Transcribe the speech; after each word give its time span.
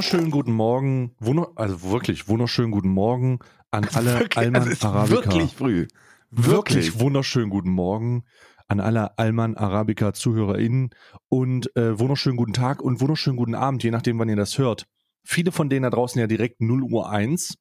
Wunderschönen 0.00 0.30
guten 0.30 0.52
Morgen, 0.52 1.14
wunder, 1.18 1.52
also 1.56 1.90
wirklich 1.90 2.26
wunderschönen 2.26 2.70
guten 2.70 2.88
Morgen 2.88 3.38
an 3.70 3.84
alle 3.92 4.20
Wirklich, 4.20 4.38
Alman 4.38 4.74
Arabica. 4.80 5.10
Wirklich 5.10 5.54
früh. 5.54 5.88
Wirklich 6.30 6.98
wunderschönen 6.98 7.50
guten 7.50 7.68
Morgen 7.68 8.24
an 8.66 8.80
alle 8.80 9.18
Alman 9.18 9.58
Arabica 9.58 10.14
ZuhörerInnen 10.14 10.88
und 11.28 11.76
äh, 11.76 11.98
wunderschönen 11.98 12.38
guten 12.38 12.54
Tag 12.54 12.80
und 12.80 13.02
wunderschönen 13.02 13.36
guten 13.36 13.54
Abend, 13.54 13.82
je 13.82 13.90
nachdem, 13.90 14.18
wann 14.18 14.30
ihr 14.30 14.36
das 14.36 14.56
hört. 14.56 14.86
Viele 15.22 15.52
von 15.52 15.68
denen 15.68 15.82
da 15.82 15.90
draußen 15.90 16.18
ja 16.18 16.26
direkt 16.26 16.62
0 16.62 16.82
Uhr 16.82 17.10
1, 17.10 17.56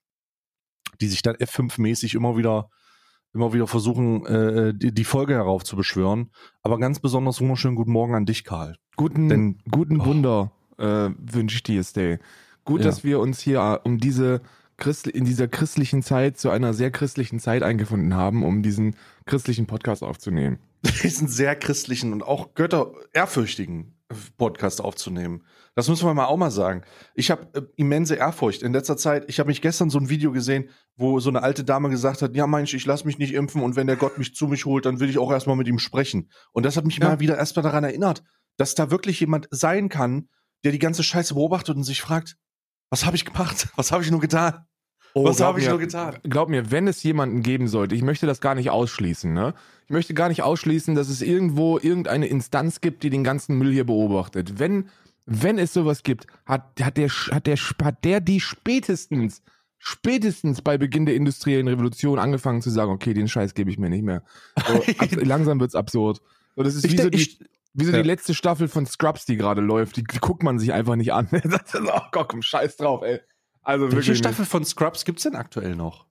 die 1.02 1.08
sich 1.08 1.22
dann 1.22 1.36
F5-mäßig 1.36 2.16
immer 2.16 2.38
wieder 2.38 2.70
immer 3.34 3.52
wieder 3.52 3.68
versuchen, 3.68 4.26
äh, 4.28 4.74
die, 4.74 4.94
die 4.94 5.04
Folge 5.04 5.34
heraufzubeschwören. 5.34 6.32
Aber 6.62 6.80
ganz 6.80 7.02
besonders 7.02 7.42
wunderschönen 7.42 7.76
guten 7.76 7.92
Morgen 7.92 8.16
an 8.16 8.26
dich, 8.26 8.46
Karl. 8.46 8.78
Guten, 8.96 9.28
Denn- 9.28 9.62
guten 9.70 10.00
oh. 10.00 10.06
Wunder 10.06 10.52
äh, 10.80 11.10
wünsche 11.18 11.56
ich 11.56 11.64
dir, 11.64 11.84
Day. 11.96 12.20
Gut, 12.66 12.82
Ja. 12.82 12.88
dass 12.88 13.04
wir 13.04 13.20
uns 13.20 13.40
hier 13.40 13.60
äh, 13.60 13.88
um 13.88 13.98
diese 13.98 14.42
Christ 14.78 15.08
in 15.08 15.26
dieser 15.26 15.48
christlichen 15.50 16.02
Zeit 16.04 16.38
zu 16.38 16.50
einer 16.50 16.74
sehr 16.74 16.90
christlichen 16.92 17.40
Zeit 17.40 17.64
eingefunden 17.64 18.14
haben, 18.14 18.44
um 18.44 18.64
diesen 18.64 18.96
christlichen 19.26 19.66
Podcast 19.68 20.04
aufzunehmen. 20.04 20.60
diesen 21.04 21.28
sehr 21.28 21.56
christlichen 21.58 22.14
und 22.14 22.24
auch 22.24 22.54
götterehrfürchtigen 23.14 23.96
Podcast 24.38 24.82
aufzunehmen. 24.82 25.44
Das 25.76 25.88
müssen 25.88 26.06
wir 26.08 26.14
mal 26.14 26.26
auch 26.26 26.38
mal 26.38 26.50
sagen. 26.50 26.82
Ich 27.14 27.30
habe 27.30 27.48
äh, 27.54 27.62
immense 27.76 28.16
Ehrfurcht 28.16 28.64
in 28.64 28.74
letzter 28.74 28.98
Zeit. 28.98 29.26
Ich 29.28 29.40
habe 29.40 29.48
mich 29.50 29.62
gestern 29.62 29.90
so 29.90 30.00
ein 30.00 30.10
Video 30.10 30.32
gesehen, 30.32 30.70
wo 30.96 31.20
so 31.20 31.30
eine 31.30 31.44
alte 31.44 31.64
Dame 31.64 31.90
gesagt 31.90 32.22
hat, 32.22 32.36
ja 32.36 32.48
Mensch, 32.48 32.74
ich 32.74 32.86
lass 32.86 33.06
mich 33.06 33.18
nicht 33.20 33.34
impfen 33.34 33.62
und 33.62 33.76
wenn 33.76 33.88
der 33.88 33.98
Gott 33.98 34.18
mich 34.18 34.34
zu 34.34 34.48
mich 34.48 34.66
holt, 34.66 34.86
dann 34.86 35.00
will 35.00 35.10
ich 35.10 35.20
auch 35.20 35.32
erstmal 35.32 35.56
mit 35.56 35.68
ihm 35.68 35.78
sprechen. 35.80 36.30
Und 36.54 36.66
das 36.66 36.76
hat 36.76 36.86
mich 36.86 36.98
Ja. 36.98 37.10
mal 37.10 37.20
wieder 37.20 37.38
erstmal 37.38 37.64
daran 37.64 37.84
erinnert, 37.84 38.24
dass 38.58 38.76
da 38.76 38.90
wirklich 38.92 39.20
jemand 39.20 39.48
sein 39.52 39.90
kann, 39.90 40.28
der 40.64 40.72
die 40.72 40.80
ganze 40.80 41.04
Scheiße 41.04 41.34
beobachtet 41.34 41.76
und 41.76 41.84
sich 41.84 42.02
fragt, 42.02 42.38
was 42.90 43.06
habe 43.06 43.16
ich 43.16 43.26
gemacht? 43.26 43.70
Was 43.76 43.92
habe 43.92 44.04
ich 44.04 44.12
nur 44.12 44.20
getan? 44.20 44.66
Was 45.16 45.38
glaub 45.38 45.48
habe 45.48 45.60
ich 45.60 45.66
mir- 45.66 45.72
nur 45.72 45.80
getan? 45.80 46.18
Glaub 46.24 46.50
mir, 46.50 46.70
wenn 46.72 46.88
es 46.88 47.02
jemanden 47.04 47.42
geben 47.42 47.68
sollte, 47.68 47.96
ich 47.96 48.02
möchte 48.04 48.26
das 48.28 48.42
gar 48.42 48.54
nicht 48.56 48.70
ausschließen, 48.70 49.34
ne? 49.34 49.54
Ich 49.86 49.90
möchte 49.92 50.14
gar 50.14 50.30
nicht 50.30 50.44
ausschließen, 50.44 50.94
dass 50.96 51.10
es 51.10 51.22
irgendwo 51.24 51.80
irgendeine 51.80 52.28
Instanz 52.28 52.80
gibt, 52.82 53.02
die 53.04 53.10
den 53.10 53.24
ganzen 53.24 53.58
Müll 53.58 53.72
hier 53.74 53.86
beobachtet. 53.86 54.60
Wenn, 54.60 54.90
wenn 55.26 55.58
es 55.58 55.74
sowas 55.74 56.04
gibt, 56.04 56.28
hat, 56.46 56.80
hat, 56.82 56.98
der, 56.98 57.10
hat, 57.10 57.48
der, 57.48 57.56
hat 57.58 58.04
der 58.06 58.22
die 58.22 58.40
spätestens, 58.40 59.42
spätestens 59.80 60.62
bei 60.62 60.78
Beginn 60.78 61.06
der 61.08 61.16
industriellen 61.16 61.68
Revolution 61.68 62.20
angefangen 62.20 62.62
zu 62.62 62.70
sagen, 62.70 62.92
okay, 62.92 63.14
den 63.16 63.28
Scheiß 63.28 63.54
gebe 63.56 63.72
ich 63.72 63.80
mir 63.80 63.90
nicht 63.90 64.04
mehr. 64.04 64.24
So, 64.68 64.74
ab, 65.00 65.10
langsam 65.14 65.60
wird's 65.60 65.76
absurd. 65.76 66.22
So, 66.56 66.64
das 66.64 66.76
ist 66.76 66.86
Ich 66.86 66.92
wie 66.94 66.98
so, 67.02 67.10
die, 67.10 67.18
ich- 67.22 67.40
wie 67.74 67.86
so 67.86 67.92
ja. 67.92 68.02
die 68.02 68.08
letzte 68.08 68.34
Staffel 68.34 68.68
von 68.68 68.86
Scrubs, 68.86 69.26
die 69.26 69.38
gerade 69.38 69.62
läuft. 69.62 69.98
Die, 69.98 70.04
die 70.04 70.20
guckt 70.20 70.44
man 70.44 70.60
sich 70.60 70.74
einfach 70.74 70.96
nicht 70.96 71.14
an. 71.14 71.30
Oh 71.76 72.02
Gott, 72.12 72.30
komm, 72.30 72.42
scheiß 72.42 72.78
drauf, 72.78 73.04
ey. 73.04 73.20
Also 73.62 73.86
Welche 73.86 73.98
wirklich. 73.98 74.10
nicht. 74.10 74.18
Staffel 74.20 74.46
von 74.46 74.66
Scrubs 74.66 75.06
gibt's 75.06 75.24
denn 75.24 75.36
aktuell 75.36 75.76
noch? 75.76 76.06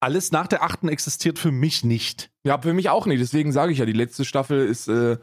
Alles 0.00 0.32
nach 0.32 0.46
der 0.46 0.62
achten 0.62 0.88
existiert 0.88 1.38
für 1.38 1.50
mich 1.50 1.84
nicht. 1.84 2.30
Ja, 2.44 2.58
für 2.60 2.72
mich 2.72 2.88
auch 2.88 3.06
nicht. 3.06 3.20
Deswegen 3.20 3.52
sage 3.52 3.72
ich 3.72 3.78
ja, 3.78 3.86
die 3.86 3.92
letzte 3.92 4.24
Staffel 4.24 4.66
ist, 4.66 4.88
äh, 4.88 5.18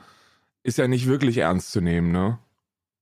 ist 0.64 0.78
ja 0.78 0.88
nicht 0.88 1.08
wirklich 1.08 1.38
ernst 1.38 1.72
zu 1.72 1.82
nehmen, 1.82 2.12
ne? 2.12 2.40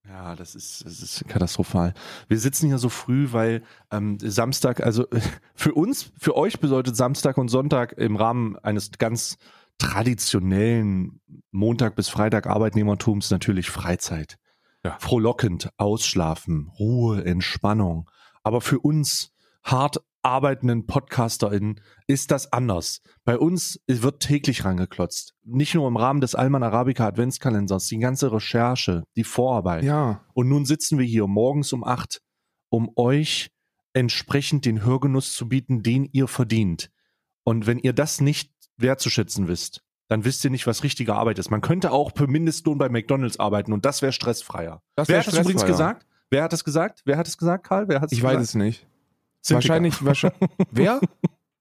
Ja, 0.07 0.35
das 0.35 0.53
ist, 0.55 0.85
das 0.85 1.01
ist 1.01 1.27
katastrophal. 1.27 1.93
Wir 2.27 2.37
sitzen 2.37 2.67
hier 2.67 2.77
so 2.77 2.89
früh, 2.89 3.29
weil 3.31 3.63
ähm, 3.91 4.17
Samstag, 4.19 4.81
also 4.81 5.07
für 5.55 5.73
uns, 5.73 6.11
für 6.19 6.35
euch 6.35 6.59
bedeutet 6.59 6.95
Samstag 6.95 7.37
und 7.37 7.47
Sonntag 7.47 7.93
im 7.93 8.15
Rahmen 8.15 8.55
eines 8.57 8.91
ganz 8.97 9.37
traditionellen 9.77 11.21
Montag 11.51 11.95
bis 11.95 12.09
Freitag 12.09 12.47
Arbeitnehmertums 12.47 13.31
natürlich 13.31 13.69
Freizeit. 13.69 14.37
Ja. 14.83 14.97
Frohlockend, 14.99 15.69
ausschlafen, 15.77 16.71
Ruhe, 16.79 17.25
Entspannung. 17.25 18.09
Aber 18.43 18.61
für 18.61 18.79
uns 18.79 19.31
hart 19.63 19.97
arbeitenden 20.25 20.87
PodcasterInnen 20.87 21.79
ist 22.07 22.31
das 22.31 22.51
anders. 22.51 23.01
Bei 23.23 23.37
uns 23.37 23.79
wird 23.87 24.21
täglich 24.21 24.65
rangeklotzt. 24.65 25.35
Nicht 25.43 25.75
nur 25.75 25.87
im 25.87 25.97
Rahmen 25.97 26.19
des 26.19 26.33
Alman 26.33 26.63
Arabica 26.63 27.07
Adventskalenders, 27.07 27.87
die 27.87 27.99
ganze 27.99 28.31
Recherche, 28.31 29.03
die 29.15 29.23
Vorarbeit. 29.23 29.83
Ja. 29.83 30.25
Und 30.33 30.49
nun 30.49 30.65
sitzen 30.65 30.97
wir 30.97 31.05
hier 31.05 31.27
morgens 31.27 31.73
um 31.73 31.83
acht, 31.83 32.21
um 32.69 32.91
euch 32.95 33.51
entsprechend 33.93 34.65
den 34.65 34.83
Hörgenuss 34.83 35.33
zu 35.33 35.47
bieten, 35.47 35.83
den 35.83 36.09
ihr 36.11 36.27
verdient. 36.27 36.89
Und 37.43 37.67
wenn 37.67 37.77
ihr 37.77 37.93
das 37.93 38.19
nicht 38.19 38.51
wertzuschätzen 38.77 39.47
wisst, 39.47 39.81
dann 40.07 40.25
wisst 40.25 40.43
ihr 40.43 40.51
nicht, 40.51 40.67
was 40.67 40.83
richtige 40.83 41.15
Arbeit 41.15 41.39
ist. 41.39 41.49
Man 41.49 41.61
könnte 41.61 41.91
auch 41.91 42.13
per 42.13 42.27
Mindestlohn 42.27 42.77
bei 42.77 42.89
McDonalds 42.89 43.39
arbeiten 43.39 43.73
und 43.73 43.85
das 43.85 44.01
wäre 44.01 44.11
stressfreier. 44.11 44.81
Das 44.95 45.07
Wer 45.07 45.15
wär 45.15 45.19
hat 45.19 45.27
das 45.27 45.39
übrigens 45.39 45.65
gesagt? 45.65 46.05
Wer 46.29 46.43
hat 46.43 46.53
das 46.53 46.63
gesagt? 46.63 47.01
Wer 47.05 47.17
hat 47.17 47.27
es 47.27 47.37
gesagt, 47.37 47.67
Karl? 47.67 47.87
Wer 47.87 48.01
hat 48.01 48.11
Ich 48.11 48.21
weiß 48.21 48.41
es 48.41 48.55
nicht. 48.55 48.87
Sintika. 49.41 49.55
Wahrscheinlich, 49.55 50.05
wahrscheinlich. 50.05 50.49
Wer? 50.71 50.99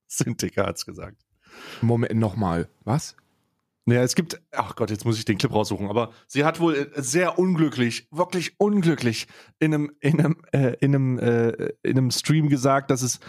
Sintika 0.06 0.66
hat 0.66 0.76
es 0.76 0.86
gesagt. 0.86 1.22
Moment, 1.80 2.14
nochmal. 2.14 2.68
Was? 2.84 3.16
Naja, 3.86 4.02
es 4.02 4.14
gibt, 4.14 4.40
ach 4.52 4.76
Gott, 4.76 4.90
jetzt 4.90 5.04
muss 5.04 5.18
ich 5.18 5.26
den 5.26 5.36
Clip 5.36 5.52
raussuchen, 5.52 5.90
aber 5.90 6.12
sie 6.26 6.44
hat 6.44 6.58
wohl 6.58 6.74
äh, 6.74 7.02
sehr 7.02 7.38
unglücklich, 7.38 8.08
wirklich 8.10 8.58
unglücklich 8.58 9.26
in 9.58 9.74
einem, 9.74 9.92
in 10.00 10.18
einem, 10.18 10.36
äh, 10.52 10.74
in 10.80 10.94
einem, 10.94 11.18
äh, 11.18 11.50
in 11.82 11.98
einem 11.98 12.10
Stream 12.10 12.48
gesagt, 12.48 12.90
dass 12.90 13.02
es, 13.02 13.20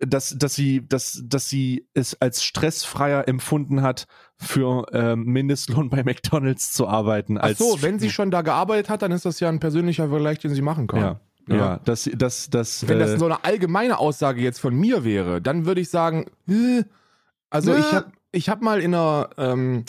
dass, 0.00 0.36
dass 0.38 0.54
sie, 0.54 0.86
dass, 0.86 1.22
dass 1.24 1.48
sie 1.48 1.88
es 1.94 2.20
als 2.20 2.44
stressfreier 2.44 3.26
empfunden 3.26 3.82
hat, 3.82 4.06
für 4.36 4.86
ähm, 4.92 5.24
Mindestlohn 5.24 5.90
bei 5.90 6.04
McDonalds 6.04 6.72
zu 6.72 6.86
arbeiten. 6.86 7.38
Ach 7.38 7.42
Als 7.44 7.58
so, 7.58 7.82
wenn 7.82 7.98
sie 7.98 8.10
schon 8.10 8.30
da 8.30 8.42
gearbeitet 8.42 8.88
hat, 8.88 9.02
dann 9.02 9.10
ist 9.12 9.24
das 9.24 9.40
ja 9.40 9.48
ein 9.48 9.58
persönlicher 9.60 10.08
Vergleich, 10.08 10.38
den 10.38 10.54
sie 10.54 10.62
machen 10.62 10.86
kann. 10.86 11.00
ja, 11.00 11.20
ja, 11.48 11.80
dass, 11.84 12.08
dass, 12.14 12.50
dass, 12.50 12.86
Wenn 12.86 12.98
äh, 12.98 13.06
das 13.06 13.18
so 13.18 13.24
eine 13.24 13.42
allgemeine 13.44 13.98
Aussage 13.98 14.40
jetzt 14.40 14.60
von 14.60 14.74
mir 14.74 15.02
wäre, 15.04 15.40
dann 15.42 15.64
würde 15.66 15.80
ich 15.80 15.90
sagen, 15.90 16.26
äh, 16.48 16.84
also 17.50 17.72
Äh. 17.72 17.80
ich 17.80 17.92
habe 17.92 18.12
ich 18.30 18.48
hab 18.48 18.60
mal 18.62 18.80
in 18.80 18.94
einer, 18.94 19.30
ähm, 19.38 19.84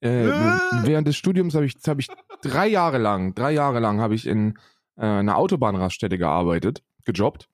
äh, 0.00 0.26
Äh. 0.28 0.58
während 0.82 1.06
des 1.06 1.16
Studiums 1.16 1.54
habe 1.54 1.66
ich, 1.66 1.76
hab 1.86 1.98
ich 1.98 2.08
drei 2.40 2.66
Jahre 2.66 2.98
lang, 2.98 3.34
drei 3.34 3.52
Jahre 3.52 3.78
lang 3.78 4.00
habe 4.00 4.14
ich 4.14 4.26
in 4.26 4.58
äh, 4.96 5.04
einer 5.04 5.36
Autobahnraststätte 5.36 6.18
gearbeitet, 6.18 6.82
gejobbt. 7.04 7.48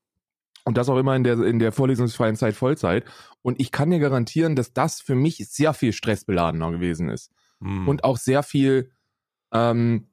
Und 0.68 0.76
das 0.76 0.90
auch 0.90 0.98
immer 0.98 1.16
in 1.16 1.24
der, 1.24 1.40
in 1.40 1.58
der 1.60 1.72
vorlesungsfreien 1.72 2.36
Zeit 2.36 2.54
Vollzeit. 2.54 3.06
Und 3.40 3.58
ich 3.58 3.72
kann 3.72 3.88
dir 3.88 4.00
garantieren, 4.00 4.54
dass 4.54 4.74
das 4.74 5.00
für 5.00 5.14
mich 5.14 5.38
sehr 5.48 5.72
viel 5.72 5.94
stressbeladener 5.94 6.70
gewesen 6.70 7.08
ist 7.08 7.32
hm. 7.62 7.88
und 7.88 8.04
auch 8.04 8.18
sehr 8.18 8.42
viel 8.42 8.92
ähm, 9.50 10.10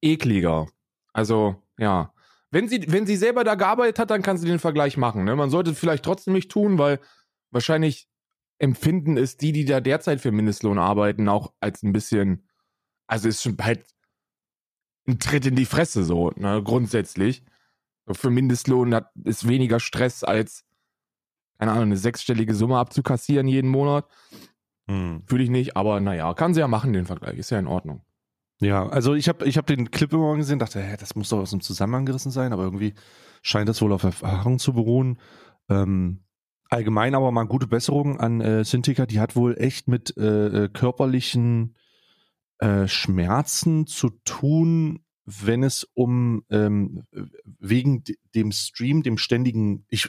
ekliger. 0.00 0.68
Also, 1.12 1.60
ja. 1.76 2.12
Wenn 2.52 2.68
sie, 2.68 2.84
wenn 2.86 3.04
sie 3.04 3.16
selber 3.16 3.42
da 3.42 3.56
gearbeitet 3.56 3.98
hat, 3.98 4.10
dann 4.10 4.22
kann 4.22 4.38
sie 4.38 4.46
den 4.46 4.60
Vergleich 4.60 4.96
machen. 4.96 5.24
Ne? 5.24 5.34
Man 5.34 5.50
sollte 5.50 5.72
es 5.72 5.78
vielleicht 5.80 6.04
trotzdem 6.04 6.34
nicht 6.34 6.52
tun, 6.52 6.78
weil 6.78 7.00
wahrscheinlich 7.50 8.08
empfinden 8.60 9.16
es 9.16 9.36
die, 9.36 9.50
die 9.50 9.64
da 9.64 9.80
derzeit 9.80 10.20
für 10.20 10.30
Mindestlohn 10.30 10.78
arbeiten, 10.78 11.28
auch 11.28 11.52
als 11.58 11.82
ein 11.82 11.92
bisschen, 11.92 12.46
also 13.08 13.26
ist 13.28 13.42
schon 13.42 13.56
halt 13.60 13.84
ein 15.08 15.18
Tritt 15.18 15.46
in 15.46 15.56
die 15.56 15.66
Fresse 15.66 16.04
so, 16.04 16.30
ne, 16.36 16.62
grundsätzlich. 16.62 17.42
Für 18.10 18.30
Mindestlohn 18.30 18.94
hat, 18.94 19.10
ist 19.24 19.48
weniger 19.48 19.80
Stress 19.80 20.22
als, 20.22 20.64
keine 21.58 21.72
Ahnung, 21.72 21.84
eine 21.84 21.96
sechsstellige 21.96 22.54
Summe 22.54 22.78
abzukassieren 22.78 23.48
jeden 23.48 23.70
Monat. 23.70 24.06
Hm. 24.88 25.22
Fühle 25.26 25.44
ich 25.44 25.50
nicht, 25.50 25.76
aber 25.76 26.00
naja, 26.00 26.32
kann 26.34 26.54
sie 26.54 26.60
ja 26.60 26.68
machen, 26.68 26.92
den 26.92 27.06
Vergleich. 27.06 27.38
Ist 27.38 27.50
ja 27.50 27.58
in 27.58 27.66
Ordnung. 27.66 28.02
Ja, 28.60 28.88
also 28.88 29.14
ich 29.14 29.28
habe 29.28 29.44
ich 29.46 29.58
hab 29.58 29.66
den 29.66 29.90
Clip 29.90 30.12
immer 30.12 30.28
mal 30.28 30.36
gesehen, 30.36 30.58
dachte, 30.58 30.80
hä, 30.80 30.96
das 30.98 31.14
muss 31.14 31.28
doch 31.28 31.38
aus 31.38 31.50
dem 31.50 31.60
Zusammenhang 31.60 32.06
gerissen 32.06 32.30
sein, 32.30 32.52
aber 32.52 32.62
irgendwie 32.62 32.94
scheint 33.42 33.68
das 33.68 33.82
wohl 33.82 33.92
auf 33.92 34.02
Erfahrung 34.02 34.58
zu 34.58 34.72
beruhen. 34.72 35.18
Ähm, 35.68 36.24
allgemein 36.70 37.14
aber 37.14 37.32
mal 37.32 37.44
gute 37.44 37.66
Besserung 37.66 38.18
an 38.18 38.40
äh, 38.40 38.64
Sintika, 38.64 39.04
die 39.04 39.20
hat 39.20 39.36
wohl 39.36 39.56
echt 39.58 39.88
mit 39.88 40.16
äh, 40.16 40.64
äh, 40.64 40.68
körperlichen 40.68 41.76
äh, 42.58 42.88
Schmerzen 42.88 43.86
zu 43.86 44.10
tun, 44.24 45.00
wenn 45.26 45.62
es 45.64 45.84
um 45.94 46.44
ähm, 46.50 47.04
wegen 47.58 48.04
de- 48.04 48.16
dem 48.34 48.52
Stream, 48.52 49.02
dem 49.02 49.18
ständigen, 49.18 49.84
ich, 49.88 50.08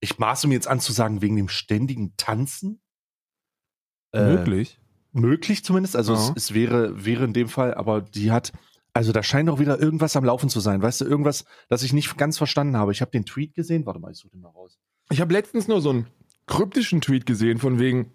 ich 0.00 0.18
maße 0.18 0.48
mir 0.48 0.54
jetzt 0.54 0.68
an 0.68 0.80
zu 0.80 0.92
sagen, 0.92 1.22
wegen 1.22 1.36
dem 1.36 1.48
ständigen 1.48 2.14
Tanzen. 2.16 2.80
Äh, 4.12 4.36
Möglich. 4.36 4.78
möglich 5.12 5.64
zumindest. 5.64 5.96
Also 5.96 6.14
es, 6.14 6.28
Ja. 6.28 6.32
es 6.36 6.54
wäre, 6.54 7.04
wäre 7.04 7.24
in 7.24 7.32
dem 7.32 7.48
Fall, 7.48 7.74
aber 7.74 8.00
die 8.00 8.30
hat, 8.32 8.52
also 8.92 9.12
da 9.12 9.22
scheint 9.22 9.48
doch 9.48 9.58
wieder 9.58 9.78
irgendwas 9.80 10.16
am 10.16 10.24
Laufen 10.24 10.48
zu 10.48 10.60
sein. 10.60 10.80
Weißt 10.82 11.00
du, 11.00 11.04
irgendwas, 11.04 11.44
das 11.68 11.82
ich 11.82 11.92
nicht 11.92 12.16
ganz 12.16 12.38
verstanden 12.38 12.76
habe. 12.76 12.92
Ich 12.92 13.00
habe 13.00 13.10
den 13.10 13.26
Tweet 13.26 13.54
gesehen. 13.54 13.86
Warte 13.86 14.00
mal, 14.00 14.12
ich 14.12 14.18
suche 14.18 14.30
den 14.30 14.40
mal 14.40 14.50
raus. 14.50 14.78
Ich 15.10 15.20
habe 15.20 15.32
letztens 15.32 15.68
nur 15.68 15.80
so 15.80 15.90
einen 15.90 16.06
kryptischen 16.46 17.00
Tweet 17.00 17.26
gesehen, 17.26 17.58
von 17.58 17.78
wegen, 17.78 18.12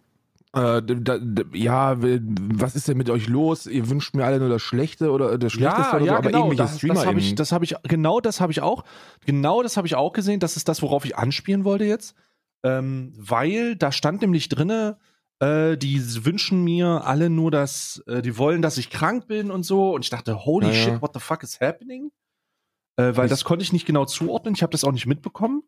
äh, 0.54 0.82
da, 0.82 1.18
da, 1.20 1.44
ja, 1.54 1.96
was 2.00 2.76
ist 2.76 2.88
denn 2.88 2.98
mit 2.98 3.10
euch 3.10 3.28
los? 3.28 3.66
Ihr 3.68 3.90
wünscht 3.90 4.16
mir 4.16 4.26
alle 4.26 4.40
nur 4.40 4.50
das 4.50 4.62
Schlechte 4.62 5.12
oder 5.12 5.38
das 5.38 5.54
Schlechteste 5.54 5.96
oder 5.98 6.06
so, 6.06 6.12
aber 6.12 6.34
ähnliche 6.34 6.56
Das, 6.56 6.80
das 6.80 7.06
habe 7.06 7.20
ich, 7.20 7.36
das 7.36 7.52
habe 7.52 7.66
ich, 7.66 7.76
genau 7.84 8.20
das 8.20 8.42
habe 8.42 8.52
ich 8.52 8.62
auch, 8.62 8.84
genau 9.26 9.62
das 9.64 9.78
habe 9.78 9.86
ich 9.88 9.96
auch 9.96 10.12
gesehen. 10.14 10.40
Das 10.40 10.58
ist 10.58 10.68
das, 10.68 10.82
worauf 10.82 11.06
ich 11.06 11.16
anspielen 11.18 11.64
wollte 11.66 11.86
jetzt. 11.86 12.16
Ähm, 12.64 13.14
weil 13.18 13.76
da 13.76 13.92
stand 13.92 14.22
nämlich 14.22 14.50
drinne, 14.50 14.98
Äh, 15.42 15.78
die 15.78 16.26
wünschen 16.26 16.66
mir 16.66 17.06
alle 17.06 17.30
nur, 17.30 17.50
dass, 17.50 18.04
äh, 18.08 18.22
die 18.22 18.38
wollen, 18.38 18.62
dass 18.62 18.78
ich 18.78 18.90
krank 18.90 19.26
bin 19.28 19.52
und 19.52 19.64
so. 19.64 19.94
Und 19.96 20.04
ich 20.04 20.10
dachte, 20.10 20.44
holy 20.44 20.68
Ja, 20.68 20.74
ja. 20.74 20.80
shit, 20.84 21.02
what 21.02 21.12
the 21.14 21.22
fuck 21.22 21.44
is 21.44 21.62
happening? 21.62 22.12
Äh, 22.98 23.16
weil 23.16 23.28
Ich- 23.28 23.30
das 23.30 23.46
konnte 23.46 23.64
ich 23.64 23.72
nicht 23.72 23.86
genau 23.86 24.04
zuordnen. 24.04 24.54
Ich 24.54 24.64
habe 24.64 24.72
das 24.74 24.84
auch 24.84 24.92
nicht 24.92 25.06
mitbekommen. 25.06 25.64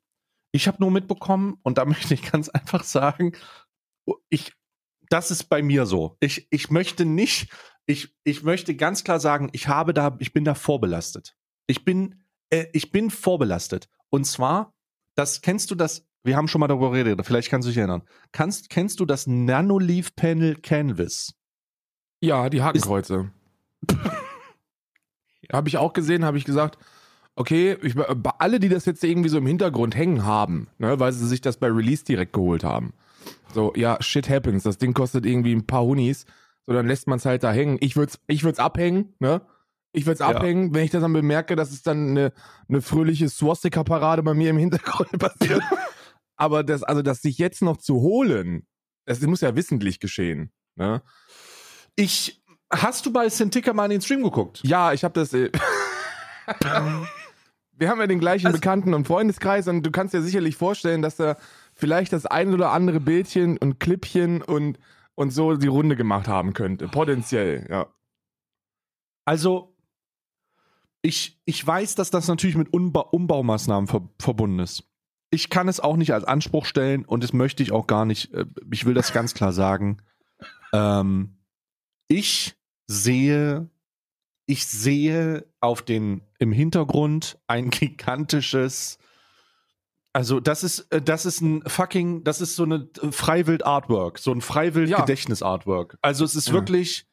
Ich 0.51 0.67
habe 0.67 0.75
nur 0.81 0.91
mitbekommen, 0.91 1.57
und 1.63 1.77
da 1.77 1.85
möchte 2.11 2.13
ich 2.13 2.29
ganz 2.29 2.49
einfach 2.49 2.83
sagen, 2.83 3.31
oh, 4.05 4.15
ich, 4.27 4.51
das 5.11 5.29
ist 5.29 5.45
bei 5.45 5.61
mir 5.61 5.85
so. 5.85 6.15
Ich, 6.21 6.47
ich 6.51 6.71
möchte 6.71 7.05
nicht, 7.05 7.51
ich, 7.85 8.15
ich 8.23 8.43
möchte 8.43 8.75
ganz 8.75 9.03
klar 9.03 9.19
sagen, 9.19 9.49
ich 9.51 9.67
habe 9.67 9.93
da, 9.93 10.15
ich 10.19 10.31
bin 10.31 10.45
da 10.45 10.55
vorbelastet. 10.55 11.35
Ich 11.67 11.83
bin, 11.83 12.23
äh, 12.49 12.67
ich 12.71 12.91
bin 12.91 13.09
vorbelastet. 13.11 13.89
Und 14.09 14.25
zwar, 14.25 14.73
das 15.15 15.41
kennst 15.41 15.69
du 15.69 15.75
das, 15.75 16.07
wir 16.23 16.37
haben 16.37 16.47
schon 16.47 16.61
mal 16.61 16.67
darüber 16.67 16.91
geredet, 16.91 17.25
vielleicht 17.25 17.49
kannst 17.49 17.67
du 17.67 17.71
dich 17.71 17.77
erinnern. 17.77 18.03
Kannst, 18.31 18.69
kennst 18.69 18.99
du 19.01 19.05
das 19.05 19.27
Nanoleaf 19.27 20.15
Panel 20.15 20.55
Canvas? 20.55 21.33
Ja, 22.21 22.49
die 22.49 22.61
Hakenkreuze. 22.61 23.31
Habe 25.51 25.67
ich 25.67 25.77
auch 25.77 25.91
gesehen, 25.91 26.23
habe 26.23 26.37
ich 26.37 26.45
gesagt, 26.45 26.77
okay, 27.35 27.77
ich, 27.81 27.95
bei 27.95 28.31
alle, 28.37 28.61
die 28.61 28.69
das 28.69 28.85
jetzt 28.85 29.03
irgendwie 29.03 29.27
so 29.27 29.37
im 29.37 29.47
Hintergrund 29.47 29.97
hängen 29.97 30.23
haben, 30.23 30.69
ne, 30.77 30.97
weil 30.99 31.11
sie 31.11 31.27
sich 31.27 31.41
das 31.41 31.57
bei 31.57 31.67
Release 31.67 32.05
direkt 32.05 32.31
geholt 32.31 32.63
haben. 32.63 32.93
So, 33.53 33.73
ja, 33.75 33.97
shit 34.01 34.29
happens. 34.29 34.63
Das 34.63 34.77
Ding 34.77 34.93
kostet 34.93 35.25
irgendwie 35.25 35.53
ein 35.53 35.67
paar 35.67 35.83
Hunis. 35.83 36.25
So, 36.65 36.73
dann 36.73 36.87
lässt 36.87 37.07
man 37.07 37.17
es 37.17 37.25
halt 37.25 37.43
da 37.43 37.51
hängen. 37.51 37.77
Ich 37.81 37.95
würde 37.95 38.11
es 38.13 38.19
ich 38.27 38.43
würd's 38.43 38.59
abhängen, 38.59 39.13
ne? 39.19 39.41
Ich 39.93 40.05
würde 40.05 40.13
es 40.13 40.19
Ja. 40.19 40.27
abhängen, 40.29 40.73
wenn 40.73 40.85
ich 40.85 40.91
das 40.91 41.01
dann 41.01 41.11
bemerke, 41.11 41.55
dass 41.57 41.71
es 41.71 41.83
dann 41.83 42.11
eine, 42.11 42.33
eine 42.69 42.81
fröhliche 42.81 43.27
Swastika-Parade 43.27 44.23
bei 44.23 44.33
mir 44.33 44.49
im 44.51 44.57
Hintergrund 44.57 45.11
passiert. 45.19 45.61
Aber 46.37 46.63
das, 46.63 46.81
also 46.83 47.01
das 47.01 47.21
sich 47.21 47.37
jetzt 47.39 47.61
noch 47.61 47.77
zu 47.77 47.95
holen, 47.95 48.65
das 49.05 49.19
muss 49.21 49.41
ja 49.41 49.55
wissentlich 49.55 49.99
geschehen. 49.99 50.51
Ne? 50.75 51.01
Ich, 51.95 52.41
hast 52.71 53.05
du 53.05 53.11
bei 53.11 53.27
Cintiqa 53.27 53.73
mal 53.73 53.85
in 53.85 53.91
den 53.91 54.01
Stream 54.01 54.23
geguckt? 54.23 54.61
Ja, 54.63 54.93
ich 54.93 55.03
habe 55.03 55.13
das. 55.19 55.33
Äh, 55.33 55.51
wir 57.73 57.89
haben 57.89 57.99
ja 57.99 58.07
den 58.07 58.19
gleichen 58.19 58.47
Also- 58.47 58.59
Bekannten- 58.59 58.93
und 58.93 59.07
Freundeskreis 59.07 59.67
und 59.67 59.83
du 59.83 59.91
kannst 59.91 60.13
dir 60.13 60.21
sicherlich 60.21 60.55
vorstellen, 60.55 61.01
dass 61.01 61.17
da 61.17 61.35
vielleicht 61.81 62.13
das 62.13 62.25
ein 62.25 62.53
oder 62.53 62.71
andere 62.71 63.01
Bildchen 63.01 63.57
und 63.57 63.79
Clipchen 63.79 64.41
und, 64.41 64.79
und 65.15 65.31
so 65.31 65.57
die 65.57 65.67
Runde 65.67 65.97
gemacht 65.97 66.27
haben 66.29 66.53
könnte. 66.53 66.87
Potenziell, 66.87 67.67
ja. 67.69 67.87
Also, 69.25 69.75
ich, 71.01 71.41
ich 71.45 71.65
weiß, 71.65 71.95
dass 71.95 72.11
das 72.11 72.27
natürlich 72.27 72.55
mit 72.55 72.71
Umbau, 72.71 73.09
Umbaumaßnahmen 73.09 73.87
ver 73.87 74.07
verbunden 74.19 74.59
ist. 74.59 74.87
Ich 75.31 75.49
kann 75.49 75.67
es 75.67 75.79
auch 75.79 75.97
nicht 75.97 76.13
als 76.13 76.23
Anspruch 76.23 76.65
stellen 76.65 77.05
und 77.05 77.23
das 77.23 77.33
möchte 77.33 77.63
ich 77.63 77.71
auch 77.71 77.87
gar 77.87 78.05
nicht. 78.05 78.33
äh, 78.33 78.45
Ich 78.71 78.85
will 78.85 78.93
das 78.93 79.11
ganz 79.13 79.33
klar 79.33 79.53
sagen. 79.53 79.97
Ähm, 80.73 81.37
ich 82.07 82.55
sehe, 82.87 83.69
ich 84.45 84.65
sehe 84.67 85.47
auf 85.59 85.81
den, 85.81 86.21
im 86.37 86.51
Hintergrund 86.51 87.39
ein 87.47 87.69
gigantisches, 87.69 88.99
also 90.13 90.39
das 90.39 90.63
ist, 90.63 90.91
äh, 90.91 91.01
das 91.01 91.25
ist 91.25 91.41
ein 91.41 91.61
fucking, 91.67 92.23
das 92.23 92.41
ist 92.41 92.55
so 92.55 92.63
eine 92.63 92.87
äh, 93.01 93.11
Freiwild 93.11 93.65
Artwork, 93.65 94.19
so 94.19 94.31
ein 94.31 94.41
Freiwild 94.41 94.89
Ja. 94.89 94.99
Gedächtnis 95.01 95.41
Artwork. 95.41 95.97
Also 96.01 96.25
es 96.25 96.35
ist 96.35 96.47
Ja. 96.47 96.53
wirklich, 96.53 97.05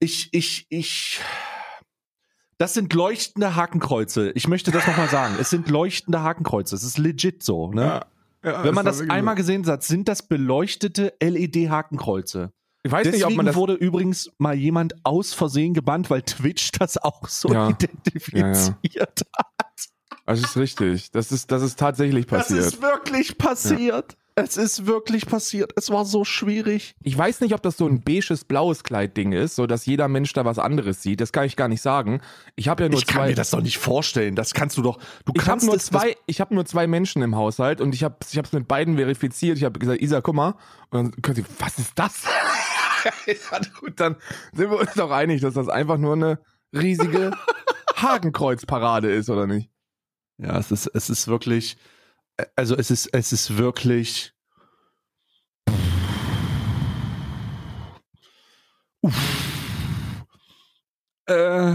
ich, 0.00 0.28
ich, 0.32 0.66
ich, 0.70 1.20
das 2.58 2.74
sind 2.74 2.92
leuchtende 2.92 3.56
Hakenkreuze. 3.56 4.32
Ich 4.32 4.46
möchte 4.48 4.70
das 4.70 4.86
nochmal 4.86 5.08
sagen. 5.08 5.36
Es 5.40 5.48
sind 5.50 5.68
leuchtende 5.70 6.22
Hakenkreuze. 6.22 6.74
Es 6.76 6.82
ist 6.82 6.98
legit 6.98 7.42
so, 7.42 7.70
ne? 7.72 8.02
Ja, 8.42 8.64
Wenn 8.64 8.74
man 8.74 8.84
das 8.86 8.98
wirklich 8.98 9.12
einmal 9.12 9.34
gesehen 9.34 9.66
hat, 9.66 9.82
sind 9.82 10.08
das 10.08 10.26
beleuchtete 10.26 11.14
LED-Hakenkreuze. 11.22 12.52
Ich 12.82 12.90
weiß 12.90 13.04
nicht, 13.06 13.14
Deswegen 13.16 13.32
ob 13.32 13.36
man 13.36 13.46
das. 13.46 13.56
wurde 13.56 13.74
übrigens 13.74 14.30
mal 14.38 14.54
jemand 14.54 14.94
aus 15.04 15.34
Versehen 15.34 15.74
gebannt, 15.74 16.08
weil 16.08 16.22
Twitch 16.22 16.72
das 16.72 16.96
auch 16.96 17.28
so 17.28 17.52
Ja. 17.52 17.68
identifiziert 17.70 19.22
hat. 19.36 19.89
Das 20.26 20.40
ist 20.40 20.56
richtig. 20.56 21.10
Das 21.10 21.32
ist, 21.32 21.50
das 21.50 21.62
ist 21.62 21.78
tatsächlich 21.78 22.26
Das 22.26 22.48
passiert. 22.48 22.60
ist 22.64 22.82
wirklich 22.82 23.36
passiert. 23.38 24.16
Es 24.36 24.56
ist 24.56 24.86
wirklich 24.86 25.26
passiert. 25.26 25.72
Es 25.76 25.90
war 25.90 26.04
so 26.04 26.24
schwierig. 26.24 26.94
Ich 27.02 27.18
weiß 27.18 27.40
nicht, 27.40 27.52
ob 27.52 27.62
das 27.62 27.76
so 27.76 27.86
ein 27.86 28.00
beiges 28.00 28.44
blaues 28.44 28.84
Kleid-Ding 28.84 29.32
ist, 29.32 29.56
so 29.56 29.66
dass 29.66 29.84
jeder 29.86 30.06
Mensch 30.08 30.32
da 30.32 30.44
was 30.44 30.58
anderes 30.58 31.02
sieht. 31.02 31.20
Das 31.20 31.32
kann 31.32 31.44
ich 31.44 31.56
gar 31.56 31.66
nicht 31.68 31.82
sagen. 31.82 32.20
Ich 32.54 32.68
habe 32.68 32.84
ja 32.84 32.88
nur 32.88 33.00
Ich 33.00 33.06
kann 33.06 33.22
zwei. 33.22 33.28
mir 33.30 33.34
das 33.34 33.50
doch 33.50 33.60
nicht 33.60 33.78
vorstellen. 33.78 34.36
Das 34.36 34.54
kannst 34.54 34.78
du 34.78 34.82
doch. 34.82 34.98
Du 35.24 35.32
Ich 35.34 35.40
habe 35.42 35.50
kannst 35.50 35.66
nur 35.66 35.74
es- 35.74 35.86
zwei, 35.86 36.16
ich 36.26 36.40
habe 36.40 36.54
nur 36.54 36.64
zwei 36.64 36.86
Menschen 36.86 37.22
im 37.22 37.34
Haushalt 37.36 37.80
und 37.80 37.94
ich 37.94 38.04
habe 38.04 38.16
ich 38.30 38.38
hab's 38.38 38.52
mit 38.52 38.68
beiden 38.68 38.96
verifiziert. 38.96 39.58
Ich 39.58 39.64
habe 39.64 39.78
gesagt, 39.78 40.00
Isa, 40.00 40.20
guck 40.20 40.36
mal. 40.36 40.54
Und 40.90 41.12
dann 41.14 41.22
können 41.22 41.36
sie, 41.36 41.44
was 41.58 41.78
ist 41.78 41.92
das? 41.96 42.22
ja, 43.26 43.60
gut, 43.80 43.98
dann 43.98 44.16
sind 44.54 44.70
wir 44.70 44.78
uns 44.78 44.94
doch 44.94 45.10
einig, 45.10 45.40
dass 45.42 45.54
das 45.54 45.68
einfach 45.68 45.98
nur 45.98 46.12
eine 46.14 46.38
riesige 46.72 47.32
Hakenkreuzparade 47.96 49.10
ist, 49.12 49.28
oder 49.28 49.46
nicht? 49.46 49.69
Ja, 50.42 50.58
es 50.58 50.70
ist, 50.70 50.86
es 50.86 51.10
ist 51.10 51.28
wirklich, 51.28 51.76
äh, 52.38 52.46
also 52.56 52.76
es 52.76 52.90
ist, 52.90 53.06
es 53.12 53.32
ist 53.32 53.58
wirklich. 53.58 54.32
Uff. 59.02 60.24
Äh, 61.26 61.74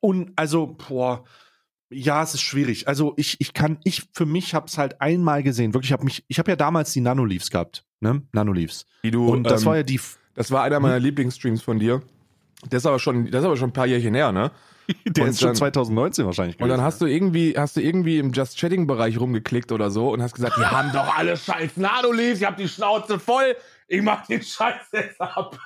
und 0.00 0.32
also, 0.36 0.76
boah, 0.88 1.24
ja, 1.90 2.22
es 2.22 2.34
ist 2.34 2.42
schwierig. 2.42 2.88
Also 2.88 3.14
ich, 3.16 3.40
ich 3.40 3.52
kann, 3.52 3.78
ich 3.84 4.08
für 4.12 4.26
mich 4.26 4.54
habe 4.54 4.66
es 4.66 4.76
halt 4.76 5.00
einmal 5.00 5.42
gesehen. 5.44 5.72
Wirklich, 5.72 5.90
ich 5.90 5.92
habe 5.92 6.04
mich, 6.04 6.24
ich 6.26 6.38
habe 6.38 6.50
ja 6.50 6.56
damals 6.56 6.92
die 6.92 7.00
Nanoleafs 7.00 7.50
gehabt, 7.50 7.84
ne, 8.00 8.22
Nanoleafs. 8.32 8.86
Wie 9.02 9.12
du, 9.12 9.28
Und 9.28 9.44
das 9.44 9.62
ähm, 9.62 9.66
war 9.66 9.76
ja 9.76 9.82
die, 9.84 10.00
das 10.34 10.50
war 10.50 10.64
einer 10.64 10.80
meiner 10.80 10.98
Lieblingsstreams 10.98 11.62
von 11.62 11.78
dir. 11.78 12.02
Das 12.70 12.82
ist 12.82 12.86
aber 12.86 12.98
schon, 12.98 13.30
das 13.30 13.40
ist 13.40 13.46
aber 13.46 13.56
schon 13.56 13.70
ein 13.70 13.74
paar 13.74 13.86
Jährchen 13.86 14.14
her, 14.14 14.32
ne? 14.32 14.50
der 15.06 15.24
und 15.24 15.30
ist 15.30 15.40
schon 15.40 15.48
dann- 15.48 15.56
2019 15.56 16.26
wahrscheinlich. 16.26 16.56
Und 16.56 16.62
dann 16.68 16.76
gewesen. 16.78 16.84
hast 16.84 17.00
du 17.00 17.06
irgendwie, 17.06 17.54
hast 17.56 17.76
du 17.76 17.80
irgendwie 17.80 18.18
im 18.18 18.32
Just 18.32 18.58
Chatting 18.58 18.86
Bereich 18.86 19.18
rumgeklickt 19.18 19.72
oder 19.72 19.90
so 19.90 20.10
und 20.12 20.22
hast 20.22 20.34
gesagt, 20.34 20.56
die 20.58 20.64
haben 20.64 20.92
doch 20.92 21.16
alle 21.16 21.36
scheiß 21.36 21.76
Nanoleafs, 21.76 22.40
ich 22.40 22.46
hab 22.46 22.56
die 22.56 22.68
Schnauze 22.68 23.18
voll, 23.18 23.56
ich 23.88 24.02
mach 24.02 24.26
den 24.26 24.42
Scheiß 24.42 24.88
jetzt 24.92 25.20
ab. 25.20 25.58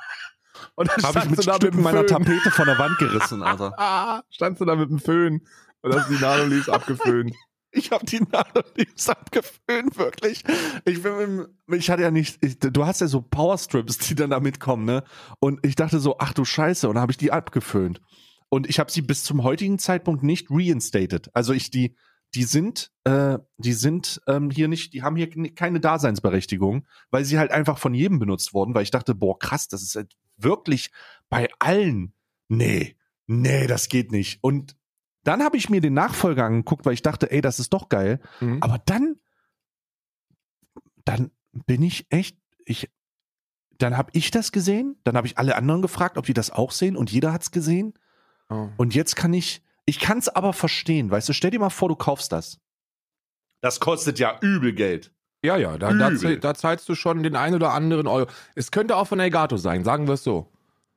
Und 0.75 0.89
dann 0.91 1.03
habe 1.05 1.19
ich 1.21 1.31
mit 1.31 1.39
du 1.39 1.43
da 1.43 1.55
Stücken 1.55 1.83
meiner. 1.83 2.07
Tapete 2.07 2.51
von 2.51 2.67
der 2.67 2.79
Wand 2.79 2.99
gerissen, 2.99 3.43
Alter. 3.43 3.73
Ah, 3.77 4.23
standst 4.31 4.61
du 4.61 4.65
da 4.65 4.75
mit 4.77 4.91
dem 4.91 4.99
Föhn 4.99 5.41
und 5.83 5.95
hast 5.95 6.09
die 6.11 6.21
Nanoleafs 6.21 6.69
abgeföhnt. 6.69 7.35
Ich 7.71 7.91
habe 7.91 8.07
die 8.07 8.21
Nanoleafs 8.21 9.09
abgeföhnt, 9.09 9.99
wirklich. 9.99 10.43
Ich 10.85 11.03
bin 11.03 11.47
mit, 11.67 11.81
ich 11.81 11.91
hatte 11.91 12.03
ja 12.03 12.11
nicht, 12.11 12.43
ich, 12.43 12.59
du 12.59 12.87
hast 12.87 13.01
ja 13.01 13.09
so 13.09 13.21
Powerstrips, 13.21 13.99
die 13.99 14.15
dann 14.15 14.31
da 14.31 14.41
mitkommen, 14.41 14.85
ne? 14.85 15.05
Und 15.39 15.65
ich 15.65 15.75
dachte 15.75 15.99
so, 15.99 16.17
ach 16.19 16.33
du 16.33 16.45
Scheiße, 16.45 16.89
und 16.89 16.95
dann 16.95 17.03
habe 17.03 17.13
ich 17.13 17.19
die 17.19 17.31
abgeföhnt. 17.33 18.01
Und 18.49 18.69
ich 18.69 18.79
habe 18.79 18.91
sie 18.91 19.03
bis 19.03 19.25
zum 19.25 19.43
heutigen 19.43 19.79
Zeitpunkt 19.79 20.23
nicht 20.23 20.49
reinstated. 20.51 21.29
Also 21.35 21.53
ich 21.53 21.71
die, 21.71 21.95
die 22.35 22.45
sind, 22.45 22.91
äh, 23.05 23.39
die 23.59 23.73
sind 23.73 24.21
ähm, 24.27 24.51
hier 24.51 24.69
nicht, 24.69 24.95
die 24.95 25.03
haben 25.03 25.17
hier 25.17 25.29
keine 25.55 25.81
Daseinsberechtigung, 25.81 26.87
weil 27.11 27.25
sie 27.25 27.39
halt 27.39 27.51
einfach 27.51 27.79
von 27.79 27.93
jedem 27.93 28.19
benutzt 28.19 28.55
wurden, 28.55 28.75
weil 28.75 28.83
ich 28.83 28.91
dachte, 28.91 29.15
boah, 29.15 29.39
krass, 29.39 29.69
das 29.69 29.83
ist 29.83 29.95
halt 29.95 30.17
wirklich 30.37 30.91
bei 31.29 31.49
allen. 31.59 32.15
Nee, 32.49 32.97
nee, 33.27 33.67
das 33.67 33.89
geht 33.89 34.13
nicht. 34.13 34.39
Und 34.41 34.78
dann 35.29 35.45
habe 35.45 35.59
ich 35.59 35.69
mir 35.69 35.83
den 35.83 35.93
Nachfolger 35.93 36.47
angeguckt, 36.47 36.87
weil 36.87 36.95
ich 36.95 37.03
dachte, 37.03 37.31
ey, 37.31 37.43
das 37.43 37.59
ist 37.59 37.75
doch 37.75 37.91
geil. 37.91 38.19
Mhm. 38.41 38.63
Aber 38.63 38.79
dann, 38.87 39.21
dann 41.05 41.31
bin 41.53 41.83
ich 41.83 42.07
echt, 42.09 42.39
ich, 42.65 42.91
dann 43.77 43.99
habe 43.99 44.11
ich 44.15 44.31
das 44.31 44.53
gesehen, 44.53 44.99
dann 45.05 45.19
habe 45.19 45.27
ich 45.27 45.37
alle 45.37 45.55
anderen 45.57 45.83
gefragt, 45.83 46.17
ob 46.17 46.25
die 46.25 46.33
das 46.33 46.51
auch 46.51 46.73
sehen 46.73 46.97
und 46.97 47.13
jeder 47.13 47.31
hat's 47.31 47.51
gesehen. 47.51 47.93
Oh. 48.49 48.71
Und 48.79 48.95
jetzt 48.95 49.17
kann 49.17 49.35
ich, 49.35 49.63
ich 49.85 50.01
kann 50.01 50.17
es 50.17 50.31
aber 50.31 50.55
verstehen, 50.55 51.11
weißt 51.11 51.29
du, 51.29 51.35
stell 51.35 51.51
dir 51.51 51.61
mal 51.61 51.69
vor, 51.69 51.91
du 51.91 51.97
kaufst 51.97 52.33
das. 52.33 52.59
Das 53.61 53.81
kostet 53.81 54.19
ja 54.19 54.39
übel 54.41 54.73
Geld. 54.73 55.13
Ja, 55.45 55.59
ja, 55.59 55.77
da, 55.77 55.93
da, 55.93 56.11
da 56.11 56.55
zahlst 56.55 56.89
du 56.89 56.95
schon 56.95 57.23
den 57.23 57.37
ein 57.37 57.55
oder 57.55 57.75
anderen 57.75 58.07
Euro. 58.07 58.31
Es 58.55 58.71
könnte 58.71 58.97
auch 58.97 59.07
von 59.07 59.21
Elgato 59.21 59.59
sein, 59.59 59.85
sagen 59.85 60.07
wir 60.07 60.15
es 60.15 60.25
so. 60.25 60.51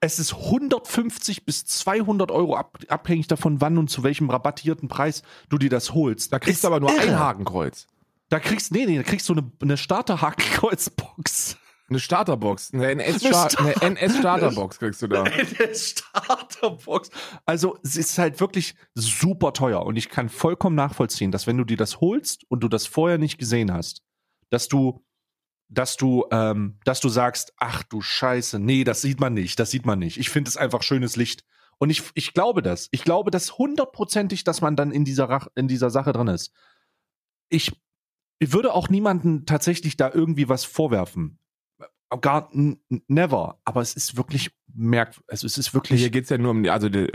Es 0.03 0.17
ist 0.17 0.33
150 0.33 1.45
bis 1.45 1.63
200 1.65 2.31
Euro 2.31 2.55
ab, 2.55 2.79
abhängig 2.87 3.27
davon, 3.27 3.61
wann 3.61 3.77
und 3.77 3.89
zu 3.89 4.01
welchem 4.03 4.31
rabattierten 4.31 4.89
Preis 4.89 5.21
du 5.49 5.59
dir 5.59 5.69
das 5.69 5.93
holst. 5.93 6.33
Da 6.33 6.39
kriegst 6.39 6.63
du 6.63 6.67
aber 6.67 6.79
nur 6.79 6.91
irre. 6.91 7.01
ein 7.01 7.19
Hakenkreuz. 7.19 7.85
Da 8.29 8.39
kriegst, 8.39 8.71
nee, 8.71 8.85
nee, 8.87 8.97
da 8.97 9.03
kriegst 9.03 9.29
du 9.29 9.33
eine, 9.33 9.51
eine 9.61 9.77
Starter-Hakenkreuzbox. 9.77 11.57
Eine 11.91 11.99
Starterbox, 11.99 12.73
eine 12.73 12.89
NS-Starterbox 12.91 14.75
NS 14.75 14.79
kriegst 14.79 15.01
du 15.01 15.07
da. 15.07 15.23
Eine 15.23 15.75
Starterbox. 15.75 17.09
Also 17.45 17.77
es 17.83 17.97
ist 17.97 18.17
halt 18.17 18.39
wirklich 18.39 18.75
super 18.95 19.51
teuer 19.51 19.85
und 19.85 19.97
ich 19.97 20.07
kann 20.07 20.29
vollkommen 20.29 20.77
nachvollziehen, 20.77 21.31
dass 21.31 21.47
wenn 21.47 21.57
du 21.57 21.65
dir 21.65 21.75
das 21.75 21.99
holst 21.99 22.45
und 22.47 22.61
du 22.61 22.69
das 22.69 22.87
vorher 22.87 23.17
nicht 23.17 23.37
gesehen 23.37 23.73
hast, 23.73 24.03
dass 24.49 24.69
du, 24.69 25.03
dass 25.73 25.95
du, 25.97 26.25
ähm, 26.31 26.77
dass 26.83 26.99
du 26.99 27.09
sagst, 27.09 27.53
ach 27.57 27.81
du 27.83 28.01
Scheiße, 28.01 28.59
nee, 28.59 28.83
das 28.83 29.01
sieht 29.01 29.19
man 29.19 29.33
nicht, 29.33 29.57
das 29.59 29.71
sieht 29.71 29.85
man 29.85 29.97
nicht. 29.99 30.17
Ich 30.17 30.29
finde 30.29 30.49
es 30.49 30.57
einfach 30.57 30.83
schönes 30.83 31.15
Licht. 31.15 31.43
Und 31.79 31.89
ich, 31.89 32.03
ich 32.13 32.33
glaube 32.33 32.61
das. 32.61 32.89
Ich 32.91 33.03
glaube 33.03 33.31
das 33.31 33.57
hundertprozentig, 33.57 34.43
dass 34.43 34.61
man 34.61 34.75
dann 34.75 34.91
in 34.91 35.05
dieser, 35.05 35.29
Rach, 35.29 35.47
in 35.55 35.67
dieser 35.67 35.89
Sache 35.89 36.11
drin 36.13 36.27
ist. 36.27 36.51
Ich, 37.49 37.71
ich 38.39 38.53
würde 38.53 38.73
auch 38.73 38.89
niemanden 38.89 39.45
tatsächlich 39.45 39.97
da 39.97 40.11
irgendwie 40.13 40.47
was 40.49 40.63
vorwerfen. 40.65 41.39
gar 42.21 42.49
n- 42.53 42.79
never. 43.07 43.59
Aber 43.65 43.81
es 43.81 43.95
ist 43.95 44.17
wirklich 44.17 44.51
merkwürdig. 44.73 45.31
Also 45.31 45.47
es 45.47 45.57
ist 45.57 45.73
wirklich. 45.73 46.01
Hier 46.01 46.09
geht's 46.11 46.29
ja 46.29 46.37
nur 46.37 46.51
um, 46.51 46.63
die- 46.63 46.69
also 46.69 46.89
die, 46.89 47.07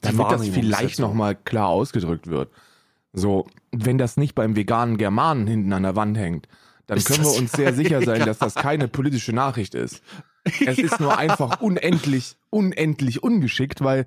damit 0.00 0.16
das 0.30 0.40
vielleicht 0.54 0.98
nochmal 1.00 1.34
klar 1.34 1.68
ausgedrückt 1.68 2.28
wird. 2.28 2.50
So, 3.12 3.46
wenn 3.72 3.98
das 3.98 4.16
nicht 4.16 4.34
beim 4.34 4.54
veganen 4.56 4.96
Germanen 4.98 5.46
hinten 5.46 5.72
an 5.72 5.82
der 5.82 5.96
Wand 5.96 6.16
hängt, 6.16 6.46
dann 6.88 7.04
können 7.04 7.22
wir 7.22 7.32
uns 7.32 7.52
sehr 7.56 7.72
sicher 7.72 8.02
sein, 8.02 8.26
dass 8.26 8.38
das 8.38 8.54
keine 8.54 8.88
politische 8.88 9.32
Nachricht 9.32 9.74
ist. 9.76 10.02
Es 10.64 10.78
ist 10.78 10.98
nur 10.98 11.18
einfach 11.18 11.60
unendlich, 11.60 12.36
unendlich 12.48 13.22
ungeschickt, 13.22 13.84
weil 13.84 14.06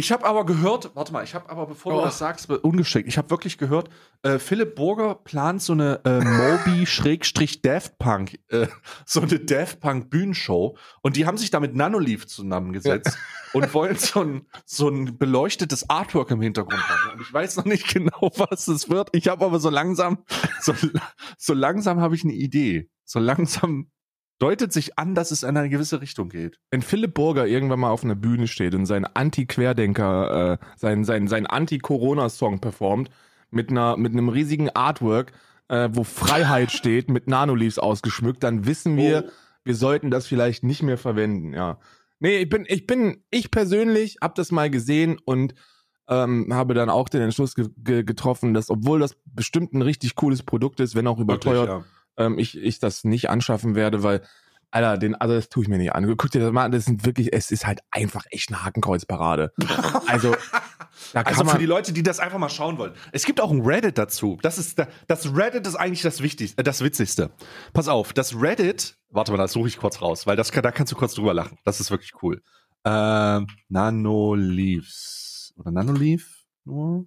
Ich 0.00 0.10
habe 0.12 0.24
aber 0.24 0.46
gehört, 0.46 0.92
warte 0.94 1.12
mal, 1.12 1.22
ich 1.22 1.34
habe 1.34 1.50
aber, 1.50 1.66
bevor 1.66 1.92
du 1.92 1.98
Oh. 1.98 2.04
das 2.04 2.16
sagst, 2.16 2.48
ungeschickt, 2.48 3.06
ich 3.06 3.18
habe 3.18 3.28
wirklich 3.28 3.58
gehört, 3.58 3.90
äh, 4.22 4.38
Philipp 4.38 4.74
Burger 4.74 5.14
plant 5.14 5.60
so 5.60 5.74
eine 5.74 6.00
äh, 6.06 6.20
Moby-Daft 6.24 7.98
Punk, 7.98 8.38
äh, 8.48 8.66
so 9.04 9.20
eine 9.20 9.38
Daft 9.40 9.80
Punk 9.80 10.08
Bühnenshow 10.08 10.74
und 11.02 11.16
die 11.16 11.26
haben 11.26 11.36
sich 11.36 11.50
da 11.50 11.60
mit 11.60 11.74
Nanoleaf 11.76 12.26
zusammengesetzt 12.26 13.18
und 13.52 13.74
wollen 13.74 13.96
so 13.96 14.22
ein, 14.22 14.46
so 14.64 14.88
ein 14.88 15.18
beleuchtetes 15.18 15.90
Artwork 15.90 16.30
im 16.30 16.40
Hintergrund 16.40 16.80
machen. 16.80 17.12
Und 17.12 17.20
ich 17.20 17.30
weiß 17.30 17.56
noch 17.56 17.66
nicht 17.66 17.92
genau, 17.92 18.30
was 18.36 18.68
es 18.68 18.88
wird. 18.88 19.10
Ich 19.12 19.28
habe 19.28 19.44
aber 19.44 19.60
so 19.60 19.68
langsam, 19.68 20.24
so, 20.62 20.72
so 21.36 21.52
langsam 21.52 22.00
habe 22.00 22.14
ich 22.14 22.24
eine 22.24 22.32
Idee. 22.32 22.88
So 23.04 23.18
langsam 23.18 23.90
deutet 24.40 24.72
sich 24.72 24.98
an, 24.98 25.14
dass 25.14 25.30
es 25.30 25.44
in 25.44 25.56
eine 25.56 25.68
gewisse 25.68 26.00
Richtung 26.00 26.28
geht. 26.28 26.58
wenn 26.70 26.82
Philipp 26.82 27.14
Burger 27.14 27.46
irgendwann 27.46 27.78
mal 27.80 27.90
auf 27.90 28.02
einer 28.02 28.16
Bühne 28.16 28.48
steht 28.48 28.74
und 28.74 28.86
seinen 28.86 29.04
Anti-Querdenker, 29.04 30.52
äh, 30.52 30.58
seinen, 30.76 31.04
seinen, 31.04 31.28
seinen 31.28 31.46
Anti-Corona-Song 31.46 32.60
performt, 32.60 33.10
mit 33.50 33.70
einer, 33.70 33.96
mit 33.96 34.12
einem 34.12 34.28
riesigen 34.28 34.70
Artwork, 34.70 35.32
äh, 35.68 35.88
wo 35.92 36.04
Freiheit 36.04 36.72
steht, 36.72 37.10
mit 37.10 37.28
Nanoleaves 37.28 37.78
ausgeschmückt, 37.78 38.42
dann 38.42 38.66
wissen 38.66 38.96
wir, 38.96 39.24
Oh. 39.26 39.30
wir 39.64 39.74
sollten 39.74 40.10
das 40.10 40.26
vielleicht 40.26 40.64
nicht 40.64 40.82
mehr 40.82 40.98
verwenden, 40.98 41.52
ja. 41.52 41.78
Nee, 42.18 42.38
ich 42.38 42.48
bin, 42.48 42.64
ich 42.68 42.86
bin, 42.86 43.22
ich 43.30 43.50
persönlich 43.50 44.18
habe 44.22 44.34
das 44.36 44.52
mal 44.52 44.70
gesehen 44.70 45.18
und 45.24 45.54
ähm, 46.08 46.48
habe 46.52 46.74
dann 46.74 46.90
auch 46.90 47.08
den 47.08 47.22
Entschluss 47.22 47.54
ge 47.54 47.68
ge 47.78 48.02
getroffen, 48.04 48.52
dass 48.52 48.68
obwohl 48.70 49.00
das 49.00 49.16
bestimmt 49.24 49.72
ein 49.74 49.82
richtig 49.82 50.16
cooles 50.16 50.42
Produkt 50.42 50.80
ist, 50.80 50.94
wenn 50.94 51.06
auch 51.06 51.18
überteuert, 51.18 51.68
ja. 51.68 51.84
Ähm, 52.16 52.38
ich, 52.38 52.56
ich 52.56 52.78
das 52.78 53.04
nicht 53.04 53.30
anschaffen 53.30 53.74
werde, 53.74 54.02
weil, 54.02 54.22
Alter, 54.72 54.98
den, 54.98 55.14
also 55.16 55.34
das 55.34 55.48
tue 55.48 55.64
ich 55.64 55.68
mir 55.68 55.78
nicht 55.78 55.92
an. 55.94 56.06
Guck 56.16 56.30
dir 56.30 56.40
das 56.40 56.52
mal 56.52 56.64
an, 56.64 56.72
das 56.72 56.84
sind 56.84 57.04
wirklich, 57.04 57.32
es 57.32 57.50
ist 57.50 57.66
halt 57.66 57.80
einfach 57.90 58.24
echt 58.30 58.50
eine 58.50 58.64
Hakenkreuzparade. 58.64 59.52
Also, 60.06 60.34
da 61.12 61.22
kann 61.22 61.32
Also 61.32 61.44
man, 61.44 61.52
für 61.54 61.58
die 61.60 61.66
Leute, 61.66 61.92
die 61.92 62.02
das 62.02 62.18
einfach 62.20 62.38
mal 62.38 62.48
schauen 62.48 62.76
wollen. 62.78 62.92
Es 63.12 63.24
gibt 63.24 63.40
auch 63.40 63.50
ein 63.52 63.60
Reddit 63.62 63.96
dazu. 63.96 64.38
Das 64.42 64.58
ist 64.58 64.78
da- 64.78 64.88
das 65.06 65.34
Reddit 65.34 65.66
ist 65.66 65.76
eigentlich 65.76 66.02
das 66.02 66.20
Wichtigste, 66.20 66.60
äh, 66.60 66.64
das 66.64 66.82
Witzigste. 66.82 67.30
Pass 67.72 67.86
auf, 67.88 68.12
das 68.12 68.34
Reddit. 68.40 68.96
Warte 69.08 69.30
mal, 69.32 69.38
das 69.38 69.52
suche 69.52 69.68
ich 69.68 69.78
kurz 69.78 70.02
raus, 70.02 70.26
weil 70.26 70.36
das 70.36 70.50
da 70.50 70.70
kannst 70.72 70.92
du 70.92 70.96
kurz 70.96 71.14
drüber 71.14 71.32
lachen. 71.32 71.58
Das 71.64 71.80
ist 71.80 71.90
wirklich 71.90 72.12
cool. 72.22 72.42
Ähm, 72.84 73.46
Nanoleaves 73.68 75.52
oder 75.56 75.70
Nanoleaf 75.70 76.44
nur? 76.64 77.06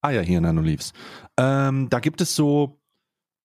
Ah 0.00 0.10
ja, 0.10 0.20
hier 0.20 0.40
Nanoleaves. 0.40 0.92
Ähm, 1.38 1.88
da 1.88 2.00
gibt 2.00 2.20
es 2.20 2.34
so, 2.34 2.80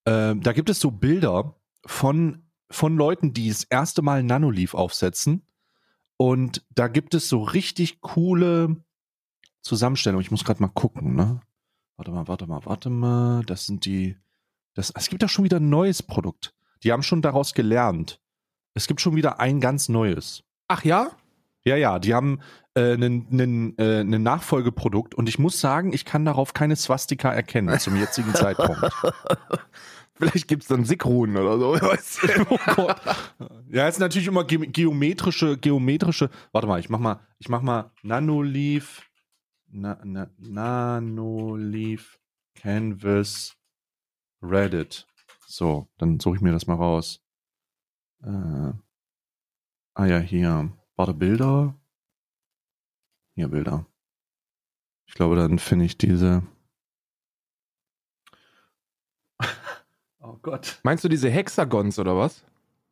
ähm, 0.07 0.41
da 0.41 0.53
gibt 0.53 0.69
es 0.69 0.79
so 0.79 0.89
Bilder 0.89 1.55
von 1.85 2.47
von 2.69 2.97
Leuten, 2.97 3.33
die 3.33 3.49
das 3.49 3.63
erste 3.63 4.01
Mal 4.01 4.23
Nanoleaf 4.23 4.73
aufsetzen. 4.73 5.45
Und 6.17 6.65
da 6.73 6.87
gibt 6.87 7.13
es 7.13 7.29
so 7.29 7.43
richtig 7.43 8.01
coole 8.01 8.83
Zusammenstellung. 9.61 10.21
Ich 10.21 10.31
muss 10.31 10.43
gerade 10.43 10.61
mal 10.61 10.69
gucken, 10.69 11.15
ne? 11.15 11.41
Warte 11.95 12.11
mal, 12.11 12.27
warte 12.27 12.47
mal, 12.47 12.65
warte 12.65 12.89
mal. 12.89 13.43
Das 13.45 13.65
sind 13.65 13.85
die. 13.85 14.17
Das, 14.73 14.91
es 14.95 15.09
gibt 15.09 15.23
da 15.23 15.27
schon 15.27 15.45
wieder 15.45 15.57
ein 15.57 15.69
neues 15.69 16.03
Produkt. 16.03 16.53
Die 16.83 16.91
haben 16.91 17.03
schon 17.03 17.21
daraus 17.21 17.53
gelernt. 17.53 18.21
Es 18.73 18.87
gibt 18.87 19.01
schon 19.01 19.15
wieder 19.15 19.39
ein 19.39 19.59
ganz 19.59 19.89
neues. 19.89 20.43
ach 20.67 20.83
ja? 20.83 21.11
Ja, 21.67 21.75
ja, 21.75 21.99
die 21.99 22.13
haben 22.13 22.39
äh, 22.75 22.93
ein 22.93 23.77
äh, 23.77 23.99
ein 23.99 24.23
Nachfolgeprodukt 24.23 25.15
und 25.15 25.27
ich 25.27 25.37
muss 25.37 25.59
sagen, 25.59 25.91
ich 25.91 26.05
kann 26.05 26.23
darauf 26.23 26.53
keine 26.53 26.77
Swastika 26.77 27.29
erkennen 27.31 27.77
zum 27.79 27.97
jetzigen 27.97 28.33
Zeitpunkt. 28.33 28.81
Vielleicht 30.13 30.47
gibt's 30.47 30.67
dann 30.67 30.85
Sickruhen 30.85 31.35
oder 31.35 31.59
so. 31.59 31.75
oh 32.49 32.57
Gott. 32.75 33.01
Ja, 33.69 33.87
ist 33.87 33.99
natürlich 33.99 34.27
immer 34.27 34.45
ge 34.45 34.65
geometrische, 34.67 35.57
geometrische. 35.57 36.29
Warte 36.53 36.67
mal, 36.67 36.79
ich 36.79 36.89
mach 36.89 36.99
mal, 36.99 37.19
ich 37.37 37.49
mach 37.49 37.61
mal 37.61 37.91
Nanoleaf, 38.01 39.03
na, 39.67 39.99
na, 40.03 40.29
Nanoleaf 40.37 42.17
Canvas 42.55 43.57
Reddit. 44.41 45.05
So, 45.45 45.87
dann 45.97 46.19
suche 46.19 46.37
ich 46.37 46.41
mir 46.41 46.51
das 46.51 46.65
mal 46.65 46.75
raus. 46.75 47.21
Äh, 48.23 48.71
ah 49.93 50.05
ja, 50.05 50.19
hier. 50.19 50.71
Warte, 50.97 51.13
Bilder. 51.13 51.75
Hier, 53.35 53.47
Bilder. 53.49 53.85
Ich 55.07 55.13
glaube, 55.13 55.35
dann 55.35 55.59
finde 55.59 55.85
ich 55.85 55.97
diese. 55.97 56.43
oh 60.19 60.37
Gott. 60.41 60.79
Meinst 60.83 61.03
du 61.03 61.07
diese 61.09 61.29
Hexagons 61.29 61.99
oder 61.99 62.17
was? 62.17 62.43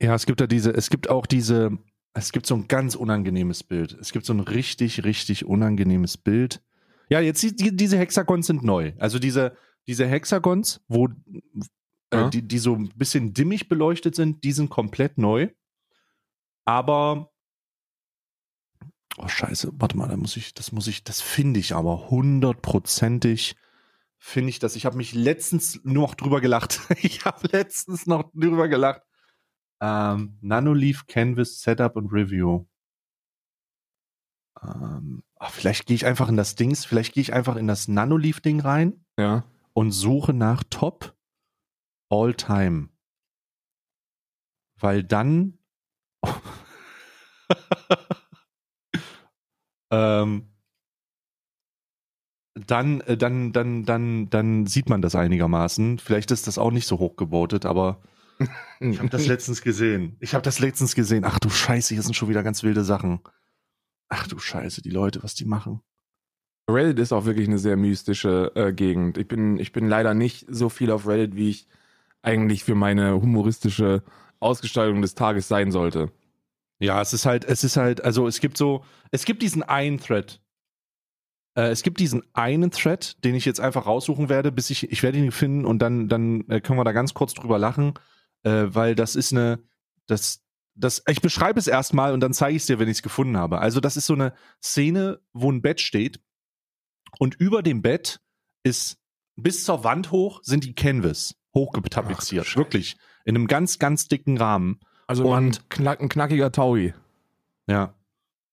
Ja, 0.01 0.13
es 0.15 0.25
gibt 0.25 0.39
da 0.39 0.47
diese, 0.47 0.71
es 0.71 0.89
gibt 0.89 1.09
auch 1.09 1.25
diese, 1.25 1.77
es 2.13 2.31
gibt 2.31 2.45
so 2.45 2.55
ein 2.55 2.67
ganz 2.67 2.95
unangenehmes 2.95 3.63
Bild. 3.63 3.93
Es 3.93 4.11
gibt 4.11 4.25
so 4.25 4.33
ein 4.33 4.39
richtig, 4.41 5.03
richtig 5.03 5.45
unangenehmes 5.45 6.17
Bild. 6.17 6.61
Ja, 7.09 7.19
jetzt 7.19 7.41
die, 7.43 7.55
die, 7.55 7.75
diese 7.75 7.97
Hexagons 7.97 8.47
sind 8.47 8.63
neu. 8.63 8.93
Also 8.99 9.19
diese, 9.19 9.57
diese 9.87 10.07
Hexagons, 10.07 10.81
wo 10.87 11.07
äh, 11.07 11.11
Ja. 12.13 12.29
die, 12.29 12.47
die 12.47 12.57
so 12.59 12.75
ein 12.75 12.89
bisschen 12.95 13.33
dimmig 13.33 13.67
beleuchtet 13.67 14.15
sind, 14.15 14.43
die 14.43 14.51
sind 14.51 14.69
komplett 14.69 15.17
neu. 15.17 15.49
Aber 16.65 17.31
oh 19.17 19.27
Scheiße, 19.27 19.71
warte 19.73 19.97
mal, 19.97 20.07
da 20.07 20.17
muss 20.17 20.37
ich, 20.37 20.53
das 20.53 20.71
muss 20.71 20.87
ich, 20.87 21.03
das 21.03 21.21
finde 21.21 21.59
ich 21.59 21.73
aber 21.73 22.09
hundertprozentig 22.09 23.55
finde 24.17 24.49
ich 24.49 24.59
das. 24.59 24.75
Ich 24.75 24.85
habe 24.85 24.97
mich 24.97 25.13
letztens 25.13 25.79
nur 25.83 26.07
noch 26.07 26.15
drüber 26.15 26.41
gelacht. 26.41 26.79
ich 27.01 27.25
habe 27.25 27.47
letztens 27.51 28.07
noch 28.07 28.31
drüber 28.33 28.67
gelacht. 28.67 29.01
Ähm, 29.81 30.37
Nanoleaf 30.41 31.05
Canvas 31.05 31.61
Setup 31.61 31.95
und 31.95 32.11
Review. 32.11 32.65
Ähm, 34.63 35.23
ach, 35.37 35.51
vielleicht 35.51 35.85
gehe 35.85 35.95
ich 35.95 36.05
einfach 36.05 36.29
in 36.29 36.37
das 36.37 36.55
Dings, 36.55 36.85
vielleicht 36.85 37.13
gehe 37.13 37.21
ich 37.21 37.33
einfach 37.33 37.55
in 37.55 37.67
das 37.67 37.87
Nanoleaf 37.87 38.41
Ding 38.41 38.61
rein 38.61 39.05
Ja. 39.19 39.43
und 39.73 39.91
suche 39.91 40.33
nach 40.33 40.63
Top 40.69 41.15
All 42.09 42.33
Time. 42.33 42.89
Weil 44.79 45.03
dann 45.03 45.59
ähm, 49.91 50.49
dann, 52.55 53.01
äh, 53.01 53.17
dann, 53.17 53.51
dann, 53.51 53.85
dann, 53.85 54.29
dann 54.29 54.65
sieht 54.65 54.89
man 54.89 55.01
das 55.01 55.15
einigermaßen. 55.15 55.99
Vielleicht 55.99 56.31
ist 56.31 56.47
das 56.47 56.57
auch 56.57 56.71
nicht 56.71 56.87
so 56.87 56.99
hoch 56.99 57.15
gebotet, 57.17 57.65
aber 57.65 58.01
ich 58.79 58.99
habe 58.99 59.09
das 59.09 59.27
letztens 59.27 59.61
gesehen. 59.61 60.15
Ich 60.19 60.33
habe 60.33 60.43
das 60.43 60.59
letztens 60.59 60.95
gesehen. 60.95 61.23
Ach 61.25 61.39
du 61.39 61.49
Scheiße, 61.49 61.93
hier 61.93 62.03
sind 62.03 62.15
schon 62.15 62.29
wieder 62.29 62.43
ganz 62.43 62.63
wilde 62.63 62.83
Sachen. 62.83 63.19
Ach 64.09 64.27
du 64.27 64.39
Scheiße, 64.39 64.81
die 64.81 64.89
Leute, 64.89 65.23
was 65.23 65.35
die 65.35 65.45
machen. 65.45 65.81
Reddit 66.69 66.99
ist 66.99 67.11
auch 67.11 67.25
wirklich 67.25 67.47
eine 67.47 67.59
sehr 67.59 67.77
mystische 67.77 68.51
äh, 68.55 68.73
Gegend. 68.73 69.17
Ich 69.17 69.27
bin, 69.27 69.57
ich 69.59 69.71
bin 69.71 69.87
leider 69.87 70.13
nicht 70.13 70.45
so 70.49 70.69
viel 70.69 70.91
auf 70.91 71.07
Reddit, 71.07 71.35
wie 71.35 71.49
ich 71.49 71.67
eigentlich 72.23 72.63
für 72.63 72.75
meine 72.75 73.21
humoristische 73.21 74.03
Ausgestaltung 74.39 75.01
des 75.01 75.13
Tages 75.15 75.47
sein 75.47 75.71
sollte. 75.71 76.11
Ja, 76.85 77.01
es 77.01 77.13
ist 77.13 77.25
halt, 77.25 77.45
es 77.45 77.63
ist 77.63 77.77
halt, 77.77 78.03
also 78.03 78.27
es 78.27 78.39
gibt 78.39 78.57
so, 78.57 78.83
es 79.11 79.25
gibt 79.25 79.41
diesen 79.41 79.63
einen 79.63 79.99
Thread. 79.99 80.39
Äh, 81.55 81.69
es 81.69 81.81
gibt 81.81 81.99
diesen 81.99 82.23
einen 82.33 82.69
Thread, 82.71 83.23
den 83.23 83.33
ich 83.33 83.45
jetzt 83.45 83.59
einfach 83.59 83.85
raussuchen 83.85 84.29
werde, 84.29 84.51
bis 84.51 84.69
ich, 84.69 84.91
ich 84.91 85.01
werde 85.01 85.17
ihn 85.17 85.31
finden 85.31 85.65
und 85.65 85.79
dann, 85.79 86.07
dann 86.07 86.47
äh, 86.49 86.61
können 86.61 86.77
wir 86.77 86.83
da 86.83 86.91
ganz 86.91 87.13
kurz 87.13 87.33
drüber 87.33 87.57
lachen, 87.57 87.93
äh, 88.43 88.65
weil 88.67 88.93
das 88.93 89.15
ist 89.15 89.33
eine, 89.33 89.59
das, 90.05 90.43
das, 90.75 91.01
ich 91.07 91.21
beschreibe 91.21 91.59
es 91.59 91.67
erstmal 91.67 92.13
und 92.13 92.19
dann 92.19 92.33
zeige 92.33 92.55
ich 92.55 92.63
es 92.63 92.67
dir, 92.67 92.77
wenn 92.77 92.89
ich 92.89 92.97
es 92.97 93.03
gefunden 93.03 93.37
habe. 93.37 93.59
Also 93.59 93.79
das 93.79 93.97
ist 93.97 94.05
so 94.05 94.13
eine 94.13 94.33
Szene, 94.61 95.19
wo 95.33 95.51
ein 95.51 95.61
Bett 95.61 95.81
steht 95.81 96.19
und 97.17 97.35
über 97.35 97.63
dem 97.63 97.81
Bett 97.81 98.19
ist 98.63 98.99
bis 99.35 99.63
zur 99.63 99.83
Wand 99.83 100.11
hoch 100.11 100.41
sind 100.43 100.63
die 100.63 100.75
Canvas 100.75 101.35
hochgetapeziert, 101.53 102.55
wirklich 102.57 102.97
in 103.23 103.35
einem 103.35 103.47
ganz, 103.47 103.79
ganz 103.79 104.07
dicken 104.07 104.37
Rahmen. 104.37 104.79
Also 105.07 105.27
Und- 105.29 105.59
ein, 105.59 105.69
knack, 105.69 106.01
ein 106.01 106.09
knackiger 106.09 106.51
Taui. 106.51 106.93
Ja. 107.67 107.93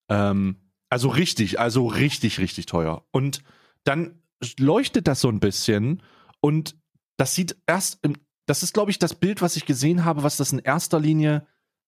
Ähm, 0.09 0.57
also 0.91 1.09
richtig, 1.09 1.59
also 1.59 1.87
richtig, 1.87 2.39
richtig 2.39 2.67
teuer. 2.67 3.05
Und 3.13 3.43
dann 3.85 4.23
leuchtet 4.59 5.07
das 5.09 5.21
so 5.21 5.29
ein 5.29 5.41
bisschen 5.41 6.03
und 6.41 6.77
das 7.17 7.35
sieht 7.35 7.57
erst, 7.67 8.05
im, 8.05 8.17
das 8.47 8.63
ist, 8.63 8.75
glaube 8.75 8.91
ich, 8.91 8.99
das 8.99 9.15
Bild, 9.15 9.41
was 9.41 9.57
ich 9.57 9.65
gesehen 9.65 10.05
habe, 10.05 10.23
was 10.23 10.37
das 10.37 10.53
in 10.53 10.59
erster 10.59 10.99
Linie, 11.01 11.47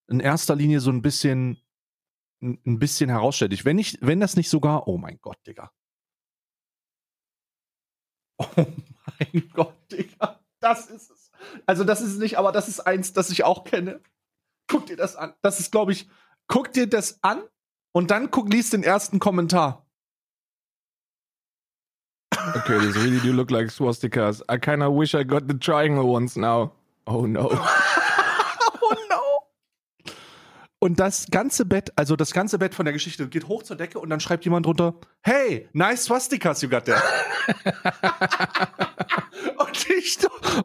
in 0.09 0.21
erster 0.21 0.55
Linie 0.55 0.81
so 0.81 0.91
ein 0.91 1.03
bisschen, 1.03 1.59
ein 2.41 2.79
bisschen 2.79 3.11
herausstellt. 3.11 3.53
Ich, 3.53 3.65
wenn 3.65 3.79
ich, 3.79 3.99
wenn 4.01 4.21
das 4.21 4.37
nicht 4.37 4.49
sogar, 4.49 4.87
oh 4.87 4.97
mein 4.99 5.19
Gott, 5.21 5.39
Digga. 5.47 5.71
Oh 8.39 8.67
mein 9.33 9.51
Gott, 9.53 9.75
Digga. 9.93 10.41
Das 10.61 10.87
ist 10.89 11.11
es. 11.11 11.31
Also 11.67 11.85
das 11.85 12.01
ist 12.01 12.13
es 12.15 12.19
nicht, 12.19 12.39
aber 12.39 12.53
das 12.53 12.69
ist 12.69 12.81
eins, 12.81 13.13
das 13.13 13.31
ich 13.31 13.45
auch 13.45 13.65
kenne. 13.65 14.01
Guck 14.67 14.87
dir 14.87 14.97
das 14.97 15.17
an. 15.17 15.35
Das 15.43 15.61
ist, 15.61 15.73
glaube 15.73 15.93
ich, 15.93 16.09
guck 16.47 16.73
dir 16.73 16.87
das 16.87 17.19
an 17.23 17.43
und 17.93 18.11
dann 18.11 18.31
guck, 18.31 18.53
liest 18.53 18.73
den 18.73 18.83
ersten 18.83 19.19
Kommentar. 19.19 19.87
Okay, 22.57 22.79
this 22.79 22.97
really 22.97 23.21
do 23.21 23.33
look 23.33 23.51
like 23.51 23.71
swastikas. 23.71 24.43
I 24.51 24.59
kinda 24.59 24.89
wish 24.89 25.15
I 25.15 25.25
got 25.25 25.45
the 25.49 25.59
triangle 25.59 26.05
ones 26.05 26.37
now. 26.37 26.73
Oh 27.07 27.27
no. 27.27 27.51
oh 28.81 28.95
no. 29.09 30.13
Und 30.79 31.01
das 31.01 31.27
ganze 31.31 31.65
Bett, 31.65 31.91
also 31.97 32.17
das 32.17 32.33
ganze 32.33 32.59
Bett 32.59 32.75
von 32.75 32.85
der 32.85 32.93
Geschichte 32.93 33.29
geht 33.29 33.49
hoch 33.49 33.63
zur 33.63 33.77
Decke 33.77 33.99
und 33.99 34.11
dann 34.11 34.21
schreibt 34.21 34.45
jemand 34.45 34.67
drunter, 34.67 34.95
hey, 35.23 35.69
nice 35.73 36.05
swastikas 36.05 36.61
you 36.61 36.69
got 36.69 36.85
there. 36.85 37.01
und 39.59 39.91
ich, 39.91 40.19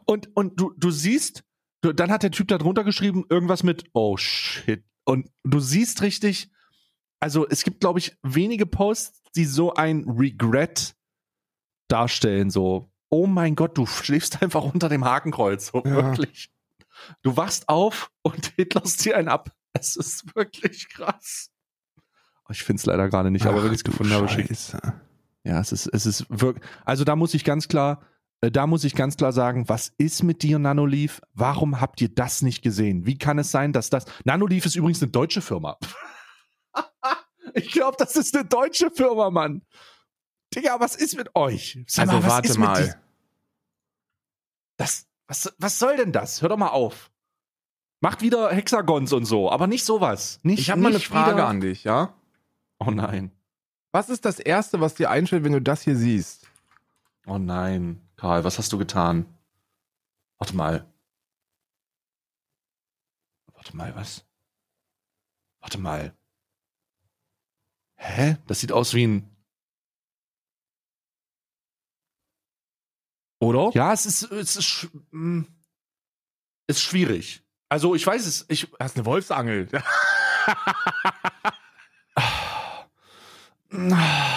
und, 0.04 0.36
und 0.36 0.60
du, 0.60 0.74
du 0.76 0.90
siehst, 0.90 1.44
dann 1.82 2.10
hat 2.10 2.22
der 2.22 2.30
Typ 2.30 2.48
da 2.48 2.58
drunter 2.58 2.84
geschrieben, 2.84 3.24
irgendwas 3.28 3.62
mit, 3.62 3.84
oh 3.92 4.16
shit. 4.16 4.84
Und 5.04 5.30
du 5.44 5.60
siehst 5.60 6.02
richtig, 6.02 6.50
also 7.20 7.48
es 7.48 7.64
gibt, 7.64 7.80
glaube 7.80 7.98
ich, 7.98 8.16
wenige 8.22 8.66
Posts, 8.66 9.22
die 9.34 9.44
so 9.44 9.74
ein 9.74 10.04
Regret 10.08 10.94
darstellen, 11.88 12.50
so, 12.50 12.90
oh 13.08 13.26
mein 13.26 13.56
Gott, 13.56 13.76
du 13.76 13.86
schläfst 13.86 14.42
einfach 14.42 14.62
unter 14.62 14.88
dem 14.88 15.04
Hakenkreuz, 15.04 15.68
so 15.68 15.82
Ja. 15.84 15.94
wirklich. 15.94 16.50
Du 17.22 17.36
wachst 17.36 17.68
auf 17.68 18.10
und 18.22 18.46
Hitler 18.56 18.82
dir 18.82 19.16
einen 19.16 19.28
ab. 19.28 19.54
Es 19.72 19.96
ist 19.96 20.34
wirklich 20.34 20.88
krass. 20.88 21.50
Oh, 22.44 22.50
Ich 22.50 22.62
finde 22.62 22.80
es 22.80 22.86
leider 22.86 23.08
gerade 23.08 23.30
nicht, 23.30 23.46
aber 23.46 23.62
wenn 23.64 23.72
ich 23.72 23.78
es 23.78 23.84
gefunden 23.84 24.12
habe, 24.12 24.28
schick 24.28 24.50
Ja, 25.44 25.60
es 25.60 25.72
ist, 25.72 25.86
es 25.86 26.06
ist 26.06 26.26
wirklich, 26.28 26.64
also 26.84 27.04
da 27.04 27.16
muss 27.16 27.32
ich 27.34 27.44
ganz 27.44 27.68
klar, 27.68 28.02
da 28.40 28.66
muss 28.66 28.84
ich 28.84 28.94
ganz 28.94 29.16
klar 29.16 29.32
sagen, 29.32 29.68
was 29.68 29.92
ist 29.98 30.22
mit 30.22 30.42
dir, 30.42 30.58
Nanoleaf? 30.58 31.20
Warum 31.34 31.80
habt 31.80 32.00
ihr 32.00 32.08
das 32.08 32.40
nicht 32.40 32.62
gesehen? 32.62 33.04
Wie 33.04 33.18
kann 33.18 33.38
es 33.38 33.50
sein, 33.50 33.72
dass 33.74 33.90
das, 33.90 34.06
Nanoleaf 34.24 34.64
ist 34.64 34.76
übrigens 34.76 35.02
eine 35.02 35.10
deutsche 35.10 35.42
Firma. 35.42 35.76
ich 37.54 37.70
glaube, 37.72 37.96
das 37.98 38.16
ist 38.16 38.34
eine 38.34 38.46
deutsche 38.46 38.90
Firma, 38.90 39.28
Mann. 39.30 39.62
Digga, 40.54 40.80
was 40.80 40.96
ist 40.96 41.16
mit 41.16 41.34
euch? 41.36 41.78
Sag 41.86 42.08
Also 42.08 42.14
mal, 42.20 42.22
was 42.24 42.30
warte 42.32 42.58
mal. 42.58 43.00
Das, 44.78 45.06
was, 45.26 45.52
was 45.58 45.78
soll 45.78 45.96
denn 45.96 46.12
das? 46.12 46.40
Hör 46.42 46.48
doch 46.48 46.56
mal 46.56 46.68
auf. 46.68 47.10
Macht 48.00 48.22
wieder 48.22 48.50
Hexagons 48.50 49.12
und 49.12 49.26
so, 49.26 49.50
aber 49.50 49.66
nicht 49.66 49.84
sowas. 49.84 50.40
Nicht, 50.42 50.60
Ich 50.60 50.70
habe 50.70 50.80
mal 50.80 50.88
eine 50.88 51.00
Frage 51.00 51.34
wieder- 51.36 51.46
an 51.46 51.60
dich, 51.60 51.84
ja? 51.84 52.14
Oh 52.78 52.90
nein. 52.90 53.30
Was 53.92 54.08
ist 54.08 54.24
das 54.24 54.38
Erste, 54.38 54.80
was 54.80 54.94
dir 54.94 55.10
einfällt, 55.10 55.44
wenn 55.44 55.52
du 55.52 55.60
das 55.60 55.82
hier 55.82 55.96
siehst? 55.96 56.46
Oh 57.26 57.36
nein. 57.38 58.00
Karl, 58.20 58.44
was 58.44 58.58
hast 58.58 58.70
du 58.70 58.76
getan? 58.76 59.24
Warte 60.36 60.54
mal. 60.54 60.86
Warte 63.54 63.74
mal, 63.74 63.96
was? 63.96 64.26
Warte 65.60 65.78
mal. 65.78 66.14
Hä? 67.96 68.36
Das 68.46 68.60
sieht 68.60 68.72
aus 68.72 68.92
wie 68.92 69.06
ein. 69.06 69.36
Oder? 73.38 73.70
Ja, 73.72 73.94
es 73.94 74.04
ist. 74.04 74.24
Es 74.30 74.56
ist, 74.56 74.66
sch- 74.66 74.90
mm, 75.12 75.46
ist 76.66 76.82
schwierig. 76.82 77.42
Also, 77.70 77.94
ich 77.94 78.06
weiß 78.06 78.26
es. 78.26 78.44
Ich. 78.50 78.70
Das 78.78 78.90
ist 78.92 78.96
eine 78.98 79.06
Wolfsangel. 79.06 79.66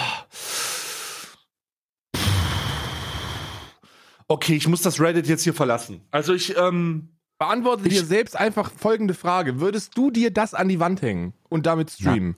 Okay, 4.34 4.56
ich 4.56 4.66
muss 4.66 4.82
das 4.82 4.98
Reddit 5.00 5.28
jetzt 5.28 5.44
hier 5.44 5.54
verlassen. 5.54 6.00
Also, 6.10 6.34
ich. 6.34 6.56
Ähm, 6.56 7.10
Beantworte 7.38 7.86
Ich- 7.86 7.94
dir 7.94 8.04
selbst 8.04 8.36
einfach 8.36 8.72
folgende 8.72 9.14
Frage. 9.14 9.60
Würdest 9.60 9.96
du 9.96 10.10
dir 10.10 10.32
das 10.32 10.54
an 10.54 10.66
die 10.68 10.80
Wand 10.80 11.02
hängen 11.02 11.34
und 11.48 11.66
damit 11.66 11.90
streamen? 11.92 12.36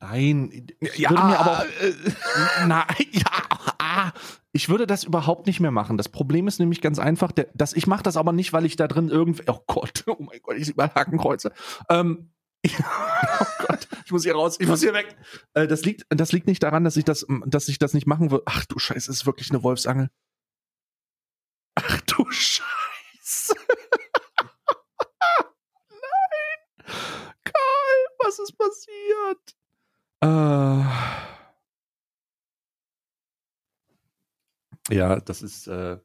nein. 0.00 0.68
Ich 0.80 1.00
würde 1.10 1.22
mir 1.22 1.38
aber 1.38 1.66
äh, 1.82 1.92
Nein, 2.66 2.86
ja, 3.10 3.30
ah, 3.78 4.12
ich 4.52 4.70
würde 4.70 4.86
das 4.86 5.04
überhaupt 5.04 5.46
nicht 5.46 5.60
mehr 5.60 5.70
machen. 5.70 5.98
Das 5.98 6.08
Problem 6.08 6.48
ist 6.48 6.60
nämlich 6.60 6.80
ganz 6.80 6.98
einfach, 6.98 7.30
der, 7.30 7.48
dass 7.52 7.74
ich 7.74 7.86
mache 7.86 8.04
das 8.04 8.16
aber 8.16 8.32
nicht, 8.32 8.54
weil 8.54 8.64
ich 8.64 8.76
da 8.76 8.88
drin 8.88 9.10
irgendwie, 9.10 9.42
oh 9.48 9.60
Gott, 9.66 10.04
oh 10.06 10.16
mein 10.20 10.40
Gott, 10.42 10.56
ich 10.56 10.64
sehe 10.64 10.74
mal 10.76 10.90
Hakenkreuze. 10.94 11.52
Ähm, 11.90 12.30
oh 12.66 13.66
Gott, 13.66 13.86
ich 14.06 14.12
muss 14.12 14.22
hier 14.22 14.34
raus, 14.34 14.56
ich 14.58 14.66
muss 14.68 14.80
hier 14.80 14.94
weg. 14.94 15.14
Äh, 15.52 15.66
das 15.66 15.84
liegt, 15.84 16.06
das 16.08 16.32
liegt 16.32 16.46
nicht 16.46 16.62
daran, 16.62 16.84
dass 16.84 16.96
ich 16.96 17.04
das, 17.04 17.26
dass 17.44 17.68
ich 17.68 17.78
das 17.78 17.92
nicht 17.92 18.06
machen 18.06 18.30
würde. 18.30 18.44
Ach 18.46 18.64
du 18.64 18.78
Scheiße, 18.78 19.10
es 19.10 19.18
ist 19.18 19.26
wirklich 19.26 19.50
eine 19.50 19.62
Wolfsangel. 19.62 20.08
Du 22.18 22.28
Scheiße. 22.32 23.54
Nein, 25.88 26.58
Karl, 27.44 28.06
was 28.18 28.40
ist 28.40 28.58
passiert? 28.58 29.54
Äh. 30.20 30.82
Ja, 34.92 35.20
das 35.20 35.42
ist, 35.42 35.68
äh, 35.68 35.98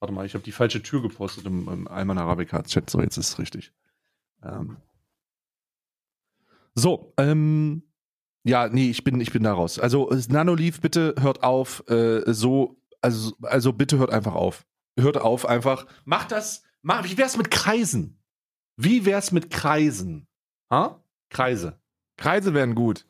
warte 0.00 0.12
mal, 0.12 0.26
ich 0.26 0.34
habe 0.34 0.42
die 0.42 0.50
falsche 0.50 0.82
Tür 0.82 1.00
gepostet 1.00 1.46
im, 1.46 1.68
im 1.68 1.86
Alman 1.86 2.18
Arabica 2.18 2.64
Chat. 2.64 2.90
So, 2.90 3.00
jetzt 3.00 3.16
ist 3.16 3.28
es 3.28 3.38
richtig. 3.38 3.72
Ähm. 4.42 4.78
So, 6.74 7.14
ähm, 7.18 7.84
ja, 8.42 8.68
nee, 8.68 8.90
ich 8.90 9.04
bin, 9.04 9.20
ich 9.20 9.30
bin 9.30 9.44
da 9.44 9.52
raus. 9.52 9.78
Also, 9.78 10.10
Nanoleaf, 10.28 10.80
bitte 10.80 11.14
hört 11.20 11.44
auf, 11.44 11.88
äh, 11.88 12.32
so, 12.32 12.82
also, 13.00 13.36
also 13.42 13.72
bitte 13.72 13.98
hört 13.98 14.10
einfach 14.10 14.34
auf. 14.34 14.66
Hört 14.98 15.16
auf 15.18 15.46
einfach. 15.46 15.86
Macht 16.04 16.32
das, 16.32 16.62
mach, 16.82 17.04
wie 17.04 17.16
wär's 17.16 17.36
mit 17.36 17.50
Kreisen? 17.50 18.18
Wie 18.76 19.04
wär's 19.04 19.32
mit 19.32 19.50
Kreisen? 19.50 20.26
Ha? 20.72 21.02
Kreise. 21.30 21.78
Kreise 22.16 22.54
wären 22.54 22.74
gut. 22.74 23.06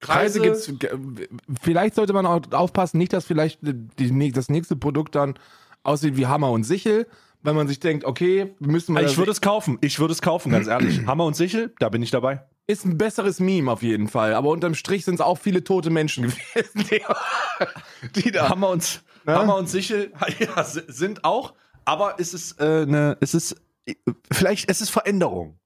Kreise 0.00 0.40
gibt's. 0.40 0.70
ge- 0.78 1.28
Vielleicht 1.60 1.94
sollte 1.94 2.12
man 2.12 2.24
auch 2.26 2.40
aufpassen, 2.52 2.98
nicht, 2.98 3.12
dass 3.12 3.26
vielleicht 3.26 3.60
die, 3.62 4.32
das 4.32 4.48
nächste 4.48 4.74
Produkt 4.76 5.14
dann 5.14 5.34
aussieht 5.82 6.16
wie 6.16 6.26
Hammer 6.26 6.50
und 6.50 6.64
Sichel, 6.64 7.06
weil 7.42 7.54
man 7.54 7.68
sich 7.68 7.80
denkt, 7.80 8.04
okay, 8.04 8.54
müssen 8.60 8.94
wir. 8.94 9.02
Ich 9.02 9.16
würde 9.18 9.30
es 9.30 9.40
kaufen. 9.40 9.78
Ich 9.82 9.98
würde 9.98 10.12
es 10.12 10.22
kaufen, 10.22 10.52
ganz 10.52 10.66
ehrlich. 10.68 11.00
Hammer 11.06 11.24
und 11.26 11.36
Sichel, 11.36 11.74
da 11.78 11.88
bin 11.90 12.02
ich 12.02 12.10
dabei. 12.10 12.44
ist 12.66 12.84
ein 12.86 12.96
besseres 12.98 13.40
Meme 13.40 13.70
auf 13.70 13.82
jeden 13.82 14.08
Fall. 14.08 14.34
Aber 14.34 14.48
unterm 14.50 14.74
Strich 14.74 15.04
sind 15.04 15.14
es 15.16 15.20
auch 15.20 15.38
viele 15.38 15.64
tote 15.64 15.90
Menschen 15.90 16.24
gewesen, 16.54 16.86
die, 16.90 18.22
die 18.22 18.30
da. 18.30 18.48
Hammer 18.48 18.70
und, 18.70 19.02
Ne? 19.30 19.38
Hammer 19.38 19.56
und 19.56 19.68
Sichel 19.68 20.12
ja, 20.38 20.64
si- 20.64 20.82
sind 20.88 21.24
auch, 21.24 21.54
aber 21.84 22.16
es 22.18 22.34
ist 22.34 22.60
äh, 22.60 22.82
eine, 22.82 23.16
es 23.20 23.34
ist 23.34 23.56
äh, 23.86 23.94
vielleicht, 24.30 24.70
es 24.70 24.80
ist 24.80 24.90
Veränderung. 24.90 25.58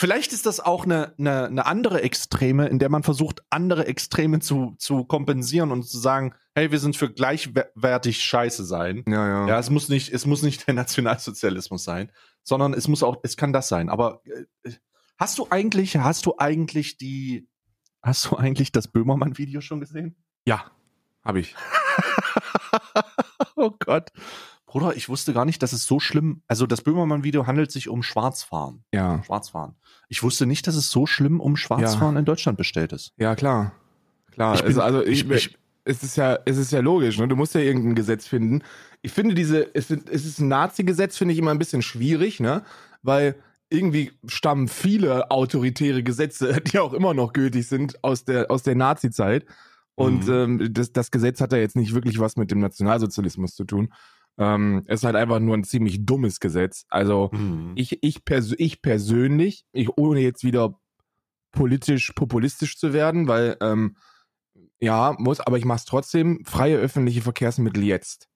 Vielleicht 0.00 0.32
ist 0.32 0.46
das 0.46 0.60
auch 0.60 0.84
eine, 0.84 1.12
eine, 1.18 1.46
eine 1.46 1.66
andere 1.66 2.02
Extreme, 2.02 2.68
in 2.68 2.78
der 2.78 2.88
man 2.88 3.02
versucht, 3.02 3.42
andere 3.50 3.88
Extreme 3.88 4.38
zu, 4.38 4.76
zu 4.78 5.04
kompensieren 5.04 5.72
und 5.72 5.82
zu 5.82 5.98
sagen, 5.98 6.34
hey, 6.54 6.70
wir 6.70 6.78
sind 6.78 6.96
für 6.96 7.10
gleichwertig 7.12 8.22
Scheiße 8.22 8.64
sein. 8.64 9.02
Ja, 9.08 9.26
ja. 9.26 9.48
Ja, 9.48 9.58
es 9.58 9.70
muss 9.70 9.88
nicht, 9.88 10.12
es 10.12 10.24
muss 10.24 10.42
nicht 10.42 10.68
der 10.68 10.74
Nationalsozialismus 10.74 11.82
sein, 11.82 12.12
sondern 12.44 12.74
es 12.74 12.86
muss 12.86 13.02
auch, 13.02 13.16
es 13.24 13.36
kann 13.36 13.52
das 13.52 13.66
sein. 13.68 13.88
Aber 13.88 14.22
äh, 14.62 14.70
hast 15.18 15.36
du 15.38 15.48
eigentlich, 15.50 15.96
hast 15.96 16.26
du 16.26 16.34
eigentlich 16.38 16.96
die, 16.96 17.48
hast 18.00 18.26
du 18.26 18.36
eigentlich 18.36 18.70
das 18.70 18.86
Böhmermann-Video 18.86 19.60
schon 19.60 19.80
gesehen? 19.80 20.14
ja 20.46 20.64
habe 21.24 21.40
ich. 21.40 21.54
oh 23.56 23.72
Gott. 23.78 24.10
Bruder, 24.66 24.94
ich 24.96 25.08
wusste 25.08 25.32
gar 25.32 25.44
nicht, 25.46 25.62
dass 25.62 25.72
es 25.72 25.86
so 25.86 25.98
schlimm, 25.98 26.42
also 26.46 26.66
das 26.66 26.82
Böhmermann-Video 26.82 27.46
handelt 27.46 27.72
sich 27.72 27.88
um 27.88 28.02
Schwarzfahren. 28.02 28.84
Ja. 28.92 29.22
Schwarzfahren. 29.24 29.76
Ich 30.08 30.22
wusste 30.22 30.44
nicht, 30.44 30.66
dass 30.66 30.74
es 30.74 30.90
so 30.90 31.06
schlimm 31.06 31.40
um 31.40 31.56
Schwarzfahren 31.56 32.16
in 32.16 32.24
Deutschland 32.26 32.58
bestellt 32.58 32.92
ist. 32.92 33.12
Ja, 33.16 33.34
klar. 33.34 33.72
Klar. 34.32 34.54
Ich 34.54 34.60
bin- 34.60 34.68
also, 34.68 34.82
also 34.82 35.02
ich, 35.04 35.24
ich- 35.30 35.46
ich- 35.46 35.58
es 35.84 36.02
ist 36.02 36.16
ja, 36.18 36.38
es 36.44 36.58
ist 36.58 36.70
ja 36.70 36.80
logisch, 36.80 37.16
ne? 37.16 37.26
Du 37.28 37.34
musst 37.34 37.54
ja 37.54 37.62
irgendein 37.62 37.94
Gesetz 37.94 38.26
finden. 38.26 38.62
Ich 39.00 39.10
finde 39.12 39.34
diese, 39.34 39.74
es, 39.74 39.88
es 39.90 40.26
ist 40.26 40.38
ein 40.38 40.48
Nazi-Gesetz, 40.48 41.16
finde 41.16 41.32
ich 41.32 41.38
immer 41.38 41.50
ein 41.50 41.58
bisschen 41.58 41.80
schwierig, 41.80 42.38
ne? 42.40 42.62
Weil 43.02 43.36
irgendwie 43.70 44.12
stammen 44.26 44.68
viele 44.68 45.30
autoritäre 45.30 46.02
Gesetze, 46.02 46.60
die 46.60 46.78
auch 46.78 46.92
immer 46.92 47.14
noch 47.14 47.32
gültig 47.32 47.66
sind, 47.68 48.04
aus 48.04 48.26
der, 48.26 48.50
aus 48.50 48.62
der 48.64 48.74
Nazi-Zeit. 48.74 49.46
Und 49.98 50.28
Mhm. 50.28 50.60
ähm, 50.60 50.72
das, 50.72 50.92
das 50.92 51.10
Gesetz 51.10 51.40
hat 51.40 51.52
ja 51.52 51.58
jetzt 51.58 51.74
nicht 51.76 51.92
wirklich 51.92 52.20
was 52.20 52.36
mit 52.36 52.52
dem 52.52 52.60
Nationalsozialismus 52.60 53.54
zu 53.54 53.64
tun. 53.64 53.92
Ähm, 54.38 54.84
es 54.86 55.00
ist 55.00 55.04
halt 55.04 55.16
einfach 55.16 55.40
nur 55.40 55.56
ein 55.56 55.64
ziemlich 55.64 56.06
dummes 56.06 56.38
Gesetz. 56.38 56.84
Also, 56.88 57.30
ich, 57.74 57.98
ich, 58.02 58.24
pers 58.24 58.54
ich 58.56 58.80
persönlich, 58.80 59.64
ich, 59.72 59.88
ohne 59.96 60.20
jetzt 60.20 60.44
wieder 60.44 60.78
politisch 61.50 62.12
populistisch 62.12 62.78
zu 62.78 62.92
werden, 62.92 63.26
weil 63.26 63.56
ähm, 63.60 63.96
ja, 64.80 65.16
muss, 65.18 65.40
aber 65.40 65.58
ich 65.58 65.64
mache 65.64 65.78
es 65.78 65.84
trotzdem, 65.84 66.44
freie 66.44 66.76
öffentliche 66.76 67.22
Verkehrsmittel 67.22 67.82
jetzt. 67.82 68.28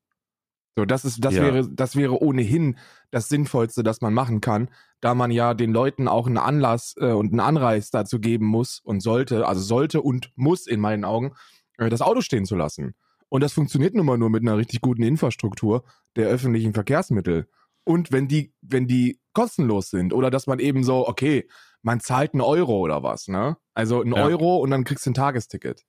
So, 0.76 0.84
das 0.86 1.04
ist, 1.04 1.22
das 1.24 1.34
Ja. 1.34 1.42
wäre, 1.42 1.68
das 1.70 1.96
wäre 1.96 2.22
ohnehin 2.22 2.78
das 3.10 3.28
Sinnvollste, 3.28 3.82
das 3.82 4.00
man 4.00 4.14
machen 4.14 4.40
kann, 4.40 4.70
da 5.00 5.14
man 5.14 5.30
ja 5.30 5.52
den 5.54 5.72
Leuten 5.72 6.08
auch 6.08 6.26
einen 6.26 6.38
Anlass 6.38 6.94
äh, 6.98 7.12
und 7.12 7.32
einen 7.32 7.40
Anreiz 7.40 7.90
dazu 7.90 8.20
geben 8.20 8.46
muss 8.46 8.80
und 8.82 9.00
sollte, 9.02 9.46
also 9.46 9.60
sollte 9.60 10.00
und 10.00 10.30
muss 10.34 10.66
in 10.66 10.80
meinen 10.80 11.04
Augen, 11.04 11.34
äh, 11.76 11.90
das 11.90 12.00
Auto 12.00 12.22
stehen 12.22 12.46
zu 12.46 12.56
lassen. 12.56 12.94
Und 13.28 13.42
das 13.42 13.52
funktioniert 13.52 13.94
nun 13.94 14.06
mal 14.06 14.16
nur 14.18 14.30
mit 14.30 14.42
einer 14.42 14.56
richtig 14.56 14.80
guten 14.80 15.02
Infrastruktur 15.02 15.84
der 16.16 16.28
öffentlichen 16.28 16.72
Verkehrsmittel. 16.74 17.48
und 17.84 18.12
wenn 18.12 18.28
die, 18.28 18.54
wenn 18.62 18.86
die 18.86 19.18
kostenlos 19.32 19.90
sind 19.90 20.12
oder 20.14 20.30
dass 20.30 20.46
man 20.46 20.58
eben 20.60 20.84
so, 20.84 21.08
okay, 21.08 21.48
man 21.82 21.98
zahlt 22.00 22.32
einen 22.32 22.40
Euro 22.42 22.78
oder 22.78 23.02
was, 23.02 23.26
ne? 23.26 23.56
Also 23.74 24.00
einen 24.02 24.14
Ja. 24.14 24.22
Euro 24.24 24.58
und 24.58 24.70
dann 24.70 24.84
kriegst 24.84 25.04
du 25.04 25.10
ein 25.10 25.14
Tagesticket. 25.14 25.82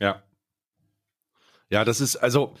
Ja. 0.00 0.24
Ja, 1.70 1.84
das 1.84 2.00
ist, 2.00 2.16
also, 2.16 2.54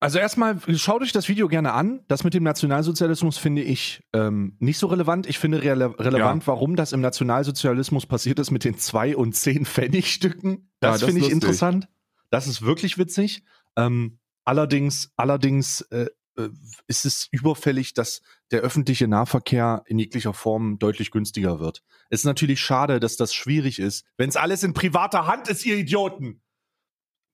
also 0.00 0.18
erstmal, 0.18 0.58
schaut 0.76 1.02
euch 1.02 1.12
das 1.12 1.28
Video 1.28 1.48
gerne 1.48 1.72
an. 1.72 2.04
Das 2.06 2.22
mit 2.22 2.34
dem 2.34 2.44
Nationalsozialismus 2.44 3.36
finde 3.36 3.62
ich 3.62 4.02
ähm, 4.12 4.56
nicht 4.60 4.78
so 4.78 4.86
relevant. 4.86 5.26
Ich 5.26 5.38
finde 5.38 5.60
rele 5.62 5.98
relevant, 5.98 6.46
warum 6.46 6.76
das 6.76 6.92
im 6.92 7.00
Nationalsozialismus 7.00 8.06
passiert 8.06 8.38
ist 8.38 8.50
mit 8.50 8.64
den 8.64 8.78
zwei 8.78 9.16
und 9.16 9.34
zehn 9.34 9.64
Pfennigstücken. 9.64 10.70
Ja, 10.82 10.92
Das 10.92 11.00
das 11.00 11.10
finde 11.10 11.26
ich 11.26 11.32
interessant. 11.32 11.88
Das 12.30 12.46
ist 12.46 12.62
wirklich 12.62 12.98
witzig. 12.98 13.42
Ähm, 13.76 14.18
allerdings, 14.44 15.12
allerdings 15.16 15.80
äh, 15.90 16.06
äh, 16.38 16.50
ist 16.86 17.04
es 17.04 17.26
überfällig, 17.32 17.92
dass 17.94 18.22
der 18.52 18.60
öffentliche 18.60 19.08
Nahverkehr 19.08 19.82
in 19.86 19.98
jeglicher 19.98 20.32
Form 20.32 20.78
deutlich 20.78 21.10
günstiger 21.10 21.58
wird. 21.58 21.82
Es 22.08 22.20
ist 22.20 22.24
natürlich 22.24 22.60
schade, 22.60 23.00
dass 23.00 23.16
das 23.16 23.34
schwierig 23.34 23.78
ist, 23.80 24.04
wenn 24.16 24.28
es 24.28 24.36
alles 24.36 24.62
in 24.62 24.74
privater 24.74 25.26
Hand 25.26 25.48
ist, 25.48 25.66
ihr 25.66 25.76
Idioten. 25.76 26.40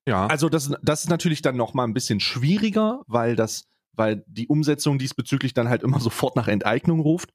Ja. 0.07 0.27
Also 0.27 0.49
das, 0.49 0.73
das 0.83 1.05
ist 1.05 1.11
natürlich 1.11 1.43
dann 1.43 1.57
noch 1.57 1.75
mal 1.75 1.85
ein 1.85 1.95
bisschen 1.95 2.21
schwieriger, 2.21 3.03
weil 3.07 3.37
das, 3.37 3.65
weil 3.93 4.25
die 4.27 4.49
Umsetzung 4.49 4.99
diesbezüglich 4.99 5.55
dann 5.55 5.69
halt 5.69 5.83
immer 5.83 6.01
sofort 6.01 6.37
nach 6.37 6.49
Enteignung 6.49 7.01
ruft. 7.01 7.31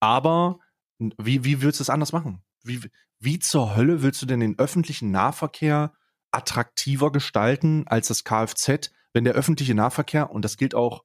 Aber 0.00 0.58
wie, 0.98 1.44
wie 1.44 1.62
willst 1.62 1.80
du 1.80 1.82
es 1.82 1.90
anders 1.90 2.12
machen? 2.12 2.42
Wie, 2.62 2.80
wie 3.18 3.38
zur 3.38 3.76
Hölle 3.76 4.02
willst 4.02 4.20
du 4.20 4.26
denn 4.26 4.40
den 4.40 4.58
öffentlichen 4.58 5.10
Nahverkehr 5.10 5.92
attraktiver 6.30 7.10
gestalten 7.10 7.84
als 7.86 8.08
das 8.08 8.24
Kfz, 8.24 8.90
wenn 9.12 9.24
der 9.24 9.34
öffentliche 9.34 9.74
Nahverkehr, 9.74 10.30
und 10.30 10.44
das 10.44 10.56
gilt 10.56 10.74
auch, 10.74 11.04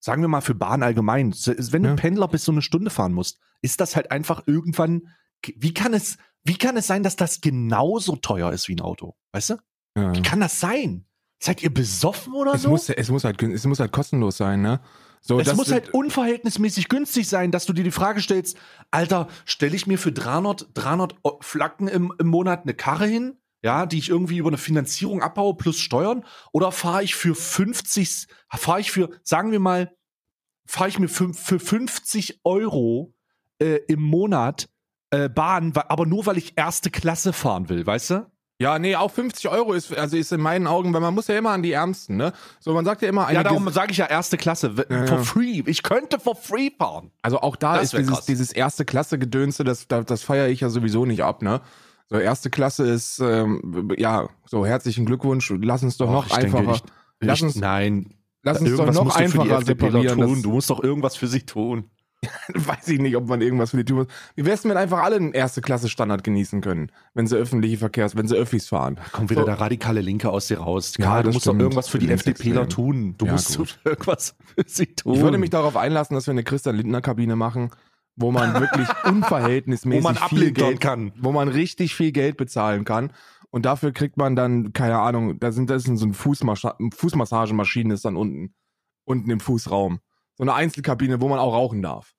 sagen 0.00 0.22
wir 0.22 0.28
mal 0.28 0.40
für 0.40 0.54
Bahn 0.54 0.82
allgemein, 0.82 1.32
wenn 1.32 1.82
du 1.82 1.88
Ja. 1.90 1.94
Pendler 1.96 2.28
bis 2.28 2.44
so 2.44 2.52
eine 2.52 2.62
Stunde 2.62 2.90
fahren 2.90 3.12
musst, 3.12 3.38
ist 3.60 3.80
das 3.80 3.94
halt 3.94 4.10
einfach 4.10 4.46
irgendwann, 4.46 5.08
wie 5.44 5.74
kann 5.74 5.94
es, 5.94 6.16
wie 6.44 6.56
kann 6.56 6.76
es 6.76 6.86
sein, 6.86 7.02
dass 7.02 7.16
das 7.16 7.40
genauso 7.40 8.16
teuer 8.16 8.52
ist 8.52 8.68
wie 8.68 8.74
ein 8.74 8.80
Auto? 8.80 9.16
Weißt 9.32 9.50
du? 9.50 9.56
Ja. 9.96 10.14
Wie 10.14 10.22
kann 10.22 10.40
das 10.40 10.60
sein? 10.60 11.04
Seid 11.38 11.62
ihr 11.62 11.72
besoffen 11.74 12.34
oder 12.34 12.54
Es 12.54 12.62
so? 12.62 12.68
muss, 12.68 12.88
es 12.88 13.10
muss 13.10 13.24
halt, 13.24 13.42
es 13.42 13.64
muss 13.66 13.80
halt 13.80 13.92
kostenlos 13.92 14.36
sein, 14.36 14.62
ne? 14.62 14.80
So, 15.20 15.38
es 15.38 15.54
muss 15.54 15.70
halt 15.70 15.94
unverhältnismäßig 15.94 16.88
günstig 16.88 17.28
sein, 17.28 17.52
dass 17.52 17.64
du 17.66 17.72
dir 17.72 17.84
die 17.84 17.92
Frage 17.92 18.20
stellst, 18.20 18.56
Alter, 18.90 19.28
stelle 19.44 19.76
ich 19.76 19.86
mir 19.86 19.98
für 19.98 20.10
300, 20.12 20.68
300 20.74 21.14
O- 21.22 21.38
Flacken 21.40 21.86
im, 21.86 22.12
im 22.18 22.26
Monat 22.26 22.62
eine 22.62 22.74
Karre 22.74 23.06
hin, 23.06 23.38
ja, 23.62 23.86
die 23.86 23.98
ich 23.98 24.08
irgendwie 24.08 24.38
über 24.38 24.48
eine 24.50 24.58
Finanzierung 24.58 25.22
abbaue 25.22 25.54
plus 25.54 25.78
Steuern, 25.78 26.24
oder 26.52 26.72
fahre 26.72 27.04
ich 27.04 27.14
für 27.14 27.36
50, 27.36 28.26
fahre 28.50 28.80
ich 28.80 28.90
für, 28.90 29.10
sagen 29.22 29.52
wir 29.52 29.60
mal, 29.60 29.94
fahre 30.66 30.88
ich 30.88 30.98
mir 30.98 31.08
für, 31.08 31.32
für 31.34 31.60
50 31.60 32.40
Euro 32.42 33.14
äh, 33.60 33.76
im 33.86 34.00
Monat 34.02 34.68
äh, 35.10 35.28
Bahn, 35.28 35.72
aber 35.76 36.04
nur 36.06 36.26
weil 36.26 36.38
ich 36.38 36.54
erste 36.56 36.90
Klasse 36.90 37.32
fahren 37.32 37.68
will, 37.68 37.86
weißt 37.86 38.10
du? 38.10 38.31
Ja, 38.62 38.78
nee, 38.78 38.96
auch 38.96 39.10
50 39.10 39.48
Euro 39.50 39.72
ist, 39.72 39.96
also 39.96 40.16
ist 40.16 40.32
in 40.32 40.40
meinen 40.40 40.66
Augen, 40.66 40.94
weil 40.94 41.00
man 41.00 41.12
muss 41.14 41.26
ja 41.26 41.36
immer 41.36 41.50
an 41.50 41.62
die 41.62 41.72
Ärmsten, 41.72 42.16
ne? 42.16 42.32
So, 42.60 42.72
man 42.74 42.84
sagt 42.84 43.02
ja 43.02 43.08
immer, 43.08 43.30
Ja, 43.32 43.42
darum 43.42 43.68
sage 43.70 43.90
ich 43.92 43.98
ja 43.98 44.06
erste 44.06 44.36
Klasse, 44.36 44.72
Ja, 44.88 45.06
for 45.06 45.18
free. 45.18 45.62
Ich 45.66 45.82
könnte 45.82 46.18
for 46.20 46.36
free 46.36 46.70
fahren. 46.70 47.10
also 47.22 47.40
auch 47.40 47.56
da 47.56 47.74
Das 47.74 47.92
ist 47.92 47.98
dieses, 47.98 48.24
dieses 48.24 48.52
erste 48.52 48.84
Klasse 48.84 49.18
Gedönste, 49.18 49.64
das, 49.64 49.86
das, 49.88 50.06
das 50.06 50.22
feiere 50.22 50.48
ich 50.48 50.60
ja 50.60 50.70
sowieso 50.70 51.04
nicht 51.04 51.22
ab, 51.22 51.42
ne? 51.42 51.60
So, 52.08 52.18
erste 52.18 52.50
Klasse 52.50 52.84
ist, 52.86 53.18
ähm, 53.20 53.90
ja, 53.96 54.28
so 54.46 54.64
herzlichen 54.66 55.06
Glückwunsch, 55.06 55.52
lass 55.62 55.82
uns 55.82 55.96
doch 55.96 56.08
Och, 56.08 56.12
noch 56.12 56.26
ich 56.26 56.32
denke, 56.34 56.58
einfacher, 56.58 56.74
ich- 56.84 56.92
lass 57.26 57.38
Ich, 57.38 57.44
uns, 57.44 57.56
nein, 57.56 58.14
lass 58.42 58.60
uns 58.60 58.76
doch 58.76 58.92
noch 58.92 59.16
einfacher 59.16 59.62
separieren. 59.64 60.18
tun. 60.20 60.42
Du 60.42 60.50
musst 60.50 60.68
doch 60.70 60.82
irgendwas 60.82 61.16
für 61.16 61.26
sie 61.26 61.40
tun. 61.46 61.90
weiß 62.54 62.88
ich 62.88 63.00
nicht, 63.00 63.16
ob 63.16 63.26
man 63.28 63.40
irgendwas 63.40 63.70
für 63.70 63.84
die 63.84 63.92
muss. 63.92 64.06
Wie 64.36 64.44
wär's, 64.44 64.64
wenn 64.64 64.76
einfach 64.76 65.02
alle 65.02 65.16
einen 65.16 65.32
erste 65.32 65.60
Klasse 65.60 65.88
Standard 65.88 66.22
genießen 66.22 66.60
können, 66.60 66.90
wenn 67.14 67.26
sie 67.26 67.36
öffentliche 67.36 67.78
Verkehrs, 67.78 68.16
wenn 68.16 68.28
sie 68.28 68.36
Öffis 68.36 68.68
fahren? 68.68 68.98
Kommt 69.12 69.30
wieder 69.30 69.42
So. 69.42 69.46
der 69.46 69.60
radikale 69.60 70.00
Linke 70.00 70.30
aus 70.30 70.46
dir 70.46 70.58
raus. 70.58 70.94
Ja, 70.98 71.06
Karl, 71.06 71.22
du 71.24 71.32
musst 71.32 71.46
doch 71.46 71.58
irgendwas 71.58 71.88
für 71.88 71.98
die. 71.98 72.08
FDPler 72.08 72.68
tun. 72.68 73.16
Du 73.18 73.26
Ja, 73.26 73.32
musst 73.32 73.56
gut. 73.56 73.78
irgendwas 73.84 74.36
für 74.56 74.64
sie 74.66 74.86
tun. 74.86 75.14
Ich 75.14 75.20
würde 75.20 75.38
mich 75.38 75.50
darauf 75.50 75.76
einlassen, 75.76 76.14
dass 76.14 76.26
wir 76.26 76.32
eine 76.32 76.44
Christian 76.44 76.76
Lindner 76.76 77.00
Kabine 77.00 77.34
machen, 77.36 77.70
wo 78.16 78.30
man 78.30 78.54
wirklich 78.60 78.88
unverhältnismäßig 79.04 80.04
wo 80.04 80.08
man 80.08 80.16
viel 80.28 80.52
Geld, 80.52 80.80
kann. 80.80 81.12
wo 81.18 81.32
man 81.32 81.48
richtig 81.48 81.94
viel 81.94 82.12
Geld 82.12 82.36
bezahlen 82.36 82.84
kann. 82.84 83.12
Und 83.50 83.66
dafür 83.66 83.92
kriegt 83.92 84.16
man 84.16 84.34
dann, 84.36 84.72
keine 84.72 84.98
Ahnung, 84.98 85.38
da 85.40 85.52
sind 85.52 85.68
das 85.68 85.86
ist 85.86 85.98
so 85.98 86.06
ein 86.06 86.14
Fußmassagemaschine 86.14 87.94
ist 87.94 88.04
dann 88.04 88.16
unten, 88.16 88.54
unten 89.04 89.30
im 89.30 89.40
Fußraum. 89.40 90.00
So 90.36 90.44
eine 90.44 90.54
Einzelkabine, 90.54 91.20
wo 91.20 91.28
man 91.28 91.38
auch 91.38 91.52
rauchen 91.52 91.82
darf. 91.82 92.14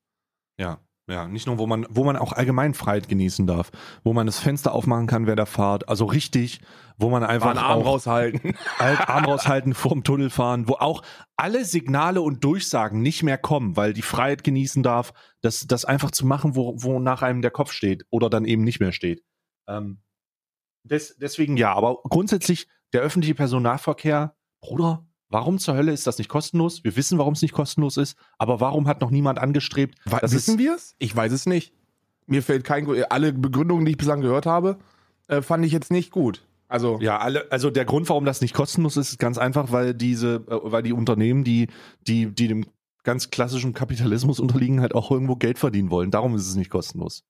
Ja, 0.58 0.80
ja, 1.10 1.28
nicht 1.28 1.48
nur, 1.48 1.58
wo 1.58 1.68
man, 1.68 1.86
wo 1.90 2.06
man 2.06 2.16
auch 2.16 2.32
allgemein 2.32 2.74
Freiheit 2.74 3.10
genießen 3.10 3.46
darf, 3.46 3.72
wo 4.06 4.14
man 4.14 4.26
das 4.26 4.40
Fenster 4.40 4.74
aufmachen 4.74 5.06
kann 5.06 5.26
während 5.26 5.40
der 5.40 5.46
Fahrt, 5.46 5.90
also 5.90 6.06
richtig, 6.06 6.62
wo 6.98 7.10
man 7.10 7.26
einfach 7.26 7.50
einen 7.50 7.60
Arm 7.60 7.82
raushalten. 7.82 8.56
Halt, 8.80 9.10
Arm 9.10 9.26
raushalten, 9.26 9.74
vorm 9.74 10.06
Tunnel 10.06 10.30
fahren, 10.30 10.70
wo 10.70 10.76
auch 10.76 11.02
alle 11.36 11.66
Signale 11.66 12.22
und 12.22 12.42
Durchsagen 12.46 13.02
nicht 13.02 13.22
mehr 13.22 13.38
kommen, 13.38 13.76
weil 13.76 13.92
die 13.92 14.02
Freiheit 14.02 14.46
genießen 14.46 14.82
darf, 14.82 15.14
das, 15.42 15.68
das 15.68 15.84
einfach 15.84 16.12
zu 16.12 16.26
machen, 16.26 16.56
wo, 16.56 16.76
wo 16.78 17.00
nach 17.00 17.22
einem 17.22 17.42
der 17.42 17.52
Kopf 17.52 17.74
steht 17.74 18.06
oder 18.10 18.30
dann 18.30 18.46
eben 18.46 18.64
nicht 18.64 18.80
mehr 18.80 18.94
steht. 18.94 19.26
Ähm, 19.68 20.02
des, 20.84 21.18
deswegen 21.18 21.58
ja, 21.58 21.74
aber 21.74 21.98
grundsätzlich 22.04 22.68
der 22.94 23.02
öffentliche 23.02 23.36
Personennahverkehr, 23.36 24.38
Bruder, 24.62 25.06
warum 25.34 25.60
zur 25.60 25.76
Hölle 25.76 25.92
ist 25.92 26.08
das 26.08 26.18
nicht 26.18 26.30
kostenlos? 26.30 26.84
Wir 26.84 26.96
wissen, 26.96 27.18
warum 27.18 27.34
es 27.34 27.42
nicht 27.42 27.54
kostenlos 27.54 27.98
ist, 27.98 28.16
aber 28.38 28.60
warum 28.62 28.88
hat 28.88 29.02
noch 29.02 29.12
niemand 29.12 29.40
angestrebt? 29.40 29.96
We- 30.06 30.20
Das 30.22 30.34
Wissen 30.34 30.58
wir 30.58 30.76
es? 30.76 30.96
Ich 31.00 31.14
weiß 31.16 31.32
es 31.34 31.46
nicht. 31.46 31.74
Mir 32.28 32.42
fällt 32.42 32.64
kein, 32.64 32.88
alle 33.10 33.34
Begründungen, 33.34 33.84
die 33.86 33.92
ich 33.92 33.98
bislang 33.98 34.22
gehört 34.22 34.46
habe, 34.46 34.78
äh, 35.28 35.42
fand 35.42 35.66
ich 35.66 35.74
jetzt 35.74 35.92
nicht 35.92 36.12
gut. 36.12 36.46
Also, 36.70 36.98
Ja, 37.02 37.20
alle, 37.20 37.52
also 37.52 37.70
der 37.70 37.86
Grund, 37.86 38.08
warum 38.10 38.24
das 38.26 38.40
nicht 38.42 38.54
kostenlos 38.54 38.96
ist, 38.98 39.10
ist 39.12 39.20
ganz 39.20 39.38
einfach, 39.38 39.72
weil 39.72 39.94
diese, 39.94 40.36
äh, 40.48 40.60
weil 40.64 40.82
die 40.84 40.94
Unternehmen, 40.94 41.44
die, 41.44 41.68
die, 42.08 42.28
die 42.28 42.48
dem 42.48 42.66
ganz 43.04 43.30
klassischen 43.30 43.74
Kapitalismus 43.74 44.40
unterliegen, 44.40 44.80
halt 44.80 44.96
auch 44.96 45.12
irgendwo 45.12 45.36
Geld 45.36 45.60
verdienen 45.60 45.90
wollen. 45.92 46.10
Darum 46.10 46.36
ist 46.36 46.48
es 46.48 46.56
nicht 46.56 46.70
kostenlos. 46.70 47.24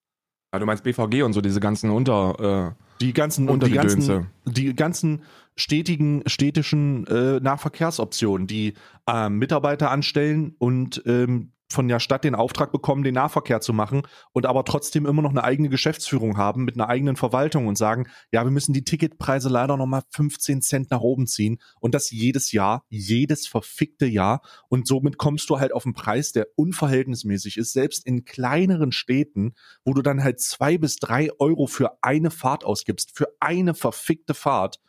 Ja, 0.53 0.59
du 0.59 0.67
meinst 0.67 0.83
BVG 0.83 1.23
und 1.23 1.33
so 1.33 1.41
diese 1.41 1.59
ganzen 1.59 1.89
Unter. 1.89 2.75
Die 3.01 3.11
ganzen, 3.11 3.49
Unter 3.49 3.65
die 3.67 3.73
ganzen, 3.73 4.27
die 4.45 4.75
ganzen 4.75 5.23
stetigen, 5.55 6.23
städtischen 6.27 7.05
äh, 7.07 7.39
Nahverkehrsoptionen, 7.39 8.47
die 8.47 8.73
ähm, 9.07 9.37
Mitarbeiter 9.37 9.91
anstellen 9.91 10.55
und 10.57 11.03
ähm, 11.05 11.53
von 11.73 11.87
der 11.87 11.99
Stadt 11.99 12.23
den 12.23 12.35
Auftrag 12.35 12.71
bekommen, 12.71 13.03
den 13.03 13.15
Nahverkehr 13.15 13.59
zu 13.59 13.73
machen 13.73 14.03
und 14.31 14.45
aber 14.45 14.63
trotzdem 14.63 15.05
immer 15.05 15.21
noch 15.21 15.31
eine 15.31 15.43
eigene 15.43 15.69
Geschäftsführung 15.69 16.37
haben 16.37 16.63
mit 16.63 16.75
einer 16.75 16.87
eigenen 16.87 17.15
Verwaltung 17.15 17.67
und 17.67 17.77
sagen, 17.77 18.07
ja, 18.31 18.43
wir 18.43 18.51
müssen 18.51 18.73
die 18.73 18.83
Ticketpreise 18.83 19.49
leider 19.49 19.75
noch 19.75 19.87
mal 19.87 20.03
15 20.11 20.61
Cent 20.61 20.91
nach 20.91 21.01
oben 21.01 21.25
ziehen 21.27 21.59
und 21.79 21.95
das 21.95 22.11
jedes 22.11 22.51
Jahr, 22.51 22.85
jedes 22.89 23.47
verfickte 23.47 24.05
Jahr 24.05 24.41
und 24.69 24.87
somit 24.87 25.17
kommst 25.17 25.49
du 25.49 25.59
halt 25.59 25.73
auf 25.73 25.85
einen 25.85 25.95
Preis, 25.95 26.31
der 26.31 26.47
unverhältnismäßig 26.55 27.57
ist, 27.57 27.73
selbst 27.73 28.05
in 28.05 28.23
kleineren 28.23 28.91
Städten, 28.91 29.53
wo 29.83 29.93
du 29.93 30.01
dann 30.01 30.23
halt 30.23 30.39
zwei 30.39 30.77
bis 30.77 30.97
drei 30.97 31.31
Euro 31.39 31.65
für 31.65 31.97
eine 32.01 32.29
Fahrt 32.29 32.63
ausgibst, 32.63 33.17
für 33.17 33.27
eine 33.39 33.73
verfickte 33.73 34.35
Fahrt. 34.35 34.79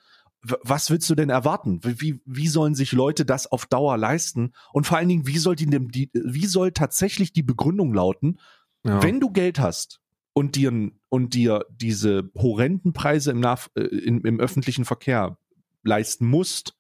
Was 0.44 0.90
willst 0.90 1.08
du 1.08 1.14
denn 1.14 1.30
erwarten? 1.30 1.80
Wie, 1.82 2.20
wie, 2.26 2.48
sollen 2.48 2.74
sich 2.74 2.92
Leute 2.92 3.24
das 3.24 3.46
auf 3.46 3.64
Dauer 3.66 3.96
leisten? 3.96 4.52
Und 4.72 4.86
vor 4.86 4.98
allen 4.98 5.08
Dingen, 5.08 5.26
wie 5.26 5.38
soll, 5.38 5.56
die, 5.56 5.66
die, 5.66 6.10
wie 6.12 6.46
soll 6.46 6.72
tatsächlich 6.72 7.32
die 7.32 7.42
Begründung 7.42 7.94
lauten, 7.94 8.38
Ja. 8.84 9.02
wenn 9.02 9.20
du 9.20 9.30
Geld 9.30 9.58
hast 9.58 10.00
und 10.34 10.56
dir, 10.56 10.92
und 11.08 11.34
dir 11.34 11.64
diese 11.70 12.30
horrenden 12.36 12.92
Preise 12.92 13.30
im, 13.30 13.42
äh, 13.42 13.80
im, 13.80 14.24
im 14.24 14.38
öffentlichen 14.38 14.84
Verkehr 14.84 15.38
leisten 15.82 16.26
musst, 16.26 16.76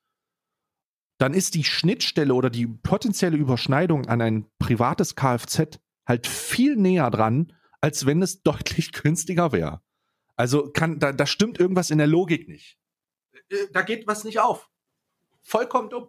dann 1.18 1.32
ist 1.32 1.54
die 1.54 1.64
Schnittstelle 1.64 2.34
oder 2.34 2.50
die 2.50 2.66
potenzielle 2.66 3.36
Überschneidung 3.36 4.06
an 4.06 4.20
ein 4.20 4.46
privates 4.58 5.14
Kfz 5.14 5.78
halt 6.06 6.26
viel 6.26 6.76
näher 6.76 7.10
dran, 7.10 7.52
als 7.80 8.04
wenn 8.04 8.20
es 8.20 8.42
deutlich 8.42 8.92
günstiger 8.92 9.52
wäre. 9.52 9.80
Also 10.36 10.70
kann, 10.70 10.98
da, 10.98 11.12
da 11.12 11.26
stimmt 11.26 11.58
irgendwas 11.58 11.90
in 11.90 11.98
der 11.98 12.08
Logik 12.08 12.48
nicht. 12.48 12.76
Äh, 13.50 13.56
Da 13.72 13.82
geht 13.82 14.06
was 14.06 14.24
nicht 14.24 14.40
auf. 14.40 14.68
Vollkommen 15.42 15.90
dumm. 15.90 16.08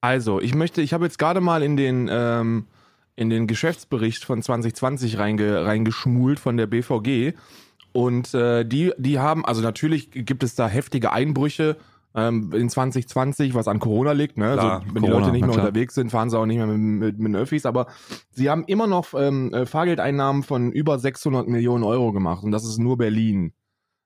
Also, 0.00 0.40
ich 0.40 0.54
möchte, 0.54 0.82
ich 0.82 0.92
habe 0.92 1.04
jetzt 1.04 1.18
gerade 1.18 1.40
mal 1.40 1.62
in 1.62 1.76
den, 1.76 2.08
ähm, 2.10 2.66
in 3.14 3.30
den 3.30 3.46
Geschäftsbericht 3.46 4.24
von 4.24 4.42
2020 4.42 5.18
reinge, 5.18 5.64
reingeschmult 5.64 6.40
von 6.40 6.56
der 6.56 6.66
BVG. 6.66 7.34
Und 7.92 8.34
äh, 8.34 8.64
die, 8.64 8.92
die 8.96 9.18
haben, 9.18 9.44
also 9.44 9.62
natürlich 9.62 10.10
gibt 10.10 10.42
es 10.42 10.54
da 10.54 10.66
heftige 10.66 11.12
Einbrüche 11.12 11.76
ähm, 12.14 12.52
in 12.52 12.68
2020, 12.68 13.54
was 13.54 13.68
an 13.68 13.78
Corona 13.78 14.12
liegt. 14.12 14.38
Ne? 14.38 14.54
Klar, 14.54 14.80
also, 14.80 14.94
wenn 14.94 15.02
die 15.02 15.08
Corona, 15.08 15.18
Leute 15.18 15.32
nicht 15.32 15.42
mehr 15.42 15.54
klar. 15.54 15.66
unterwegs 15.66 15.94
sind, 15.94 16.10
fahren 16.10 16.30
sie 16.30 16.38
auch 16.38 16.46
nicht 16.46 16.56
mehr 16.56 16.66
mit, 16.66 16.78
mit, 16.78 17.18
mit 17.18 17.28
den 17.34 17.36
Öffis. 17.36 17.66
Aber 17.66 17.86
sie 18.30 18.50
haben 18.50 18.64
immer 18.64 18.86
noch 18.86 19.14
ähm, 19.14 19.52
äh, 19.52 19.66
Fahrgeldeinnahmen 19.66 20.42
von 20.42 20.72
über 20.72 20.98
600 20.98 21.48
Millionen 21.48 21.84
Euro 21.84 22.12
gemacht. 22.12 22.42
Und 22.42 22.50
das 22.52 22.64
ist 22.64 22.78
nur 22.78 22.96
Berlin. 22.98 23.52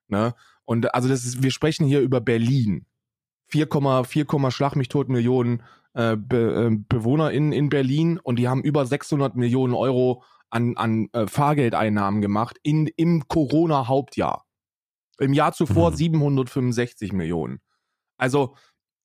Ne? 0.09 0.35
Und 0.66 0.94
also 0.94 1.09
das 1.09 1.24
ist, 1.24 1.42
wir 1.42 1.50
sprechen 1.50 1.87
hier 1.87 2.00
über 2.00 2.20
Berlin. 2.20 2.85
4,4 3.50 4.50
Schlag 4.50 4.76
mich 4.76 4.88
tot 4.88 5.09
Millionen 5.09 5.62
äh, 5.94 6.16
Be 6.16 6.66
äh, 6.66 6.76
BewohnerInnen 6.76 7.52
in 7.52 7.70
Berlin 7.70 8.18
und 8.18 8.38
die 8.38 8.48
haben 8.48 8.62
über 8.62 8.85
600 8.85 9.37
Millionen 9.37 9.72
Euro 9.72 10.22
an, 10.50 10.76
an 10.76 11.09
äh, 11.12 11.26
Fahrgeldeinnahmen 11.26 12.20
gemacht 12.20 12.59
in, 12.62 12.87
im 12.96 13.26
Corona-Hauptjahr. 13.29 14.44
Im 15.18 15.33
Jahr 15.33 15.52
zuvor 15.52 15.92
Mhm. 15.92 15.96
765 15.96 17.12
Millionen. 17.12 17.61
Also, 18.18 18.55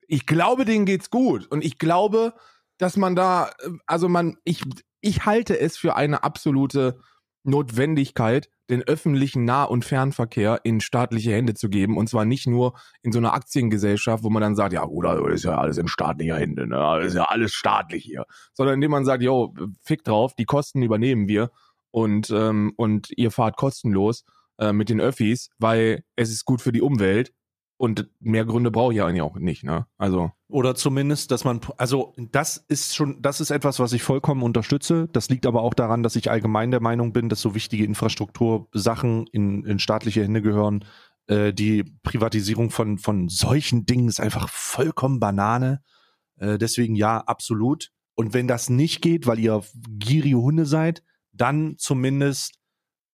ich 0.08 0.26
glaube, 0.26 0.65
denen 0.65 0.86
geht's 0.86 1.10
gut. 1.10 1.47
Und 1.47 1.63
ich 1.63 1.78
glaube, 1.78 2.34
dass 2.78 2.97
man 2.97 3.15
da, 3.15 3.50
äh, 3.60 3.69
also 3.86 4.10
man, 4.10 4.38
ich, 4.43 4.63
ich 5.00 5.26
halte 5.26 5.58
es 5.60 5.78
für 5.78 5.95
eine 5.95 6.24
absolute 6.24 7.00
Notwendigkeit, 7.43 8.50
den 8.72 8.82
öffentlichen 8.84 9.46
Nah- 9.46 9.66
und 9.66 9.86
Fernverkehr 9.86 10.62
in 10.64 10.80
staatliche 10.80 11.34
Hände 11.34 11.54
zu 11.54 11.70
geben. 11.70 11.98
Und 11.98 12.08
zwar 12.08 12.26
nicht 12.26 12.48
nur 12.48 12.74
in 13.04 13.12
so 13.12 13.20
einer 13.20 13.34
Aktiengesellschaft, 13.34 14.24
wo 14.24 14.30
man 14.30 14.42
dann 14.42 14.56
sagt, 14.56 14.74
ja, 14.74 14.86
oder 14.86 15.22
das 15.22 15.36
ist 15.36 15.44
ja 15.44 15.58
alles 15.58 15.78
in 15.78 15.88
staatlicher 15.88 16.38
Hände, 16.38 16.68
ne? 16.68 16.78
Das 16.78 17.08
ist 17.08 17.16
ja 17.16 17.26
alles 17.26 17.52
staatlich 17.52 18.04
hier. 18.04 18.26
Sondern 18.54 18.76
indem 18.76 18.92
man 18.92 19.06
sagt, 19.06 19.22
yo, 19.22 19.54
fick 19.84 20.04
drauf, 20.04 20.34
die 20.36 20.46
Kosten 20.46 20.82
übernehmen 20.82 21.28
wir 21.28 21.52
und, 21.92 22.30
ähm, 22.32 22.74
und 22.78 23.10
ihr 23.18 23.32
fahrt 23.32 23.58
kostenlos 23.58 24.24
äh, 24.58 24.74
mit 24.74 24.90
den 24.90 25.02
Öffis, 25.02 25.50
weil 25.60 26.04
es 26.16 26.32
ist 26.32 26.46
gut 26.46 26.62
für 26.62 26.72
die 26.72 26.82
Umwelt 26.82 27.32
und 27.82 28.08
mehr 28.20 28.46
Gründe 28.46 28.70
brauche 28.70 28.94
ich 28.94 29.02
eigentlich 29.02 29.24
auch 29.24 29.38
nicht, 29.38 29.63
ne? 29.63 29.88
Also. 29.98 30.32
Oder 30.48 30.76
zumindest, 30.76 31.32
dass 31.32 31.46
man, 31.46 31.62
also 31.78 32.13
das 32.32 32.58
ist 32.58 32.96
schon, 32.96 33.20
das 33.24 33.41
ist 33.41 33.50
etwas, 33.50 33.80
was 33.80 33.91
ich 33.94 34.04
vollkommen 34.04 34.44
unterstütze. 34.44 35.10
Das 35.12 35.30
liegt 35.30 35.48
aber 35.48 35.63
auch 35.63 35.74
daran, 35.74 36.04
dass 36.04 36.15
ich 36.15 36.30
allgemein 36.30 36.70
der 36.70 36.80
Meinung 36.80 37.12
bin, 37.12 37.28
dass 37.28 37.41
so 37.41 37.56
wichtige 37.56 37.84
Infrastruktursachen 37.86 39.26
in, 39.32 39.65
in 39.65 39.80
staatliche 39.80 40.22
Hände 40.22 40.44
gehören. 40.44 40.86
Äh, 41.26 41.54
die 41.54 41.84
Privatisierung 42.04 42.70
von, 42.70 43.00
von 43.00 43.30
solchen 43.30 43.88
Dingen 43.88 44.10
ist 44.10 44.20
einfach 44.20 44.48
vollkommen 44.48 45.20
Banane. 45.20 45.82
Äh, 46.38 46.60
deswegen 46.60 46.94
ja, 46.94 47.17
absolut. 47.17 47.89
Und 48.13 48.36
wenn 48.36 48.48
das 48.48 48.70
nicht 48.70 49.02
geht, 49.02 49.26
weil 49.26 49.39
ihr 49.39 49.63
gierige 49.89 50.38
Hunde 50.38 50.67
seid, 50.67 51.02
dann 51.34 51.78
zumindest 51.80 52.60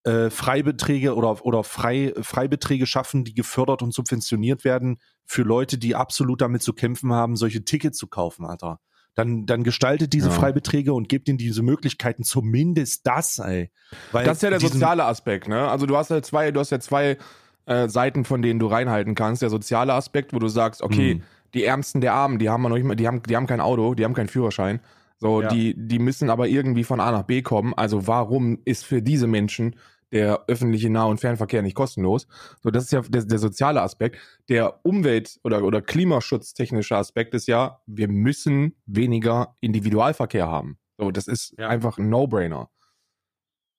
äh, 0.08 0.30
Freibeträge 0.30 1.16
oder, 1.16 1.46
oder 1.46 1.64
Frei, 1.64 2.14
Freibeträge 2.22 2.86
schaffen, 2.86 3.24
die 3.26 3.34
gefördert 3.34 3.82
und 3.82 3.94
subventioniert 3.94 4.64
werden 4.64 5.00
für 5.26 5.44
Leute, 5.44 5.78
die 5.78 5.96
absolut 5.96 6.42
damit 6.42 6.62
zu 6.62 6.74
kämpfen 6.74 7.12
haben, 7.12 7.36
solche 7.36 7.64
Tickets 7.66 7.98
zu 7.98 8.08
kaufen, 8.08 8.46
Alter. 8.46 8.80
Dann, 9.16 9.46
dann 9.46 9.64
gestaltet 9.64 10.14
diese 10.14 10.30
Ja. 10.30 10.36
Freibeträge 10.36 10.94
und 10.94 11.10
gebt 11.10 11.28
ihnen 11.28 11.38
diese 11.40 11.64
Möglichkeiten, 11.64 12.24
zumindest 12.24 13.06
das, 13.08 13.40
ey. 13.40 13.72
Weil 14.12 14.26
Das 14.26 14.38
ist 14.38 14.44
ja 14.44 14.50
der 14.52 14.60
soziale 14.60 15.04
Aspekt, 15.06 15.48
ne? 15.48 15.68
Also 15.68 15.86
du 15.88 15.98
hast 15.98 16.10
ja 16.10 16.22
zwei, 16.22 16.52
du 16.52 16.60
hast 16.60 16.70
ja 16.70 16.80
zwei 16.80 17.18
äh, 17.66 17.90
Seiten, 17.90 18.24
von 18.26 18.42
denen 18.42 18.60
du 18.60 18.68
reinhalten 18.68 19.16
kannst. 19.16 19.42
Der 19.42 19.50
soziale 19.50 19.94
Aspekt, 19.94 20.34
wo 20.34 20.40
du 20.40 20.48
sagst, 20.48 20.82
okay, 20.82 21.16
Mhm. 21.16 21.24
die 21.54 21.64
Ärmsten 21.66 22.00
der 22.00 22.14
Armen, 22.14 22.38
die 22.40 22.50
haben 22.50 22.62
noch 22.64 22.70
nicht 22.70 22.86
mal, 22.86 22.96
die 22.96 23.08
haben, 23.08 23.22
die 23.24 23.36
haben 23.36 23.48
kein 23.48 23.60
Auto, 23.60 23.94
die 23.96 24.06
haben 24.06 24.14
keinen 24.14 24.30
Führerschein. 24.30 24.80
So, 25.20 25.42
Ja. 25.42 25.48
die, 25.50 25.74
die 25.76 25.98
müssen 26.00 26.30
aber 26.30 26.48
irgendwie 26.48 26.84
von 26.84 27.00
A 27.00 27.12
nach 27.12 27.24
B 27.24 27.42
kommen. 27.42 27.74
Also 27.74 28.06
warum 28.06 28.60
ist 28.66 28.86
für 28.86 29.02
diese 29.02 29.26
Menschen 29.26 29.76
der 30.12 30.46
öffentliche 30.48 30.90
Nah- 30.90 31.06
und 31.06 31.20
Fernverkehr 31.20 31.62
nicht 31.62 31.76
kostenlos? 31.76 32.28
So, 32.62 32.70
das 32.72 32.86
ist 32.86 32.92
ja 32.92 33.02
der, 33.02 33.26
der 33.26 33.40
soziale 33.40 33.82
Aspekt. 33.82 34.18
Der 34.50 34.86
Umwelt- 34.86 35.40
oder, 35.44 35.64
oder 35.64 35.82
klimaschutztechnische 35.82 36.96
Aspekt 36.96 37.34
ist 37.34 37.48
ja, 37.48 37.82
wir 37.86 38.08
müssen 38.08 38.76
weniger 38.86 39.56
Individualverkehr 39.60 40.48
haben. 40.48 40.78
So, 40.98 41.12
das 41.12 41.28
ist 41.28 41.54
Ja. 41.58 41.68
einfach 41.70 41.98
ein 41.98 42.10
No-Brainer. 42.10 42.70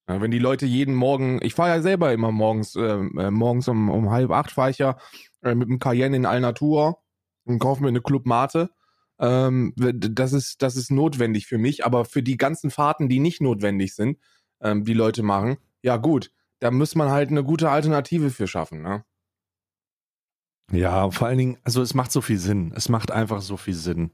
Ja, 0.09 0.21
wenn 0.23 0.31
die 0.31 0.39
Leute 0.39 0.65
jeden 0.65 0.95
Morgen, 0.95 1.39
ich 1.43 1.55
fahre 1.55 1.71
ja 1.71 1.83
selber 1.83 2.13
immer 2.13 2.33
morgens, 2.33 2.75
ähm, 2.77 3.19
äh, 3.19 3.31
morgens 3.31 3.69
um, 3.69 3.91
um 3.91 4.11
halb 4.11 4.31
acht 4.31 4.51
fahre 4.53 4.71
ich 4.71 4.79
ja 4.79 4.97
äh, 5.43 5.55
mit 5.55 5.69
dem 5.69 5.79
Cayenne 5.79 6.17
in 6.17 6.25
Alnatura 6.27 6.97
und 7.45 7.59
kaufe 7.59 7.83
mir 7.83 7.89
eine 7.89 8.01
Club 8.01 8.25
Mate. 8.25 8.71
Ähm, 9.21 9.75
das 9.77 10.33
ist, 10.33 10.63
das 10.63 10.77
ist 10.77 10.91
notwendig 10.91 11.47
für 11.47 11.59
mich, 11.59 11.85
aber 11.85 12.05
für 12.05 12.23
die 12.23 12.37
ganzen 12.37 12.71
Fahrten, 12.71 13.09
die 13.09 13.19
nicht 13.19 13.43
notwendig 13.43 13.95
sind, 13.95 14.19
ähm, 14.63 14.85
die 14.85 14.95
Leute 14.95 15.23
machen, 15.23 15.59
ja 15.83 15.97
gut, 15.97 16.31
da 16.61 16.71
muss 16.71 16.95
man 16.95 17.11
halt 17.11 17.31
eine 17.31 17.45
gute 17.45 17.71
Alternative 17.71 18.31
für 18.31 18.47
schaffen, 18.47 18.83
ne? 18.83 19.05
Ja, 20.71 21.11
vor 21.11 21.29
allen 21.29 21.39
Dingen, 21.39 21.59
also 21.63 21.81
es 21.81 21.95
macht 21.95 22.13
so 22.13 22.21
viel 22.21 22.39
Sinn. 22.39 22.73
Es 22.77 22.89
macht 22.89 23.11
einfach 23.11 23.41
so 23.41 23.57
viel 23.57 23.75
Sinn. 23.75 24.13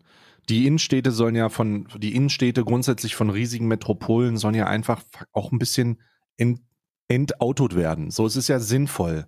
Die 0.49 0.67
Innenstädte 0.67 1.11
sollen 1.11 1.35
ja 1.35 1.49
von, 1.49 1.89
die 1.97 2.15
Innenstädte 2.15 2.65
grundsätzlich 2.65 3.17
von 3.17 3.31
riesigen 3.31 3.67
Metropolen 3.67 4.37
sollen 4.37 4.55
ja 4.55 4.67
einfach 4.67 5.03
auch 5.33 5.51
ein 5.51 5.59
bisschen 5.59 6.01
ent, 6.37 6.61
entautot 7.09 7.75
werden. 7.75 8.11
So, 8.11 8.27
es 8.27 8.37
ist 8.37 8.49
ja 8.49 8.61
sinnvoll. 8.61 9.27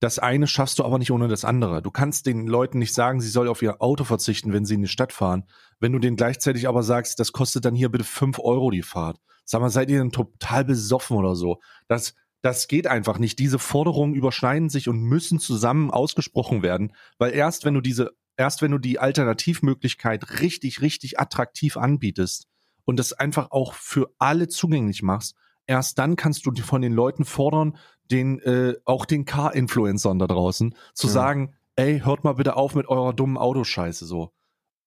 Das 0.00 0.18
eine 0.18 0.46
schaffst 0.46 0.78
du 0.78 0.84
aber 0.84 0.98
nicht 0.98 1.10
ohne 1.10 1.28
das 1.28 1.46
andere. 1.46 1.80
Du 1.80 1.90
kannst 1.90 2.26
den 2.26 2.46
Leuten 2.46 2.78
nicht 2.78 2.92
sagen, 2.92 3.20
sie 3.22 3.30
soll 3.30 3.48
auf 3.48 3.62
ihr 3.62 3.80
Auto 3.80 4.04
verzichten, 4.04 4.52
wenn 4.52 4.66
sie 4.66 4.74
in 4.74 4.82
die 4.82 4.88
Stadt 4.88 5.12
fahren. 5.12 5.44
Wenn 5.80 5.92
du 5.92 5.98
denen 5.98 6.16
gleichzeitig 6.16 6.68
aber 6.68 6.82
sagst, 6.82 7.20
das 7.20 7.32
kostet 7.32 7.64
dann 7.64 7.74
hier 7.74 7.90
bitte 7.90 8.04
fünf 8.04 8.38
Euro 8.38 8.70
die 8.70 8.82
Fahrt. 8.82 9.18
Sag 9.44 9.60
mal, 9.60 9.70
seid 9.70 9.90
ihr 9.90 9.98
denn 9.98 10.10
total 10.10 10.64
besoffen 10.64 11.16
oder 11.16 11.36
so? 11.36 11.60
Das, 11.86 12.14
das 12.42 12.66
geht 12.68 12.86
einfach 12.86 13.18
nicht. 13.18 13.38
Diese 13.38 13.58
Forderungen 13.58 14.14
überschneiden 14.14 14.68
sich 14.70 14.88
und 14.88 15.00
müssen 15.00 15.38
zusammen 15.38 15.90
ausgesprochen 15.90 16.62
werden, 16.62 16.92
weil 17.18 17.32
erst 17.32 17.64
wenn 17.64 17.74
du 17.74 17.80
diese, 17.80 18.10
erst 18.36 18.62
wenn 18.62 18.70
du 18.72 18.78
die 18.78 18.98
Alternativmöglichkeit 18.98 20.40
richtig, 20.40 20.80
richtig 20.80 21.20
attraktiv 21.20 21.76
anbietest 21.76 22.48
und 22.84 22.98
das 22.98 23.12
einfach 23.12 23.50
auch 23.50 23.74
für 23.74 24.10
alle 24.18 24.48
zugänglich 24.48 25.02
machst, 25.02 25.34
erst 25.66 25.98
dann 25.98 26.16
kannst 26.16 26.46
du 26.46 26.52
von 26.62 26.82
den 26.82 26.92
Leuten 26.92 27.24
fordern, 27.24 27.76
den, 28.10 28.40
äh, 28.40 28.74
auch 28.84 29.04
den 29.04 29.24
Car-Influencern 29.24 30.18
da 30.18 30.26
draußen, 30.26 30.74
zu 30.94 31.06
Ja. 31.08 31.12
sagen, 31.12 31.54
ey, 31.76 32.00
hört 32.00 32.24
mal 32.24 32.34
bitte 32.34 32.56
auf 32.56 32.74
mit 32.74 32.88
eurer 32.88 33.12
dummen 33.12 33.36
Autoscheiße 33.36 34.06
so. 34.06 34.32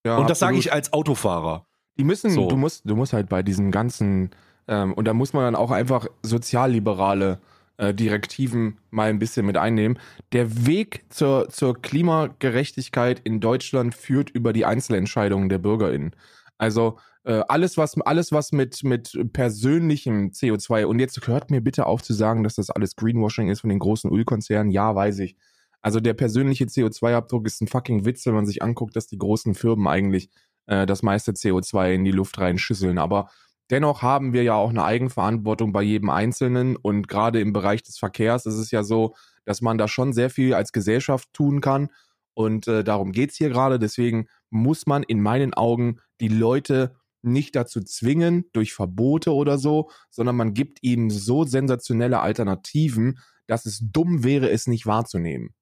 Ja, 0.04 0.16
und 0.16 0.30
das 0.30 0.38
sage 0.38 0.56
ich 0.56 0.72
als 0.72 0.92
Autofahrer. 0.92 1.66
Die 1.98 2.04
müssen, 2.04 2.30
So. 2.30 2.48
du 2.48 2.56
musst, 2.56 2.88
du 2.88 2.96
musst 2.96 3.12
halt 3.12 3.28
bei 3.28 3.42
diesen 3.42 3.70
ganzen, 3.70 4.30
ähm, 4.68 4.94
und 4.94 5.06
da 5.06 5.12
muss 5.12 5.32
man 5.32 5.44
dann 5.44 5.56
auch 5.56 5.70
einfach 5.70 6.06
sozialliberale 6.22 7.40
äh, 7.76 7.92
Direktiven 7.94 8.78
mal 8.90 9.10
ein 9.10 9.18
bisschen 9.18 9.44
mit 9.46 9.56
einnehmen. 9.56 9.98
Der 10.32 10.66
Weg 10.66 11.04
zur, 11.10 11.48
zur 11.48 11.80
Klimagerechtigkeit 11.80 13.20
in 13.24 13.40
Deutschland 13.40 13.94
führt 13.94 14.30
über 14.30 14.52
die 14.52 14.64
Einzelentscheidungen 14.64 15.48
der 15.48 15.58
BürgerInnen. 15.58 16.14
Also 16.56 16.98
äh, 17.24 17.42
alles, 17.48 17.76
was, 17.76 18.00
alles, 18.00 18.32
was 18.32 18.52
mit, 18.52 18.82
mit 18.84 19.32
persönlichem 19.32 20.28
CO2, 20.30 20.84
und 20.84 20.98
jetzt 21.00 21.26
hört 21.26 21.50
mir 21.50 21.60
bitte 21.60 21.86
auf 21.86 22.02
zu 22.02 22.14
sagen, 22.14 22.44
dass 22.44 22.54
das 22.54 22.70
alles 22.70 22.96
Greenwashing 22.96 23.48
ist 23.48 23.60
von 23.60 23.70
den 23.70 23.78
großen 23.78 24.10
Ölkonzernen. 24.10 24.70
Ja, 24.70 24.94
weiß 24.94 25.18
ich. 25.20 25.36
Also 25.82 26.00
der 26.00 26.14
persönliche 26.14 26.64
CO2-Abdruck 26.64 27.46
ist 27.46 27.60
ein 27.62 27.68
fucking 27.68 28.04
Witz, 28.04 28.26
wenn 28.26 28.34
man 28.34 28.46
sich 28.46 28.62
anguckt, 28.62 28.96
dass 28.96 29.06
die 29.06 29.18
großen 29.18 29.54
Firmen 29.54 29.86
eigentlich 29.86 30.30
äh, 30.66 30.86
das 30.86 31.02
meiste 31.02 31.32
CO2 31.32 31.94
in 31.94 32.04
die 32.04 32.10
Luft 32.10 32.38
reinschüsseln. 32.38 32.98
Aber 32.98 33.30
dennoch 33.70 34.02
haben 34.02 34.32
wir 34.32 34.42
ja 34.42 34.54
auch 34.54 34.70
eine 34.70 34.84
Eigenverantwortung 34.84 35.72
bei 35.72 35.82
jedem 35.82 36.10
Einzelnen. 36.10 36.76
Und 36.76 37.08
gerade 37.08 37.40
im 37.40 37.52
Bereich 37.52 37.82
des 37.82 37.98
Verkehrs 37.98 38.46
ist 38.46 38.56
es 38.56 38.70
ja 38.70 38.82
so, 38.82 39.14
dass 39.44 39.62
man 39.62 39.78
da 39.78 39.88
schon 39.88 40.12
sehr 40.12 40.30
viel 40.30 40.54
als 40.54 40.72
Gesellschaft 40.72 41.28
tun 41.32 41.60
kann. 41.60 41.88
Und 42.34 42.68
äh, 42.68 42.84
darum 42.84 43.12
geht's 43.12 43.36
hier 43.36 43.48
gerade. 43.48 43.78
Deswegen 43.78 44.26
muss 44.50 44.86
man 44.86 45.02
in 45.02 45.20
meinen 45.20 45.54
Augen 45.54 45.98
die 46.20 46.28
Leute 46.28 46.94
nicht 47.22 47.54
dazu 47.56 47.80
zwingen 47.80 48.44
durch 48.52 48.72
Verbote 48.72 49.34
oder 49.34 49.58
so, 49.58 49.90
sondern 50.10 50.36
man 50.36 50.54
gibt 50.54 50.82
ihnen 50.82 51.10
so 51.10 51.44
sensationelle 51.44 52.20
Alternativen, 52.20 53.18
dass 53.46 53.66
es 53.66 53.80
dumm 53.82 54.24
wäre, 54.24 54.50
es 54.50 54.66
nicht 54.66 54.86
wahrzunehmen. 54.86 55.54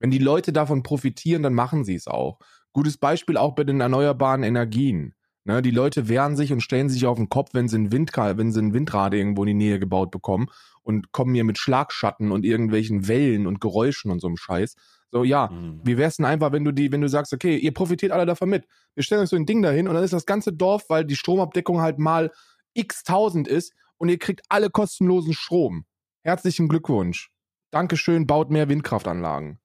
Wenn 0.00 0.10
die 0.10 0.18
Leute 0.18 0.52
davon 0.52 0.82
profitieren, 0.82 1.42
dann 1.42 1.54
machen 1.54 1.84
sie 1.84 1.94
es 1.94 2.08
auch. 2.08 2.38
Gutes 2.72 2.98
Beispiel 2.98 3.36
auch 3.36 3.54
bei 3.54 3.64
den 3.64 3.80
erneuerbaren 3.80 4.42
Energien. 4.42 5.14
Ne, 5.44 5.62
die 5.62 5.70
Leute 5.70 6.08
wehren 6.08 6.36
sich 6.36 6.52
und 6.52 6.60
stellen 6.60 6.90
sich 6.90 7.06
auf 7.06 7.16
den 7.16 7.30
Kopf, 7.30 7.50
wenn 7.54 7.66
sie, 7.66 7.78
ein 7.78 7.92
Windka 7.92 8.36
wenn 8.36 8.52
sie 8.52 8.60
ein 8.60 8.74
Windrad 8.74 9.14
irgendwo 9.14 9.42
in 9.44 9.48
die 9.48 9.54
Nähe 9.54 9.78
gebaut 9.78 10.10
bekommen 10.10 10.48
und 10.82 11.12
kommen 11.12 11.32
mir 11.32 11.44
mit 11.44 11.58
Schlagschatten 11.58 12.30
und 12.30 12.44
irgendwelchen 12.44 13.08
Wellen 13.08 13.46
und 13.46 13.60
Geräuschen 13.60 14.10
und 14.10 14.20
so 14.20 14.26
einem 14.26 14.36
Scheiß. 14.36 14.74
So, 15.10 15.24
ja, 15.24 15.50
wie 15.82 15.96
wär's 15.96 16.18
denn 16.18 16.26
einfach, 16.26 16.52
wenn 16.52 16.64
du 16.64 16.72
die, 16.72 16.92
wenn 16.92 17.00
du 17.00 17.08
sagst, 17.08 17.32
okay, 17.32 17.56
ihr 17.56 17.72
profitiert 17.72 18.12
alle 18.12 18.26
davon 18.26 18.50
mit. 18.50 18.66
Wir 18.94 19.02
stellen 19.02 19.22
euch 19.22 19.30
so 19.30 19.36
ein 19.36 19.46
Ding 19.46 19.62
dahin 19.62 19.88
und 19.88 19.94
dann 19.94 20.04
ist 20.04 20.12
das 20.12 20.26
ganze 20.26 20.52
Dorf, 20.52 20.84
weil 20.88 21.04
die 21.04 21.16
Stromabdeckung 21.16 21.80
halt 21.80 21.98
mal 21.98 22.30
x 22.74 23.02
tausend 23.02 23.48
ist 23.48 23.72
und 23.96 24.08
ihr 24.08 24.18
kriegt 24.18 24.42
alle 24.48 24.70
kostenlosen 24.70 25.32
Strom. 25.32 25.84
Herzlichen 26.22 26.68
Glückwunsch. 26.68 27.30
Dankeschön, 27.70 28.26
baut 28.26 28.50
mehr 28.50 28.68
Windkraftanlagen. 28.68 29.59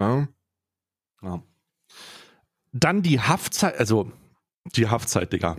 Ja? 0.00 0.28
Ja. 1.22 1.42
Dann 2.72 3.02
die 3.02 3.20
Haftzeit, 3.20 3.78
also 3.78 4.10
die 4.76 4.88
Haftzeit, 4.88 5.32
Digga. 5.32 5.58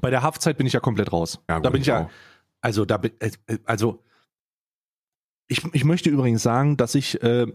Bei 0.00 0.10
der 0.10 0.22
Haftzeit 0.22 0.56
bin 0.56 0.66
ich 0.66 0.72
ja 0.72 0.80
komplett 0.80 1.12
raus. 1.12 1.40
Ja, 1.48 1.60
da 1.60 1.70
bin 1.70 1.80
ich 1.80 1.86
ja, 1.88 2.04
auch. 2.04 2.10
also 2.60 2.84
da 2.84 2.98
bin, 2.98 3.12
äh, 3.20 3.30
also 3.64 4.04
ich, 5.48 5.64
ich 5.72 5.84
möchte 5.84 6.10
übrigens 6.10 6.42
sagen, 6.42 6.76
dass 6.76 6.94
ich, 6.94 7.22
äh, 7.22 7.46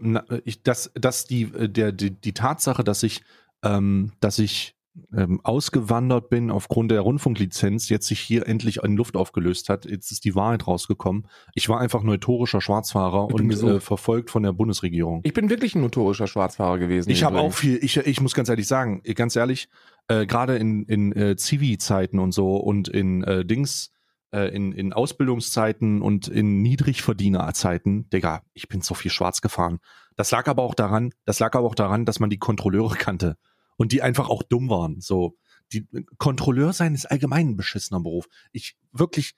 ich 0.43 0.63
dass, 0.63 0.91
dass 0.95 1.25
die, 1.25 1.43
äh, 1.43 1.69
der, 1.69 1.91
die, 1.91 2.09
die 2.09 2.33
Tatsache, 2.33 2.83
dass 2.83 3.03
ich, 3.03 3.23
ähm, 3.61 4.13
dass 4.19 4.39
ich 4.39 4.75
ähm, 5.15 5.41
ausgewandert 5.43 6.29
bin 6.29 6.51
aufgrund 6.51 6.91
der 6.91 7.01
Rundfunklizenz, 7.01 7.89
jetzt 7.89 8.07
sich 8.07 8.19
hier 8.19 8.47
endlich 8.47 8.83
in 8.83 8.95
Luft 8.95 9.15
aufgelöst 9.15 9.69
hat. 9.69 9.85
Jetzt 9.85 10.11
ist 10.11 10.25
die 10.25 10.35
Wahrheit 10.35 10.67
rausgekommen. 10.67 11.27
Ich 11.55 11.67
war 11.69 11.79
einfach 11.79 12.03
notorischer 12.03 12.61
Schwarzfahrer 12.61 13.25
und 13.25 13.51
äh, 13.51 13.79
verfolgt 13.79 14.29
von 14.29 14.43
der 14.43 14.53
Bundesregierung. 14.53 15.21
Ich 15.23 15.33
bin 15.33 15.49
wirklich 15.49 15.75
ein 15.75 15.81
notorischer 15.81 16.27
Schwarzfahrer 16.27 16.77
gewesen. 16.77 17.09
Ich 17.09 17.23
habe 17.23 17.39
auch 17.39 17.53
viel, 17.53 17.83
ich, 17.83 17.97
ich 17.97 18.21
muss 18.21 18.35
ganz 18.35 18.49
ehrlich 18.49 18.67
sagen, 18.67 19.01
ganz 19.15 19.35
ehrlich, 19.35 19.67
äh, 20.07 20.25
gerade 20.25 20.57
in, 20.57 20.83
in 20.83 21.11
äh, 21.13 21.35
Zivi-Zeiten 21.35 22.19
und 22.19 22.31
so 22.31 22.57
und 22.57 22.87
in 22.87 23.23
äh, 23.23 23.45
Dings, 23.45 23.91
äh, 24.31 24.53
in, 24.53 24.73
in 24.73 24.93
Ausbildungszeiten 24.93 26.01
und 26.01 26.27
in 26.27 26.61
Niedrigverdienerzeiten, 26.61 28.09
Digga, 28.09 28.43
ich 28.53 28.67
bin 28.67 28.81
so 28.81 28.93
viel 28.93 29.11
schwarz 29.11 29.41
gefahren. 29.41 29.79
Das 30.15 30.29
lag 30.29 30.47
aber 30.47 30.61
auch 30.61 30.75
daran, 30.75 31.13
das 31.25 31.39
lag 31.39 31.55
aber 31.55 31.67
auch 31.67 31.75
daran, 31.75 32.05
dass 32.05 32.19
man 32.19 32.29
die 32.29 32.37
Kontrolleure 32.37 32.95
kannte 32.95 33.37
und 33.77 33.91
die 33.91 34.01
einfach 34.01 34.29
auch 34.29 34.43
dumm 34.43 34.69
waren. 34.69 35.01
So, 35.01 35.37
die 35.71 35.87
Kontrolleur 36.17 36.73
sein 36.73 36.93
ist 36.93 37.05
allgemein 37.05 37.49
ein 37.49 37.57
beschissener 37.57 37.99
Beruf. 37.99 38.27
Ich 38.51 38.77
wirklich 38.91 39.35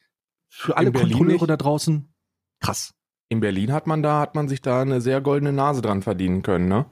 für 0.49 0.77
alle 0.77 0.91
Kontrolleure 0.91 1.39
nicht? 1.39 1.49
da 1.49 1.57
draußen 1.57 2.13
krass. 2.59 2.93
In 3.29 3.39
Berlin 3.39 3.71
hat 3.71 3.87
man 3.87 4.03
da, 4.03 4.19
hat 4.19 4.35
man 4.35 4.47
sich 4.47 4.61
da 4.61 4.81
eine 4.81 5.01
sehr 5.01 5.21
goldene 5.21 5.51
Nase 5.51 5.81
dran 5.81 6.01
verdienen 6.01 6.43
können, 6.43 6.67
ne? 6.67 6.85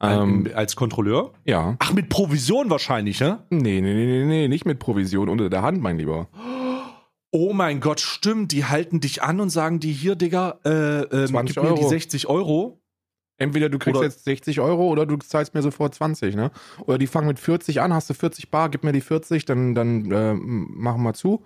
Ähm, 0.00 0.48
als 0.54 0.76
Kontrolleur? 0.76 1.34
ja. 1.44 1.76
Ach, 1.80 1.92
mit 1.92 2.08
Provision 2.08 2.70
wahrscheinlich, 2.70 3.18
ne? 3.20 3.44
Nee, 3.50 3.80
nee, 3.80 3.94
nee, 3.94 4.24
nee, 4.24 4.48
nicht 4.48 4.64
mit 4.64 4.78
Provision 4.78 5.28
unter 5.28 5.50
der 5.50 5.62
Hand, 5.62 5.82
mein 5.82 5.98
Lieber. 5.98 6.28
Oh 7.30 7.52
mein 7.52 7.80
Gott, 7.80 8.00
stimmt. 8.00 8.52
Die 8.52 8.64
halten 8.64 9.00
dich 9.00 9.22
an 9.22 9.40
und 9.40 9.50
sagen 9.50 9.80
dir 9.80 9.92
hier, 9.92 10.14
Digga, 10.14 10.60
äh, 10.64 11.00
äh, 11.02 11.26
20 11.26 11.54
gib 11.54 11.64
mir 11.64 11.74
die 11.74 11.80
Euro. 11.80 11.88
60 11.88 12.26
Euro. 12.28 12.77
Entweder 13.38 13.68
du 13.68 13.78
kriegst 13.78 13.98
Oder- 13.98 14.06
jetzt 14.06 14.24
60 14.24 14.60
Euro 14.60 14.88
oder 14.88 15.06
du 15.06 15.16
zahlst 15.16 15.54
mir 15.54 15.62
sofort 15.62 15.94
20, 15.94 16.34
ne? 16.34 16.50
Oder 16.86 16.98
die 16.98 17.06
fangen 17.06 17.28
mit 17.28 17.38
40 17.38 17.80
an, 17.80 17.94
hast 17.94 18.10
du 18.10 18.14
40 18.14 18.50
Bar, 18.50 18.68
gib 18.68 18.82
mir 18.82 18.92
die 18.92 19.00
40, 19.00 19.44
dann, 19.44 19.74
dann 19.74 20.10
äh, 20.10 20.34
machen 20.34 21.02
wir 21.02 21.14
zu. 21.14 21.42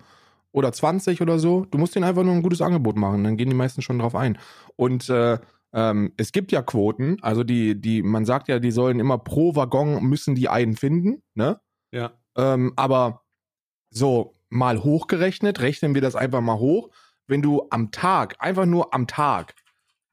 Oder 0.51 0.71
20 0.71 1.21
oder 1.21 1.39
so. 1.39 1.65
Du 1.65 1.77
musst 1.77 1.95
denen 1.95 2.03
einfach 2.05 2.23
nur 2.23 2.33
ein 2.33 2.41
gutes 2.41 2.61
Angebot 2.61 2.95
machen, 2.97 3.23
dann 3.23 3.37
gehen 3.37 3.49
die 3.49 3.55
meisten 3.55 3.81
schon 3.81 3.99
drauf 3.99 4.15
ein. 4.15 4.39
Und 4.75 5.07
äh, 5.09 5.37
ähm, 5.71 6.13
es 6.17 6.31
gibt 6.31 6.51
ja 6.51 6.61
Quoten, 6.61 7.17
also 7.21 7.43
die, 7.43 7.79
die, 7.79 8.01
man 8.03 8.25
sagt 8.25 8.47
ja, 8.47 8.59
die 8.59 8.71
sollen 8.71 8.99
immer 8.99 9.17
pro 9.17 9.55
Waggon 9.55 10.03
müssen 10.03 10.35
die 10.35 10.49
einen 10.49 10.75
finden, 10.75 11.21
ne? 11.35 11.59
Ja. 11.91 12.13
Ähm, 12.35 12.73
aber 12.75 13.21
so 13.91 14.35
mal 14.49 14.83
hochgerechnet, 14.83 15.61
rechnen 15.61 15.93
wir 15.93 16.01
das 16.01 16.15
einfach 16.15 16.41
mal 16.41 16.57
hoch. 16.57 16.89
Wenn 17.27 17.41
du 17.41 17.67
am 17.69 17.91
Tag, 17.91 18.35
einfach 18.39 18.65
nur 18.65 18.93
am 18.93 19.07
Tag, 19.07 19.53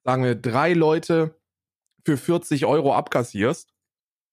sagen 0.05 0.25
wir, 0.25 0.35
drei 0.35 0.73
Leute 0.73 1.40
für 2.05 2.17
40 2.17 2.67
Euro 2.67 2.95
abkassierst, 2.95 3.73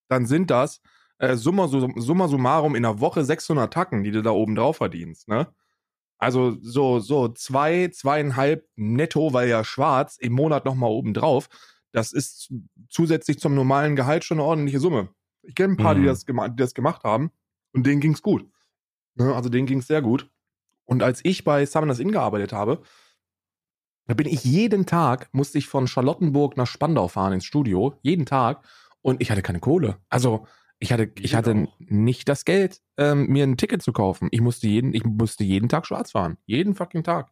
dann 0.10 0.26
sind 0.26 0.50
das 0.52 0.82
äh, 1.20 1.36
summa, 1.36 1.68
sum- 1.68 2.00
summa 2.00 2.28
summarum 2.28 2.76
in 2.76 2.84
der 2.84 3.00
Woche 3.00 3.24
600 3.26 3.74
Tacken, 3.74 4.04
die 4.04 4.12
du 4.12 4.22
da 4.22 4.32
oben 4.32 4.56
drauf 4.56 4.78
verdienst, 4.78 5.28
ne? 5.28 5.48
Also 6.20 6.58
so, 6.62 7.00
so 7.00 7.28
zwei, 7.30 7.90
zweieinhalb 7.90 8.68
netto, 8.76 9.34
weil 9.34 9.50
ja 9.50 9.64
schwarz, 9.64 10.18
im 10.18 10.34
Monat 10.34 10.66
nochmal 10.66 10.90
oben 10.90 11.14
drauf. 11.14 11.48
Das 11.92 12.12
ist 12.12 12.52
zusätzlich 12.90 13.40
zum 13.40 13.54
normalen 13.54 13.96
Gehalt 13.96 14.24
schon 14.24 14.40
eine 14.40 14.48
ordentliche 14.48 14.80
Summe. 14.80 15.10
Ich 15.44 15.54
kenne 15.54 15.74
ein 15.74 15.78
paar, 15.78 15.94
die, 15.94 16.02
Mhm. 16.02 16.06
das 16.08 16.26
gema- 16.26 16.50
die 16.50 16.56
das 16.56 16.74
gemacht 16.74 17.04
haben 17.04 17.32
und 17.74 17.86
denen 17.86 18.02
ging's 18.02 18.24
gut. 18.24 18.50
Ne? 19.16 19.36
Also 19.36 19.50
denen 19.50 19.68
ging's 19.68 19.86
sehr 19.88 20.02
gut. 20.02 20.30
Und 20.86 21.04
als 21.04 21.20
ich 21.24 21.44
bei 21.44 21.66
Summoners 21.66 22.00
Inn 22.00 22.12
gearbeitet 22.12 22.52
habe, 22.52 22.82
da 24.08 24.14
bin 24.14 24.28
ich 24.28 24.44
jeden 24.44 24.86
Tag, 24.86 25.30
musste 25.34 25.58
ich 25.58 25.68
von 25.68 25.88
Charlottenburg 25.88 26.58
nach 26.58 26.68
Spandau 26.68 27.08
fahren 27.08 27.34
ins 27.34 27.46
Studio, 27.46 27.98
jeden 28.02 28.26
Tag. 28.26 28.66
Und 29.02 29.22
ich 29.22 29.32
hatte 29.32 29.42
keine 29.42 29.60
Kohle. 29.60 29.98
Also 30.10 30.48
ich 30.80 30.92
hatte, 30.92 31.12
ich 31.20 31.36
hatte 31.36 31.68
nicht 31.80 32.28
das 32.30 32.46
Geld, 32.46 32.82
ähm, 32.98 33.28
mir 33.28 33.44
ein 33.44 33.58
Ticket 33.58 33.82
zu 33.82 33.94
kaufen. 33.94 34.28
Ich 34.32 34.42
musste 34.42 34.68
jeden, 34.68 34.94
ich 34.94 35.04
musste 35.04 35.44
jeden 35.44 35.70
Tag 35.70 35.86
schwarz 35.86 36.12
fahren. 36.12 36.38
Jeden 36.46 36.76
fucking 36.76 37.04
Tag. 37.04 37.32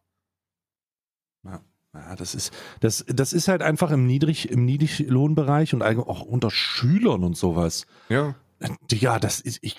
Ja, 1.96 2.14
das 2.14 2.34
ist, 2.34 2.52
das, 2.80 3.04
das 3.08 3.32
ist 3.32 3.48
halt 3.48 3.62
einfach 3.62 3.90
im 3.90 4.06
Niedrig, 4.06 4.50
im 4.50 4.64
Niedriglohnbereich 4.64 5.72
und 5.72 5.82
auch 5.82 6.22
unter 6.22 6.50
Schülern 6.50 7.24
und 7.24 7.36
sowas. 7.36 7.86
Ja. 8.08 8.34
Ja, 8.90 9.18
das 9.18 9.40
ist, 9.40 9.58
ich, 9.62 9.76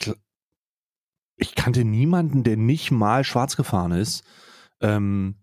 ich 1.35 1.55
kannte 1.55 1.83
niemanden, 1.83 2.43
der 2.43 2.57
nicht 2.57 2.91
mal 2.91 3.23
schwarz 3.23 3.55
gefahren 3.55 3.91
ist, 3.91 4.23
ähm, 4.81 5.35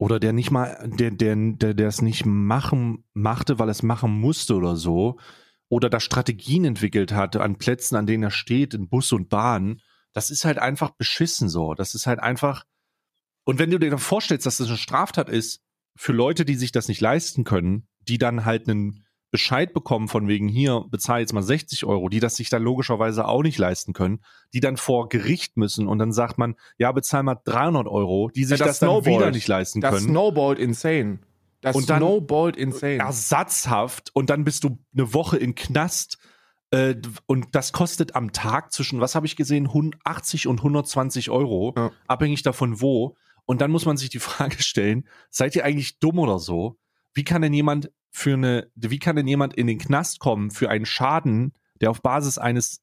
oder 0.00 0.18
der 0.18 0.32
nicht 0.32 0.50
mal, 0.50 0.90
der, 0.98 1.10
der, 1.10 1.36
der, 1.36 1.74
der 1.74 1.88
es 1.88 2.00
nicht 2.00 2.24
machen, 2.24 3.04
machte, 3.12 3.58
weil 3.58 3.68
es 3.68 3.82
machen 3.82 4.10
musste 4.10 4.54
oder 4.54 4.74
so, 4.74 5.18
oder 5.68 5.90
da 5.90 6.00
Strategien 6.00 6.64
entwickelt 6.64 7.12
hatte 7.12 7.42
an 7.42 7.58
Plätzen, 7.58 7.96
an 7.96 8.06
denen 8.06 8.22
er 8.22 8.30
steht, 8.30 8.72
in 8.72 8.88
Bus 8.88 9.12
und 9.12 9.28
Bahn. 9.28 9.82
Das 10.14 10.30
ist 10.30 10.46
halt 10.46 10.58
einfach 10.58 10.92
beschissen 10.92 11.50
so. 11.50 11.74
Das 11.74 11.94
ist 11.94 12.06
halt 12.06 12.18
einfach, 12.18 12.64
und 13.44 13.58
wenn 13.58 13.70
du 13.70 13.78
dir 13.78 13.90
dann 13.90 13.98
vorstellst, 13.98 14.46
dass 14.46 14.56
das 14.56 14.68
eine 14.68 14.78
Straftat 14.78 15.28
ist, 15.28 15.60
für 15.96 16.12
Leute, 16.12 16.46
die 16.46 16.56
sich 16.56 16.72
das 16.72 16.88
nicht 16.88 17.02
leisten 17.02 17.44
können, 17.44 17.86
die 18.00 18.16
dann 18.16 18.46
halt 18.46 18.70
einen 18.70 19.04
Bescheid 19.30 19.72
bekommen 19.72 20.08
von 20.08 20.26
wegen 20.28 20.48
hier, 20.48 20.84
bezahl 20.90 21.20
jetzt 21.20 21.32
mal 21.32 21.42
60 21.42 21.84
Euro, 21.84 22.08
die 22.08 22.20
das 22.20 22.36
sich 22.36 22.50
dann 22.50 22.62
logischerweise 22.62 23.26
auch 23.28 23.42
nicht 23.42 23.58
leisten 23.58 23.92
können, 23.92 24.20
die 24.52 24.60
dann 24.60 24.76
vor 24.76 25.08
Gericht 25.08 25.56
müssen 25.56 25.86
und 25.86 25.98
dann 25.98 26.12
sagt 26.12 26.36
man, 26.38 26.56
ja, 26.78 26.90
bezahl 26.92 27.22
mal 27.22 27.36
300 27.44 27.86
Euro, 27.86 28.30
die 28.34 28.44
sich 28.44 28.58
Ja, 28.58 28.66
das, 28.66 28.80
das 28.80 28.88
dann 28.88 29.04
wieder 29.06 29.30
nicht 29.30 29.46
leisten 29.48 29.80
Das 29.80 29.94
können. 29.94 30.08
snowballt 30.08 30.58
insane. 30.58 31.20
Das 31.60 31.76
Und 31.76 31.88
dann- 31.90 31.98
snowballt 31.98 32.56
insane. 32.56 32.96
Ersatzhaft 32.98 34.10
und 34.14 34.30
dann 34.30 34.44
bist 34.44 34.64
du 34.64 34.78
eine 34.94 35.14
Woche 35.14 35.36
in 35.36 35.54
Knast 35.54 36.18
äh, 36.72 36.94
und 37.26 37.48
das 37.52 37.72
kostet 37.72 38.14
am 38.16 38.32
Tag 38.32 38.72
zwischen, 38.72 39.00
was 39.00 39.14
habe 39.14 39.26
ich 39.26 39.36
gesehen, 39.36 39.68
80 40.04 40.46
und 40.48 40.58
120 40.62 41.30
Euro, 41.30 41.74
Ja. 41.76 41.90
abhängig 42.06 42.42
davon 42.42 42.80
wo. 42.80 43.16
Und 43.44 43.60
dann 43.60 43.70
muss 43.70 43.86
man 43.86 43.96
sich 43.96 44.08
die 44.10 44.18
Frage 44.58 44.62
stellen, 44.62 45.06
seid 45.30 45.54
ihr 45.56 45.64
eigentlich 45.64 45.98
dumm 45.98 46.18
oder 46.18 46.38
so? 46.38 46.76
Wie 47.14 47.24
kann 47.24 47.42
denn 47.42 47.52
jemand 47.52 47.90
für 48.10 48.34
eine, 48.34 48.70
wie 48.74 48.98
kann 48.98 49.16
denn 49.16 49.28
jemand 49.28 49.54
in 49.54 49.66
den 49.66 49.78
Knast 49.78 50.18
kommen 50.18 50.50
für 50.50 50.68
einen 50.68 50.86
Schaden, 50.86 51.54
der 51.80 51.90
auf 51.90 52.02
Basis 52.02 52.38
eines 52.38 52.80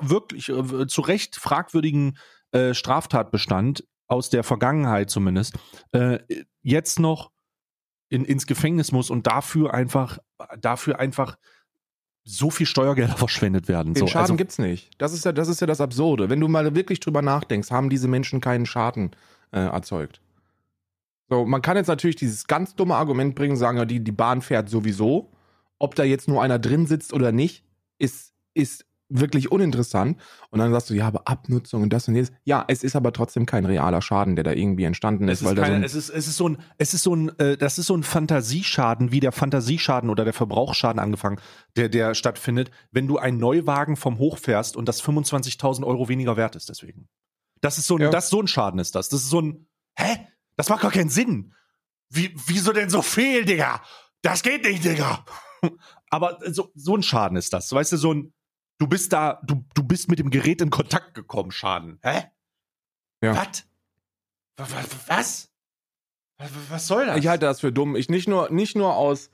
wirklich 0.00 0.48
äh, 0.48 0.86
zu 0.86 1.00
Recht 1.02 1.36
fragwürdigen 1.36 2.18
äh, 2.50 2.74
Straftatbestand 2.74 3.84
aus 4.08 4.28
der 4.28 4.44
Vergangenheit 4.44 5.08
zumindest, 5.08 5.54
äh, 5.92 6.18
jetzt 6.62 6.98
noch 6.98 7.30
in, 8.08 8.24
ins 8.24 8.46
Gefängnis 8.46 8.92
muss 8.92 9.08
und 9.08 9.26
dafür 9.26 9.72
einfach, 9.72 10.18
dafür 10.60 10.98
einfach 10.98 11.36
so 12.24 12.50
viel 12.50 12.66
Steuergelder 12.66 13.16
verschwendet 13.16 13.68
werden. 13.68 13.94
Den 13.94 14.00
so, 14.00 14.06
Schaden 14.08 14.22
also, 14.22 14.36
gibt's 14.36 14.58
nicht. 14.58 14.90
Das 14.98 15.12
ist 15.12 15.24
ja, 15.24 15.32
das 15.32 15.48
ist 15.48 15.60
ja 15.60 15.66
das 15.66 15.80
Absurde. 15.80 16.28
Wenn 16.28 16.40
du 16.40 16.48
mal 16.48 16.74
wirklich 16.74 17.00
drüber 17.00 17.22
nachdenkst, 17.22 17.70
haben 17.70 17.88
diese 17.88 18.08
Menschen 18.08 18.40
keinen 18.40 18.66
Schaden 18.66 19.12
äh, 19.52 19.60
erzeugt. 19.60 20.20
So, 21.32 21.46
man 21.46 21.62
kann 21.62 21.78
jetzt 21.78 21.86
natürlich 21.86 22.16
dieses 22.16 22.46
ganz 22.46 22.74
dumme 22.74 22.94
Argument 22.94 23.34
bringen, 23.34 23.56
sagen 23.56 23.78
ja, 23.78 23.86
die, 23.86 24.04
die 24.04 24.12
Bahn 24.12 24.42
fährt 24.42 24.68
sowieso. 24.68 25.32
Ob 25.78 25.94
da 25.94 26.04
jetzt 26.04 26.28
nur 26.28 26.42
einer 26.42 26.58
drin 26.58 26.86
sitzt 26.86 27.14
oder 27.14 27.32
nicht, 27.32 27.64
ist, 27.98 28.34
ist 28.52 28.84
wirklich 29.08 29.50
uninteressant. 29.50 30.20
Und 30.50 30.58
dann 30.58 30.70
sagst 30.72 30.90
du, 30.90 30.94
ja, 30.94 31.06
aber 31.06 31.26
Abnutzung 31.28 31.84
und 31.84 31.90
das 31.90 32.06
und 32.06 32.16
jenes. 32.16 32.32
Ja, 32.44 32.66
es 32.68 32.84
ist 32.84 32.96
aber 32.96 33.14
trotzdem 33.14 33.46
kein 33.46 33.64
realer 33.64 34.02
Schaden, 34.02 34.36
der 34.36 34.44
da 34.44 34.52
irgendwie 34.52 34.84
entstanden 34.84 35.26
ist, 35.28 35.40
es 35.40 35.46
weil 35.46 35.56
ist, 35.56 35.64
so 35.66 35.72
ein, 35.72 35.82
es 35.82 35.94
ist, 35.94 36.10
es 36.10 36.28
ist 36.28 36.36
so 36.36 36.48
ein, 36.50 36.58
es 36.76 36.92
ist 36.92 37.02
so 37.02 37.16
ein, 37.16 37.38
äh, 37.38 37.56
das 37.56 37.78
ist 37.78 37.86
so 37.86 37.96
ein 37.96 38.02
Fantasieschaden, 38.02 39.10
wie 39.10 39.20
der 39.20 39.32
Fantasieschaden 39.32 40.10
oder 40.10 40.24
der 40.24 40.34
Verbrauchsschaden 40.34 41.00
angefangen, 41.00 41.40
der, 41.76 41.88
der 41.88 42.14
stattfindet, 42.14 42.70
wenn 42.90 43.08
du 43.08 43.16
einen 43.16 43.38
Neuwagen 43.38 43.96
vom 43.96 44.18
Hoch 44.18 44.36
fährst 44.36 44.76
und 44.76 44.86
das 44.86 45.02
25.000 45.02 45.82
Euro 45.86 46.10
weniger 46.10 46.36
wert 46.36 46.56
ist, 46.56 46.68
deswegen. 46.68 47.08
Das 47.62 47.78
ist 47.78 47.86
so 47.86 47.96
ein, 47.96 48.02
Ja. 48.02 48.10
das, 48.10 48.28
so 48.28 48.38
ein 48.38 48.48
Schaden 48.48 48.78
ist 48.78 48.94
das. 48.94 49.08
Das 49.08 49.22
ist 49.22 49.30
so 49.30 49.40
ein, 49.40 49.66
hä? 49.96 50.26
Das 50.56 50.68
macht 50.68 50.82
gar 50.82 50.90
keinen 50.90 51.08
Sinn. 51.10 51.54
Wie, 52.10 52.34
wieso 52.46 52.72
denn 52.72 52.90
so 52.90 53.02
viel, 53.02 53.44
Digga? 53.44 53.82
Das 54.22 54.42
geht 54.42 54.64
nicht, 54.64 54.84
Digga. 54.84 55.24
Aber 56.10 56.38
so, 56.52 56.70
so 56.74 56.96
ein 56.96 57.02
Schaden 57.02 57.36
ist 57.36 57.52
das. 57.52 57.72
Weißt 57.72 57.92
du, 57.92 57.96
so 57.96 58.12
ein, 58.12 58.34
du 58.78 58.86
bist 58.86 59.12
da, 59.12 59.40
du, 59.44 59.64
du 59.74 59.82
bist 59.82 60.08
mit 60.08 60.18
dem 60.18 60.30
Gerät 60.30 60.60
in 60.60 60.70
Kontakt 60.70 61.14
gekommen, 61.14 61.50
Schaden. 61.52 61.98
Hä? 62.02 62.24
Ja. 63.22 63.36
Was? 63.36 63.64
Wa- 64.58 64.68
wa- 64.76 64.84
Was? 65.06 65.50
Was, 66.38 66.50
was 66.68 66.86
soll 66.86 67.06
das? 67.06 67.16
Ich 67.18 67.28
halte 67.28 67.46
das 67.46 67.60
für 67.60 67.72
dumm. 67.72 67.96
Ich 67.96 68.08
nicht 68.08 68.28
nur, 68.28 68.50
nicht 68.50 68.76
nur 68.76 68.94
aus, 68.96 69.30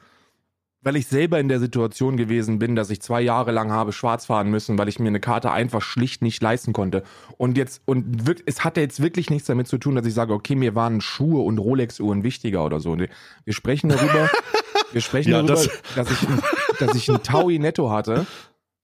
weil 0.89 0.97
ich 0.97 1.07
selber 1.07 1.39
in 1.39 1.51
der 1.51 1.59
Situation 1.61 2.17
gewesen 2.17 2.59
bin, 2.59 2.75
dass 2.75 2.89
ich 2.89 3.03
zwei 3.03 3.21
Jahre 3.21 3.53
lang 3.53 3.71
habe 3.71 3.93
schwarz 3.93 4.25
fahren 4.25 4.49
müssen, 4.49 4.79
weil 4.79 4.89
ich 4.89 4.99
mir 4.99 5.09
eine 5.09 5.21
Karte 5.21 5.51
einfach 5.51 5.83
schlicht 5.83 6.23
nicht 6.23 6.43
leisten 6.43 6.73
konnte. 6.73 7.03
Und 7.37 7.59
jetzt, 7.59 7.83
und 7.85 8.27
wirk- 8.27 8.43
es 8.47 8.65
hatte 8.65 8.81
jetzt 8.81 9.03
wirklich 9.03 9.29
nichts 9.29 9.49
damit 9.49 9.69
zu 9.69 9.77
tun, 9.77 9.97
dass 9.97 10.07
ich 10.07 10.15
sage, 10.15 10.33
okay, 10.33 10.55
mir 10.55 10.75
waren 10.75 11.03
Schuhe 11.03 11.43
und 11.43 11.59
Rolex-Uhren 11.59 12.23
wichtiger 12.23 12.65
oder 12.65 12.81
so. 12.81 12.97
Wir 12.97 13.53
sprechen 13.53 13.91
darüber, 13.91 14.31
wir 14.93 15.03
sprechen 15.03 15.31
Ja, 15.33 15.43
darüber, 15.43 15.57
das- 15.57 15.69
dass 15.95 16.11
ich, 16.11 16.27
ein- 16.27 16.41
dass 16.79 16.95
ich 16.95 17.11
ein 17.11 17.23
Taui 17.23 17.59
netto 17.59 17.91
hatte. 17.91 18.25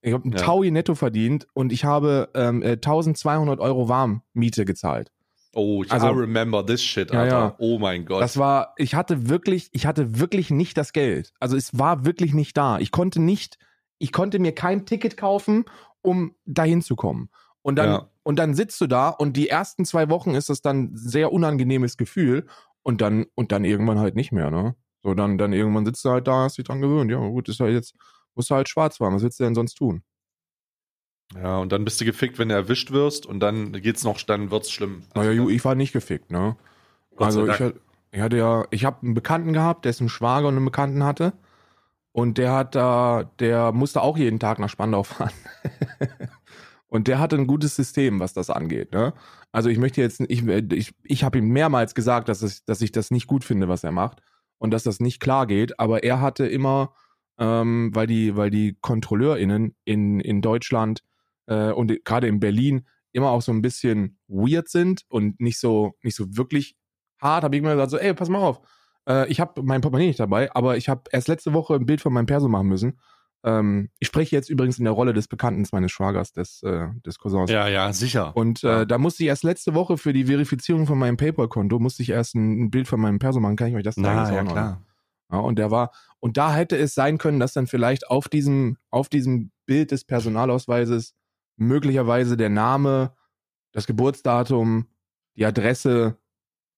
Ich 0.02 0.12
habe 0.12 0.28
ein 0.28 0.32
Ja. 0.32 0.38
Taui 0.40 0.70
netto 0.70 0.94
verdient 0.94 1.46
und 1.55 1.72
ich 1.72 1.86
habe 1.86 2.28
ähm, 2.34 2.61
äh, 2.61 2.72
1200 2.72 3.61
Euro 3.61 3.88
Warmmiete 3.88 4.66
gezahlt. 4.66 5.11
Oh, 5.55 5.82
ich 5.84 5.92
Also- 5.92 6.07
I 6.09 6.11
remember 6.11 6.64
this 6.64 6.82
shit, 6.82 7.12
Ja, 7.12 7.20
Alter. 7.20 7.36
ja. 7.38 7.55
Oh 7.59 7.78
mein 7.78 8.05
Gott. 8.07 8.22
Das 8.22 8.36
war, 8.38 8.74
ich 8.76 8.94
hatte 8.94 9.28
wirklich, 9.28 9.68
ich 9.72 9.86
hatte 9.86 10.18
wirklich 10.18 10.50
nicht 10.50 10.76
das 10.76 10.92
Geld. 10.92 11.32
Also 11.40 11.57
es 11.57 11.78
war 11.78 12.05
wirklich 12.05 12.34
nicht 12.34 12.57
da. 12.57 12.78
Ich 12.78 12.90
konnte 12.90 13.20
nicht, 13.20 13.59
ich 13.98 14.12
konnte 14.12 14.38
mir 14.38 14.52
kein 14.52 14.86
Ticket 14.86 15.16
kaufen, 15.16 15.64
um 16.02 16.34
dahin 16.44 16.82
zu 16.82 16.96
kommen. 16.96 17.30
Und 17.62 17.76
dann, 17.76 17.88
Ja. 17.88 18.11
und 18.22 18.38
dann 18.38 18.55
sitzt 18.55 18.80
du 18.80 18.86
da 18.86 19.09
und 19.09 19.36
die 19.36 19.48
ersten 19.48 19.84
zwei 19.84 20.11
Wochen 20.11 20.34
ist 20.34 20.50
das 20.50 20.61
dann 20.61 20.84
ein 20.92 20.96
sehr 20.96 21.32
unangenehmes 21.32 21.96
Gefühl 21.96 22.46
und 22.82 23.00
dann, 23.00 23.26
und 23.34 23.52
dann 23.52 23.64
irgendwann 23.64 23.98
halt 23.98 24.14
nicht 24.16 24.32
mehr, 24.32 24.50
ne? 24.50 24.74
So, 25.02 25.14
dann, 25.14 25.38
dann 25.38 25.52
irgendwann 25.52 25.84
sitzt 25.86 26.05
du 26.05 26.11
halt 26.11 26.26
da, 26.26 26.44
hast 26.44 26.59
dich 26.59 26.64
dran 26.64 26.80
gewöhnt. 26.80 27.11
Ja, 27.11 27.18
gut, 27.18 27.48
ist 27.48 27.61
halt 27.61 27.72
jetzt, 27.74 27.94
musst 28.34 28.50
du 28.50 28.55
halt 28.55 28.68
schwarz 28.68 28.96
fahren. 28.98 29.14
Was 29.14 29.22
willst 29.22 29.38
du 29.40 29.44
denn 29.44 29.55
sonst 29.55 29.74
tun? 29.74 30.02
Ja, 31.34 31.58
und 31.58 31.72
dann 31.72 31.84
bist 31.84 32.00
du 32.00 32.04
gefickt, 32.04 32.38
wenn 32.38 32.48
du 32.48 32.54
erwischt 32.54 32.90
wirst 32.92 33.26
und 33.26 33.40
dann 33.40 33.72
geht's 33.72 34.04
noch, 34.04 34.20
dann 34.22 34.50
wird's 34.50 34.70
schlimm. 34.70 35.02
Naja, 35.14 35.32
Ju, 35.32 35.48
ich 35.50 35.64
war 35.64 35.74
nicht 35.74 35.92
gefickt, 35.92 36.30
ne? 36.30 36.56
Gott 37.16 37.26
Also 37.26 37.48
ich, 37.48 37.60
ich 38.12 38.20
hatte 38.20 38.36
ja, 38.36 38.66
ich 38.70 38.84
habe 38.84 39.02
einen 39.02 39.14
Bekannten 39.14 39.52
gehabt, 39.52 39.84
dessen 39.84 40.08
Schwager 40.08 40.48
einen 40.48 40.64
Bekannten 40.64 41.04
hatte. 41.04 41.32
Und 42.12 42.38
der 42.38 42.52
hat 42.52 42.76
da, 42.76 43.28
der 43.40 43.72
musste 43.72 44.00
auch 44.00 44.16
jeden 44.16 44.38
Tag 44.38 44.60
nach 44.60 44.68
Spandau 44.68 45.02
fahren. 45.02 45.32
und 46.86 47.08
der 47.08 47.18
hatte 47.18 47.36
ein 47.36 47.48
gutes 47.48 47.74
System, 47.74 48.20
was 48.20 48.34
das 48.34 48.50
angeht. 48.50 48.92
Ne? 48.92 49.12
Also 49.50 49.68
ich 49.68 49.78
möchte 49.78 50.00
jetzt, 50.00 50.20
ich, 50.20 50.46
ich, 50.46 50.94
ich 51.02 51.24
habe 51.24 51.38
ihm 51.38 51.48
mehrmals 51.48 51.96
gesagt, 51.96 52.28
dass, 52.28 52.42
es, 52.42 52.64
dass 52.64 52.80
ich 52.82 52.92
das 52.92 53.10
nicht 53.10 53.26
gut 53.26 53.42
finde, 53.42 53.68
was 53.68 53.82
er 53.82 53.90
macht 53.90 54.22
und 54.58 54.70
dass 54.70 54.84
das 54.84 55.00
nicht 55.00 55.18
klar 55.18 55.48
geht. 55.48 55.80
Aber 55.80 56.04
er 56.04 56.20
hatte 56.20 56.46
immer, 56.46 56.94
ähm, 57.36 57.90
weil 57.94 58.06
die, 58.06 58.36
weil 58.36 58.50
die 58.50 58.76
KontrolleurInnen 58.80 59.74
in, 59.84 60.20
in 60.20 60.40
Deutschland 60.40 61.02
äh, 61.47 61.70
und 61.70 61.92
gerade 62.05 62.26
in 62.28 62.40
Berlin 62.40 62.86
immer 63.12 63.30
auch 63.30 63.42
so 63.42 63.53
ein 63.53 63.62
bisschen 63.62 64.18
weird 64.28 64.68
sind 64.68 65.03
und 65.09 65.40
nicht 65.40 65.59
so, 65.61 65.92
nicht 66.03 66.16
so 66.16 66.36
wirklich 66.36 66.76
hart, 67.20 67.45
habe 67.45 67.57
ich 67.57 67.62
immer 67.62 67.72
gesagt, 67.72 67.90
so, 67.90 67.99
ey, 67.99 68.12
pass 68.14 68.28
mal 68.28 68.38
auf, 68.40 68.61
äh, 69.09 69.28
ich 69.28 69.40
habe 69.40 69.62
mein 69.62 69.80
Portemonnaie 69.80 70.09
nicht 70.09 70.20
dabei, 70.20 70.53
aber 70.55 70.76
ich 70.76 70.88
habe 70.88 71.03
erst 71.12 71.28
letzte 71.28 71.53
Woche 71.53 71.74
ein 71.74 71.86
Bild 71.86 72.01
von 72.01 72.12
meinem 72.12 72.26
Perso 72.26 72.49
machen 72.49 72.68
müssen. 72.68 72.99
Ähm, 73.45 73.90
ich 73.99 74.09
spreche 74.09 74.34
jetzt 74.34 74.49
übrigens 74.49 74.78
in 74.78 74.84
der 74.84 74.95
Rolle 74.95 75.12
des 75.12 75.28
Bekannten 75.28 75.66
meines 75.70 75.92
Schwagers, 75.92 76.32
des, 76.32 76.62
äh, 76.62 76.86
des 77.05 77.18
Cousins. 77.18 77.51
Ja, 77.51 77.68
ja, 77.68 77.92
sicher. 77.92 78.34
Und 78.34 78.62
Ja. 78.62 78.80
äh, 78.82 78.86
da 78.86 78.97
musste 78.97 79.22
ich 79.22 79.28
erst 79.28 79.45
letzte 79.45 79.74
Woche 79.74 79.99
für 79.99 80.14
die 80.14 80.24
Verifizierung 80.24 80.86
von 80.86 80.99
meinem 80.99 81.18
PayPal-Konto, 81.18 81.78
musste 81.78 82.03
ich 82.03 82.09
erst 82.11 82.34
ein, 82.34 82.64
ein 82.64 82.70
Bild 82.70 82.88
von 82.88 83.01
meinem 83.01 83.18
Perso 83.18 83.40
machen. 83.40 83.57
Kann 83.57 83.68
ich 83.68 83.76
euch 83.76 83.82
das 83.82 83.97
zeigen? 83.97 84.07
Na, 84.22 84.34
ja, 84.34 84.45
klar. 84.45 84.82
Ja, 85.30 85.38
und 85.38 85.59
der 85.59 85.70
war, 85.70 85.90
und 86.20 86.36
da 86.36 86.55
hätte 86.55 86.76
es 86.76 86.95
sein 86.95 87.18
können, 87.18 87.38
dass 87.38 87.53
dann 87.53 87.66
vielleicht 87.66 88.09
auf 88.09 88.28
diesem, 88.28 88.78
auf 88.90 89.09
diesem 89.09 89.51
Bild 89.66 89.90
des 89.90 90.05
Personalausweises 90.05 91.14
möglicherweise 91.57 92.36
der 92.36 92.50
Name, 92.50 93.14
das 93.72 93.86
Geburtsdatum, 93.86 94.86
die 95.36 95.46
Adresse 95.46 96.18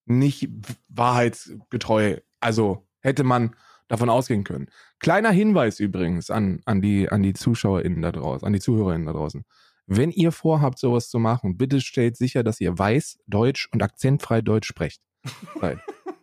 nicht 0.06 0.48
wahrheitsgetreu, 0.88 2.18
also 2.40 2.86
hätte 3.00 3.24
man 3.24 3.54
davon 3.88 4.08
ausgehen 4.08 4.44
können. 4.44 4.68
Kleiner 4.98 5.30
Hinweis 5.30 5.78
übrigens 5.80 6.30
an, 6.30 6.60
an 6.64 6.80
die, 6.80 7.08
an 7.08 7.22
die 7.22 7.34
ZuschauerInnen 7.34 8.02
da 8.02 8.12
draußen, 8.12 8.46
an 8.46 8.52
die 8.52 8.60
ZuhörerInnen 8.60 9.06
da 9.06 9.12
draußen. 9.12 9.44
Wenn 9.86 10.10
ihr 10.10 10.32
vorhabt, 10.32 10.78
sowas 10.78 11.08
zu 11.08 11.18
machen, 11.18 11.56
bitte 11.56 11.80
stellt 11.80 12.16
sicher, 12.16 12.42
dass 12.42 12.60
ihr 12.60 12.76
weiß, 12.76 13.18
Deutsch 13.26 13.68
und 13.72 13.82
akzentfrei 13.82 14.40
Deutsch 14.42 14.66
sprecht. 14.66 15.02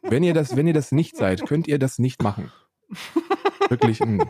Wenn 0.02 0.24
ihr 0.24 0.34
das, 0.34 0.58
wenn 0.58 0.68
ihr 0.68 0.74
das 0.74 0.92
nicht 0.92 1.16
seid, 1.16 1.46
könnt 1.46 1.68
ihr 1.68 1.80
das 1.80 1.98
nicht 1.98 2.22
machen. 2.22 2.52
Wirklich 3.70 4.02
ein, 4.02 4.22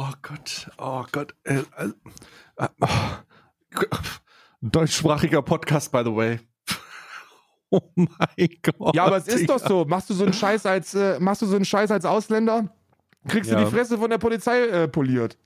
Oh 0.00 0.12
Gott, 0.22 0.70
oh 0.78 1.04
Gott. 1.10 1.34
Äh, 1.42 1.56
äh, 1.76 1.88
oh. 2.80 2.86
Deutschsprachiger 4.60 5.42
Podcast, 5.42 5.90
by 5.90 6.02
the 6.04 6.14
way. 6.14 6.38
Oh 7.70 7.80
mein 7.94 8.48
Gott. 8.62 8.94
Ja, 8.94 9.04
aber 9.04 9.16
es 9.18 9.26
ist 9.28 9.50
doch 9.50 9.58
so. 9.58 9.84
Machst 9.84 10.08
du 10.08 10.14
so 10.14 10.24
einen 10.24 10.32
Scheiß 10.32 10.64
als, 10.64 10.94
äh, 10.94 11.18
machst 11.20 11.42
du 11.42 11.46
so 11.46 11.56
einen 11.56 11.66
Scheiß 11.66 11.90
als 11.90 12.06
Ausländer? 12.06 12.72
Kriegst 13.26 13.50
Ja. 13.50 13.58
du 13.58 13.64
die 13.66 13.70
Fresse 13.70 13.98
von 13.98 14.08
der 14.08 14.16
Polizei 14.16 14.60
äh, 14.68 14.88
poliert. 14.88 15.36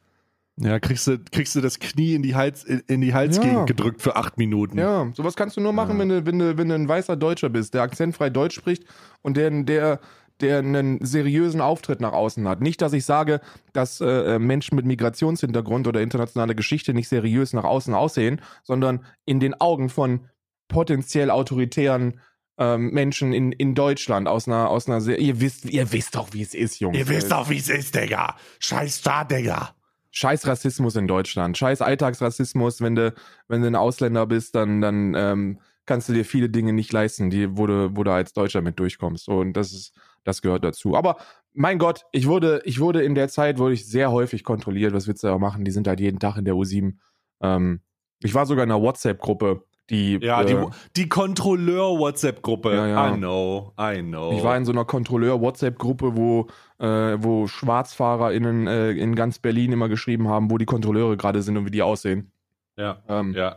Ja, 0.56 0.78
kriegst 0.78 1.06
du, 1.08 1.18
kriegst 1.18 1.56
du 1.56 1.60
das 1.60 1.80
Knie 1.80 2.14
in 2.14 2.22
die 2.22 2.36
Hals, 2.36 2.62
in, 2.62 2.78
in 2.86 3.00
die 3.00 3.12
Halsgegend 3.12 3.54
Ja. 3.54 3.64
gedrückt 3.64 4.02
für 4.02 4.14
acht 4.16 4.38
Minuten. 4.38 4.78
Ja, 4.78 5.10
sowas 5.14 5.34
kannst 5.34 5.56
du 5.56 5.62
nur 5.62 5.72
machen, 5.72 5.94
Ja. 5.94 5.98
wenn, 6.00 6.08
du, 6.10 6.26
wenn, 6.26 6.38
du, 6.38 6.58
wenn 6.58 6.68
du 6.68 6.74
ein 6.76 6.86
weißer 6.86 7.16
Deutscher 7.16 7.48
bist, 7.48 7.74
der 7.74 7.82
akzentfrei 7.82 8.30
Deutsch 8.30 8.54
spricht 8.54 8.84
und 9.22 9.36
der, 9.36 9.50
der, 9.62 9.98
der 10.42 10.58
einen 10.58 11.04
seriösen 11.04 11.60
Auftritt 11.60 12.00
nach 12.00 12.12
außen 12.12 12.46
hat. 12.48 12.60
Nicht, 12.60 12.82
dass 12.82 12.92
ich 12.92 13.04
sage, 13.04 13.40
dass 13.72 14.00
äh, 14.00 14.38
Menschen 14.38 14.76
mit 14.76 14.84
Migrationshintergrund 14.84 15.86
oder 15.86 16.00
internationale 16.00 16.54
Geschichte 16.54 16.92
nicht 16.92 17.08
seriös 17.08 17.52
nach 17.52 17.64
außen 17.64 17.94
aussehen, 17.94 18.40
sondern 18.64 19.04
in 19.24 19.40
den 19.40 19.58
Augen 19.60 19.88
von 19.88 20.28
potenziell 20.68 21.30
autoritären 21.30 22.20
ähm, 22.58 22.90
Menschen 22.90 23.32
in, 23.32 23.52
in 23.52 23.74
Deutschland 23.74 24.28
aus 24.28 24.46
einer, 24.46 24.68
aus 24.68 24.88
einer 24.88 25.00
sehr, 25.00 25.18
ihr 25.18 25.40
wisst, 25.40 25.64
ihr 25.64 25.92
wisst 25.92 26.16
doch, 26.16 26.32
wie 26.32 26.42
es 26.42 26.54
ist, 26.54 26.80
Jungs. 26.80 26.96
Ihr 26.96 27.08
wisst 27.08 27.32
doch, 27.32 27.48
wie 27.48 27.58
es 27.58 27.68
ist, 27.68 27.94
Digga. 27.94 28.36
Scheiß 28.58 28.98
Staat, 28.98 29.30
Digga. 29.30 29.74
Scheiß 30.10 30.46
Rassismus 30.46 30.94
in 30.96 31.06
Deutschland, 31.06 31.56
scheiß 31.56 31.80
Alltagsrassismus, 31.80 32.82
wenn 32.82 32.94
du, 32.94 33.14
wenn 33.48 33.62
du 33.62 33.66
ein 33.66 33.74
Ausländer 33.74 34.26
bist, 34.26 34.54
dann, 34.54 34.82
dann 34.82 35.14
ähm, 35.16 35.58
kannst 35.86 36.10
du 36.10 36.12
dir 36.12 36.26
viele 36.26 36.50
Dinge 36.50 36.74
nicht 36.74 36.92
leisten, 36.92 37.30
die, 37.30 37.56
wo 37.56 37.66
du, 37.66 37.96
wo 37.96 38.04
du 38.04 38.12
als 38.12 38.34
Deutscher 38.34 38.60
mit 38.60 38.78
durchkommst. 38.78 39.24
So, 39.24 39.38
Und 39.38 39.54
das 39.54 39.72
ist, 39.72 39.94
das 40.24 40.42
gehört 40.42 40.64
dazu. 40.64 40.96
Aber 40.96 41.16
mein 41.52 41.78
Gott, 41.78 42.04
ich 42.12 42.26
wurde, 42.28 42.62
ich 42.64 42.80
wurde 42.80 43.02
in 43.02 43.14
der 43.14 43.28
Zeit, 43.28 43.58
wurde 43.58 43.74
ich 43.74 43.86
sehr 43.86 44.10
häufig 44.10 44.44
kontrolliert. 44.44 44.94
Was 44.94 45.06
willst 45.06 45.22
du 45.22 45.28
da 45.28 45.38
machen? 45.38 45.64
Die 45.64 45.70
sind 45.70 45.86
halt 45.88 46.00
jeden 46.00 46.18
Tag 46.18 46.36
in 46.36 46.44
der 46.44 46.54
U7. 46.54 46.94
Ähm, 47.40 47.80
ich 48.20 48.34
war 48.34 48.46
sogar 48.46 48.64
in 48.64 48.70
einer 48.70 48.80
WhatsApp-Gruppe, 48.80 49.64
die, 49.90 50.18
Ja, 50.22 50.42
äh, 50.42 50.46
die, 50.46 50.56
die 50.96 51.08
Kontrolleur-WhatsApp-Gruppe. 51.08 52.74
Ja, 52.74 52.86
ja. 52.86 53.14
I 53.14 53.16
know, 53.18 53.72
I 53.78 54.00
know. 54.02 54.32
Ich 54.32 54.42
war 54.44 54.56
in 54.56 54.64
so 54.64 54.72
einer 54.72 54.84
Kontrolleur-WhatsApp-Gruppe, 54.84 56.16
wo, 56.16 56.46
äh, 56.78 57.16
wo 57.18 57.46
SchwarzfahrerInnen 57.46 58.66
äh, 58.66 58.90
in 58.92 59.14
ganz 59.14 59.38
Berlin 59.38 59.72
immer 59.72 59.88
geschrieben 59.88 60.28
haben, 60.28 60.50
wo 60.50 60.58
die 60.58 60.66
Kontrolleure 60.66 61.16
gerade 61.16 61.42
sind 61.42 61.56
und 61.56 61.66
wie 61.66 61.70
die 61.70 61.82
aussehen. 61.82 62.32
ja, 62.76 63.02
Ähm, 63.08 63.34
ja. 63.34 63.56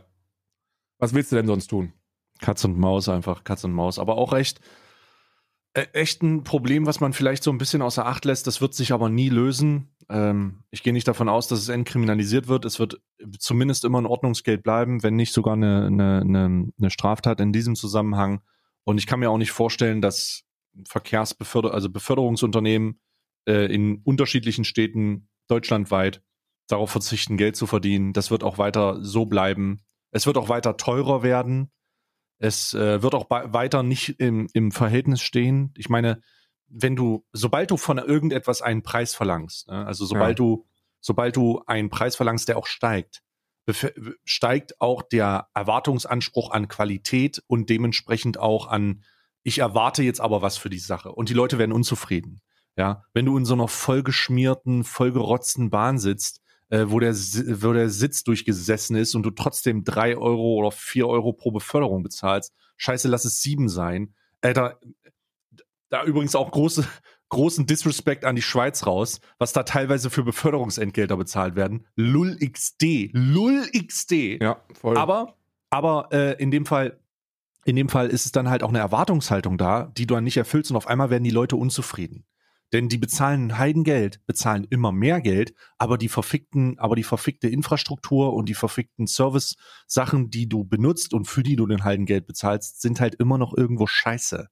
Was 0.98 1.14
willst 1.14 1.30
du 1.30 1.36
denn 1.36 1.46
sonst 1.46 1.68
tun? 1.68 1.92
Katz 2.40 2.64
und 2.64 2.78
Maus 2.78 3.08
einfach, 3.08 3.44
Katz 3.44 3.64
und 3.64 3.72
Maus. 3.72 3.98
Aber 3.98 4.16
auch 4.16 4.32
echt, 4.32 4.60
echt 5.92 6.22
ein 6.22 6.42
Problem, 6.42 6.86
was 6.86 7.00
man 7.00 7.12
vielleicht 7.12 7.42
so 7.42 7.50
ein 7.50 7.58
bisschen 7.58 7.82
außer 7.82 8.06
Acht 8.06 8.24
lässt. 8.24 8.46
Das 8.46 8.60
wird 8.60 8.74
sich 8.74 8.92
aber 8.92 9.08
nie 9.08 9.28
lösen. 9.28 9.94
Ähm, 10.08 10.62
ich 10.70 10.82
gehe 10.82 10.92
nicht 10.92 11.08
davon 11.08 11.28
aus, 11.28 11.48
dass 11.48 11.58
es 11.58 11.68
entkriminalisiert 11.68 12.48
wird. 12.48 12.64
Es 12.64 12.78
wird 12.78 13.00
zumindest 13.38 13.84
immer 13.84 14.00
ein 14.00 14.06
Ordnungsgeld 14.06 14.62
bleiben, 14.62 15.02
wenn 15.02 15.16
nicht 15.16 15.32
sogar 15.32 15.54
eine, 15.54 15.86
eine, 15.86 16.20
eine, 16.20 16.72
eine 16.78 16.90
Straftat 16.90 17.40
in 17.40 17.52
diesem 17.52 17.74
Zusammenhang. 17.76 18.40
Und 18.84 18.98
ich 18.98 19.06
kann 19.06 19.20
mir 19.20 19.30
auch 19.30 19.38
nicht 19.38 19.52
vorstellen, 19.52 20.00
dass 20.00 20.44
Verkehrsbeförder, 20.88 21.74
also 21.74 21.90
Beförderungsunternehmen 21.90 23.00
äh, 23.46 23.72
in 23.72 24.00
unterschiedlichen 24.04 24.64
Städten 24.64 25.28
deutschlandweit 25.48 26.22
darauf 26.68 26.90
verzichten, 26.90 27.36
Geld 27.36 27.56
zu 27.56 27.66
verdienen. 27.66 28.12
Das 28.12 28.30
wird 28.30 28.44
auch 28.44 28.58
weiter 28.58 29.02
so 29.02 29.26
bleiben. 29.26 29.82
Es 30.10 30.26
wird 30.26 30.36
auch 30.36 30.48
weiter 30.48 30.76
teurer 30.76 31.22
werden. 31.22 31.70
Es 32.38 32.74
äh, 32.74 33.02
wird 33.02 33.14
auch 33.14 33.30
weiter 33.30 33.82
nicht 33.82 34.20
im, 34.20 34.48
im 34.52 34.70
Verhältnis 34.70 35.22
stehen. 35.22 35.72
Ich 35.76 35.88
meine, 35.88 36.20
wenn 36.68 36.96
du, 36.96 37.24
sobald 37.32 37.70
du 37.70 37.76
von 37.76 37.98
irgendetwas 37.98 38.62
einen 38.62 38.82
Preis 38.82 39.14
verlangst, 39.14 39.68
ne, 39.68 39.86
also 39.86 40.04
sobald 40.04 40.38
du, 40.38 40.66
sobald 41.00 41.36
du 41.36 41.62
einen 41.66 41.90
Preis 41.90 42.16
verlangst, 42.16 42.48
der 42.48 42.58
auch 42.58 42.66
steigt, 42.66 43.22
steigt 44.24 44.80
auch 44.80 45.02
der 45.02 45.48
Erwartungsanspruch 45.54 46.50
an 46.50 46.68
Qualität 46.68 47.42
und 47.46 47.68
dementsprechend 47.68 48.38
auch 48.38 48.68
an, 48.68 49.02
ich 49.42 49.58
erwarte 49.58 50.02
jetzt 50.02 50.20
aber 50.20 50.42
was 50.42 50.56
für 50.56 50.70
die 50.70 50.78
Sache. 50.78 51.12
Und 51.12 51.28
die 51.28 51.34
Leute 51.34 51.58
werden 51.58 51.72
unzufrieden. 51.72 52.40
Ja, 52.76 53.04
wenn 53.14 53.24
du 53.24 53.38
in 53.38 53.46
so 53.46 53.54
einer 53.54 53.68
vollgeschmierten, 53.68 54.84
vollgerotzten 54.84 55.70
Bahn 55.70 55.98
sitzt, 55.98 56.42
äh, 56.68 56.86
wo, 56.88 57.00
der, 57.00 57.14
wo 57.14 57.72
der 57.72 57.90
Sitz 57.90 58.24
durchgesessen 58.24 58.96
ist 58.96 59.14
und 59.14 59.22
du 59.22 59.30
trotzdem 59.30 59.84
drei 59.84 60.16
Euro 60.16 60.54
oder 60.54 60.70
vier 60.70 61.06
Euro 61.06 61.32
pro 61.32 61.50
Beförderung 61.50 62.02
bezahlst, 62.02 62.52
scheiße, 62.76 63.08
lass 63.08 63.24
es 63.24 63.40
sieben 63.40 63.68
sein. 63.68 64.14
Äh, 64.40 64.52
da, 64.52 64.78
da 65.88 66.04
übrigens 66.04 66.34
auch 66.34 66.50
große, 66.50 66.86
großen 67.28 67.66
Disrespect 67.66 68.24
an 68.24 68.36
die 68.36 68.42
Schweiz 68.42 68.86
raus, 68.86 69.20
was 69.38 69.52
da 69.52 69.62
teilweise 69.62 70.10
für 70.10 70.22
Beförderungsentgelter 70.22 71.16
bezahlt 71.16 71.56
werden. 71.56 71.86
Lull 71.94 72.36
XD. 72.38 73.10
Lull 73.12 73.66
XD. 73.72 74.40
Ja, 74.40 74.60
voll. 74.74 74.96
Aber, 74.96 75.36
aber 75.70 76.08
äh, 76.12 76.40
in 76.42 76.50
dem 76.50 76.66
Fall, 76.66 76.98
in 77.64 77.76
dem 77.76 77.88
Fall 77.88 78.08
ist 78.08 78.26
es 78.26 78.32
dann 78.32 78.48
halt 78.48 78.62
auch 78.62 78.68
eine 78.68 78.78
Erwartungshaltung 78.78 79.58
da, 79.58 79.92
die 79.96 80.06
du 80.06 80.14
dann 80.14 80.24
nicht 80.24 80.36
erfüllst 80.36 80.70
und 80.70 80.76
auf 80.76 80.86
einmal 80.86 81.10
werden 81.10 81.24
die 81.24 81.30
Leute 81.30 81.56
unzufrieden. 81.56 82.24
Denn 82.72 82.88
die 82.88 82.98
bezahlen 82.98 83.58
Heidengeld, 83.58 84.24
bezahlen 84.26 84.66
immer 84.70 84.90
mehr 84.90 85.20
Geld, 85.20 85.54
aber 85.78 85.98
die 85.98 86.08
verfickten, 86.08 86.78
aber 86.78 86.96
die 86.96 87.04
verfickte 87.04 87.48
Infrastruktur 87.48 88.34
und 88.34 88.48
die 88.48 88.54
verfickten 88.54 89.06
Service-Sachen, 89.06 90.30
die 90.30 90.48
du 90.48 90.64
benutzt 90.64 91.14
und 91.14 91.26
für 91.26 91.44
die 91.44 91.56
du 91.56 91.66
den 91.66 91.84
Heidengeld 91.84 92.26
bezahlst, 92.26 92.80
sind 92.80 93.00
halt 93.00 93.14
immer 93.16 93.38
noch 93.38 93.56
irgendwo 93.56 93.86
scheiße. 93.86 94.48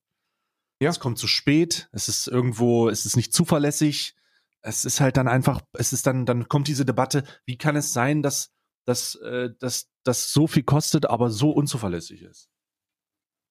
Ja. 0.81 0.91
Es 0.91 1.01
kommt 1.01 1.19
zu 1.19 1.27
spät, 1.27 1.89
es 1.93 2.09
ist 2.09 2.29
irgendwo, 2.29 2.89
es 2.89 3.05
ist 3.05 3.17
nicht 3.17 3.33
zuverlässig, 3.33 4.15
es 4.63 4.85
ist 4.85 5.01
halt 5.01 5.17
dann 5.17 5.29
einfach, 5.29 5.61
es 5.73 5.93
ist 5.93 6.07
dann, 6.07 6.25
dann 6.25 6.49
kommt 6.49 6.69
diese 6.69 6.85
Debatte, 6.85 7.25
wie 7.47 7.59
kann 7.59 7.77
es 7.77 7.93
sein, 7.93 8.23
dass, 8.23 8.53
dass, 8.87 9.17
äh, 9.17 9.51
dass 9.59 9.91
das 10.05 10.33
so 10.33 10.47
viel 10.47 10.63
kostet, 10.63 11.07
aber 11.07 11.31
so 11.31 11.51
unzuverlässig 11.51 12.23
ist? 12.23 12.49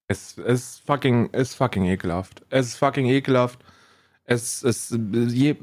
Es 0.07 0.37
ist 0.37 0.79
fucking, 0.85 1.29
ist 1.31 1.55
fucking 1.55 1.85
ekelhaft. 1.85 2.45
Es 2.49 2.67
ist 2.67 2.75
fucking 2.75 3.05
ekelhaft. 3.05 3.63
Es 4.25 4.63
ist, 4.63 4.97
je, 5.27 5.55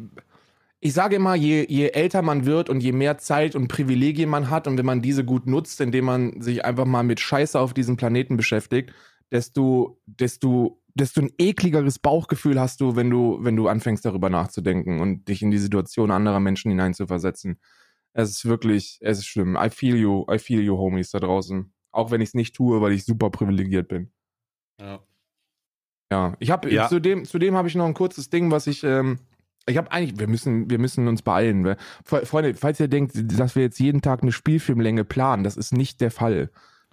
ich 0.80 0.94
sage 0.94 1.16
immer, 1.16 1.34
je, 1.34 1.66
je 1.68 1.88
älter 1.88 2.22
man 2.22 2.46
wird 2.46 2.70
und 2.70 2.82
je 2.82 2.92
mehr 2.92 3.18
Zeit 3.18 3.54
und 3.54 3.68
Privilegien 3.68 4.28
man 4.28 4.48
hat 4.48 4.66
und 4.66 4.78
wenn 4.78 4.86
man 4.86 5.02
diese 5.02 5.24
gut 5.24 5.46
nutzt, 5.46 5.80
indem 5.80 6.06
man 6.06 6.40
sich 6.40 6.64
einfach 6.64 6.86
mal 6.86 7.02
mit 7.02 7.20
Scheiße 7.20 7.58
auf 7.60 7.74
diesem 7.74 7.96
Planeten 7.96 8.36
beschäftigt, 8.36 8.92
desto, 9.30 10.00
desto, 10.06 10.82
desto 10.94 11.20
ein 11.20 11.32
ekligeres 11.38 11.98
Bauchgefühl 11.98 12.58
hast 12.58 12.80
du, 12.80 12.96
wenn 12.96 13.10
du, 13.10 13.38
wenn 13.40 13.56
du 13.56 13.68
anfängst 13.68 14.04
darüber 14.04 14.30
nachzudenken 14.30 15.00
und 15.00 15.28
dich 15.28 15.42
in 15.42 15.50
die 15.50 15.58
Situation 15.58 16.10
anderer 16.10 16.40
Menschen 16.40 16.70
hineinzuversetzen. 16.70 17.60
Es 18.12 18.30
ist 18.30 18.44
wirklich, 18.46 18.98
es 19.02 19.18
ist 19.18 19.26
schlimm. 19.26 19.56
I 19.60 19.70
feel 19.70 19.96
you, 19.96 20.24
I 20.30 20.38
feel 20.38 20.62
you, 20.62 20.76
Homies 20.78 21.10
da 21.10 21.20
draußen. 21.20 21.72
Auch 21.92 22.10
wenn 22.10 22.20
ich 22.20 22.30
es 22.30 22.34
nicht 22.34 22.56
tue, 22.56 22.80
weil 22.80 22.92
ich 22.92 23.04
super 23.04 23.30
privilegiert 23.30 23.88
bin. 23.88 24.12
Ja. 24.80 25.00
Ja, 26.12 26.34
ich 26.40 26.50
habe 26.50 26.70
Ja. 26.72 26.88
zudem, 26.88 27.24
zudem 27.24 27.54
habe 27.54 27.68
ich 27.68 27.74
noch 27.74 27.86
ein 27.86 27.94
kurzes 27.94 28.30
Ding, 28.30 28.50
was 28.50 28.66
ich, 28.66 28.82
ähm, 28.82 29.20
ich 29.66 29.76
habe 29.76 29.92
eigentlich, 29.92 30.18
wir 30.18 30.26
müssen, 30.26 30.68
wir 30.68 30.78
müssen 30.78 31.06
uns 31.06 31.22
beeilen. 31.22 31.64
Wir- 31.64 31.76
Fre- 32.04 32.24
Freunde, 32.26 32.54
falls 32.54 32.80
ihr 32.80 32.88
denkt, 32.88 33.12
dass 33.38 33.54
wir 33.54 33.62
jetzt 33.62 33.78
jeden 33.78 34.02
Tag 34.02 34.22
eine 34.22 34.32
Spielfilmlänge 34.32 35.04
planen, 35.04 35.44
das 35.44 35.56
ist 35.56 35.72
nicht 35.72 36.00
der 36.00 36.10
Fall. 36.10 36.50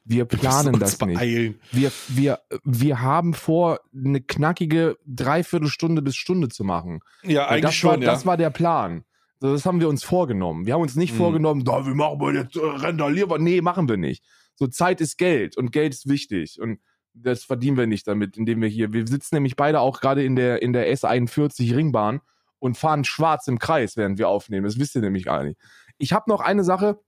Wir 0.09 0.25
planen 0.25 0.79
das 0.79 0.99
nicht. 1.01 1.15
Beeilen. 1.15 1.55
Wir, 1.71 1.91
wir, 2.09 2.39
wir 2.63 3.01
haben 3.01 3.33
vor, 3.33 3.79
eine 3.93 4.21
knackige 4.21 4.97
Dreiviertelstunde 5.05 6.01
bis 6.01 6.15
Stunde 6.15 6.47
zu 6.47 6.63
machen. 6.63 6.99
Ja, 7.23 7.47
eigentlich 7.47 7.61
das 7.63 7.75
schon, 7.75 7.89
war, 7.91 7.99
ja. 7.99 8.05
Das 8.05 8.25
war 8.25 8.37
der 8.37 8.49
Plan. 8.51 9.03
So, 9.39 9.51
das 9.51 9.65
haben 9.65 9.79
wir 9.81 9.89
uns 9.89 10.03
vorgenommen. 10.03 10.65
Wir 10.65 10.75
haben 10.75 10.81
uns 10.81 10.95
nicht 10.95 11.13
Mhm. 11.13 11.17
vorgenommen, 11.17 11.63
da, 11.65 11.85
wir 11.85 11.93
machen 11.93 12.19
mal 12.19 12.35
jetzt 12.35 12.55
äh, 12.55 12.59
randalieren. 12.63 13.29
wir." 13.29 13.37
Nee, 13.39 13.61
machen 13.61 13.89
wir 13.89 13.97
nicht. 13.97 14.23
So, 14.55 14.67
Zeit 14.67 15.01
ist 15.01 15.17
Geld 15.17 15.57
und 15.57 15.71
Geld 15.71 15.93
ist 15.93 16.07
wichtig. 16.07 16.57
Und 16.61 16.79
das 17.21 17.43
verdienen 17.43 17.77
wir 17.77 17.87
nicht 17.87 18.07
damit, 18.07 18.37
indem 18.37 18.61
wir 18.61 18.69
hier, 18.69 18.93
wir 18.93 19.07
sitzen 19.07 19.35
nämlich 19.35 19.55
beide 19.55 19.79
auch 19.79 19.99
gerade 19.99 20.23
in 20.23 20.35
der, 20.35 20.61
in 20.61 20.73
der 20.73 20.91
S41 20.93 21.75
Ringbahn 21.75 22.21
und 22.59 22.77
fahren 22.77 23.03
schwarz 23.03 23.47
im 23.47 23.59
Kreis, 23.59 23.97
während 23.97 24.17
wir 24.17 24.29
aufnehmen. 24.29 24.65
Das 24.65 24.79
wisst 24.79 24.95
ihr 24.95 25.01
nämlich 25.01 25.25
gar 25.25 25.43
nicht. 25.43 25.59
Ich 25.97 26.13
habe 26.13 26.29
noch 26.29 26.41
eine 26.41 26.63
Sache. 26.63 26.99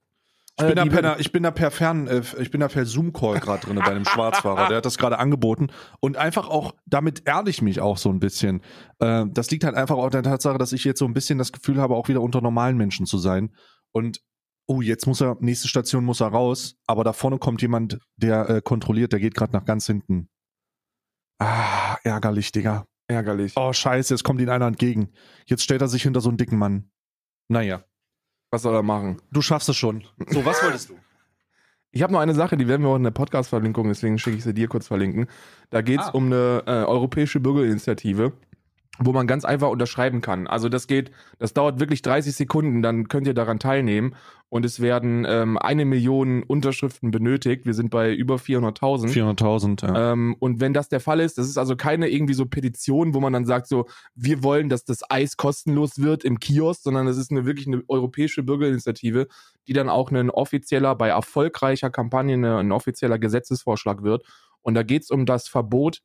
Ich 0.60 0.66
bin, 0.66 0.72
äh, 0.72 0.76
da 0.76 0.86
per, 0.86 1.20
ich 1.20 1.32
bin 1.32 1.44
da 1.44 1.52
per 1.52 1.72
Fern, 1.72 2.08
äh, 2.08 2.22
ich 2.40 2.52
bin 2.52 2.60
da 2.60 2.68
per 2.68 2.86
Zoom-Call 2.86 3.40
gerade 3.40 3.66
drin 3.66 3.78
bei 3.78 3.92
einem 3.92 4.06
Schwarzfahrer. 4.06 4.68
Der 4.68 4.78
hat 4.78 4.86
das 4.86 4.98
gerade 4.98 5.18
angeboten. 5.18 5.68
Und 6.02 6.18
einfach 6.18 6.50
auch, 6.50 6.74
damit 6.86 7.26
erde 7.26 7.50
ich 7.50 7.62
mich 7.62 7.80
auch 7.80 7.98
so 7.98 8.10
ein 8.10 8.20
bisschen. 8.20 8.62
Äh, 9.00 9.26
das 9.30 9.50
liegt 9.52 9.64
halt 9.64 9.76
einfach 9.76 9.96
auch 9.96 10.06
an 10.06 10.12
der 10.12 10.24
Tatsache, 10.24 10.58
dass 10.58 10.74
ich 10.74 10.84
jetzt 10.84 11.00
so 11.00 11.06
ein 11.06 11.14
bisschen 11.14 11.38
das 11.38 11.54
Gefühl 11.54 11.80
habe, 11.80 11.96
auch 11.96 12.10
wieder 12.10 12.22
unter 12.22 12.42
normalen 12.42 12.76
Menschen 12.76 13.06
zu 13.06 13.18
sein. 13.18 13.56
Und, 13.92 14.22
oh, 14.70 14.82
jetzt 14.82 15.08
muss 15.08 15.20
er, 15.22 15.36
nächste 15.40 15.68
Station 15.68 16.06
muss 16.06 16.22
er 16.22 16.28
raus. 16.28 16.76
Aber 16.88 17.04
da 17.04 17.12
vorne 17.14 17.40
kommt 17.40 17.62
jemand, 17.62 18.00
der 18.18 18.50
äh, 18.50 18.62
kontrolliert, 18.62 19.12
der 19.12 19.20
geht 19.20 19.34
gerade 19.36 19.52
nach 19.54 19.66
ganz 19.66 19.86
hinten. 19.88 20.30
Ah, 21.40 21.98
ärgerlich, 22.04 22.52
Digga. 22.52 22.86
ärgerlich. 23.08 23.54
Oh, 23.56 23.74
scheiße, 23.74 24.14
jetzt 24.14 24.24
kommt 24.24 24.42
ihm 24.42 24.50
einer 24.50 24.68
entgegen. 24.68 25.10
Jetzt 25.46 25.64
stellt 25.64 25.82
er 25.82 25.88
sich 25.88 26.04
hinter 26.04 26.22
so 26.22 26.30
einen 26.30 26.38
dicken 26.38 26.58
Mann. 26.58 26.92
Naja, 27.48 27.84
Was 28.52 28.62
soll 28.64 28.76
er 28.76 28.84
machen? 28.84 29.22
du 29.32 29.42
schaffst 29.42 29.70
es 29.70 29.78
schon. 29.78 30.04
So, 30.30 30.46
was 30.46 30.62
wolltest 30.64 30.90
du? 30.90 30.96
Ich 31.92 32.04
habe 32.04 32.14
noch 32.14 32.20
eine 32.20 32.36
Sache, 32.36 32.56
die 32.56 32.68
werden 32.68 32.84
wir 32.84 32.90
auch 32.90 32.98
in 32.98 33.02
der 33.04 33.10
Podcast-Verlinkung, 33.10 33.88
deswegen 33.88 34.20
schicke 34.20 34.38
ich 34.38 34.44
sie 34.44 34.54
dir 34.54 34.68
kurz 34.68 34.86
verlinken. 34.86 35.26
Da 35.72 35.82
geht 35.82 36.00
es 36.00 36.06
Ah. 36.06 36.12
um 36.12 36.28
eine 36.28 36.62
äh, 36.68 36.72
europäische 36.86 37.40
Bürgerinitiative, 37.40 38.34
wo 39.00 39.14
man 39.14 39.28
ganz 39.28 39.46
einfach 39.46 39.70
unterschreiben 39.70 40.22
kann. 40.22 40.48
Also 40.48 40.70
das 40.70 40.88
geht, 40.88 41.12
das 41.38 41.54
dauert 41.54 41.80
wirklich 41.80 42.02
30 42.02 42.36
Sekunden, 42.36 42.82
dann 42.82 43.08
könnt 43.08 43.28
ihr 43.28 43.34
daran 43.34 43.60
teilnehmen 43.60 44.16
und 44.50 44.66
es 44.66 44.80
werden 44.80 45.26
ähm, 45.28 45.58
eine 45.58 45.86
Million 45.86 46.44
Unterschriften 46.44 47.12
benötigt. 47.12 47.66
Wir 47.66 47.74
sind 47.74 47.92
bei 47.92 48.14
über 48.14 48.36
400.000. 48.36 49.10
400.000, 49.10 49.88
ja. 49.88 50.12
Ähm, 50.12 50.36
und 50.40 50.60
wenn 50.60 50.74
das 50.74 50.90
der 50.90 51.00
Fall 51.00 51.20
ist, 51.20 51.38
das 51.38 51.48
ist 51.48 51.58
also 51.58 51.76
keine 51.76 52.10
irgendwie 52.10 52.34
so 52.34 52.46
Petition, 52.46 53.14
wo 53.14 53.20
man 53.20 53.32
dann 53.32 53.46
sagt 53.46 53.68
so, 53.68 53.86
wir 54.16 54.44
wollen, 54.44 54.68
dass 54.68 54.86
das 54.86 55.10
Eis 55.10 55.38
kostenlos 55.38 56.00
wird 56.00 56.24
im 56.24 56.40
Kiosk, 56.40 56.82
sondern 56.84 57.08
es 57.08 57.18
ist 57.18 57.32
eine 57.32 57.46
wirklich 57.46 57.68
eine 57.68 57.84
europäische 57.88 58.44
Bürgerinitiative, 58.44 59.28
die 59.68 59.74
dann 59.74 59.88
auch 59.88 60.12
ein 60.12 60.30
offizieller, 60.30 60.96
bei 60.96 61.10
erfolgreicher 61.10 61.90
Kampagne 61.92 62.34
eine, 62.34 62.58
ein 62.58 62.72
offizieller 62.72 63.20
Gesetzesvorschlag 63.20 64.02
wird. 64.04 64.26
Und 64.62 64.74
da 64.74 64.84
geht 64.84 65.04
es 65.04 65.12
um 65.12 65.26
das 65.26 65.48
Verbot 65.48 66.02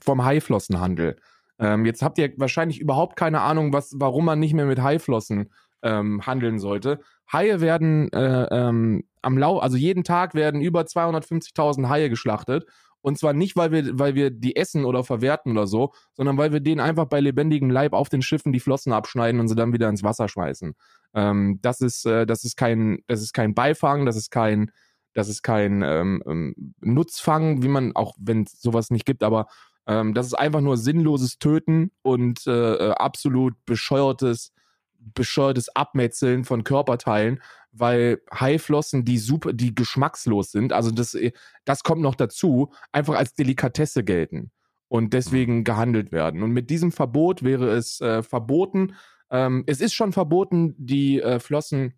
vom 0.00 0.24
Haiflossenhandel. 0.24 1.16
Ähm, 1.58 1.84
jetzt 1.84 2.02
habt 2.02 2.18
ihr 2.18 2.32
wahrscheinlich 2.36 2.80
überhaupt 2.80 3.16
keine 3.16 3.40
Ahnung, 3.40 3.72
was, 3.72 3.94
warum 3.96 4.24
man 4.24 4.38
nicht 4.38 4.54
mehr 4.54 4.66
mit 4.66 4.82
Haiflossen 4.82 5.50
ähm, 5.82 6.26
handeln 6.26 6.58
sollte. 6.58 7.00
Haie 7.32 7.60
werden 7.60 8.12
äh, 8.12 8.46
ähm, 8.50 9.04
am 9.22 9.38
Lau, 9.38 9.58
also 9.58 9.76
jeden 9.76 10.04
Tag 10.04 10.34
werden 10.34 10.60
über 10.60 10.82
250.000 10.82 11.88
Haie 11.88 12.10
geschlachtet. 12.10 12.66
Und 13.00 13.16
zwar 13.16 13.32
nicht, 13.32 13.56
weil 13.56 13.70
wir, 13.70 13.98
weil 13.98 14.14
wir 14.14 14.30
die 14.30 14.56
essen 14.56 14.84
oder 14.84 15.04
verwerten 15.04 15.52
oder 15.52 15.66
so, 15.66 15.92
sondern 16.14 16.36
weil 16.36 16.52
wir 16.52 16.60
denen 16.60 16.80
einfach 16.80 17.06
bei 17.06 17.20
lebendigem 17.20 17.70
Leib 17.70 17.92
auf 17.92 18.08
den 18.08 18.22
Schiffen 18.22 18.52
die 18.52 18.60
Flossen 18.60 18.92
abschneiden 18.92 19.40
und 19.40 19.48
sie 19.48 19.54
dann 19.54 19.72
wieder 19.72 19.88
ins 19.88 20.02
Wasser 20.02 20.28
schmeißen. 20.28 20.74
Ähm, 21.14 21.58
das 21.62 21.80
ist, 21.80 22.06
äh, 22.06 22.26
das 22.26 22.44
ist 22.44 22.56
kein, 22.56 22.98
das 23.06 23.22
ist 23.22 23.32
kein 23.32 23.54
Beifang, 23.54 24.04
das 24.04 24.16
ist 24.16 24.30
kein, 24.30 24.72
das 25.14 25.28
ist 25.28 25.42
kein 25.42 25.82
ähm, 25.82 26.22
ähm, 26.26 26.74
Nutzfang, 26.80 27.62
wie 27.62 27.68
man, 27.68 27.94
auch 27.94 28.14
wenn 28.18 28.46
sowas 28.46 28.90
nicht 28.90 29.06
gibt, 29.06 29.22
aber 29.22 29.46
ähm, 29.88 30.14
das 30.14 30.26
ist 30.26 30.34
einfach 30.34 30.60
nur 30.60 30.76
sinnloses 30.76 31.38
Töten 31.38 31.90
und 32.02 32.46
äh, 32.46 32.74
äh, 32.74 32.90
absolut 32.92 33.54
bescheuertes, 33.64 34.52
bescheuertes 34.98 35.74
Abmetzeln 35.74 36.44
von 36.44 36.62
Körperteilen, 36.62 37.42
weil 37.72 38.20
Haiflossen, 38.32 39.04
die 39.04 39.18
super, 39.18 39.52
die 39.52 39.74
geschmackslos 39.74 40.52
sind, 40.52 40.72
also 40.72 40.90
das, 40.90 41.14
äh, 41.14 41.32
das 41.64 41.82
kommt 41.82 42.02
noch 42.02 42.14
dazu, 42.14 42.72
einfach 42.92 43.14
als 43.14 43.34
Delikatesse 43.34 44.04
gelten 44.04 44.50
und 44.88 45.14
deswegen 45.14 45.64
gehandelt 45.64 46.12
werden. 46.12 46.42
Und 46.42 46.52
mit 46.52 46.70
diesem 46.70 46.92
Verbot 46.92 47.42
wäre 47.42 47.70
es 47.70 48.00
äh, 48.00 48.22
verboten, 48.22 48.94
ähm, 49.30 49.64
es 49.66 49.80
ist 49.80 49.94
schon 49.94 50.12
verboten, 50.12 50.74
die 50.78 51.20
äh, 51.20 51.40
Flossen 51.40 51.94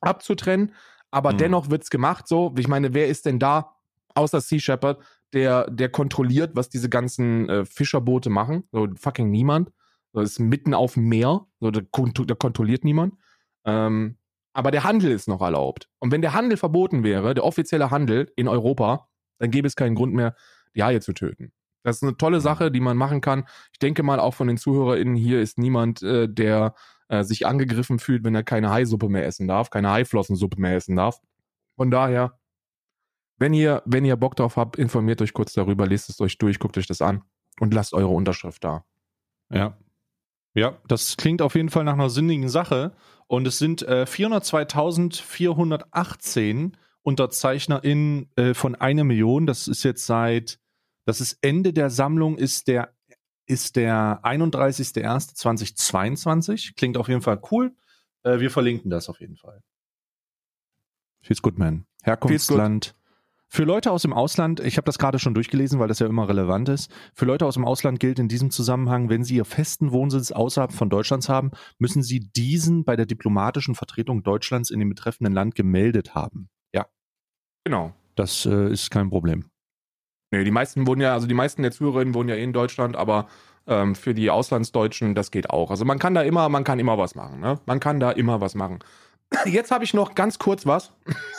abzutrennen, 0.00 0.74
aber 1.10 1.32
Mhm. 1.32 1.38
dennoch 1.38 1.70
wird's 1.70 1.90
gemacht 1.90 2.28
so. 2.28 2.54
Ich 2.58 2.68
meine, 2.68 2.94
wer 2.94 3.08
ist 3.08 3.26
denn 3.26 3.38
da, 3.38 3.76
außer 4.14 4.40
Sea 4.40 4.58
Shepherd, 4.60 5.02
der, 5.32 5.70
der 5.70 5.88
kontrolliert, 5.88 6.54
was 6.54 6.68
diese 6.68 6.88
ganzen 6.88 7.48
äh, 7.48 7.64
Fischerboote 7.64 8.30
machen? 8.30 8.64
So 8.72 8.88
fucking 8.96 9.30
niemand. 9.30 9.72
So, 10.12 10.20
ist 10.20 10.38
mitten 10.38 10.72
auf 10.72 10.94
dem 10.94 11.08
Meer, 11.08 11.46
so, 11.60 11.70
da, 11.70 11.80
kont- 11.80 12.34
kontrolliert 12.36 12.84
niemand. 12.84 13.14
Ähm, 13.64 14.16
aber 14.54 14.70
der 14.70 14.84
Handel 14.84 15.10
ist 15.10 15.28
noch 15.28 15.42
erlaubt. 15.42 15.90
Und 15.98 16.10
wenn 16.12 16.22
der 16.22 16.32
Handel 16.32 16.56
verboten 16.56 17.04
wäre, 17.04 17.34
der 17.34 17.44
offizielle 17.44 17.90
Handel 17.90 18.32
in 18.36 18.48
Europa, 18.48 19.08
dann 19.38 19.50
gäbe 19.50 19.66
es 19.66 19.76
keinen 19.76 19.94
Grund 19.94 20.14
mehr, 20.14 20.34
die 20.74 20.82
Haie 20.82 21.00
zu 21.00 21.12
töten. 21.12 21.52
Das 21.82 21.96
ist 21.96 22.02
eine 22.02 22.16
tolle 22.16 22.40
Sache, 22.40 22.70
die 22.70 22.80
man 22.80 22.96
machen 22.96 23.20
kann. 23.20 23.44
Ich 23.72 23.78
denke 23.78 24.02
mal, 24.02 24.18
auch 24.18 24.34
von 24.34 24.48
den 24.48 24.56
ZuhörerInnen 24.56 25.14
hier 25.14 25.40
ist 25.42 25.58
niemand, 25.58 26.02
äh, 26.02 26.28
der 26.28 26.74
äh, 27.08 27.22
sich 27.22 27.46
angegriffen 27.46 27.98
fühlt, 27.98 28.24
wenn 28.24 28.34
er 28.34 28.42
keine 28.42 28.70
Haisuppe 28.70 29.08
mehr 29.08 29.26
essen 29.26 29.46
darf, 29.46 29.68
keine 29.70 29.90
Haiflossensuppe 29.90 30.60
mehr 30.60 30.76
essen 30.76 30.96
darf. 30.96 31.20
Von 31.76 31.90
daher, 31.90 32.38
wenn 33.38 33.54
ihr, 33.54 33.82
wenn 33.84 34.04
ihr 34.04 34.16
Bock 34.16 34.34
drauf 34.36 34.56
habt, 34.56 34.76
informiert 34.76 35.20
euch 35.22 35.32
kurz 35.32 35.52
darüber, 35.52 35.86
lest 35.86 36.08
es 36.08 36.20
euch 36.20 36.38
durch, 36.38 36.58
guckt 36.58 36.76
euch 36.78 36.86
das 36.86 37.02
an 37.02 37.22
und 37.60 37.74
lasst 37.74 37.92
eure 37.92 38.08
Unterschrift 38.08 38.64
da. 38.64 38.84
Ja. 39.50 39.76
Ja, 40.54 40.78
das 40.88 41.18
klingt 41.18 41.42
auf 41.42 41.54
jeden 41.54 41.68
Fall 41.68 41.84
nach 41.84 41.92
einer 41.92 42.08
sinnigen 42.08 42.48
Sache. 42.48 42.92
Und 43.26 43.46
es 43.46 43.58
sind 43.58 43.82
äh, 43.82 44.06
402.418 44.08 46.72
UnterzeichnerInnen 47.02 48.30
äh, 48.36 48.54
von 48.54 48.74
einer 48.74 49.04
Million. 49.04 49.46
Das 49.46 49.68
ist 49.68 49.82
jetzt 49.82 50.06
seit, 50.06 50.58
das 51.04 51.20
ist 51.20 51.36
Ende 51.42 51.74
der 51.74 51.90
Sammlung, 51.90 52.38
ist 52.38 52.68
der, 52.68 52.94
ist 53.44 53.76
der 53.76 54.20
31.01.2022. 54.22 56.74
Klingt 56.74 56.96
auf 56.96 57.08
jeden 57.08 57.20
Fall 57.20 57.38
cool. 57.50 57.76
Äh, 58.22 58.40
wir 58.40 58.50
verlinken 58.50 58.90
das 58.90 59.10
auf 59.10 59.20
jeden 59.20 59.36
Fall. 59.36 59.62
Feels 61.20 61.42
good, 61.42 61.58
man. 61.58 61.84
Herkunftsland. 62.02 62.94
Für 63.48 63.64
Leute 63.64 63.92
aus 63.92 64.02
dem 64.02 64.12
Ausland, 64.12 64.60
ich 64.60 64.76
habe 64.76 64.86
das 64.86 64.98
gerade 64.98 65.18
schon 65.18 65.32
durchgelesen, 65.34 65.78
weil 65.78 65.88
das 65.88 66.00
ja 66.00 66.06
immer 66.06 66.28
relevant 66.28 66.68
ist. 66.68 66.90
Für 67.14 67.26
Leute 67.26 67.46
aus 67.46 67.54
dem 67.54 67.64
Ausland 67.64 68.00
gilt 68.00 68.18
in 68.18 68.28
diesem 68.28 68.50
Zusammenhang, 68.50 69.08
wenn 69.08 69.22
sie 69.22 69.36
ihr 69.36 69.44
festen 69.44 69.92
Wohnsitz 69.92 70.32
außerhalb 70.32 70.72
von 70.72 70.90
Deutschlands 70.90 71.28
haben, 71.28 71.52
müssen 71.78 72.02
sie 72.02 72.20
diesen 72.20 72.84
bei 72.84 72.96
der 72.96 73.06
diplomatischen 73.06 73.74
Vertretung 73.76 74.22
Deutschlands 74.24 74.70
in 74.70 74.80
dem 74.80 74.88
betreffenden 74.88 75.32
Land 75.32 75.54
gemeldet 75.54 76.14
haben. 76.14 76.48
Ja, 76.74 76.86
Genau. 77.64 77.92
das 78.16 78.46
äh, 78.46 78.70
ist 78.72 78.90
kein 78.90 79.10
Problem. 79.10 79.44
Nee, 80.32 80.42
die 80.42 80.50
meisten 80.50 80.86
wohnen 80.88 81.00
ja, 81.02 81.12
also 81.14 81.28
die 81.28 81.34
meisten 81.34 81.62
der 81.62 81.70
Zuhörerinnen 81.70 82.14
wohnen 82.14 82.28
ja 82.28 82.34
eh 82.34 82.42
in 82.42 82.52
Deutschland, 82.52 82.96
aber 82.96 83.28
ähm, 83.68 83.94
für 83.94 84.12
die 84.12 84.28
Auslandsdeutschen, 84.28 85.14
das 85.14 85.30
geht 85.30 85.50
auch. 85.50 85.70
Also 85.70 85.84
man 85.84 86.00
kann 86.00 86.14
da 86.14 86.22
immer, 86.22 86.48
man 86.48 86.64
kann 86.64 86.80
immer 86.80 86.98
was 86.98 87.14
machen, 87.14 87.38
ne? 87.40 87.60
Man 87.66 87.78
kann 87.78 88.00
da 88.00 88.10
immer 88.10 88.40
was 88.40 88.56
machen. 88.56 88.80
Jetzt 89.46 89.70
habe 89.70 89.84
ich 89.84 89.94
noch 89.94 90.16
ganz 90.16 90.38
kurz 90.40 90.66
was, 90.66 90.92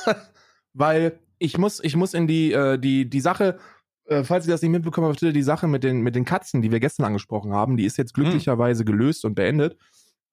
weil 0.74 1.20
ich 1.40 1.58
muss, 1.58 1.84
ich 1.84 1.96
muss 1.96 2.14
in 2.14 2.28
die, 2.28 2.52
äh, 2.52 2.78
die, 2.78 3.10
die 3.10 3.20
Sache, 3.20 3.60
äh, 4.06 4.24
falls 4.24 4.48
ihr 4.48 4.52
das 4.52 4.62
nicht 4.62 4.72
mitbekommen 4.72 5.08
habt, 5.08 5.22
die 5.22 5.44
Sache 5.44 5.68
mit 5.68 5.84
den, 5.84 6.02
mit 6.02 6.16
den 6.16 6.26
Katzen, 6.26 6.62
die 6.62 6.72
wir 6.72 6.80
gestern 6.80 7.06
angesprochen 7.06 7.54
haben, 7.54 7.78
die 7.78 7.86
ist 7.86 7.98
jetzt 7.98 8.14
glücklicherweise 8.14 8.86
gelöst 8.86 9.26
und 9.26 9.36
beendet. 9.36 9.78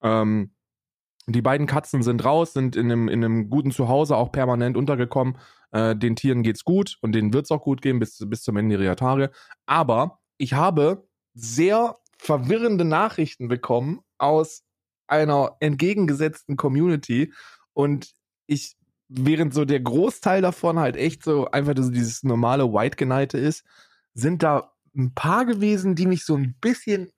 Ähm, 0.01 0.51
die 1.27 1.41
beiden 1.41 1.65
Katzen 1.65 2.03
sind 2.03 2.23
raus, 2.23 2.53
sind 2.53 2.75
in 2.75 2.91
einem, 2.91 3.07
in 3.07 3.23
einem 3.23 3.49
guten 3.49 3.71
Zuhause 3.71 4.15
auch 4.15 4.31
permanent 4.31 4.77
untergekommen. 4.77 5.37
Äh, 5.71 5.95
den 5.95 6.15
Tieren 6.15 6.43
geht's 6.43 6.63
gut 6.63 6.97
und 7.01 7.13
denen 7.13 7.33
wird's 7.33 7.51
auch 7.51 7.63
gut 7.63 7.81
gehen 7.81 7.99
bis, 7.99 8.23
bis 8.27 8.43
zum 8.43 8.57
Ende 8.57 8.81
ihrer 8.81 8.95
Tage. 8.95 9.31
Aber 9.65 10.19
ich 10.37 10.53
habe 10.53 11.07
sehr 11.33 11.95
verwirrende 12.17 12.85
Nachrichten 12.85 13.47
bekommen 13.47 14.01
aus 14.17 14.63
einer 15.07 15.57
entgegengesetzten 15.59 16.57
Community 16.57 17.33
und 17.73 18.13
ich, 18.47 18.75
während 19.07 19.53
so 19.53 19.65
der 19.65 19.79
Großteil 19.79 20.41
davon 20.41 20.79
halt 20.79 20.95
echt 20.95 21.23
so 21.23 21.45
einfach 21.51 21.73
so 21.77 21.89
dieses 21.91 22.23
normale 22.23 22.71
White-Geneite 22.71 23.37
ist, 23.37 23.63
sind 24.13 24.43
da 24.43 24.73
ein 24.95 25.13
paar 25.13 25.45
gewesen, 25.45 25.95
die 25.95 26.05
mich 26.07 26.25
so 26.25 26.35
ein 26.35 26.55
bisschen, 26.61 27.11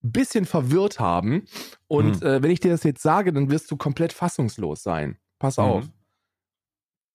bisschen 0.00 0.44
verwirrt 0.46 0.98
haben. 1.00 1.44
Und 1.88 2.20
Hm. 2.20 2.26
äh, 2.26 2.42
wenn 2.42 2.50
ich 2.50 2.60
dir 2.60 2.70
das 2.70 2.84
jetzt 2.84 3.02
sage, 3.02 3.32
dann 3.32 3.50
wirst 3.50 3.70
du 3.70 3.76
komplett 3.76 4.12
fassungslos 4.12 4.82
sein. 4.82 5.18
Pass 5.38 5.58
Mhm. 5.58 5.64
auf. 5.64 5.84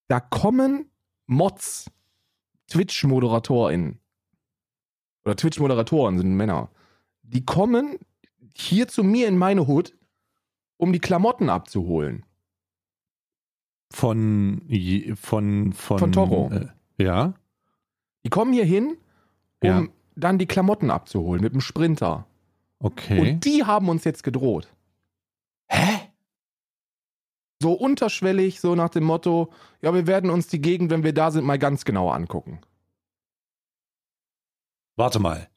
Da 0.08 0.20
kommen 0.20 0.92
Mods, 1.26 1.90
Twitch-ModeratorInnen. 2.70 4.00
Oder 5.26 5.36
Twitch-Moderatoren 5.36 6.18
sind 6.18 6.36
Männer. 6.36 6.70
Die 7.24 7.44
kommen 7.46 7.98
hier 8.56 8.88
zu 8.88 9.04
mir 9.04 9.28
in 9.28 9.38
meine 9.38 9.68
Hut, 9.68 9.98
um 10.78 10.94
die 10.94 11.00
Klamotten 11.00 11.50
abzuholen. 11.50 12.26
Von, 13.92 14.62
von, 15.16 15.74
von, 15.74 16.00
Von 16.00 16.12
Toro. 16.12 16.52
Äh, 16.52 16.68
ja. 17.04 17.34
Die 18.26 18.30
kommen 18.30 18.52
hier 18.54 18.66
hin, 18.66 18.98
um 19.62 19.68
Ja. 19.70 19.84
dann 20.16 20.38
die 20.38 20.46
Klamotten 20.46 20.92
abzuholen 20.92 21.42
mit 21.42 21.54
dem 21.54 21.62
Sprinter. 21.62 22.28
Okay. 22.80 23.20
Und 23.34 23.46
die 23.46 23.64
haben 23.64 23.90
uns 23.90 24.04
jetzt 24.04 24.24
gedroht. 24.24 24.68
Hä? 25.70 26.10
So 27.62 27.74
unterschwellig, 27.74 28.60
so 28.60 28.76
nach 28.76 28.90
dem 28.90 29.04
Motto, 29.06 29.52
ja, 29.82 29.94
wir 29.94 30.06
werden 30.06 30.30
uns 30.30 30.48
die 30.48 30.62
Gegend, 30.62 30.92
wenn 30.92 31.04
wir 31.04 31.14
da 31.14 31.32
sind, 31.32 31.46
mal 31.46 31.58
ganz 31.58 31.86
genau 31.86 32.10
angucken. 32.12 32.60
Warte 34.96 35.20
mal. 35.20 35.50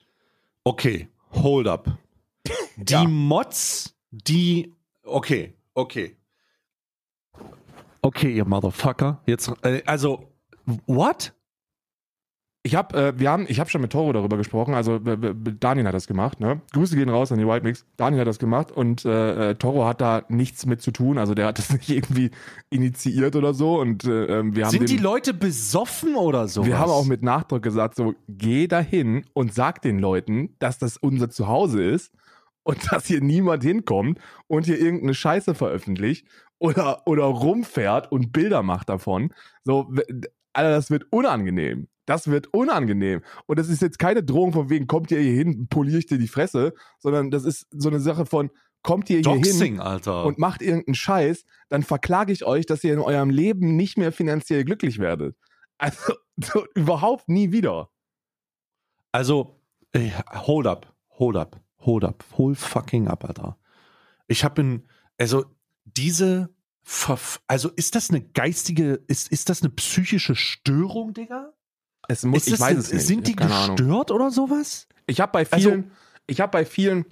Okay, 0.65 1.09
hold 1.33 1.67
up. 1.67 1.99
Die 2.77 2.93
Ja. 2.93 3.05
Mods, 3.05 3.95
die. 4.11 4.75
Okay, 5.03 5.55
okay. 5.75 6.17
Okay, 8.03 8.33
ihr 8.33 8.45
Motherfucker. 8.45 9.23
Jetzt, 9.27 9.53
äh, 9.63 9.83
also, 9.87 10.33
what? 10.87 11.35
Ich 12.63 12.75
habe, 12.75 12.95
äh, 12.95 13.19
wir 13.19 13.31
haben, 13.31 13.47
ich 13.49 13.59
habe 13.59 13.71
schon 13.71 13.81
mit 13.81 13.91
Toro 13.91 14.13
darüber 14.13 14.37
gesprochen. 14.37 14.75
Also 14.75 14.99
Daniel 14.99 15.87
hat 15.87 15.95
das 15.95 16.07
gemacht. 16.07 16.41
Ne? 16.41 16.61
Grüße 16.75 16.95
gehen 16.95 17.09
raus 17.09 17.33
an 17.33 17.39
die 17.39 17.47
White 17.47 17.65
Mix. 17.65 17.87
Daniel 17.97 18.21
hat 18.21 18.29
das 18.29 18.39
gemacht 18.39 18.71
und 18.71 19.07
äh, 19.07 19.51
äh, 19.51 19.55
Toro 19.55 19.87
hat 19.87 20.03
da 20.03 20.25
nichts 20.29 20.67
mit 20.67 20.83
zu 20.83 20.91
tun. 20.91 21.17
Also 21.17 21.33
der 21.33 21.47
hat 21.47 21.59
das 21.59 21.73
nicht 21.73 21.89
irgendwie 21.89 22.31
initiiert 22.69 23.35
oder 23.35 23.55
so. 23.55 23.81
Und 23.81 24.05
äh, 24.05 24.41
ähm, 24.41 24.55
wir 24.55 24.67
haben 24.67 24.73
Sind 24.73 24.91
die 24.91 24.97
dem, 24.97 25.03
Leute 25.03 25.33
besoffen 25.33 26.17
oder 26.17 26.49
so? 26.49 26.67
wir 26.67 26.79
haben 26.79 26.91
auch 26.91 27.07
mit 27.07 27.23
Nachdruck 27.23 27.63
gesagt, 27.63 27.95
so 27.95 28.15
geh 28.29 28.67
dahin 28.67 29.25
und 29.33 29.55
sag 29.55 29.81
den 29.81 29.99
Leuten, 29.99 30.55
dass 30.59 30.79
das 30.79 30.99
unser 30.99 31.31
Zuhause 31.31 31.83
ist 31.83 32.13
und 32.63 32.79
dass 32.93 33.07
hier 33.07 33.23
niemand 33.23 33.63
hinkommt 33.63 34.19
und 34.49 34.67
hier 34.67 34.79
irgendeine 34.79 35.15
Scheiße 35.15 35.55
veröffentlicht 35.55 36.27
oder 36.61 37.03
oder 37.07 37.25
rumfährt 37.25 38.13
und 38.13 38.33
Bilder 38.33 38.63
macht 38.63 38.89
davon. 38.89 39.35
So, 39.65 39.93
Alter, 40.53 40.71
das 40.71 40.91
wird 40.91 41.07
unangenehm. 41.11 41.89
Das 42.07 42.29
wird 42.29 42.49
unangenehm. 42.53 43.23
Und 43.47 43.59
das 43.59 43.69
ist 43.69 43.83
jetzt 43.83 43.99
keine 43.99 44.23
Drohung 44.23 44.53
von 44.53 44.69
wegen, 44.69 44.87
kommt 44.87 45.11
ihr 45.11 45.21
hier 45.21 45.33
hin, 45.33 45.69
poliere 45.69 45.99
ich 45.99 46.07
dir 46.07 46.19
die 46.19 46.29
Fresse, 46.29 46.75
sondern 46.99 47.31
das 47.31 47.45
ist 47.45 47.67
so 47.71 47.89
eine 47.89 48.01
Sache 48.01 48.27
von, 48.27 48.51
kommt 48.83 49.09
ihr 49.11 49.21
hier 49.21 49.33
hin 49.33 49.43
Doxing, 49.43 49.81
Alter. 49.81 50.25
und 50.25 50.39
macht 50.39 50.63
irgendeinen 50.63 50.95
Scheiß, 50.95 51.45
dann 51.69 51.83
verklage 51.83 52.33
ich 52.33 52.45
euch, 52.45 52.67
dass 52.67 52.85
ihr 52.85 52.93
in 52.93 52.99
eurem 52.99 53.31
Leben 53.31 53.77
nicht 53.77 53.97
mehr 53.97 54.13
finanziell 54.13 54.65
glücklich 54.65 54.99
werdet. 54.99 55.37
Also 55.79 56.15
so, 56.37 56.67
überhaupt 56.75 57.29
nie 57.29 57.53
wieder. 57.53 57.91
Also, 59.13 59.61
hold 59.95 60.67
up, 60.67 60.95
hold 61.19 61.37
up, 61.37 61.61
hold 61.79 62.05
up, 62.05 62.25
hold 62.37 62.59
fucking 62.59 63.09
up, 63.09 63.25
Alter. 63.25 63.57
Ich 64.27 64.45
habe 64.45 64.61
in, 64.61 64.89
also 65.19 65.45
diese, 65.85 66.51
Verf 66.83 67.41
also 67.47 67.69
ist 67.69 67.95
das 67.95 68.11
eine 68.11 68.21
geistige, 68.21 69.01
ist, 69.07 69.31
ist 69.31 69.49
das 69.49 69.63
eine 69.63 69.71
psychische 69.71 70.35
Störung, 70.35 71.15
Digga? 71.15 71.53
Es 72.09 72.25
muss, 72.25 72.47
ich 72.47 72.59
weiß 72.59 72.79
es 72.79 72.93
nicht. 72.93 73.07
Sind 73.07 73.29
die 73.29 73.37
keine 73.37 73.55
Ahnung. 73.55 73.77
gestört 73.77 74.11
oder 74.11 74.31
sowas? 74.31 74.89
Ich 75.07 75.21
habe 75.21 75.31
bei 75.33 75.47
Also- 75.51 75.71
vielen, 75.71 75.91
ich 76.27 76.41
habe 76.41 76.51
bei 76.51 76.65
vielen 76.65 77.05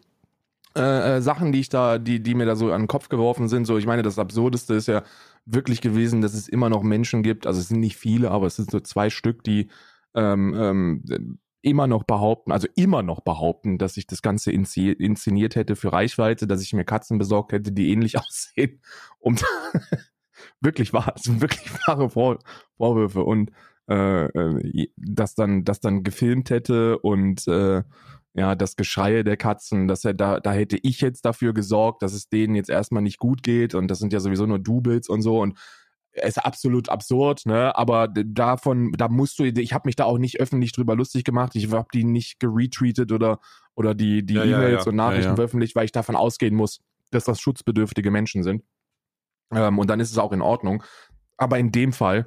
äh, 0.77 1.16
äh, 1.16 1.21
Sachen, 1.23 1.53
die 1.53 1.61
ich 1.61 1.69
da, 1.69 1.99
die, 1.99 2.23
die 2.23 2.35
mir 2.35 2.47
da 2.47 2.57
so 2.57 2.73
an 2.73 2.83
den 2.83 2.89
Kopf 2.89 3.09
geworfen 3.09 3.49
sind, 3.49 3.66
so 3.66 3.79
ich 3.79 3.87
meine, 3.87 4.03
das 4.03 4.19
Absurdeste 4.19 4.75
ist 4.75 4.89
ja 4.89 5.03
wirklich 5.45 5.81
gewesen, 5.81 6.21
dass 6.21 6.35
es 6.35 6.49
immer 6.49 6.69
noch 6.69 6.83
Menschen 6.83 7.23
gibt, 7.23 7.47
also 7.47 7.61
es 7.61 7.69
sind 7.69 7.81
nicht 7.81 7.97
viele, 7.97 8.31
aber 8.31 8.47
es 8.47 8.57
sind 8.57 8.71
so 8.71 8.81
zwei 8.81 9.11
Stück, 9.11 9.45
die 9.45 9.69
ähm, 10.14 10.55
ähm, 10.57 11.39
immer 11.69 11.87
noch 11.87 12.05
behaupten, 12.05 12.53
also 12.53 12.69
immer 12.77 13.03
noch 13.03 13.21
behaupten, 13.21 13.79
dass 13.79 13.97
ich 13.97 14.07
das 14.07 14.23
Ganze 14.23 14.51
inszeniert 14.53 15.57
hätte 15.57 15.77
für 15.77 15.93
Reichweite, 15.93 16.47
dass 16.47 16.62
ich 16.62 16.73
mir 16.73 16.85
Katzen 16.85 17.19
besorgt 17.19 17.53
hätte, 17.53 17.73
die 17.73 17.91
ähnlich 17.91 18.19
aussehen. 18.19 18.81
Und 19.19 19.45
wirklich 20.61 20.93
wahr, 20.93 21.12
das 21.14 21.25
sind 21.25 21.41
wirklich 21.41 21.71
wahre 21.87 22.11
Vor 22.11 22.39
Vorwürfe. 22.77 23.23
Und 23.23 23.51
äh, 23.89 24.27
äh, 24.27 24.89
das 24.97 25.35
dann, 25.35 25.64
das 25.64 25.81
dann 25.81 26.03
gefilmt 26.03 26.51
hätte 26.51 26.99
und 26.99 27.47
äh, 27.49 27.83
ja, 28.35 28.55
das 28.55 28.77
Geschreie 28.77 29.25
der 29.25 29.37
Katzen, 29.37 29.89
dass 29.89 30.05
er 30.05 30.14
da, 30.14 30.41
da 30.41 30.53
hätte 30.53 30.79
ich 30.83 31.01
jetzt 31.01 31.25
dafür 31.25 31.55
gesorgt, 31.55 32.03
dass 32.03 32.12
es 32.12 32.29
denen 32.29 32.55
jetzt 32.55 32.71
erstmal 32.71 33.03
nicht 33.03 33.19
gut 33.19 33.43
geht 33.43 33.75
und 33.75 33.89
das 33.89 33.99
sind 33.99 34.12
ja 34.12 34.21
sowieso 34.21 34.47
nur 34.47 34.59
Doubles 34.59 35.09
und 35.09 35.23
so 35.23 35.41
und 35.41 35.59
ist 36.23 36.39
absolut 36.39 36.89
absurd, 36.89 37.47
ne? 37.47 37.75
Aber 37.77 38.09
davon, 38.09 38.93
da 38.93 39.09
musst 39.09 39.39
du, 39.39 39.45
ich 39.45 39.73
habe 39.73 39.89
mich 39.89 39.97
da 39.97 40.05
auch 40.05 40.19
nicht 40.19 40.41
öffentlich 40.41 40.73
drüber 40.73 40.95
lustig 40.97 41.25
gemacht. 41.25 41.55
Ich 41.57 41.71
habe 41.73 41.89
die 41.93 42.05
nicht 42.05 42.41
geretweetet 42.41 43.12
oder 43.12 43.41
oder 43.75 43.95
die 43.95 44.25
die 44.25 44.35
Ja, 44.35 44.45
ja, 44.45 44.57
E-Mails 44.59 44.85
ja. 44.85 44.91
und 44.91 44.97
Nachrichten 44.97 45.23
Ja, 45.25 45.31
ja. 45.31 45.37
veröffentlicht, 45.37 45.77
weil 45.77 45.85
ich 45.85 45.93
davon 45.93 46.16
ausgehen 46.16 46.55
muss, 46.55 46.81
dass 47.11 47.25
das 47.25 47.41
schutzbedürftige 47.41 48.11
Menschen 48.11 48.43
sind. 48.43 48.64
Ähm, 49.53 49.79
und 49.79 49.89
dann 49.89 50.01
ist 50.01 50.11
es 50.11 50.19
auch 50.19 50.33
in 50.33 50.43
Ordnung. 50.43 50.83
Aber 51.37 51.59
in 51.59 51.71
dem 51.73 51.93
Fall 51.93 52.27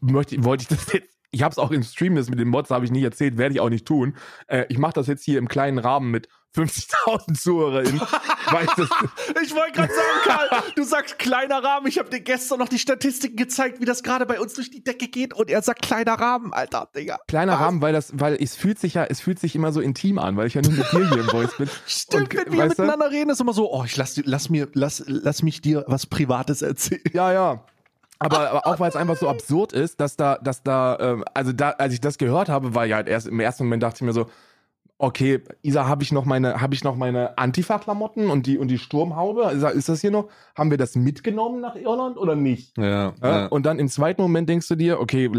möchte, 0.00 0.42
wollte 0.44 0.62
ich 0.62 0.68
das 0.68 0.92
jetzt. 0.92 1.15
Ich 1.36 1.42
habe 1.42 1.52
es 1.52 1.58
auch 1.58 1.70
im 1.70 1.82
Stream 1.82 2.16
das 2.16 2.30
mit 2.30 2.38
den 2.38 2.48
Mods 2.48 2.70
habe 2.70 2.86
ich 2.86 2.90
nicht 2.90 3.02
erzählt, 3.02 3.36
werde 3.36 3.54
ich 3.54 3.60
auch 3.60 3.68
nicht 3.68 3.84
tun. 3.86 4.16
Äh, 4.46 4.64
ich 4.70 4.78
mache 4.78 4.94
das 4.94 5.06
jetzt 5.06 5.22
hier 5.22 5.38
im 5.38 5.48
kleinen 5.48 5.78
Rahmen 5.78 6.10
mit 6.10 6.28
50.000 6.56 7.34
ZuhörerInnen, 7.38 8.00
ich 8.00 8.00
Ich 9.42 9.54
wollte 9.54 9.72
gerade 9.72 9.92
sagen, 9.92 10.18
Karl, 10.24 10.62
du 10.74 10.82
sagst 10.82 11.18
kleiner 11.18 11.62
Rahmen. 11.62 11.88
Ich 11.88 11.98
habe 11.98 12.08
dir 12.08 12.20
gestern 12.20 12.58
noch 12.58 12.70
die 12.70 12.78
Statistiken 12.78 13.36
gezeigt, 13.36 13.82
wie 13.82 13.84
das 13.84 14.02
gerade 14.02 14.24
bei 14.24 14.40
uns 14.40 14.54
durch 14.54 14.70
die 14.70 14.82
Decke 14.82 15.08
geht. 15.08 15.34
Und 15.34 15.50
er 15.50 15.60
sagt 15.60 15.82
kleiner 15.82 16.14
Rahmen, 16.14 16.54
Alter, 16.54 16.88
Digga. 16.96 17.18
kleiner 17.28 17.52
Was? 17.52 17.60
Rahmen, 17.60 17.82
weil 17.82 17.92
das, 17.92 18.18
weil 18.18 18.38
es 18.40 18.56
fühlt 18.56 18.78
sich 18.78 18.94
ja, 18.94 19.04
es 19.04 19.20
fühlt 19.20 19.38
sich 19.38 19.54
immer 19.54 19.72
so 19.72 19.82
intim 19.82 20.18
an, 20.18 20.38
weil 20.38 20.46
ich 20.46 20.54
ja 20.54 20.62
nur 20.62 20.72
mit 20.72 20.90
dir 20.90 21.06
hier 21.06 21.20
im 21.20 21.28
Voice 21.28 21.54
bin. 21.58 21.68
Stimmt, 21.86 22.34
Und, 22.34 22.46
wenn 22.46 22.52
wir 22.54 22.58
weißt 22.64 22.78
du? 22.78 22.82
miteinander 22.82 23.10
reden, 23.10 23.28
ist 23.28 23.42
immer 23.42 23.52
so, 23.52 23.70
oh, 23.70 23.84
ich 23.84 23.98
lass, 23.98 24.18
lass 24.24 24.48
mir, 24.48 24.68
lass, 24.72 25.04
lass 25.06 25.42
mich 25.42 25.60
dir 25.60 25.84
was 25.86 26.06
Privates 26.06 26.62
erzählen. 26.62 27.02
Ja, 27.12 27.30
ja. 27.30 27.66
Aber, 28.18 28.50
aber 28.50 28.66
auch 28.66 28.80
weil 28.80 28.88
es 28.88 28.96
einfach 28.96 29.16
so 29.16 29.28
absurd 29.28 29.72
ist, 29.72 30.00
dass 30.00 30.16
da, 30.16 30.38
dass 30.38 30.62
da, 30.62 30.98
ähm, 31.00 31.24
also 31.34 31.52
da, 31.52 31.70
als 31.70 31.92
ich 31.92 32.00
das 32.00 32.18
gehört 32.18 32.48
habe, 32.48 32.74
war 32.74 32.86
ja 32.86 32.96
halt 32.96 33.08
erst 33.08 33.26
im 33.26 33.40
ersten 33.40 33.64
Moment 33.64 33.82
dachte 33.82 33.96
ich 33.96 34.02
mir 34.02 34.12
so, 34.12 34.26
okay, 34.98 35.42
Isa, 35.62 35.86
habe 35.86 36.02
ich 36.02 36.12
noch 36.12 36.24
meine, 36.24 36.60
habe 36.60 36.74
ich 36.74 36.82
noch 36.82 36.96
meine 36.96 37.36
Antifa-Klamotten 37.36 38.30
und 38.30 38.46
die 38.46 38.58
und 38.58 38.68
die 38.68 38.78
Sturmhaube? 38.78 39.50
Ist, 39.52 39.62
ist 39.62 39.88
das 39.88 40.00
hier 40.00 40.10
noch? 40.10 40.28
Haben 40.56 40.70
wir 40.70 40.78
das 40.78 40.96
mitgenommen 40.96 41.60
nach 41.60 41.76
Irland 41.76 42.16
oder 42.16 42.34
nicht? 42.34 42.76
Ja, 42.78 43.12
Ja? 43.22 43.46
Und 43.46 43.66
dann 43.66 43.78
im 43.78 43.88
zweiten 43.88 44.22
Moment 44.22 44.48
denkst 44.48 44.68
du 44.68 44.74
dir, 44.74 45.00
okay, 45.00 45.30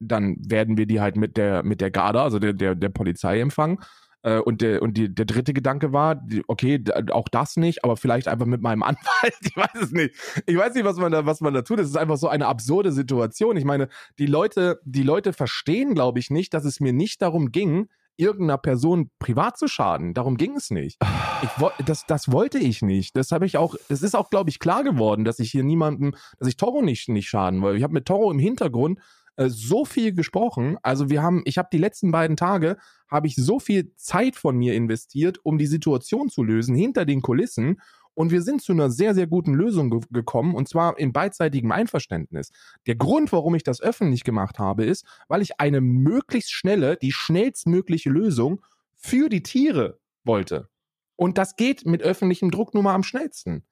dann 0.00 0.36
werden 0.40 0.78
wir 0.78 0.86
die 0.86 1.00
halt 1.00 1.16
mit 1.16 1.36
der 1.36 1.62
mit 1.62 1.80
der 1.80 1.90
Garda, 1.90 2.22
also 2.22 2.38
der 2.38 2.54
der, 2.54 2.74
der 2.74 2.88
Polizei 2.88 3.40
empfangen. 3.40 3.78
Äh, 4.24 4.38
Und 4.38 4.62
der 4.62 4.82
und 4.82 4.96
die, 4.96 5.14
der 5.14 5.26
dritte 5.26 5.52
Gedanke 5.52 5.92
war, 5.92 6.20
okay, 6.48 6.82
auch 7.12 7.28
das 7.28 7.56
nicht, 7.56 7.84
aber 7.84 7.96
vielleicht 7.96 8.26
einfach 8.26 8.46
mit 8.46 8.62
meinem 8.62 8.82
Anwalt. 8.82 9.34
Ich 9.42 9.56
weiß 9.56 9.82
es 9.82 9.92
nicht. 9.92 10.14
Ich 10.46 10.56
weiß 10.56 10.74
nicht, 10.74 10.84
was 10.84 10.96
man 10.96 11.12
da 11.12 11.26
was 11.26 11.40
man 11.40 11.54
da 11.54 11.62
tut. 11.62 11.78
Es 11.78 11.88
ist 11.88 11.96
einfach 11.96 12.16
so 12.16 12.28
eine 12.28 12.46
absurde 12.46 12.90
Situation. 12.90 13.56
Ich 13.56 13.64
meine, 13.64 13.88
die 14.18 14.26
Leute 14.26 14.80
die 14.84 15.02
Leute 15.02 15.32
verstehen, 15.32 15.94
glaube 15.94 16.18
ich, 16.18 16.30
nicht, 16.30 16.54
dass 16.54 16.64
es 16.64 16.80
mir 16.80 16.92
nicht 16.92 17.20
darum 17.22 17.52
ging, 17.52 17.88
irgendeiner 18.16 18.58
Person 18.58 19.10
privat 19.18 19.58
zu 19.58 19.68
schaden. 19.68 20.14
Darum 20.14 20.36
ging 20.36 20.56
es 20.56 20.70
nicht. 20.70 20.98
Ich, 21.42 21.50
das, 21.84 22.06
das 22.06 22.30
wollte 22.30 22.58
ich 22.58 22.80
nicht. 22.80 23.16
Das 23.16 23.32
habe 23.32 23.44
ich 23.44 23.56
auch, 23.58 23.74
es 23.88 24.02
ist 24.02 24.14
auch, 24.14 24.30
glaube 24.30 24.50
ich, 24.50 24.58
klar 24.58 24.84
geworden, 24.84 25.24
dass 25.24 25.38
ich 25.38 25.50
hier 25.50 25.64
niemandem, 25.64 26.14
dass 26.38 26.48
ich 26.48 26.56
Toro 26.56 26.80
nicht, 26.80 27.08
nicht 27.08 27.28
schaden 27.28 27.60
wollte. 27.60 27.78
Ich 27.78 27.82
habe 27.82 27.92
mit 27.92 28.06
Toro 28.06 28.30
im 28.30 28.38
Hintergrund 28.38 29.00
äh, 29.36 29.48
so 29.48 29.84
viel 29.84 30.12
gesprochen. 30.12 30.78
Also 30.82 31.10
wir 31.10 31.22
haben, 31.22 31.42
ich 31.44 31.58
habe 31.58 31.68
die 31.72 31.78
letzten 31.78 32.12
beiden 32.12 32.36
Tage, 32.36 32.76
habe 33.08 33.26
ich 33.26 33.36
so 33.36 33.58
viel 33.58 33.94
Zeit 33.96 34.36
von 34.36 34.56
mir 34.56 34.74
investiert, 34.74 35.38
um 35.42 35.58
die 35.58 35.66
Situation 35.66 36.28
zu 36.28 36.42
lösen, 36.42 36.74
hinter 36.74 37.04
den 37.04 37.22
Kulissen. 37.22 37.80
Und 38.14 38.30
wir 38.30 38.42
sind 38.42 38.62
zu 38.62 38.72
einer 38.72 38.90
sehr, 38.90 39.12
sehr 39.14 39.26
guten 39.26 39.54
Lösung 39.54 39.90
ge 39.90 40.00
gekommen, 40.10 40.54
und 40.54 40.68
zwar 40.68 40.98
in 40.98 41.12
beidseitigem 41.12 41.72
Einverständnis. 41.72 42.52
Der 42.86 42.94
Grund, 42.94 43.32
warum 43.32 43.56
ich 43.56 43.64
das 43.64 43.80
öffentlich 43.80 44.22
gemacht 44.22 44.58
habe, 44.60 44.84
ist, 44.84 45.04
weil 45.26 45.42
ich 45.42 45.60
eine 45.60 45.80
möglichst 45.80 46.52
schnelle, 46.52 46.96
die 46.96 47.10
schnellstmögliche 47.10 48.10
Lösung 48.10 48.62
für 48.94 49.28
die 49.28 49.42
Tiere 49.42 49.98
wollte. 50.22 50.68
Und 51.16 51.38
das 51.38 51.56
geht 51.56 51.86
mit 51.86 52.02
öffentlichem 52.02 52.50
Druck 52.50 52.72
nun 52.72 52.84
mal 52.84 52.94
am 52.94 53.02
schnellsten. 53.02 53.64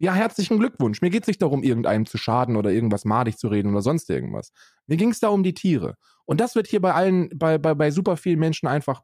Ja, 0.00 0.14
herzlichen 0.14 0.58
Glückwunsch. 0.60 1.02
Mir 1.02 1.10
geht 1.10 1.24
es 1.24 1.26
nicht 1.26 1.42
darum, 1.42 1.64
irgendeinem 1.64 2.06
zu 2.06 2.18
schaden 2.18 2.56
oder 2.56 2.70
irgendwas 2.70 3.04
madig 3.04 3.36
zu 3.36 3.48
reden 3.48 3.72
oder 3.72 3.82
sonst 3.82 4.08
irgendwas. 4.08 4.52
Mir 4.86 4.96
ging 4.96 5.10
es 5.10 5.18
da 5.18 5.28
um 5.28 5.42
die 5.42 5.54
Tiere. 5.54 5.96
Und 6.24 6.40
das 6.40 6.54
wird 6.54 6.68
hier 6.68 6.80
bei 6.80 6.94
allen, 6.94 7.30
bei, 7.36 7.58
bei, 7.58 7.74
bei 7.74 7.90
super 7.90 8.16
vielen 8.16 8.38
Menschen 8.38 8.68
einfach 8.68 9.02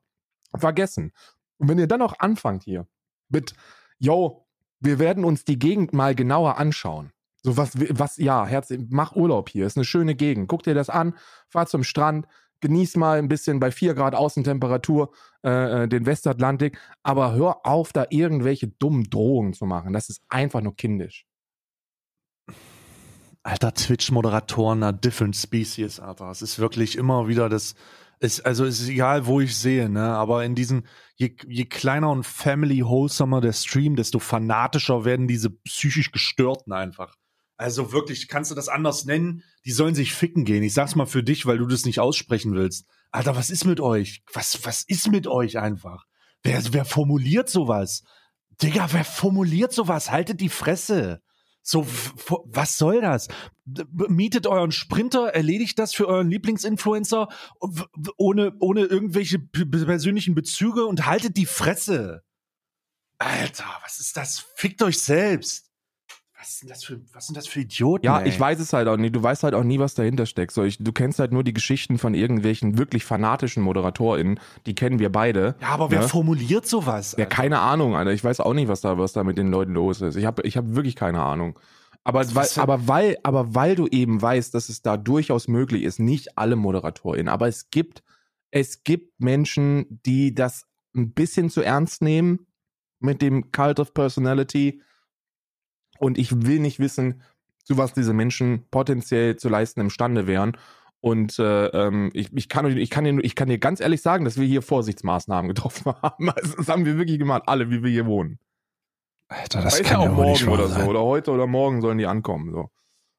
vergessen. 0.57 1.13
Und 1.59 1.69
wenn 1.69 1.79
ihr 1.79 1.89
dann 1.89 2.03
auch 2.03 2.15
anfangt 2.21 2.63
hier 2.63 2.87
mit, 3.29 3.55
yo, 3.99 4.47
wir 4.79 5.01
werden 5.01 5.25
uns 5.25 5.45
die 5.45 5.59
Gegend 5.59 5.93
mal 5.93 6.15
genauer 6.15 6.59
anschauen. 6.59 7.11
So 7.43 7.57
was, 7.57 7.73
was, 7.75 8.17
ja, 8.17 8.47
Herz, 8.47 8.73
mach 8.89 9.17
Urlaub 9.17 9.49
hier, 9.49 9.67
ist 9.67 9.77
eine 9.77 9.85
schöne 9.85 10.15
Gegend. 10.15 10.49
Guck 10.49 10.63
dir 10.63 10.75
das 10.75 10.91
an, 10.91 11.15
fahr 11.49 11.67
zum 11.67 11.83
Strand, 11.83 12.27
genieß 12.61 12.97
mal 12.97 13.19
ein 13.19 13.29
bisschen 13.29 13.61
bei 13.61 13.71
4 13.71 13.95
Grad 13.95 14.15
Außentemperatur 14.15 15.13
äh, 15.45 15.85
äh, 15.85 15.89
den 15.89 16.07
Westatlantik, 16.07 16.79
aber 17.03 17.35
hör 17.35 17.67
auf, 17.67 17.93
da 17.93 18.07
irgendwelche 18.11 18.69
dummen 18.69 19.05
Drohungen 19.11 19.53
zu 19.53 19.67
machen. 19.67 19.93
Das 19.93 20.09
ist 20.09 20.23
einfach 20.29 20.61
nur 20.61 20.77
kindisch. 20.77 21.27
Alter, 23.43 23.75
Twitch-Moderatoren 23.75 24.83
einer 24.83 24.93
different 24.95 25.37
species, 25.37 26.01
Alter. 26.01 26.31
Es 26.31 26.41
ist 26.41 26.59
wirklich 26.59 26.97
immer 26.97 27.29
wieder 27.29 27.51
das, 27.51 27.75
ist, 28.21 28.41
also 28.47 28.65
ist 28.65 28.89
egal, 28.89 29.27
wo 29.27 29.41
ich 29.41 29.57
sehe, 29.57 29.91
ne, 29.91 30.03
aber 30.03 30.45
in 30.45 30.55
diesen, 30.55 30.87
je, 31.17 31.37
je 31.47 31.67
kleiner 31.67 32.11
und 32.11 32.25
family 32.25 32.81
wholesomer 32.81 33.43
der 33.43 33.53
Stream, 33.53 33.97
desto 33.97 34.19
fanatischer 34.19 35.05
werden 35.05 35.29
diese 35.29 35.51
psychisch 35.51 36.11
Gestörten 36.11 36.73
einfach. 36.73 37.17
Also 37.57 37.93
wirklich, 37.93 38.29
kannst 38.29 38.51
du 38.51 38.55
das 38.55 38.69
anders 38.69 39.05
nennen? 39.05 39.45
Die 39.65 39.73
sollen 39.73 39.95
sich 39.95 40.13
ficken 40.13 40.45
gehen. 40.45 40.63
Ich 40.63 40.75
sag's 40.75 40.97
mal 40.97 41.07
für 41.07 41.23
dich, 41.23 41.47
weil 41.47 41.59
du 41.59 41.67
das 41.67 41.85
nicht 41.85 42.01
aussprechen 42.01 42.55
willst. 42.55 42.87
Alter, 43.13 43.37
was 43.37 43.51
ist 43.51 43.65
mit 43.65 43.81
euch? 43.81 44.23
Was, 44.33 44.65
was 44.65 44.83
ist 44.83 45.09
mit 45.11 45.27
euch 45.27 45.59
einfach? 45.59 46.05
Wer, 46.43 46.63
wer 46.73 46.85
formuliert 46.85 47.49
sowas? 47.49 48.03
Digga, 48.61 48.89
wer 48.93 49.05
formuliert 49.05 49.73
sowas? 49.73 50.11
Haltet 50.11 50.41
die 50.41 50.49
Fresse. 50.49 51.23
So, 51.63 51.87
was 52.45 52.77
soll 52.77 53.01
das? 53.01 53.29
Mietet 53.65 54.47
euren 54.47 54.73
Sprinter, 54.73 55.29
erledigt 55.29 55.79
das 55.79 55.95
für 55.95 56.07
euren 56.07 56.29
Lieblingsinfluencer 56.29 57.29
ohne, 58.19 58.53
ohne 58.59 58.83
irgendwelche 58.83 59.39
persönlichen 59.39 60.35
Bezüge 60.35 60.85
und 60.85 61.07
haltet 61.07 61.37
die 61.39 61.47
Fresse. 61.47 62.23
Alter, 63.19 63.65
was 63.83 64.01
ist 64.01 64.17
das? 64.17 64.45
Fickt 64.57 64.83
euch 64.83 64.99
selbst 64.99 65.74
was 66.45 66.59
sind 66.59 66.71
das 66.71 66.85
für, 66.85 67.01
was 67.15 67.27
sind 67.27 67.37
das 67.37 67.47
für 67.47 67.61
Idioten? 67.61 68.05
Ja, 68.05 68.21
ey? 68.21 68.29
ich 68.29 68.39
weiß 68.39 68.61
es 68.61 68.73
halt 68.75 68.87
auch 68.87 68.99
nie. 68.99 69.11
Du 69.11 69.23
weißt 69.23 69.45
halt 69.45 69.55
auch 69.55 69.65
nie, 69.65 69.79
was 69.79 69.95
dahinter 69.95 70.27
steckt. 70.27 70.53
So, 70.53 70.63
ich, 70.63 70.77
du 70.79 70.93
kennst 70.93 71.19
halt 71.19 71.33
nur 71.33 71.43
die 71.43 71.55
Geschichten 71.55 71.97
von 71.97 72.13
irgendwelchen 72.13 72.77
wirklich 72.77 73.05
fanatischen 73.05 73.63
ModeratorInnen. 73.63 74.39
Die 74.67 74.75
kennen 74.75 74.99
wir 74.99 75.11
beide. 75.11 75.55
Ja, 75.61 75.69
aber 75.69 75.91
wer 75.91 76.01
ne? 76.01 76.09
formuliert 76.09 76.67
sowas? 76.67 77.17
Ja, 77.19 77.25
keine 77.25 77.61
Ahnung, 77.61 77.97
Alter. 77.97 78.13
Ich 78.13 78.23
weiß 78.23 78.41
auch 78.41 78.53
nicht, 78.53 78.69
was 78.69 78.83
da, 78.83 78.99
was 78.99 79.15
da 79.15 79.25
mit 79.25 79.39
den 79.39 79.49
Leuten 79.49 79.73
los 79.73 80.03
ist. 80.03 80.17
Ich 80.17 80.27
habe 80.27 80.43
ich 80.43 80.59
hab 80.59 80.75
wirklich 80.75 80.97
keine 80.97 81.23
Ahnung. 81.23 81.59
Aber 82.05 82.35
weil, 82.35 82.49
aber, 82.57 82.89
weil, 82.89 83.17
aber 83.23 83.55
weil 83.55 83.75
du 83.75 83.87
eben 83.87 84.21
weißt, 84.21 84.53
dass 84.53 84.69
es 84.69 84.83
da 84.83 84.99
durchaus 84.99 85.49
möglich 85.49 85.85
ist, 85.85 85.99
nicht 85.99 86.37
alle 86.37 86.57
ModeratorInnen, 86.57 87.29
aber 87.29 87.49
es 87.49 87.71
gibt, 87.71 88.03
es 88.51 88.85
gibt 88.85 89.19
Menschen, 89.19 89.87
die 90.05 90.35
das 90.35 90.67
ein 90.95 91.15
bisschen 91.15 91.49
zu 91.49 91.63
ernst 91.63 92.03
nehmen 92.03 92.47
mit 93.01 93.23
dem 93.23 93.51
Cult 93.53 93.81
of 93.81 93.95
Personality 93.95 94.83
und 95.99 96.19
ich 96.19 96.45
will 96.47 96.61
nicht 96.61 96.79
wissen, 96.79 97.23
zu 97.63 97.79
was 97.79 97.95
diese 97.95 98.13
Menschen 98.13 98.67
potenziell 98.71 99.37
zu 99.37 99.49
leisten 99.49 99.81
imstande 99.81 100.27
wären. 100.27 100.57
Und 101.01 101.39
äh, 101.39 101.67
ähm, 101.67 102.11
ich, 102.15 102.33
ich, 102.33 102.49
kann, 102.49 102.65
ich, 102.77 102.91
kann 102.91 103.05
dir, 103.05 103.19
ich 103.23 103.35
kann 103.35 103.49
dir 103.49 103.59
ganz 103.59 103.81
ehrlich 103.81 104.01
sagen, 104.01 104.25
dass 104.25 104.39
wir 104.39 104.47
hier 104.47 104.63
Vorsichtsmaßnahmen 104.63 105.49
getroffen 105.55 105.93
haben. 106.01 106.31
Also, 106.31 106.57
das 106.57 106.69
haben 106.69 106.87
wir 106.87 106.97
wirklich 106.97 107.19
gemacht, 107.19 107.43
alle, 107.47 107.71
wie 107.71 107.83
wir 107.83 107.91
hier 107.91 108.07
wohnen. 108.07 108.39
Alter, 109.29 109.63
das 109.63 109.81
Weiß 109.81 109.87
kann 109.87 110.01
ja 110.01 110.09
auch 110.09 110.15
morgen 110.15 110.49
oder 110.49 110.69
so. 110.69 110.75
sein. 110.75 110.89
Oder 110.89 111.03
heute 111.03 111.31
oder 111.31 111.47
morgen 111.47 111.81
sollen 111.81 111.99
die 111.99 112.07
ankommen. 112.07 112.53
So. 112.53 112.71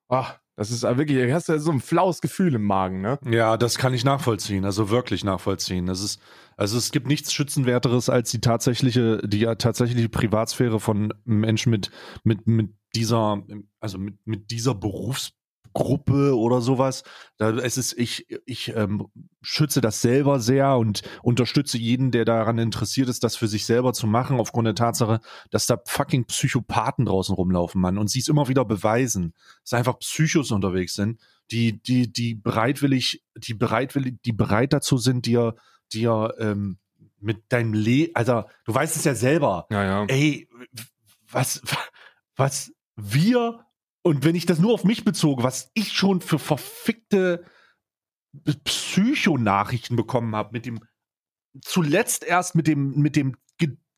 Ach, 0.08 0.40
das 0.56 0.72
ist 0.72 0.84
wirklich, 0.84 1.18
du 1.18 1.34
hast 1.34 1.50
ja 1.50 1.58
so 1.60 1.72
ein 1.72 1.82
flaues 1.82 2.22
Gefühl 2.22 2.56
im 2.56 2.64
Magen, 2.64 3.02
ne? 3.02 3.20
Ja, 3.30 3.58
das 3.58 3.78
kann 3.78 3.94
ich 3.94 4.06
nachvollziehen, 4.06 4.64
also 4.64 4.90
wirklich 4.90 5.24
nachvollziehen. 5.24 5.86
Das 5.86 6.02
ist, 6.02 6.22
also 6.56 6.78
es 6.78 6.92
gibt 6.92 7.08
nichts 7.08 7.34
schützenwerteres 7.34 8.10
als 8.10 8.32
die 8.32 8.40
tatsächliche, 8.40 9.18
die 9.28 9.40
ja 9.40 9.56
tatsächliche 9.56 10.08
Privatsphäre 10.08 10.80
von 10.80 11.14
Menschen 11.26 11.72
mit, 11.72 11.92
mit, 12.24 12.48
mit 12.48 12.74
dieser, 12.96 13.44
also 13.82 13.98
mit, 13.98 14.16
mit 14.26 14.52
dieser 14.52 14.76
Berufsgruppe 14.76 16.38
oder 16.38 16.62
sowas. 16.62 17.04
Da, 17.38 17.50
es 17.50 17.78
ist, 17.78 17.98
ich, 17.98 18.26
ich 18.46 18.74
ähm, 18.76 19.08
schütze 19.46 19.80
das 19.80 20.02
selber 20.02 20.40
sehr 20.40 20.78
und 20.78 21.04
unterstütze 21.22 21.78
jeden, 21.78 22.12
der 22.12 22.26
daran 22.26 22.58
interessiert 22.58 23.10
ist, 23.10 23.24
das 23.24 23.36
für 23.36 23.48
sich 23.48 23.66
selber 23.66 23.94
zu 23.94 24.08
machen, 24.08 24.40
aufgrund 24.40 24.66
der 24.66 24.76
Tatsache, 24.76 25.20
dass 25.52 25.68
da 25.68 25.80
fucking 25.86 26.26
Psychopathen 26.26 27.06
draußen 27.06 27.36
rumlaufen, 27.36 27.80
Mann. 27.80 27.98
Und 27.98 28.10
sie 28.10 28.20
es 28.20 28.28
immer 28.28 28.48
wieder 28.48 28.66
beweisen, 28.66 29.34
dass 29.62 29.74
einfach 29.74 30.00
Psychos 30.00 30.52
unterwegs 30.52 30.96
sind, 30.96 31.20
die, 31.52 31.82
die, 31.82 32.12
die 32.12 32.34
bereitwillig, 32.34 33.24
die 33.38 33.54
bereitwillig, 33.54 34.16
die 34.26 34.34
bereit 34.34 34.74
dazu 34.74 34.98
sind, 34.98 35.26
dir, 35.28 35.56
dir 35.94 36.34
ähm, 36.40 36.80
mit 37.20 37.52
deinem 37.52 37.74
Leben, 37.74 38.16
also 38.16 38.44
du 38.66 38.74
weißt 38.74 38.96
es 38.96 39.04
ja 39.04 39.16
selber, 39.16 39.68
Ja, 39.70 39.84
ja. 39.84 40.06
ey, 40.06 40.50
was, 41.30 41.62
was 42.36 42.74
wir, 42.96 43.66
und 44.02 44.24
wenn 44.24 44.36
ich 44.36 44.46
das 44.46 44.60
nur 44.60 44.74
auf 44.74 44.84
mich 44.84 45.06
bezog, 45.06 45.44
was 45.44 45.72
ich 45.76 45.94
schon 45.94 46.22
für 46.22 46.40
verfickte 46.40 47.46
Psychonachrichten 48.64 49.96
bekommen 49.96 50.36
habe, 50.36 50.50
mit 50.54 50.66
dem, 50.66 50.80
zuletzt 51.62 52.24
erst 52.24 52.56
mit 52.56 52.68
dem, 52.68 52.92
mit 53.00 53.16
dem, 53.16 53.36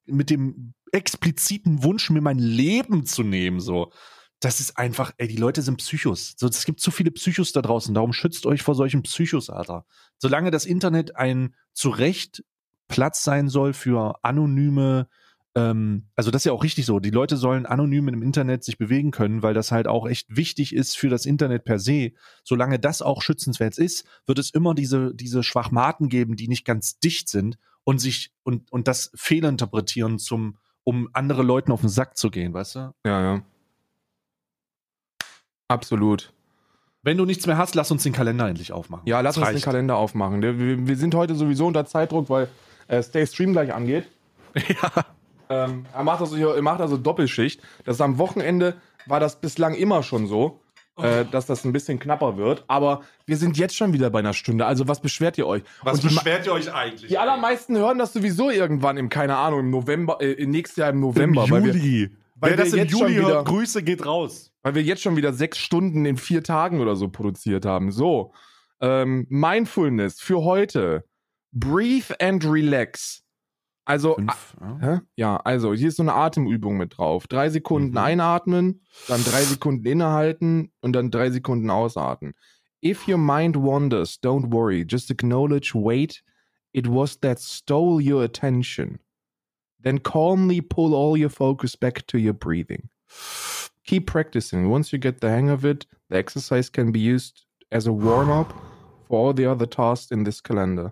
mit 0.05 0.29
dem 0.29 0.73
expliziten 0.91 1.83
Wunsch, 1.83 2.09
mir 2.09 2.21
mein 2.21 2.39
Leben 2.39 3.05
zu 3.05 3.23
nehmen, 3.23 3.59
so. 3.59 3.91
Das 4.39 4.59
ist 4.59 4.77
einfach, 4.77 5.13
ey, 5.17 5.27
die 5.27 5.37
Leute 5.37 5.63
sind 5.63 5.77
Psychos. 5.77 6.35
So, 6.37 6.47
es 6.47 6.65
gibt 6.65 6.79
zu 6.79 6.91
viele 6.91 7.09
Psychos 7.09 7.53
da 7.53 7.63
draußen. 7.63 7.93
Darum 7.95 8.13
schützt 8.13 8.45
euch 8.45 8.61
vor 8.61 8.75
solchen 8.75 9.01
Psychos, 9.01 9.49
Alter. 9.49 9.85
Solange 10.19 10.51
das 10.51 10.65
Internet 10.65 11.15
ein 11.15 11.55
zu 11.73 11.89
Recht 11.89 12.43
Platz 12.87 13.23
sein 13.23 13.49
soll 13.49 13.73
für 13.73 14.23
anonyme, 14.23 15.09
ähm, 15.57 16.05
also 16.15 16.29
das 16.29 16.41
ist 16.41 16.45
ja 16.45 16.51
auch 16.51 16.63
richtig 16.63 16.85
so. 16.85 16.99
Die 16.99 17.09
Leute 17.09 17.35
sollen 17.35 17.65
anonym 17.65 18.09
im 18.09 18.21
Internet 18.21 18.63
sich 18.63 18.77
bewegen 18.77 19.09
können, 19.09 19.41
weil 19.41 19.55
das 19.55 19.71
halt 19.71 19.87
auch 19.87 20.07
echt 20.07 20.27
wichtig 20.29 20.75
ist 20.75 20.95
für 20.95 21.09
das 21.09 21.25
Internet 21.25 21.65
per 21.65 21.79
se. 21.79 22.11
Solange 22.43 22.77
das 22.77 23.01
auch 23.01 23.23
schützenswert 23.23 23.79
ist, 23.79 24.05
wird 24.27 24.37
es 24.37 24.51
immer 24.51 24.75
diese, 24.75 25.15
diese 25.15 25.41
Schwachmaten 25.41 26.09
geben, 26.09 26.35
die 26.35 26.47
nicht 26.47 26.63
ganz 26.63 26.99
dicht 26.99 27.27
sind 27.27 27.57
und 27.83 27.97
sich 27.97 28.31
und, 28.43 28.71
und 28.71 28.87
das 28.87 29.09
fehlinterpretieren 29.15 30.19
zum, 30.19 30.57
um 30.83 31.09
andere 31.13 31.41
Leuten 31.41 31.71
auf 31.71 31.81
den 31.81 31.89
Sack 31.89 32.17
zu 32.17 32.29
gehen, 32.29 32.53
weißt 32.53 32.75
du? 32.75 32.93
Ja, 33.03 33.21
ja. 33.21 33.41
Absolut. 35.69 36.33
Wenn 37.01 37.17
du 37.17 37.25
nichts 37.25 37.47
mehr 37.47 37.57
hast, 37.57 37.73
lass 37.73 37.89
uns 37.89 38.03
den 38.03 38.13
Kalender 38.13 38.47
endlich 38.47 38.71
aufmachen. 38.73 39.07
Ja, 39.07 39.21
lass 39.21 39.35
Das 39.35 39.41
uns 39.41 39.47
den 39.47 39.55
reicht. 39.55 39.65
Kalender 39.65 39.95
aufmachen. 39.97 40.43
Wir, 40.43 40.87
wir 40.87 40.97
sind 40.97 41.15
heute 41.15 41.33
sowieso 41.33 41.65
unter 41.65 41.85
Zeitdruck, 41.85 42.29
weil 42.29 42.47
äh, 42.87 43.01
Stay 43.01 43.25
Stream 43.25 43.53
gleich 43.53 43.73
angeht. 43.73 44.07
Ja. 44.69 45.05
Ähm, 45.49 45.85
er 45.93 46.03
macht 46.03 46.21
also, 46.21 46.35
hier, 46.35 46.49
er 46.55 46.61
macht 46.61 46.81
also 46.81 46.97
Doppelschicht. 46.97 47.61
Das 47.85 47.95
ist 47.97 48.01
am 48.01 48.17
Wochenende 48.17 48.75
war 49.05 49.19
das 49.19 49.39
bislang 49.39 49.73
immer 49.73 50.03
schon 50.03 50.27
so, 50.27 50.61
äh, 50.97 51.23
dass 51.25 51.45
das 51.45 51.63
ein 51.63 51.71
bisschen 51.73 51.99
knapper 51.99 52.37
wird. 52.37 52.65
Aber 52.67 53.01
wir 53.25 53.37
sind 53.37 53.57
jetzt 53.57 53.75
schon 53.75 53.93
wieder 53.93 54.09
bei 54.09 54.19
einer 54.19 54.33
Stunde. 54.33 54.65
Also 54.65 54.87
was 54.87 54.99
beschwert 55.01 55.37
ihr 55.37 55.47
euch? 55.47 55.63
Was 55.83 56.03
Und 56.03 56.13
beschwert 56.13 56.45
ihr 56.45 56.53
euch 56.53 56.73
eigentlich? 56.73 57.09
die 57.09 57.17
allermeisten 57.17 57.77
hören 57.77 57.97
das 57.99 58.13
sowieso 58.13 58.49
irgendwann 58.49 58.97
im, 58.97 59.09
keine 59.09 59.37
Ahnung, 59.37 59.61
im 59.61 59.69
November, 59.69 60.19
äh, 60.21 60.45
nächstes 60.45 60.77
Jahr 60.77 60.89
im 60.89 60.99
November. 60.99 61.45
Im 61.47 61.65
Juli. 61.65 62.09
weil 62.35 62.51
Wer 62.51 62.57
das 62.57 62.73
im 62.73 62.87
Juli 62.87 63.17
wieder- 63.17 63.27
hört, 63.27 63.47
Grüße 63.47 63.83
geht 63.83 64.05
raus. 64.05 64.51
weil 64.63 64.75
wir 64.75 64.81
jetzt 64.83 65.01
schon 65.01 65.15
wieder 65.15 65.31
sechs 65.33 65.57
Stunden 65.59 66.05
in 66.05 66.17
vier 66.17 66.43
Tagen 66.43 66.81
oder 66.81 66.95
so 66.97 67.07
produziert 67.09 67.65
haben. 67.65 67.91
So, 67.91 68.33
ähm, 68.81 69.25
Mindfulness 69.29 70.19
für 70.19 70.43
heute. 70.43 71.05
Breathe 71.53 72.13
and 72.19 72.43
relax. 72.45 73.23
Also, 73.87 74.15
Fünf, 74.15 74.55
ja. 74.59 74.77
Hä? 74.81 74.99
Ja, 75.15 75.37
also 75.37 75.73
hier 75.73 75.87
ist 75.87 75.95
so 75.95 76.03
eine 76.03 76.13
Atemübung 76.13 76.75
mit 76.77 76.97
drauf. 76.97 77.25
Drei 77.27 77.49
Sekunden 77.49 77.91
Mhm. 77.91 77.97
einatmen, 77.97 78.81
dann 79.07 79.23
drei 79.23 79.41
Sekunden 79.43 79.85
innehalten 79.85 80.71
und 80.81 80.91
dann 80.93 81.09
drei 81.09 81.29
Sekunden 81.31 81.69
ausatmen. 81.69 82.33
If 82.83 83.07
your 83.07 83.17
mind 83.17 83.55
wanders, 83.55 84.19
don't 84.21 84.51
worry. 84.51 84.85
Just 84.87 85.09
acknowledge, 85.09 85.71
wait, 85.73 86.21
it 86.73 86.87
was 86.89 87.17
that 87.21 87.39
stole 87.39 88.01
your 88.01 88.23
attention. 88.23 88.99
Then 89.81 90.03
calmly 90.03 90.61
pull 90.61 90.93
all 90.93 91.17
your 91.17 91.29
focus 91.29 91.77
back 91.77 92.05
to 92.07 92.17
your 92.17 92.33
breathing. 92.33 92.89
Keep 93.85 94.05
practicing. 94.11 94.69
Once 94.69 94.91
you 94.91 94.99
get 94.99 95.21
the 95.21 95.29
hang 95.29 95.49
of 95.49 95.63
it, 95.63 95.87
the 96.09 96.17
exercise 96.17 96.69
can 96.69 96.91
be 96.91 96.99
used 96.99 97.45
as 97.71 97.87
a 97.87 97.93
warm 97.93 98.29
up 98.29 98.53
for 99.07 99.17
all 99.27 99.33
the 99.33 99.49
other 99.49 99.65
tasks 99.65 100.11
in 100.11 100.25
this 100.25 100.41
calendar 100.41 100.91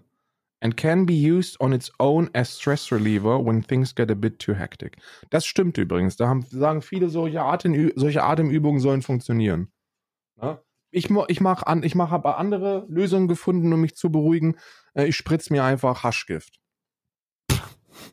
and 0.61 0.75
can 0.77 1.05
be 1.05 1.13
used 1.13 1.59
on 1.59 1.73
its 1.73 1.91
own 1.99 2.29
as 2.33 2.49
stress 2.49 2.91
reliever 2.91 3.37
when 3.37 3.61
things 3.61 3.93
get 3.93 4.09
a 4.09 4.15
bit 4.15 4.39
too 4.39 4.53
hectic. 4.53 4.97
Das 5.29 5.45
stimmt 5.45 5.77
übrigens. 5.77 6.15
Da 6.15 6.27
haben, 6.27 6.43
sagen 6.43 6.81
viele, 6.81 7.09
solche, 7.09 7.41
Atemü 7.41 7.91
solche 7.95 8.23
Atemübungen 8.23 8.79
sollen 8.79 9.01
funktionieren. 9.01 9.71
Ja? 10.41 10.61
Ich, 10.91 11.09
ich 11.27 11.41
mache 11.41 11.67
an, 11.67 11.85
mach, 11.95 12.11
habe 12.11 12.37
andere 12.37 12.85
Lösungen 12.87 13.27
gefunden, 13.27 13.73
um 13.73 13.81
mich 13.81 13.95
zu 13.95 14.09
beruhigen. 14.11 14.55
Äh, 14.93 15.05
Ich 15.07 15.17
spritze 15.17 15.51
mir 15.51 15.63
einfach 15.63 16.03
Haschgift. 16.03 16.59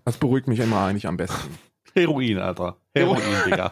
Das 0.05 0.16
beruhigt 0.16 0.49
mich 0.49 0.59
immer 0.59 0.84
eigentlich 0.84 1.07
am 1.07 1.16
besten. 1.16 1.59
Heroin, 1.95 2.38
Alter. 2.38 2.82
Heroin, 2.95 3.22
Digga. 3.47 3.68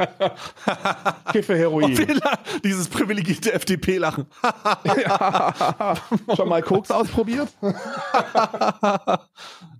Kiffe 1.32 1.56
Heroin. 1.56 1.94
La- 1.94 2.38
Dieses 2.64 2.88
privilegierte 2.88 3.52
FDP-Lachen. 3.52 4.26
Schon 6.36 6.48
mal 6.48 6.62
Koks 6.62 6.90
ausprobiert? 6.90 7.48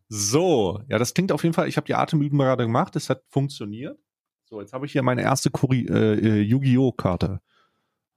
so, 0.09 0.81
ja, 0.89 0.99
das 0.99 1.15
klingt 1.15 1.33
auf 1.33 1.43
jeden 1.43 1.55
Fall. 1.55 1.69
Ich 1.69 1.77
habe 1.79 1.87
die 1.87 1.95
Atemübung 1.95 2.39
gerade 2.39 2.65
gemacht, 2.65 2.97
es 2.97 3.09
hat 3.09 3.23
funktioniert. 3.29 3.99
So, 4.45 4.61
jetzt 4.61 4.73
habe 4.73 4.85
ich 4.85 4.93
hier 4.93 5.03
meine 5.03 5.23
erste 5.23 5.51
Kuri 5.51 5.87
äh, 5.87 6.15
äh, 6.15 6.41
Yu-Gi-Oh! 6.43 6.93
Karte. 6.93 7.41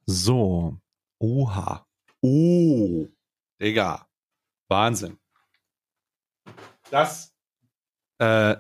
So. 0.06 0.78
Oha. 1.20 1.86
Oh. 2.22 3.08
Digga. 3.62 4.08
Wahnsinn. 4.68 5.18
Das, 6.90 7.34
äh, 8.18 8.56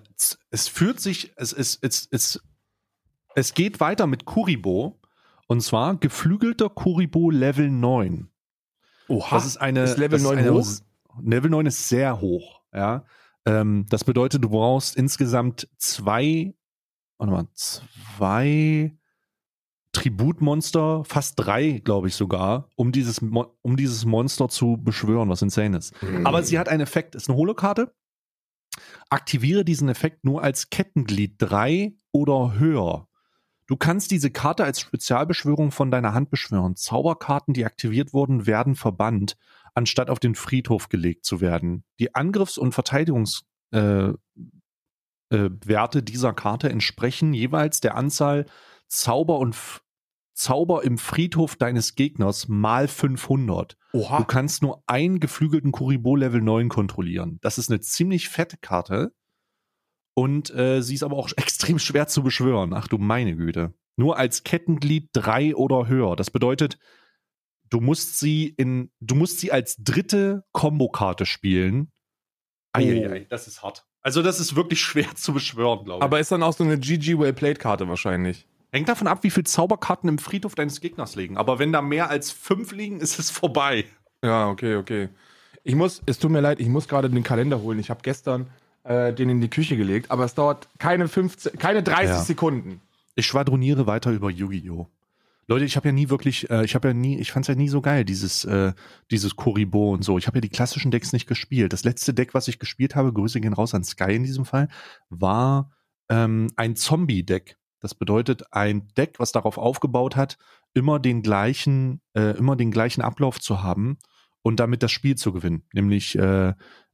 es 0.49 0.67
führt 0.67 0.99
sich, 1.01 1.33
es, 1.35 1.51
es, 1.51 1.77
es, 1.81 2.07
es, 2.11 2.41
es 3.35 3.53
geht 3.53 3.79
weiter 3.79 4.07
mit 4.07 4.25
Kuribo. 4.25 4.99
Und 5.47 5.61
zwar 5.61 5.97
geflügelter 5.97 6.69
Kuribo 6.69 7.29
Level 7.29 7.69
9. 7.69 8.29
Oha. 9.07 9.35
Das 9.35 9.45
ist 9.45 9.57
eine. 9.57 9.83
Ist 9.83 9.97
Level 9.97 10.19
das 10.19 10.23
9 10.23 10.37
eine, 10.37 10.53
hoch? 10.53 10.67
Level 11.21 11.49
9 11.49 11.65
ist 11.65 11.89
sehr 11.89 12.21
hoch, 12.21 12.61
ja. 12.73 13.05
Ähm, 13.45 13.85
das 13.89 14.03
bedeutet, 14.03 14.43
du 14.43 14.49
brauchst 14.49 14.95
insgesamt 14.95 15.67
zwei, 15.77 16.55
warte 17.17 17.33
mal, 17.33 17.47
zwei 17.53 18.97
Tributmonster, 19.91 21.03
fast 21.03 21.35
drei, 21.37 21.81
glaube 21.83 22.07
ich 22.07 22.15
sogar, 22.15 22.69
um 22.75 22.91
dieses, 22.91 23.21
Mo 23.21 23.55
um 23.61 23.75
dieses 23.77 24.05
Monster 24.05 24.49
zu 24.49 24.77
beschwören, 24.77 25.29
was 25.29 25.41
insane 25.41 25.77
ist. 25.77 26.01
Mhm. 26.01 26.25
Aber 26.25 26.41
sie 26.43 26.57
hat 26.57 26.69
einen 26.69 26.81
Effekt, 26.81 27.15
ist 27.15 27.29
eine 27.29 27.37
Holokarte. 27.37 27.93
Aktiviere 29.09 29.63
diesen 29.63 29.89
Effekt 29.89 30.23
nur 30.23 30.41
als 30.41 30.69
Kettenglied 30.69 31.35
3 31.37 31.93
oder 32.11 32.55
höher. 32.57 33.07
Du 33.67 33.77
kannst 33.77 34.11
diese 34.11 34.29
Karte 34.29 34.63
als 34.63 34.79
Spezialbeschwörung 34.79 35.71
von 35.71 35.89
deiner 35.91 36.13
Hand 36.13 36.29
beschwören. 36.29 36.75
Zauberkarten, 36.75 37.53
die 37.53 37.65
aktiviert 37.65 38.13
wurden, 38.13 38.45
werden 38.45 38.75
verbannt, 38.75 39.37
anstatt 39.73 40.09
auf 40.09 40.19
den 40.19 40.35
Friedhof 40.35 40.89
gelegt 40.89 41.25
zu 41.25 41.41
werden. 41.41 41.83
Die 41.99 42.13
Angriffs- 42.15 42.57
und 42.57 42.73
Verteidigungswerte 42.73 44.17
äh, 45.31 45.45
äh, 45.45 46.03
dieser 46.03 46.33
Karte 46.33 46.69
entsprechen 46.69 47.33
jeweils 47.33 47.79
der 47.79 47.95
Anzahl 47.95 48.45
Zauber 48.87 49.39
und 49.39 49.55
F 49.55 49.81
Zauber 50.35 50.83
im 50.83 50.97
Friedhof 50.97 51.55
deines 51.55 51.93
Gegners 51.93 52.47
mal 52.47 52.87
500. 52.87 53.77
Du 53.91 53.99
Oha. 53.99 54.23
kannst 54.23 54.63
nur 54.63 54.83
einen 54.87 55.19
geflügelten 55.19 55.71
Kuribo 55.71 56.15
Level 56.15 56.41
9 56.41 56.69
kontrollieren. 56.69 57.37
Das 57.41 57.59
ist 57.59 57.69
eine 57.69 57.81
ziemlich 57.81 58.29
fette 58.29 58.57
Karte. 58.57 59.13
Und 60.15 60.53
äh, 60.53 60.81
sie 60.81 60.95
ist 60.95 61.03
aber 61.03 61.17
auch 61.17 61.29
extrem 61.37 61.79
schwer 61.79 62.07
zu 62.07 62.23
beschwören. 62.23 62.73
Ach 62.73 62.87
du 62.87 62.97
meine 62.97 63.35
Güte. 63.35 63.73
Nur 63.95 64.17
als 64.17 64.43
Kettenglied 64.43 65.09
3 65.13 65.55
oder 65.55 65.87
höher. 65.87 66.15
Das 66.15 66.31
bedeutet, 66.31 66.79
du 67.69 67.79
musst 67.79 68.19
sie 68.19 68.47
in, 68.47 68.91
du 68.99 69.15
musst 69.15 69.39
sie 69.39 69.51
als 69.51 69.75
dritte 69.77 70.45
Kombokarte 70.51 71.25
spielen. 71.25 71.91
Eieiei, 72.73 73.27
das 73.29 73.47
ist 73.47 73.61
hart. 73.61 73.85
Also, 74.01 74.21
das 74.21 74.39
ist 74.39 74.55
wirklich 74.55 74.81
schwer 74.81 75.15
zu 75.15 75.33
beschwören, 75.33 75.85
glaube 75.85 75.99
ich. 75.99 76.03
Aber 76.03 76.19
ist 76.19 76.31
dann 76.31 76.43
auch 76.43 76.53
so 76.53 76.63
eine 76.63 76.77
GG 76.77 77.17
Well 77.19 77.33
Played 77.33 77.59
Karte 77.59 77.87
wahrscheinlich. 77.87 78.47
Hängt 78.71 78.89
davon 78.89 79.07
ab, 79.07 79.23
wie 79.23 79.29
viele 79.29 79.43
Zauberkarten 79.45 80.09
im 80.09 80.17
Friedhof 80.17 80.55
deines 80.55 80.81
Gegners 80.81 81.15
liegen. 81.15 81.37
Aber 81.37 81.59
wenn 81.59 81.71
da 81.71 81.81
mehr 81.81 82.09
als 82.09 82.31
fünf 82.31 82.71
liegen, 82.71 82.99
ist 82.99 83.19
es 83.19 83.29
vorbei. 83.29 83.85
Ja, 84.23 84.49
okay, 84.49 84.75
okay. 84.75 85.09
Ich 85.63 85.75
muss, 85.75 86.01
es 86.07 86.17
tut 86.19 86.31
mir 86.31 86.41
leid, 86.41 86.59
ich 86.59 86.67
muss 86.67 86.87
gerade 86.87 87.09
den 87.09 87.23
Kalender 87.23 87.61
holen. 87.61 87.79
Ich 87.79 87.89
habe 87.89 88.01
gestern 88.01 88.47
äh, 88.83 89.13
den 89.13 89.29
in 89.29 89.41
die 89.41 89.49
Küche 89.49 89.77
gelegt, 89.77 90.11
aber 90.11 90.25
es 90.25 90.33
dauert 90.35 90.67
keine 90.79 91.07
15, 91.07 91.57
keine 91.57 91.83
30 91.83 92.07
Ja. 92.09 92.21
Sekunden. 92.21 92.81
Ich 93.15 93.25
schwadroniere 93.25 93.85
weiter 93.87 94.11
über 94.11 94.29
Yu-Gi-Oh! 94.29 94.87
Leute, 95.47 95.65
ich 95.65 95.75
habe 95.75 95.89
ja 95.89 95.91
nie 95.91 96.09
wirklich, 96.09 96.49
äh, 96.49 96.63
ich 96.63 96.73
habe 96.73 96.87
ja 96.89 96.93
nie, 96.93 97.17
ich 97.19 97.31
fand's 97.33 97.49
ja 97.49 97.55
nie 97.55 97.67
so 97.67 97.81
geil, 97.81 98.05
dieses, 98.05 98.45
äh, 98.45 98.71
dieses 99.11 99.35
Kuribo 99.35 99.93
und 99.93 100.03
so. 100.03 100.17
Ich 100.17 100.27
habe 100.27 100.37
ja 100.37 100.41
die 100.41 100.49
klassischen 100.49 100.89
Decks 100.89 101.11
nicht 101.11 101.27
gespielt. 101.27 101.73
Das 101.73 101.83
letzte 101.83 102.13
Deck, 102.13 102.33
was 102.33 102.47
ich 102.47 102.59
gespielt 102.59 102.95
habe, 102.95 103.11
Grüße 103.11 103.41
gehen 103.41 103.53
raus 103.53 103.73
an 103.73 103.83
Sky 103.83 104.15
in 104.15 104.23
diesem 104.23 104.45
Fall, 104.45 104.69
war 105.09 105.71
ähm, 106.07 106.47
ein 106.55 106.77
Zombie-Deck. 106.77 107.57
Das 107.81 107.93
bedeutet 107.93 108.53
ein 108.53 108.87
Deck, 108.95 109.15
was 109.19 109.33
darauf 109.33 109.57
aufgebaut 109.57 110.15
hat, 110.15 110.37
immer 110.73 110.99
den 110.99 111.21
gleichen, 111.21 111.99
äh, 112.13 112.37
immer 112.37 112.55
den 112.55 112.71
gleichen 112.71 113.01
Ablauf 113.01 113.41
zu 113.41 113.61
haben 113.61 113.97
und 114.43 114.61
damit 114.61 114.81
das 114.81 114.91
Spiel 114.91 115.15
zu 115.15 115.33
gewinnen. 115.33 115.63
Nämlich, 115.73 116.17
äh, 116.17 116.53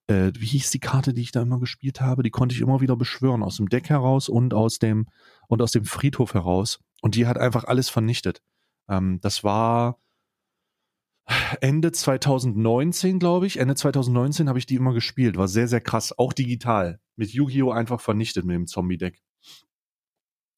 äh, 0.10 0.32
wie 0.36 0.46
hieß 0.46 0.72
die 0.72 0.80
Karte, 0.80 1.14
die 1.14 1.22
ich 1.22 1.32
da 1.32 1.42
immer 1.42 1.60
gespielt 1.60 2.02
habe? 2.02 2.24
Die 2.24 2.32
konnte 2.32 2.56
ich 2.56 2.62
immer 2.62 2.82
wieder 2.82 2.96
beschwören 2.96 3.44
aus 3.44 3.58
dem 3.58 3.70
Deck 3.70 3.90
heraus 3.90 4.28
und 4.28 4.54
aus 4.54 4.80
dem 4.80 5.08
und 5.48 5.62
aus 5.62 5.72
dem 5.72 5.86
Friedhof 5.86 6.34
heraus. 6.34 6.80
Und 7.02 7.16
die 7.16 7.28
hat 7.28 7.38
einfach 7.38 7.64
alles 7.66 7.90
vernichtet. 7.90 8.42
Ähm, 8.90 9.20
das 9.22 9.44
war 9.44 10.00
Ende 11.62 11.92
2019, 11.92 13.20
glaube 13.20 13.46
ich. 13.46 13.58
Ende 13.58 13.76
2019 13.76 14.50
habe 14.50 14.58
ich 14.58 14.66
die 14.66 14.76
immer 14.76 14.94
gespielt. 14.94 15.38
War 15.38 15.48
sehr, 15.48 15.68
sehr 15.68 15.82
krass. 15.82 16.18
Auch 16.18 16.34
digital. 16.34 17.00
Mit 17.16 17.32
Yu-Gi-Oh! 17.32 17.72
einfach 17.72 18.02
vernichtet 18.02 18.46
mit 18.46 18.56
dem 18.56 18.66
Zombie-Deck. 18.66 19.22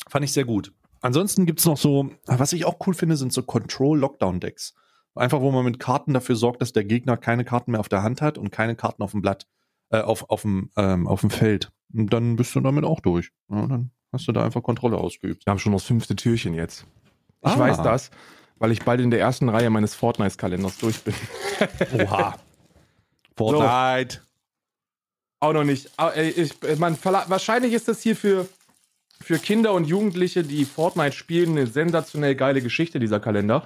Fand 0.08 0.24
ich 0.24 0.32
sehr 0.32 0.46
gut. 0.46 0.74
Ansonsten 1.02 1.46
gibt's 1.46 1.66
noch 1.66 1.78
so, 1.78 2.12
was 2.26 2.54
ich 2.54 2.66
auch 2.66 2.78
cool 2.86 2.94
finde, 2.94 3.18
sind 3.18 3.34
so 3.34 3.44
Control-Lockdown-Decks. 3.44 4.76
Einfach, 5.16 5.42
wo 5.42 5.52
man 5.52 5.66
mit 5.66 5.80
Karten 5.80 6.14
dafür 6.14 6.36
sorgt, 6.36 6.62
dass 6.62 6.72
der 6.74 6.86
Gegner 6.86 7.18
keine 7.18 7.44
Karten 7.44 7.72
mehr 7.72 7.80
auf 7.80 7.90
der 7.90 8.04
Hand 8.04 8.22
hat 8.22 8.38
und 8.38 8.52
keine 8.52 8.76
Karten 8.76 9.04
auf 9.04 9.12
dem 9.12 9.22
Blatt, 9.22 9.46
äh, 9.90 10.00
auf, 10.00 10.30
auf, 10.30 10.44
dem, 10.44 10.70
ähm, 10.78 11.08
auf 11.08 11.22
dem 11.22 11.30
Feld. 11.30 11.72
Und 11.94 12.14
dann 12.14 12.38
bist 12.38 12.56
du 12.56 12.62
damit 12.62 12.86
auch 12.86 13.02
durch. 13.02 13.32
Ja, 13.50 13.68
dann 13.68 13.92
hast 14.14 14.28
du 14.28 14.32
da 14.32 14.44
einfach 14.44 14.64
Kontrolle 14.64 14.98
ausgeübt. 14.98 15.46
Wir 15.46 15.52
haben 15.52 15.60
schon 15.60 15.74
das 15.74 15.84
fünfte 15.84 16.16
Türchen 16.16 16.54
jetzt. 16.54 16.86
Ich 17.44 17.52
Ah. 17.52 17.60
weiß 17.60 17.82
das, 17.82 18.12
weil 18.58 18.72
ich 18.72 18.84
bald 18.84 19.02
in 19.02 19.12
der 19.12 19.20
ersten 19.20 19.50
Reihe 19.50 19.70
meines 19.70 19.96
Fortnite-Kalenders 19.96 20.78
durch 20.78 21.02
bin. 21.04 21.14
Oha. 22.00 22.36
Fortnite. 23.36 24.22
Auch 25.40 25.54
noch 25.54 25.64
nicht. 25.64 25.90
Ey, 25.98 26.30
ich, 26.30 26.54
man, 26.80 26.98
wahrscheinlich 27.04 27.74
ist 27.74 27.88
das 27.88 28.02
hier 28.02 28.16
für, 28.16 28.48
für 29.20 29.40
Kinder 29.40 29.74
und 29.74 29.86
Jugendliche, 29.86 30.44
die 30.44 30.66
Fortnite 30.66 31.14
spielen, 31.14 31.52
eine 31.58 31.68
sensationell 31.68 32.36
geile 32.36 32.62
Geschichte, 32.62 33.00
dieser 33.00 33.20
Kalender. 33.20 33.66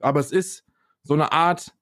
Aber 0.00 0.20
es 0.20 0.32
ist 0.32 0.64
so 1.02 1.14
eine 1.14 1.32
Art 1.32 1.74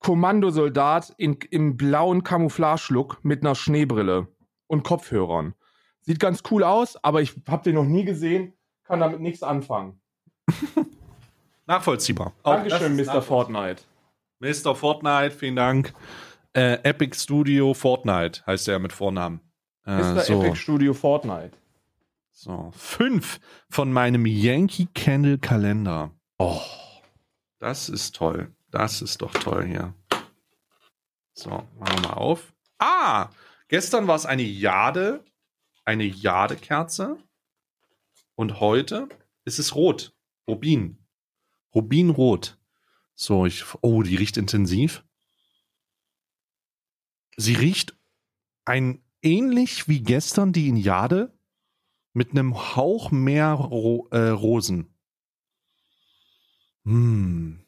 Kommandosoldat 0.00 1.12
in, 1.16 1.38
im 1.50 1.76
blauen 1.76 2.22
Camouflage-Look 2.22 3.24
mit 3.24 3.42
einer 3.42 3.54
Schneebrille 3.54 4.28
und 4.66 4.84
Kopfhörern. 4.84 5.54
Sieht 6.00 6.20
ganz 6.20 6.42
cool 6.50 6.62
aus, 6.62 7.02
aber 7.02 7.20
ich 7.20 7.34
habe 7.48 7.64
den 7.64 7.74
noch 7.74 7.84
nie 7.84 8.04
gesehen, 8.04 8.52
kann 8.84 9.00
damit 9.00 9.20
nichts 9.20 9.42
anfangen. 9.42 10.00
Nachvollziehbar. 11.66 12.32
Auch 12.42 12.54
Dankeschön, 12.54 12.96
Mr. 12.96 13.20
Fortnite. 13.20 13.82
Mr. 14.38 14.74
Fortnite, 14.74 15.32
vielen 15.32 15.56
Dank. 15.56 15.92
Äh, 16.54 16.78
Epic 16.82 17.18
Studio 17.18 17.74
Fortnite 17.74 18.46
heißt 18.46 18.68
er 18.68 18.78
mit 18.78 18.92
Vornamen. 18.92 19.40
Äh, 19.84 19.98
Mr. 19.98 20.20
so, 20.20 20.42
Epic 20.42 20.56
Studio 20.56 20.94
Fortnite. 20.94 21.52
so, 22.30 22.70
fünf 22.74 23.40
von 23.68 23.92
meinem 23.92 24.24
Yankee 24.24 24.88
Candle 24.94 25.38
Kalender. 25.38 26.12
Oh. 26.38 26.60
Das 27.58 27.88
ist 27.88 28.14
toll. 28.14 28.54
Das 28.70 29.02
ist 29.02 29.22
doch 29.22 29.32
toll 29.32 29.66
hier. 29.66 29.94
So, 31.32 31.50
machen 31.50 32.02
wir 32.02 32.08
mal 32.08 32.14
auf. 32.14 32.52
Ah, 32.78 33.30
gestern 33.68 34.06
war 34.06 34.16
es 34.16 34.26
eine 34.26 34.42
Jade, 34.42 35.24
eine 35.84 36.04
Jadekerze. 36.04 37.18
Und 38.34 38.60
heute 38.60 39.08
ist 39.44 39.58
es 39.58 39.74
rot. 39.74 40.14
Rubin. 40.46 40.98
Rubinrot. 41.74 42.58
So, 43.14 43.46
ich, 43.46 43.64
oh, 43.80 44.02
die 44.02 44.16
riecht 44.16 44.36
intensiv. 44.36 45.04
Sie 47.36 47.54
riecht 47.54 47.96
ein 48.64 49.02
ähnlich 49.22 49.88
wie 49.88 50.00
gestern 50.00 50.52
die 50.52 50.68
in 50.68 50.76
Jade 50.76 51.36
mit 52.12 52.30
einem 52.30 52.76
Hauch 52.76 53.10
mehr 53.10 53.52
Ro 53.52 54.08
äh, 54.10 54.28
Rosen. 54.28 54.94
Hm. 56.84 57.60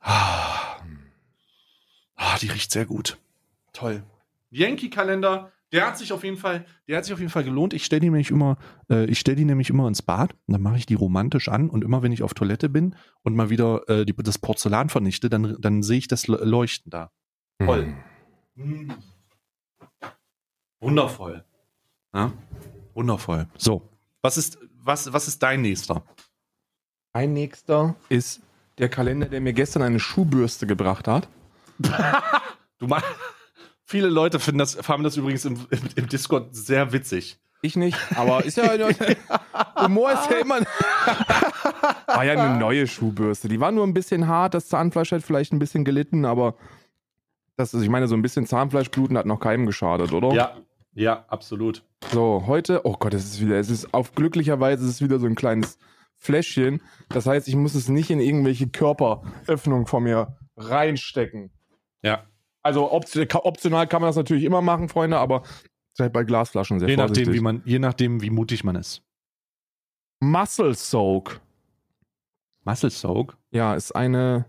Ah. 0.00 0.80
ah, 2.16 2.38
die 2.40 2.48
riecht 2.48 2.70
sehr 2.70 2.86
gut. 2.86 3.18
Toll. 3.72 4.02
Yankee-Kalender, 4.50 5.52
der 5.72 5.86
hat 5.86 5.98
sich 5.98 6.12
auf 6.12 6.24
jeden 6.24 6.36
Fall, 6.38 6.64
der 6.86 6.96
hat 6.96 7.04
sich 7.04 7.12
auf 7.12 7.18
jeden 7.20 7.30
Fall 7.30 7.44
gelohnt. 7.44 7.74
Ich 7.74 7.84
stelle 7.84 8.00
die 8.00 8.06
nämlich 8.10 8.30
immer, 8.30 8.56
äh, 8.90 9.04
ich 9.06 9.18
stelle 9.18 9.36
die 9.36 9.44
nämlich 9.44 9.68
immer 9.70 9.86
ins 9.86 10.00
Bad 10.02 10.32
und 10.46 10.52
dann 10.52 10.62
mache 10.62 10.78
ich 10.78 10.86
die 10.86 10.94
romantisch 10.94 11.48
an 11.48 11.68
und 11.68 11.84
immer 11.84 12.02
wenn 12.02 12.12
ich 12.12 12.22
auf 12.22 12.32
Toilette 12.32 12.68
bin 12.68 12.96
und 13.22 13.34
mal 13.34 13.50
wieder 13.50 13.86
äh, 13.88 14.06
die, 14.06 14.14
das 14.16 14.38
Porzellan 14.38 14.88
vernichte, 14.88 15.28
dann, 15.28 15.56
dann 15.60 15.82
sehe 15.82 15.98
ich 15.98 16.08
das 16.08 16.26
Le- 16.28 16.42
Leuchten 16.44 16.90
da. 16.90 17.10
Toll. 17.58 17.94
Hm. 18.56 18.94
Wundervoll. 20.80 21.44
Ja? 22.14 22.32
Wundervoll. 22.94 23.48
So, 23.58 23.88
was 24.22 24.38
ist, 24.38 24.58
was, 24.76 25.12
was 25.12 25.28
ist 25.28 25.42
dein 25.42 25.60
nächster? 25.60 26.04
Ein 27.12 27.32
nächster 27.32 27.94
ist 28.08 28.40
der 28.78 28.88
Kalender, 28.88 29.26
der 29.26 29.40
mir 29.40 29.52
gestern 29.52 29.82
eine 29.82 30.00
Schuhbürste 30.00 30.66
gebracht 30.66 31.08
hat. 31.08 31.28
Du 32.80 32.86
mal, 32.86 33.02
viele 33.84 34.08
Leute 34.08 34.38
finden 34.38 34.60
das, 34.60 34.76
fanden 34.76 35.02
das 35.02 35.16
übrigens 35.16 35.44
im, 35.44 35.66
im, 35.70 35.80
im 35.96 36.06
Discord 36.06 36.54
sehr 36.54 36.92
witzig. 36.92 37.40
Ich 37.60 37.74
nicht, 37.74 37.98
aber 38.14 38.44
ist 38.44 38.56
ja. 38.56 38.70
Humor 39.82 40.12
ist 40.12 40.30
ja 40.30 40.36
immer. 40.36 40.60
War 42.06 42.24
ja 42.24 42.34
eine 42.34 42.56
neue 42.56 42.86
Schuhbürste. 42.86 43.48
Die 43.48 43.58
war 43.58 43.72
nur 43.72 43.84
ein 43.84 43.94
bisschen 43.94 44.28
hart, 44.28 44.54
das 44.54 44.68
Zahnfleisch 44.68 45.10
hat 45.10 45.22
vielleicht 45.22 45.52
ein 45.52 45.58
bisschen 45.58 45.84
gelitten, 45.84 46.24
aber 46.24 46.54
das 47.56 47.74
ist, 47.74 47.82
ich 47.82 47.88
meine, 47.88 48.06
so 48.06 48.14
ein 48.14 48.22
bisschen 48.22 48.46
Zahnfleischbluten 48.46 49.18
hat 49.18 49.26
noch 49.26 49.40
keinem 49.40 49.66
geschadet, 49.66 50.12
oder? 50.12 50.32
Ja, 50.32 50.56
ja, 50.94 51.24
absolut. 51.28 51.82
So, 52.12 52.44
heute, 52.46 52.82
oh 52.84 52.94
Gott, 52.96 53.14
es 53.14 53.24
ist 53.24 53.40
wieder, 53.40 53.58
es 53.58 53.70
ist 53.70 53.92
auf 53.92 54.14
glücklicherweise 54.14 54.84
ist 54.84 54.90
es 54.90 55.02
wieder 55.02 55.18
so 55.18 55.26
ein 55.26 55.34
kleines 55.34 55.78
Fläschchen. 56.18 56.82
Das 57.08 57.26
heißt, 57.26 57.48
ich 57.48 57.56
muss 57.56 57.74
es 57.74 57.88
nicht 57.88 58.10
in 58.10 58.20
irgendwelche 58.20 58.68
Körperöffnungen 58.68 59.86
von 59.86 60.02
mir 60.02 60.36
reinstecken. 60.56 61.50
Ja. 62.02 62.26
Also 62.62 62.90
option, 62.92 63.26
optional 63.32 63.86
kann 63.86 64.02
man 64.02 64.08
das 64.08 64.16
natürlich 64.16 64.44
immer 64.44 64.60
machen, 64.60 64.88
Freunde, 64.88 65.18
aber 65.18 65.42
seid 65.94 66.12
bei 66.12 66.24
Glasflaschen 66.24 66.80
sehr 66.80 66.88
Je 66.88 66.96
vorsichtig. 66.96 67.26
nachdem, 67.26 67.34
wie 67.34 67.40
man, 67.40 67.62
je 67.64 67.78
nachdem, 67.78 68.20
wie 68.22 68.30
mutig 68.30 68.64
man 68.64 68.76
ist. 68.76 69.02
Muscle 70.20 70.74
Soak. 70.74 71.40
Muscle 72.64 72.90
Soak? 72.90 73.36
Ja, 73.50 73.74
ist 73.74 73.92
eine, 73.92 74.44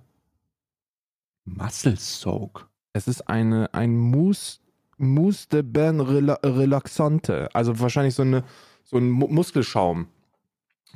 Muscle 1.46 1.96
Soak. 1.96 2.68
es 2.94 3.08
ist 3.08 3.22
eine, 3.30 3.74
ein 3.74 3.96
Mousse, 3.96 4.60
Mousse 4.98 5.48
de 5.48 5.64
Rela 5.64 6.40
Relaxante. 6.44 7.50
Also 7.54 7.80
wahrscheinlich 7.80 8.16
so, 8.16 8.24
eine, 8.24 8.44
so 8.84 8.98
ein 8.98 9.10
Mu 9.10 9.28
Muskelschaum. 9.28 10.08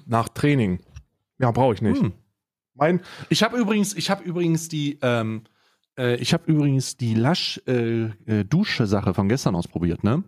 Nach 0.05 0.29
Training. 0.29 0.79
Ja, 1.39 1.51
brauche 1.51 1.73
ich 1.73 1.81
nicht. 1.81 2.01
Hm. 2.01 2.13
Mein, 2.75 3.01
Ich 3.29 3.43
habe 3.43 3.57
übrigens, 3.57 3.93
ich 3.95 4.09
habe 4.09 4.23
übrigens 4.23 4.67
die, 4.67 4.97
ähm, 5.01 5.43
äh, 5.97 6.15
ich 6.15 6.33
habe 6.33 6.51
übrigens 6.51 6.97
die 6.97 7.13
Lasch 7.13 7.61
äh, 7.67 8.05
äh, 8.25 9.13
von 9.13 9.29
gestern 9.29 9.55
ausprobiert, 9.55 10.03
ne? 10.03 10.23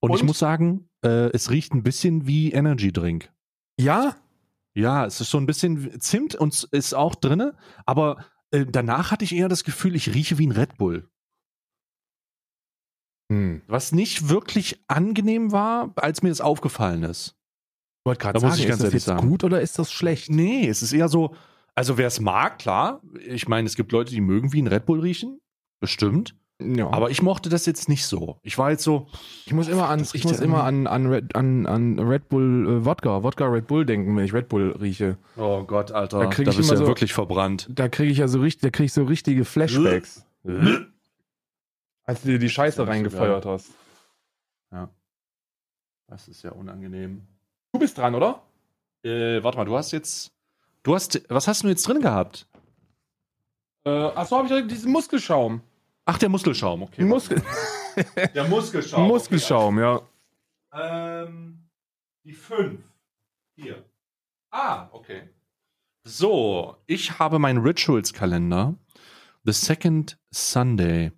Und, 0.00 0.14
ich 0.14 0.20
Und? 0.20 0.26
muss 0.26 0.38
sagen, 0.38 0.88
äh, 1.02 1.30
es 1.32 1.50
riecht 1.50 1.74
ein 1.74 1.82
bisschen 1.82 2.26
wie 2.26 2.52
Energy 2.52 2.92
Drink. 2.92 3.30
ja? 3.78 4.16
Ja, 4.74 5.06
es 5.06 5.20
ist 5.20 5.30
so 5.30 5.38
ein 5.38 5.46
bisschen 5.46 6.00
Zimt 6.00 6.36
und 6.36 6.68
ist 6.70 6.94
auch 6.94 7.16
drinne, 7.16 7.56
aber 7.84 8.24
äh, 8.52 8.64
danach 8.64 9.10
hatte 9.10 9.24
ich 9.24 9.34
eher 9.34 9.48
das 9.48 9.64
Gefühl, 9.64 9.96
ich 9.96 10.14
rieche 10.14 10.38
wie 10.38 10.46
ein 10.46 10.52
Red 10.52 10.76
Bull. 10.78 11.08
Hm. 13.30 13.62
Was 13.66 13.90
nicht 13.90 14.28
wirklich 14.28 14.78
angenehm 14.86 15.50
war, 15.50 15.92
als 15.96 16.22
mir 16.22 16.28
das 16.28 16.40
aufgefallen 16.40 17.02
ist. 17.02 17.37
Wollte 18.08 18.20
gerade 18.22 18.40
Da 18.40 18.46
muss 18.46 18.56
sagen, 18.56 18.62
ich 18.62 18.68
ganz 18.68 18.80
ist 18.80 18.86
das 18.86 18.92
jetzt 18.94 19.04
sagen. 19.04 19.28
gut 19.28 19.44
oder 19.44 19.60
ist 19.60 19.78
das 19.78 19.92
schlecht? 19.92 20.30
Nee, 20.30 20.66
es 20.68 20.82
ist 20.82 20.92
eher 20.92 21.08
so, 21.08 21.34
also 21.74 21.96
wer 21.98 22.06
es 22.08 22.20
mag, 22.20 22.58
klar. 22.58 23.00
Ich 23.26 23.46
meine, 23.48 23.66
es 23.66 23.76
gibt 23.76 23.92
Leute, 23.92 24.10
die 24.12 24.20
mögen 24.20 24.52
wie 24.52 24.62
ein 24.62 24.66
Red 24.66 24.86
Bull 24.86 25.00
riechen. 25.00 25.40
Bestimmt. 25.80 26.34
Ja. 26.60 26.88
Aber 26.90 27.08
ich 27.10 27.22
mochte 27.22 27.48
das 27.50 27.66
jetzt 27.66 27.88
nicht 27.88 28.04
so. 28.04 28.40
Ich 28.42 28.58
war 28.58 28.70
jetzt 28.72 28.82
so, 28.82 29.06
Ich 29.46 29.52
muss 29.52 29.68
immer 29.68 29.88
an, 29.88 30.04
ich 30.12 30.24
muss 30.24 30.38
ja 30.40 30.44
immer 30.44 30.64
an, 30.64 30.88
an, 30.88 31.06
Red, 31.06 31.36
an, 31.36 31.66
an 31.66 32.00
Red 32.00 32.28
Bull 32.28 32.66
äh, 32.80 32.84
Wodka, 32.84 33.22
Wodka 33.22 33.46
Red 33.46 33.68
Bull 33.68 33.86
denken, 33.86 34.16
wenn 34.16 34.24
ich 34.24 34.32
Red 34.34 34.48
Bull 34.48 34.72
rieche. 34.80 35.18
oh 35.36 35.62
Gott, 35.62 35.92
Alter, 35.92 36.18
Da 36.18 36.24
da, 36.24 36.30
krieg 36.30 36.48
ich 36.48 36.56
bist 36.56 36.68
du 36.70 36.72
immer 36.74 36.80
ja 36.80 36.84
so- 36.86 36.90
wirklich 36.90 37.12
verbrannt. 37.12 37.68
Da 37.70 37.88
kriege 37.88 38.10
ich 38.10 38.18
ja 38.18 38.26
so 38.26 38.40
richtig, 38.40 38.62
da 38.62 38.70
kriege 38.70 38.86
ich 38.86 38.92
so 38.92 39.04
richtige 39.04 39.44
Flashbacks, 39.44 40.26
als 42.04 42.22
du 42.22 42.28
dir 42.28 42.38
die 42.40 42.50
Scheiße 42.50 42.86
reingefeuert 42.86 43.46
hast. 43.46 43.70
Ja. 44.72 44.88
Das 46.08 46.26
ist 46.26 46.42
ja 46.42 46.50
unangenehm. 46.52 47.22
Du 47.72 47.78
bist 47.78 47.98
dran, 47.98 48.14
oder? 48.14 48.42
Äh, 49.04 49.42
warte 49.42 49.58
mal, 49.58 49.64
du 49.64 49.76
hast 49.76 49.92
jetzt, 49.92 50.32
du 50.82 50.94
hast, 50.94 51.20
was 51.28 51.46
hast 51.46 51.62
du 51.62 51.68
jetzt 51.68 51.86
drin 51.86 52.00
gehabt? 52.00 52.46
Äh, 53.84 53.90
achso, 53.90 54.38
habe 54.38 54.60
ich 54.60 54.66
diesen 54.66 54.90
Muskelschaum. 54.90 55.60
Ach, 56.04 56.18
der 56.18 56.28
Muskelschaum, 56.28 56.82
okay. 56.82 57.04
Muskel 57.04 57.42
Der 58.34 58.44
Muskelschaum. 58.48 59.08
Muskelschaum, 59.08 59.78
ja. 59.78 60.00
Ähm, 60.72 61.68
die 62.24 62.32
fünf. 62.32 62.80
Hier. 63.56 63.84
Ah, 64.50 64.88
okay. 64.92 65.28
So, 66.04 66.76
ich 66.86 67.18
habe 67.18 67.38
meinen 67.38 67.58
Rituals-Kalender. 67.58 68.74
The 69.44 69.52
second 69.52 70.18
Sunday. 70.30 71.12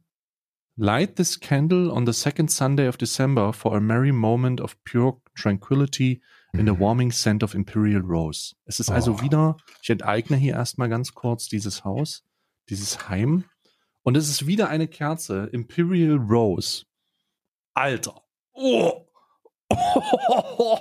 Light 0.76 1.16
this 1.16 1.38
candle 1.38 1.92
on 1.92 2.06
the 2.06 2.12
second 2.12 2.50
Sunday 2.50 2.88
of 2.88 2.96
December 2.96 3.52
for 3.52 3.76
a 3.76 3.80
merry 3.80 4.12
moment 4.12 4.60
of 4.60 4.82
pure 4.84 5.20
tranquility 5.34 6.22
in 6.52 6.66
the 6.66 6.78
warming 6.78 7.12
scent 7.12 7.42
of 7.42 7.54
Imperial 7.54 8.02
Rose. 8.02 8.54
Es 8.64 8.80
ist 8.80 8.90
also 8.90 9.14
Oh. 9.14 9.22
wieder, 9.22 9.56
ich 9.82 9.90
enteigne 9.90 10.36
hier 10.36 10.54
erstmal 10.54 10.88
ganz 10.88 11.14
kurz 11.14 11.48
dieses 11.48 11.84
Haus, 11.84 12.24
dieses 12.68 13.08
Heim. 13.08 13.44
Und 14.02 14.16
es 14.16 14.28
ist 14.28 14.46
wieder 14.46 14.68
eine 14.68 14.88
Kerze, 14.88 15.48
Imperial 15.52 16.16
Rose. 16.16 16.84
Alter. 17.74 18.22
Oh. 18.52 19.06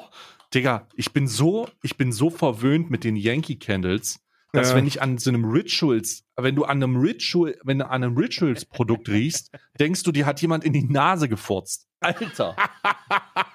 Digga, 0.54 0.88
ich 0.96 1.14
bin 1.14 1.28
so, 1.28 1.68
ich 1.84 1.98
bin 1.98 2.12
so 2.12 2.30
verwöhnt 2.30 2.90
mit 2.90 3.04
den 3.04 3.16
Yankee 3.16 3.56
Candles, 3.58 4.20
dass 4.52 4.70
Ja. 4.72 4.76
wenn 4.76 4.88
ich 4.88 5.02
an 5.02 5.20
so 5.20 5.30
einem 5.30 5.46
Rituals, 5.46 6.24
wenn 6.36 6.56
du 6.56 6.64
an 6.66 6.82
einem 6.82 6.96
Ritual, 6.98 7.56
wenn 7.64 7.78
du 7.80 7.86
an 7.88 8.04
einem 8.04 8.18
Rituals 8.18 8.66
Produkt 8.66 9.08
riechst, 9.10 9.52
denkst 9.80 10.02
du, 10.04 10.12
dir 10.12 10.26
hat 10.26 10.42
jemand 10.42 10.64
in 10.64 10.74
die 10.74 10.84
Nase 10.86 11.30
gefurzt. 11.30 11.88
Alter. 12.00 12.56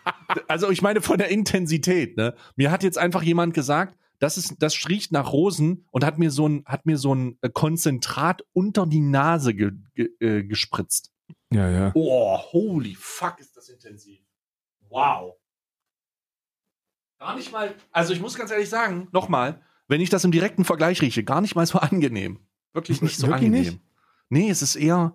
also 0.48 0.70
ich 0.70 0.82
meine 0.82 1.00
von 1.00 1.18
der 1.18 1.28
Intensität, 1.28 2.16
ne? 2.16 2.34
Mir 2.56 2.70
hat 2.70 2.82
jetzt 2.82 2.98
einfach 2.98 3.22
jemand 3.22 3.54
gesagt, 3.54 3.96
das 4.18 4.38
ist, 4.38 4.54
das 4.60 4.88
riecht 4.88 5.12
nach 5.12 5.32
Rosen 5.32 5.86
und 5.90 6.04
hat 6.04 6.18
mir 6.18 6.30
so 6.30 6.46
ein, 6.48 6.64
hat 6.66 6.86
mir 6.86 6.96
so 6.98 7.14
ein 7.14 7.36
äh, 7.42 7.48
Konzentrat 7.50 8.42
unter 8.52 8.86
die 8.86 9.00
Nase 9.00 9.54
ge, 9.54 9.72
ge, 9.94 10.08
äh, 10.20 10.44
gespritzt. 10.44 11.12
Ja, 11.52 11.68
ja. 11.70 11.90
Oh, 11.94 12.38
holy 12.52 12.94
fuck, 12.98 13.38
ist 13.40 13.56
das 13.56 13.68
intensiv. 13.68 14.20
Wow. 14.88 15.34
Gar 17.18 17.36
nicht 17.36 17.52
mal, 17.52 17.74
also 17.90 18.12
ich 18.12 18.20
muss 18.20 18.34
ganz 18.34 18.50
ehrlich 18.50 18.68
sagen, 18.68 19.08
nochmal, 19.12 19.60
wenn 19.88 20.00
ich 20.00 20.10
das 20.10 20.24
im 20.24 20.32
direkten 20.32 20.64
Vergleich 20.64 21.00
rieche, 21.02 21.24
gar 21.24 21.40
nicht 21.40 21.54
mal 21.54 21.66
so 21.66 21.78
angenehm. 21.78 22.40
Wirklich 22.72 23.02
nicht 23.02 23.16
so 23.16 23.26
Wirklich 23.28 23.46
angenehm. 23.46 23.62
nicht? 23.74 23.80
Nee, 24.30 24.50
es 24.50 24.62
ist 24.62 24.76
eher, 24.76 25.14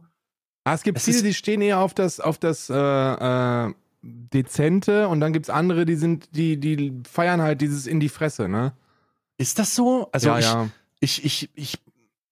Ah, 0.66 0.74
es 0.76 0.84
gibt 0.84 0.98
Es 0.98 1.06
viele, 1.06 1.18
ist- 1.18 1.26
die 1.26 1.34
stehen 1.34 1.62
eher 1.62 1.80
auf 1.80 1.94
das, 1.94 2.20
auf 2.20 2.38
das 2.38 2.70
äh, 2.70 2.74
äh, 2.76 3.74
Dezente 4.02 5.08
und 5.08 5.20
dann 5.20 5.34
gibt 5.34 5.46
es 5.46 5.50
andere, 5.50 5.86
die 5.86 5.96
sind, 5.96 6.36
die, 6.36 6.60
die 6.60 7.02
feiern 7.10 7.42
halt 7.42 7.62
dieses 7.62 7.88
in 7.88 8.00
die 8.00 8.10
Fresse, 8.10 8.48
ne? 8.48 8.74
ist 9.40 9.58
das 9.58 9.74
so? 9.74 10.10
Also 10.12 10.30
ja, 10.30 10.40
ich, 10.40 10.46
ja. 10.46 10.70
ich, 11.00 11.26
ich, 11.26 11.50
ich, 11.56 11.78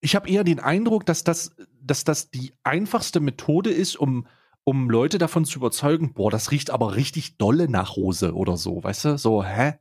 ich 0.01 0.15
habe 0.15 0.29
eher 0.29 0.43
den 0.43 0.59
Eindruck, 0.59 1.05
dass 1.05 1.23
das, 1.23 1.55
dass 1.81 2.03
das 2.03 2.29
die 2.29 2.53
einfachste 2.63 3.21
Methode 3.21 3.71
ist, 3.71 3.95
um, 3.95 4.27
um 4.65 4.89
Leute 4.89 5.17
davon 5.17 5.45
zu 5.45 5.57
überzeugen, 5.57 6.13
boah, 6.13 6.29
das 6.29 6.51
riecht 6.51 6.69
aber 6.69 6.95
richtig 6.95 7.37
dolle 7.37 7.69
nach 7.69 7.95
Rose 7.95 8.35
oder 8.35 8.57
so, 8.57 8.83
weißt 8.83 9.05
du? 9.05 9.17
So, 9.17 9.43
hä? 9.43 9.75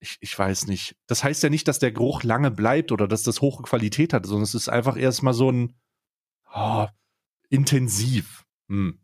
Ich, 0.00 0.16
ich 0.20 0.38
weiß 0.38 0.68
nicht. 0.68 0.96
Das 1.06 1.22
heißt 1.22 1.42
ja 1.42 1.50
nicht, 1.50 1.68
dass 1.68 1.80
der 1.80 1.92
Geruch 1.92 2.22
lange 2.22 2.50
bleibt 2.50 2.92
oder 2.92 3.06
dass 3.06 3.24
das 3.24 3.42
hohe 3.42 3.62
Qualität 3.62 4.14
hat, 4.14 4.24
sondern 4.24 4.44
es 4.44 4.54
ist 4.54 4.68
einfach 4.68 4.96
erstmal 4.96 5.34
so 5.34 5.50
ein 5.50 5.74
oh, 6.54 6.86
intensiv. 7.50 8.46
Hm. 8.68 8.98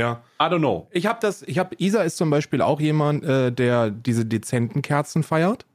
Ja. 0.00 0.22
I 0.40 0.44
don't 0.44 0.58
know. 0.58 0.88
Ich 0.90 1.06
habe 1.06 1.18
das, 1.20 1.42
ich 1.42 1.58
habe, 1.58 1.74
Isa 1.78 2.02
ist 2.02 2.16
zum 2.16 2.30
Beispiel 2.30 2.62
auch 2.62 2.80
jemand, 2.80 3.22
äh, 3.24 3.52
der 3.52 3.90
diese 3.90 4.24
dezenten 4.24 4.80
Kerzen 4.82 5.22
feiert. 5.22 5.66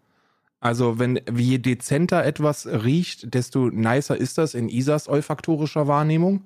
Also 0.60 0.98
wenn, 0.98 1.22
je 1.36 1.60
dezenter 1.60 2.26
etwas 2.26 2.66
riecht, 2.66 3.34
desto 3.36 3.70
nicer 3.70 4.18
ist 4.18 4.38
das 4.40 4.56
in 4.56 4.68
Isas 4.68 5.08
olfaktorischer 5.08 5.88
Wahrnehmung. 5.88 6.46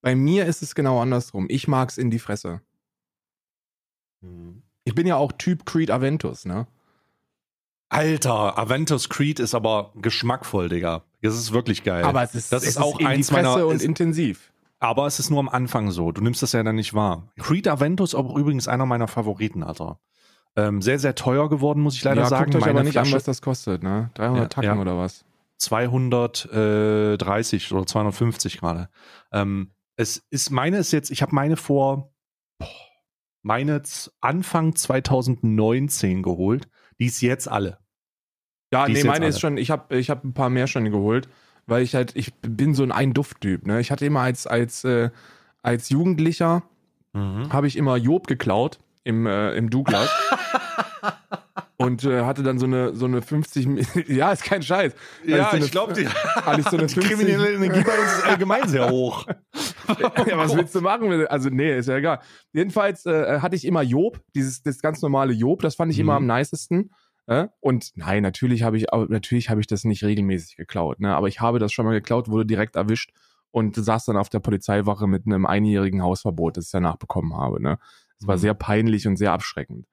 Bei 0.00 0.14
mir 0.14 0.46
ist 0.46 0.62
es 0.62 0.76
genau 0.76 1.00
andersrum. 1.00 1.46
Ich 1.48 1.66
mag's 1.66 1.98
in 1.98 2.10
die 2.12 2.20
Fresse. 2.20 2.60
Ich 4.84 4.94
bin 4.94 5.06
ja 5.06 5.16
auch 5.16 5.32
Typ 5.32 5.66
Creed 5.66 5.90
Aventus, 5.90 6.44
ne? 6.44 6.66
Alter, 7.88 8.58
Aventus 8.58 9.08
Creed 9.08 9.40
ist 9.40 9.54
aber 9.54 9.92
geschmackvoll, 9.96 10.68
Digga. 10.68 11.02
Das 11.22 11.34
ist 11.34 11.52
wirklich 11.52 11.82
geil. 11.82 12.04
Aber 12.04 12.22
es 12.22 12.34
ist, 12.34 12.52
das 12.52 12.62
es 12.62 12.70
ist 12.70 12.78
auch 12.78 13.00
in 13.00 13.06
eins 13.06 13.26
die 13.28 13.32
Fresse 13.34 13.48
meiner- 13.48 13.66
und 13.66 13.76
ist- 13.76 13.82
intensiv. 13.84 14.52
Aber 14.80 15.06
es 15.06 15.18
ist 15.18 15.30
nur 15.30 15.40
am 15.40 15.48
Anfang 15.48 15.90
so. 15.90 16.12
Du 16.12 16.20
nimmst 16.20 16.42
das 16.42 16.52
ja 16.52 16.62
dann 16.62 16.76
nicht 16.76 16.94
wahr. 16.94 17.32
Creed 17.38 17.66
Aventus 17.66 18.14
auch 18.14 18.36
übrigens 18.36 18.68
einer 18.68 18.86
meiner 18.86 19.08
Favoriten, 19.08 19.62
Alter. 19.64 19.98
Ähm, 20.56 20.82
sehr, 20.82 20.98
sehr 20.98 21.14
teuer 21.14 21.48
geworden, 21.48 21.80
muss 21.80 21.94
ich 21.96 22.04
leider 22.04 22.22
ja, 22.22 22.28
sagen. 22.28 22.50
guckt 22.52 22.56
euch 22.56 22.62
aber 22.68 22.74
Meine 22.74 22.88
nicht 22.88 22.98
an, 22.98 23.04
Flasche 23.04 23.16
was 23.16 23.24
das 23.24 23.42
kostet, 23.42 23.82
ne? 23.82 24.10
300 24.14 24.42
Ja, 24.42 24.48
Tacken 24.48 24.76
ja. 24.76 24.80
oder 24.80 24.98
was? 24.98 25.24
230 25.58 27.72
oder 27.72 27.86
250 27.86 28.58
gerade. 28.58 28.88
Ähm, 29.32 29.70
es 29.96 30.18
ist 30.30 30.50
meine 30.50 30.78
ist 30.78 30.92
jetzt, 30.92 31.10
ich 31.10 31.22
habe 31.22 31.34
meine 31.34 31.56
vor 31.56 32.12
boah, 32.58 32.68
meine 33.42 33.82
Anfang 34.20 34.74
2019 34.74 36.22
geholt. 36.22 36.68
Die 36.98 37.06
ist 37.06 37.20
jetzt 37.20 37.48
alle. 37.48 37.78
Ja, 38.72 38.86
Die 38.86 38.92
nee, 38.92 38.98
ist 39.00 39.06
meine 39.06 39.26
ist 39.26 39.36
alle. 39.36 39.40
schon, 39.40 39.56
ich 39.56 39.70
habe 39.70 39.96
ich 39.96 40.10
hab 40.10 40.24
ein 40.24 40.34
paar 40.34 40.50
mehr 40.50 40.66
schon 40.66 40.84
geholt, 40.90 41.28
weil 41.68 41.82
ich 41.82 41.94
halt, 41.94 42.16
ich 42.16 42.34
bin 42.42 42.74
so 42.74 42.82
ein 42.82 42.90
Ein-Duft-Typ, 42.92 43.66
ne? 43.66 43.80
Ich 43.80 43.90
hatte 43.92 44.04
immer 44.06 44.20
als, 44.20 44.46
als, 44.46 44.82
äh, 44.84 45.10
als 45.62 45.88
Jugendlicher, 45.90 46.62
habe 47.14 47.66
ich 47.66 47.76
immer 47.76 47.96
Job 47.96 48.26
geklaut 48.28 48.78
im, 49.04 49.26
äh, 49.26 49.52
im 49.54 49.70
Douglas. 49.70 50.08
und 51.76 52.04
äh, 52.04 52.22
hatte 52.24 52.42
dann 52.42 52.58
so 52.58 52.66
eine, 52.66 52.94
so 52.94 53.06
eine 53.06 53.22
50, 53.22 53.66
Mi- 53.66 53.86
ja, 54.12 54.32
ist 54.32 54.44
kein 54.44 54.62
Scheiß. 54.62 54.92
Weil 55.24 55.36
so 55.42 55.82
eine- 55.84 55.94
die, 55.94 56.08
Hatte 56.08 56.60
ich 56.60 56.68
so 56.68 56.76
eine 56.76 56.86
die 56.88 56.94
50 56.94 57.04
kriminelle 57.04 57.52
Energie 57.54 57.82
bei 57.84 57.98
uns 57.98 58.12
ist 58.18 58.24
allgemein 58.26 58.68
sehr 58.68 58.88
hoch. 58.90 59.26
ja, 60.26 60.36
was 60.36 60.56
willst 60.56 60.74
du 60.74 60.80
machen? 60.80 61.26
Also, 61.28 61.48
nee, 61.50 61.76
ist 61.78 61.88
ja 61.88 61.96
egal. 61.96 62.20
Jedenfalls 62.52 63.06
äh, 63.06 63.40
hatte 63.40 63.56
ich 63.56 63.64
immer 63.64 63.82
Job, 63.82 64.20
dieses 64.34 64.62
das 64.62 64.80
ganz 64.80 65.02
normale 65.02 65.32
Job, 65.32 65.62
das 65.62 65.74
fand 65.76 65.92
ich 65.92 65.98
immer 65.98 66.18
Mhm. 66.20 66.30
am 66.30 66.38
nicesten. 66.38 66.90
Äh? 67.28 67.48
Und 67.60 67.92
nein, 67.94 68.22
natürlich 68.22 68.62
habe 68.62 68.78
ich, 68.78 68.86
natürlich 69.08 69.50
habe 69.50 69.60
ich 69.60 69.66
das 69.66 69.84
nicht 69.84 70.02
regelmäßig 70.02 70.56
geklaut, 70.56 70.98
ne? 71.00 71.14
Aber 71.14 71.28
ich 71.28 71.40
habe 71.40 71.58
das 71.58 71.72
schon 71.72 71.84
mal 71.84 71.92
geklaut, 71.92 72.28
wurde 72.28 72.46
direkt 72.46 72.74
erwischt 72.76 73.12
und 73.50 73.76
saß 73.76 74.06
dann 74.06 74.16
auf 74.16 74.30
der 74.30 74.40
Polizeiwache 74.40 75.06
mit 75.06 75.26
einem 75.26 75.46
einjährigen 75.46 76.02
Hausverbot, 76.02 76.56
das 76.56 76.66
ich 76.66 76.70
danach 76.72 76.96
bekommen 76.96 77.34
habe, 77.36 77.62
ne? 77.62 77.78
Es 78.18 78.26
war 78.26 78.36
Mhm. 78.36 78.40
sehr 78.40 78.54
peinlich 78.54 79.06
und 79.06 79.16
sehr 79.16 79.32
abschreckend. 79.32 79.86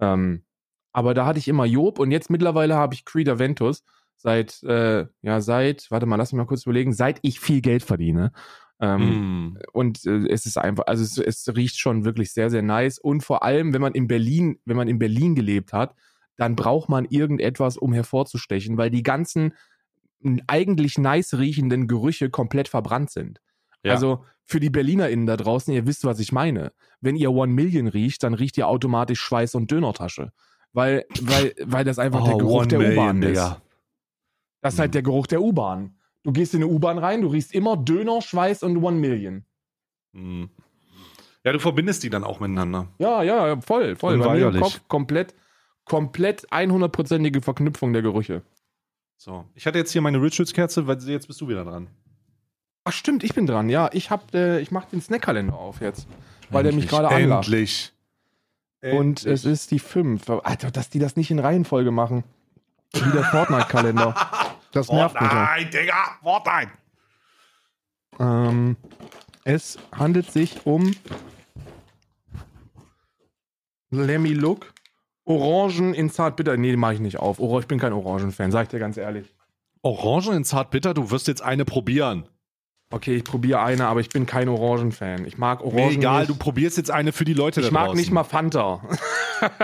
Ähm, 0.00 0.44
aber 0.92 1.14
da 1.14 1.24
hatte 1.26 1.38
ich 1.38 1.48
immer 1.48 1.64
Job 1.64 1.98
und 1.98 2.10
jetzt 2.10 2.28
mittlerweile 2.30 2.76
habe 2.76 2.94
ich 2.94 3.06
Creed 3.06 3.28
Aventus 3.30 3.84
seit, 4.16 4.62
äh, 4.64 5.06
ja, 5.22 5.40
seit, 5.40 5.90
warte 5.90 6.06
mal, 6.06 6.16
lass 6.16 6.32
mich 6.32 6.38
mal 6.38 6.46
kurz 6.46 6.64
überlegen, 6.64 6.92
seit 6.92 7.18
ich 7.22 7.40
viel 7.40 7.62
Geld 7.62 7.82
verdiene, 7.82 8.32
Ähm, 8.80 9.52
Mm. 9.52 9.58
Und 9.72 10.04
äh, 10.06 10.26
es 10.28 10.44
ist 10.46 10.58
einfach, 10.58 10.84
also 10.88 11.02
es, 11.04 11.16
es 11.18 11.54
riecht 11.56 11.78
schon 11.78 12.04
wirklich 12.04 12.32
sehr, 12.32 12.50
sehr 12.50 12.62
nice. 12.62 12.98
Und 12.98 13.22
vor 13.22 13.42
allem, 13.44 13.72
wenn 13.72 13.80
man 13.80 13.94
in 13.94 14.08
Berlin, 14.08 14.58
wenn 14.64 14.76
man 14.76 14.88
in 14.88 14.98
Berlin 14.98 15.34
gelebt 15.36 15.72
hat, 15.72 15.94
dann 16.36 16.56
braucht 16.56 16.88
man 16.88 17.04
irgendetwas, 17.06 17.76
um 17.76 17.92
hervorzustechen, 17.92 18.76
weil 18.78 18.90
die 18.90 19.02
ganzen 19.02 19.54
eigentlich 20.46 20.98
nice 20.98 21.34
riechenden 21.34 21.88
Gerüche 21.88 22.30
komplett 22.30 22.68
verbrannt 22.68 23.10
sind. 23.10 23.40
Ja. 23.84 23.92
Also 23.92 24.24
für 24.44 24.60
die 24.60 24.70
BerlinerInnen 24.70 25.26
da 25.26 25.36
draußen, 25.36 25.74
ihr 25.74 25.86
wisst, 25.86 26.04
was 26.04 26.20
ich 26.20 26.32
meine. 26.32 26.72
Wenn 27.00 27.16
ihr 27.16 27.32
One 27.32 27.52
Million 27.52 27.88
riecht, 27.88 28.22
dann 28.22 28.34
riecht 28.34 28.56
ihr 28.56 28.68
automatisch 28.68 29.20
Schweiß 29.20 29.54
und 29.56 29.70
Dönertasche. 29.70 30.32
Weil, 30.72 31.04
weil, 31.20 31.54
weil 31.64 31.84
das 31.84 31.98
einfach 31.98 32.24
der 32.24 32.36
Oh, 32.36 32.38
Geruch 32.38 32.60
One 32.60 32.68
der 32.68 32.92
U-Bahn 32.92 33.22
ist. 33.22 33.28
Digga. 33.30 33.60
Das 34.60 34.74
ist 34.74 34.80
halt 34.80 34.90
Mhm. 34.90 34.92
der 34.92 35.02
Geruch 35.02 35.26
der 35.26 35.42
U-Bahn. 35.42 35.96
Du 36.22 36.32
gehst 36.32 36.54
in 36.54 36.62
eine 36.62 36.70
U-Bahn 36.72 36.98
rein, 36.98 37.20
du 37.22 37.28
riechst 37.28 37.52
immer 37.52 37.76
Döner, 37.76 38.22
Schweiß 38.22 38.62
und 38.62 38.76
One 38.76 38.96
Million. 38.96 39.44
Mm. 40.12 40.44
Ja, 41.44 41.52
du 41.52 41.58
verbindest 41.58 42.04
die 42.04 42.10
dann 42.10 42.22
auch 42.22 42.38
miteinander. 42.38 42.86
Ja, 42.98 43.24
ja, 43.24 43.48
ja, 43.48 43.60
voll, 43.60 43.96
voll. 43.96 44.18
Bei 44.18 44.34
mir 44.36 44.48
im. 44.48 44.60
Kopf 44.60 44.80
komplett, 44.86 45.34
komplett 45.84 46.48
100%ige 46.50 47.42
Verknüpfung 47.42 47.92
der 47.92 48.02
Gerüche. 48.02 48.42
So, 49.16 49.44
ich 49.54 49.66
hatte 49.66 49.78
jetzt 49.78 49.92
hier 49.92 50.02
meine 50.02 50.20
Rituals-Kerze, 50.20 50.86
weil 50.86 50.98
jetzt 51.04 51.26
bist 51.26 51.40
du 51.40 51.48
wieder 51.48 51.64
dran. 51.64 51.88
Ach 52.84 52.92
stimmt, 52.92 53.22
ich 53.22 53.34
bin 53.34 53.46
dran. 53.46 53.68
Ja, 53.68 53.90
ich 53.92 54.10
hab, 54.10 54.34
äh, 54.34 54.58
ich 54.60 54.70
mach 54.70 54.86
den 54.86 55.00
Snackkalender 55.00 55.54
auf 55.54 55.80
jetzt, 55.80 56.08
weil 56.50 56.64
der 56.64 56.72
mich 56.72 56.84
Endlich, 56.84 56.90
gerade 56.90 57.08
anlacht. 57.08 57.46
Endlich. 57.46 57.92
Und 58.82 59.24
es 59.24 59.44
ist 59.44 59.70
die 59.70 59.78
5. 59.78 60.28
Alter, 60.28 60.72
dass 60.72 60.90
die 60.90 60.98
das 60.98 61.14
nicht 61.16 61.30
in 61.30 61.38
Reihenfolge 61.38 61.92
machen. 61.92 62.24
Wie 62.92 63.12
der 63.12 63.22
Fortnite-Kalender. 63.30 64.14
Das 64.72 64.90
nervt 64.90 65.20
mich. 65.20 65.30
Fortnite, 65.30 65.70
Digga, 65.70 66.18
Fortnite. 66.20 66.72
Ähm, 68.18 68.76
es 69.44 69.78
handelt 69.92 70.32
sich 70.32 70.66
um 70.66 70.92
Let 73.90 74.20
me 74.20 74.30
look. 74.30 74.72
Orangen 75.24 75.94
in 75.94 76.10
Zartbitter. 76.10 76.56
Nee, 76.56 76.76
mache 76.76 76.94
ich 76.94 77.00
nicht 77.00 77.18
auf. 77.18 77.38
Ich 77.60 77.66
bin 77.66 77.78
kein 77.78 77.92
Orangen-Fan, 77.92 78.50
sag 78.50 78.64
ich 78.64 78.68
dir 78.70 78.78
ganz 78.78 78.96
ehrlich. 78.96 79.34
Orangen 79.82 80.38
in 80.38 80.44
Zartbitter, 80.44 80.94
du 80.94 81.10
wirst 81.10 81.28
jetzt 81.28 81.42
eine 81.42 81.64
probieren. 81.64 82.28
Okay, 82.90 83.16
ich 83.16 83.24
probiere 83.24 83.62
eine, 83.62 83.86
aber 83.86 84.00
ich 84.00 84.10
bin 84.10 84.26
kein 84.26 84.48
Orangen-Fan. 84.48 85.24
Ich 85.24 85.38
mag 85.38 85.60
Mir 85.60 85.66
Orangen 85.66 85.92
egal, 85.98 86.26
du 86.26 86.32
nicht. 86.32 86.40
probierst 86.42 86.76
jetzt 86.76 86.90
eine 86.90 87.12
für 87.12 87.24
die 87.24 87.34
Leute 87.34 87.60
Ich 87.60 87.66
da 87.68 87.72
mag 87.72 87.86
draußen. 87.86 87.98
nicht 88.00 88.10
mal 88.10 88.24
Fanta. 88.24 88.82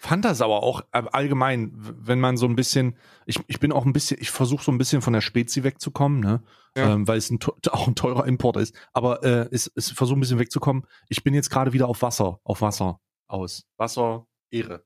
fand 0.00 0.24
das 0.24 0.40
aber 0.40 0.64
auch 0.64 0.80
äh, 0.92 1.02
allgemein, 1.12 1.70
wenn 1.76 2.18
man 2.18 2.36
so 2.36 2.46
ein 2.46 2.56
bisschen, 2.56 2.96
ich, 3.24 3.38
ich 3.46 3.60
bin 3.60 3.70
auch 3.70 3.84
ein 3.86 3.92
bisschen, 3.92 4.16
ich 4.20 4.32
versuche 4.32 4.64
so 4.64 4.72
ein 4.72 4.78
bisschen 4.78 5.00
von 5.00 5.12
der 5.12 5.20
Spezi 5.20 5.62
wegzukommen, 5.62 6.18
ne? 6.18 6.42
Ja. 6.76 6.92
Ähm, 6.94 7.06
weil 7.06 7.18
es 7.18 7.30
ein, 7.30 7.38
auch 7.70 7.86
ein 7.86 7.94
teurer 7.94 8.26
Import 8.26 8.56
ist. 8.56 8.74
Aber 8.92 9.22
äh, 9.22 9.48
es, 9.52 9.70
es 9.76 9.90
versuche 9.92 10.18
ein 10.18 10.20
bisschen 10.20 10.40
wegzukommen. 10.40 10.84
Ich 11.08 11.22
bin 11.22 11.34
jetzt 11.34 11.50
gerade 11.50 11.72
wieder 11.72 11.86
auf 11.88 12.02
Wasser, 12.02 12.40
auf 12.42 12.60
Wasser 12.62 12.98
aus. 13.28 13.64
Wasser, 13.76 14.26
Ehre. 14.52 14.84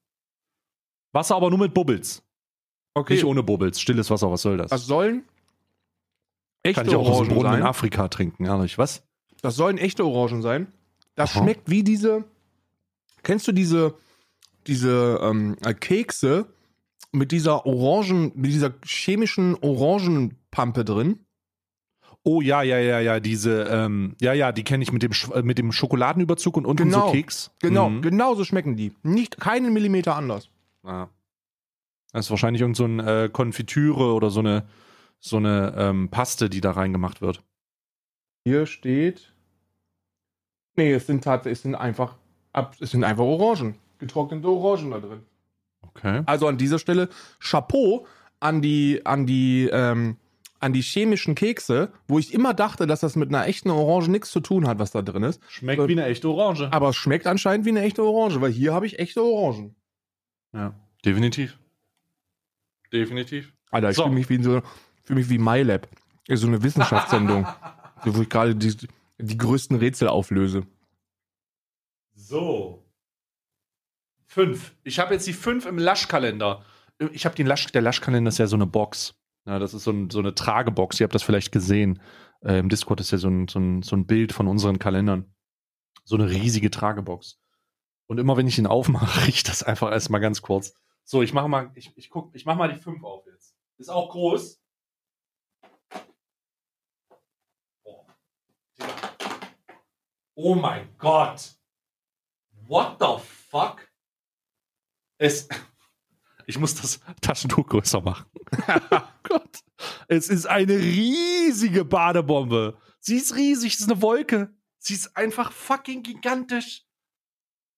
Wasser 1.13 1.37
aber 1.37 1.51
nur 1.51 1.59
mit 1.59 1.75
Bubbles. 1.75 2.23
Okay. 2.95 3.15
Nicht 3.15 3.25
ohne 3.25 3.43
Bubbles. 3.43 3.81
Stilles 3.81 4.11
Wasser, 4.11 4.31
was 4.31 4.43
soll 4.43 4.57
das? 4.57 4.71
Das 4.71 4.87
sollen 4.87 5.25
echte 6.63 6.81
Kann 6.81 6.89
ich 6.89 6.97
auch 6.97 7.09
aus 7.09 7.19
dem 7.19 7.33
Orangen 7.33 7.35
Brunnen 7.35 7.53
in 7.55 7.59
sein. 7.61 7.69
Afrika 7.69 8.09
trinken, 8.09 8.45
ehrlich. 8.45 8.79
Was? 8.79 9.03
Das 9.43 9.57
sollen 9.57 9.79
echte 9.79 10.05
Orangen 10.05 10.43
sein. 10.43 10.73
Das 11.15 11.33
Aha. 11.33 11.41
schmeckt 11.43 11.71
wie 11.71 11.83
diese. 11.83 12.25
Kennst 13.23 13.49
du 13.49 13.53
diese, 13.53 13.95
diese 14.67 15.21
ähm, 15.23 15.57
äh, 15.65 15.75
Kekse 15.75 16.47
mit 17.13 17.33
dieser 17.33 17.67
Orangen, 17.67 18.33
mit 18.35 18.53
dieser 18.53 18.75
chemischen 18.85 19.57
Orangenpampe 19.57 20.85
drin? 20.85 21.26
Oh 22.29 22.41
ja, 22.41 22.63
ja, 22.63 22.79
ja, 22.79 22.99
ja, 22.99 23.21
diese, 23.21 23.63
ähm, 23.71 24.17
ja, 24.21 24.33
ja, 24.33 24.51
die 24.51 24.65
kenne 24.65 24.83
ich 24.83 24.91
mit 24.93 25.03
dem, 25.05 25.13
Sch- 25.13 25.33
äh, 25.33 25.43
mit 25.43 25.59
dem 25.59 25.71
Schokoladenüberzug 25.71 26.57
und 26.57 26.67
unten 26.67 26.85
Genau. 26.91 27.07
so 27.07 27.13
Keks. 27.13 27.53
Genau, 27.61 27.89
Mhm. 27.89 28.03
genau 28.03 28.35
so 28.35 28.43
schmecken 28.45 28.75
die. 28.77 28.93
Nicht 29.05 29.39
keinen 29.39 29.73
Millimeter 29.73 30.17
anders. 30.17 30.49
Ja. 30.85 31.09
Das 32.13 32.27
ist 32.27 32.31
wahrscheinlich 32.31 32.63
irgend 32.63 32.77
so 32.77 32.85
ein 32.85 32.99
äh, 32.99 33.29
Konfitüre 33.33 34.13
oder 34.15 34.31
so 34.31 34.41
eine, 34.41 34.67
so 35.21 35.37
eine 35.37 35.73
ähm, 35.77 36.09
Paste, 36.09 36.51
die 36.51 36.61
da 36.61 36.73
reingemacht 36.73 37.21
wird. 37.21 37.43
Hier 38.45 38.67
steht. 38.67 39.33
Nee, 40.77 40.93
es 40.95 41.07
sind 41.07 41.23
tatsächlich, 41.23 41.59
es 41.59 41.63
sind 41.63 41.75
einfach, 41.77 42.17
ab- 42.53 42.75
es 42.81 42.91
sind 42.91 43.05
einfach 43.05 43.25
Orangen. 43.25 43.77
Getrocknete 43.99 44.49
Orangen 44.49 44.91
da 44.91 44.99
drin. 44.99 45.21
Okay. 45.83 46.23
Also 46.27 46.49
an 46.49 46.59
dieser 46.59 46.79
Stelle 46.81 47.09
Chapeau 47.39 48.05
an 48.41 48.61
die, 48.63 49.01
an 49.07 49.27
die, 49.27 49.69
ähm, 49.73 50.17
an 50.67 50.73
die 50.73 50.83
chemischen 50.83 51.35
Kekse, 51.35 51.93
wo 52.09 52.19
ich 52.19 52.35
immer 52.35 52.53
dachte, 52.53 52.87
dass 52.87 53.01
das 53.01 53.17
mit 53.17 53.29
einer 53.31 53.47
echten 53.47 53.71
Orange 53.71 54.09
nichts 54.11 54.31
zu 54.31 54.41
tun 54.41 54.67
hat, 54.67 54.79
was 54.79 54.91
da 54.91 55.01
drin 55.01 55.23
ist. 55.23 55.41
Schmeckt 55.49 55.87
wie 55.89 55.93
eine 55.93 56.05
echte 56.05 56.29
Orange. 56.29 56.69
Aber 56.73 56.91
es 56.91 56.97
schmeckt 56.97 57.27
anscheinend 57.27 57.65
wie 57.65 57.71
eine 57.71 57.83
echte 57.83 58.03
Orange, 58.03 58.41
weil 58.41 58.51
hier 58.53 58.75
habe 58.75 58.85
ich 58.87 58.99
echte 58.99 59.23
Orangen. 59.23 59.75
Ja, 60.53 60.75
definitiv. 61.05 61.59
Definitiv. 62.93 63.53
Alter, 63.71 63.91
ich 63.91 63.97
So. 63.97 64.03
fühle 64.03 64.15
mich 64.15 64.29
wie 64.29 64.43
so, 64.43 64.61
fühle 65.05 65.21
mich 65.21 65.29
wie 65.31 65.39
MyLab. 65.39 65.89
Ist 66.29 66.41
so 66.41 66.47
eine 66.49 66.63
Wissenschaftssendung, 66.63 67.47
so, 68.05 68.15
wo 68.17 68.23
ich 68.23 68.29
gerade 68.29 68.55
die, 68.55 68.77
die 69.19 69.39
größten 69.39 69.77
Rätsel 69.77 70.09
auflöse. 70.09 70.67
So. 72.15 72.85
Fünf. 74.27 74.75
Ich 74.83 74.99
habe 74.99 75.15
jetzt 75.15 75.27
die 75.27 75.33
fünf 75.33 75.67
im 75.67 75.79
Laschkalender. 75.79 76.65
Ich 77.13 77.25
habe 77.25 77.37
den 77.37 77.47
Lasch, 77.47 77.67
der 77.67 77.83
Laschkalender 77.83 78.29
ist 78.31 78.39
ja 78.39 78.47
so 78.47 78.57
eine 78.57 78.67
Box. 78.67 79.15
Ja, 79.47 79.61
das 79.61 79.75
ist 79.75 79.85
so, 79.85 79.93
ein, 79.93 80.11
so 80.11 80.19
eine 80.19 80.35
Tragebox. 80.35 80.99
Ihr 80.99 81.05
habt 81.05 81.15
das 81.15 81.23
vielleicht 81.23 81.53
gesehen. 81.53 82.03
Äh, 82.41 82.59
Im 82.59 82.69
Discord 82.69 83.01
ist 83.01 83.13
ja 83.13 83.19
so 83.19 83.29
ein, 83.29 83.47
so, 83.47 83.61
ein, 83.61 83.83
so 83.83 83.95
ein 83.95 84.07
Bild 84.07 84.33
von 84.33 84.49
unseren 84.49 84.79
Kalendern. 84.79 85.33
So 86.05 86.17
eine 86.17 86.29
riesige 86.29 86.71
Tragebox. 86.71 87.41
Und 88.07 88.19
immer 88.19 88.37
wenn 88.37 88.49
ich 88.49 88.59
ihn 88.59 88.67
aufmache, 88.67 89.27
riecht 89.27 89.49
das 89.49 89.63
einfach 89.63 89.93
erstmal 89.93 90.21
ganz 90.21 90.43
kurz. 90.43 90.75
So, 91.05 91.23
ich 91.23 91.33
mache 91.33 91.49
mal, 91.49 91.71
ich, 91.75 91.97
ich 91.97 92.11
guck, 92.11 92.35
ich 92.35 92.45
mach 92.45 92.57
mal 92.57 92.73
die 92.73 92.81
fünf 92.81 93.05
auf 93.05 93.25
jetzt. 93.27 93.55
Ist 93.79 93.89
auch 93.89 94.11
groß. 94.11 94.61
Oh, 97.85 98.07
oh 100.35 100.55
mein 100.57 100.89
Gott. 100.99 101.55
What 102.67 102.97
the 102.99 103.23
fuck? 103.23 103.89
Es. 105.19 105.49
Ich 106.47 106.59
muss 106.59 106.75
das 106.75 107.01
Taschentuch 107.21 107.67
größer 107.67 108.01
machen. 108.01 108.27
oh 108.91 109.01
Gott. 109.25 109.61
Es 110.09 110.29
ist 110.29 110.47
eine 110.47 110.79
riesige 110.79 111.85
Badebombe. 111.85 112.79
Sie 113.01 113.17
ist 113.17 113.35
riesig, 113.35 113.75
es 113.75 113.81
ist 113.81 113.91
eine 113.91 114.01
Wolke. 114.01 114.55
Sie 114.79 114.95
ist 114.95 115.17
einfach 115.17 115.53
fucking 115.53 116.03
gigantisch. 116.03 116.87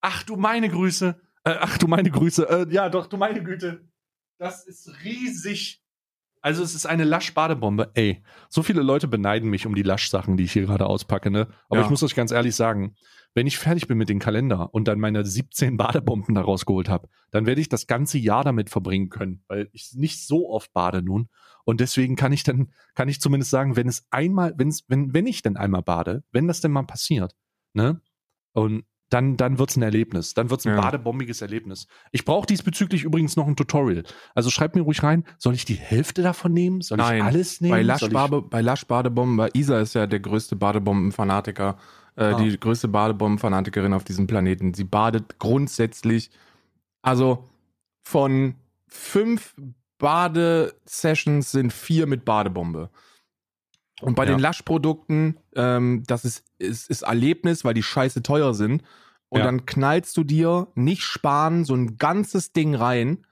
Ach 0.01 0.23
du 0.23 0.35
meine 0.35 0.69
Grüße. 0.69 1.19
Äh, 1.43 1.55
ach 1.59 1.77
du 1.77 1.87
meine 1.87 2.11
Grüße. 2.11 2.47
Äh, 2.47 2.73
ja, 2.73 2.89
doch, 2.89 3.07
du 3.07 3.17
meine 3.17 3.43
Güte. 3.43 3.89
Das 4.37 4.65
ist 4.65 5.03
riesig. 5.03 5.83
Also 6.41 6.63
es 6.63 6.73
ist 6.73 6.85
eine 6.85 7.03
Lasch-Badebombe. 7.03 7.91
Ey, 7.95 8.23
so 8.47 8.63
viele 8.63 8.81
Leute 8.81 9.07
beneiden 9.07 9.49
mich 9.49 9.65
um 9.65 9.75
die 9.75 9.83
Lasch-Sachen, 9.83 10.37
die 10.37 10.45
ich 10.45 10.53
hier 10.53 10.65
gerade 10.65 10.85
auspacke, 10.85 11.29
ne? 11.29 11.47
Aber 11.69 11.79
Ja. 11.79 11.85
ich 11.85 11.89
muss 11.89 12.01
euch 12.03 12.15
ganz 12.15 12.31
ehrlich 12.31 12.55
sagen, 12.55 12.95
wenn 13.35 13.45
ich 13.45 13.57
fertig 13.57 13.87
bin 13.87 13.97
mit 13.97 14.09
dem 14.09 14.19
Kalender 14.19 14.73
und 14.73 14.87
dann 14.87 14.99
meine 14.99 15.25
17 15.25 15.77
Badebomben 15.77 16.35
da 16.35 16.41
rausgeholt 16.41 16.89
habe, 16.89 17.09
dann 17.31 17.45
werde 17.45 17.61
ich 17.61 17.69
das 17.69 17.87
ganze 17.87 18.17
Jahr 18.17 18.43
damit 18.43 18.69
verbringen 18.69 19.09
können, 19.09 19.43
weil 19.47 19.69
ich 19.73 19.91
nicht 19.93 20.25
so 20.25 20.49
oft 20.49 20.73
bade 20.73 21.01
nun. 21.01 21.29
Und 21.65 21.81
deswegen 21.81 22.15
kann 22.15 22.31
ich 22.31 22.43
dann, 22.43 22.71
kann 22.95 23.09
ich 23.09 23.21
zumindest 23.21 23.51
sagen, 23.51 23.75
wenn 23.75 23.87
es 23.87 24.05
einmal, 24.09 24.53
wenn's, 24.57 24.85
wenn, 24.87 25.13
wenn 25.13 25.27
ich 25.27 25.41
denn 25.41 25.57
einmal 25.57 25.83
bade, 25.83 26.23
wenn 26.31 26.47
das 26.47 26.61
denn 26.61 26.71
mal 26.71 26.83
passiert, 26.83 27.35
ne? 27.73 28.01
Und 28.53 28.85
dann, 29.09 29.37
dann 29.37 29.57
wird's 29.59 29.75
ein 29.75 29.81
Erlebnis. 29.81 30.33
Dann 30.33 30.49
wird's 30.49 30.65
ein 30.65 30.75
Ja. 30.75 30.81
badebombiges 30.81 31.41
Erlebnis. 31.41 31.87
Ich 32.11 32.25
brauche 32.25 32.45
diesbezüglich 32.45 33.03
übrigens 33.03 33.35
noch 33.35 33.47
ein 33.47 33.55
Tutorial. 33.55 34.03
Also 34.35 34.49
schreibt 34.49 34.75
mir 34.75 34.81
ruhig 34.83 35.01
rein, 35.03 35.23
soll 35.37 35.53
ich 35.55 35.65
die 35.65 35.75
Hälfte 35.75 36.21
davon 36.21 36.53
nehmen? 36.53 36.81
Soll 36.81 36.97
Nein. 36.99 37.17
ich 37.17 37.23
alles 37.23 37.61
nehmen? 37.61 37.71
Bei 37.71 37.81
Lasch-Bade- 37.81 38.41
bei 38.43 38.61
Lasch-Badebomben, 38.61 39.37
bei 39.37 39.49
Isa 39.53 39.79
ist 39.79 39.95
ja 39.95 40.05
der 40.07 40.19
größte 40.19 40.55
Badebomben-Fanatiker, 40.55 41.77
äh, 42.15 42.23
Ah. 42.23 42.33
die 42.41 42.59
größte 42.59 42.87
Badebomben-Fanatikerin 42.87 43.93
auf 43.93 44.03
diesem 44.03 44.27
Planeten. 44.27 44.73
Sie 44.73 44.83
badet 44.83 45.39
grundsätzlich, 45.39 46.29
also 47.01 47.45
von 48.03 48.55
fünf 48.87 49.55
Badesessions 49.97 51.51
sind 51.51 51.73
vier 51.73 52.07
mit 52.07 52.25
Badebombe. 52.25 52.89
Und 54.01 54.15
bei 54.15 54.25
Ja. 54.25 54.31
den 54.31 54.39
Lasch-Produkten, 54.39 55.37
ähm, 55.55 56.03
das 56.07 56.25
ist, 56.25 56.45
ist, 56.57 56.89
ist 56.89 57.01
Erlebnis, 57.01 57.65
weil 57.65 57.73
die 57.73 57.83
scheiße 57.83 58.23
teuer 58.23 58.53
sind. 58.53 58.83
Und 59.29 59.39
Ja. 59.39 59.45
dann 59.45 59.65
knallst 59.65 60.15
du 60.17 60.23
dir 60.23 60.67
nicht 60.75 61.03
sparen, 61.03 61.65
so 61.65 61.75
ein 61.75 61.97
ganzes 61.97 62.51
Ding 62.53 62.75
rein, 62.75 63.25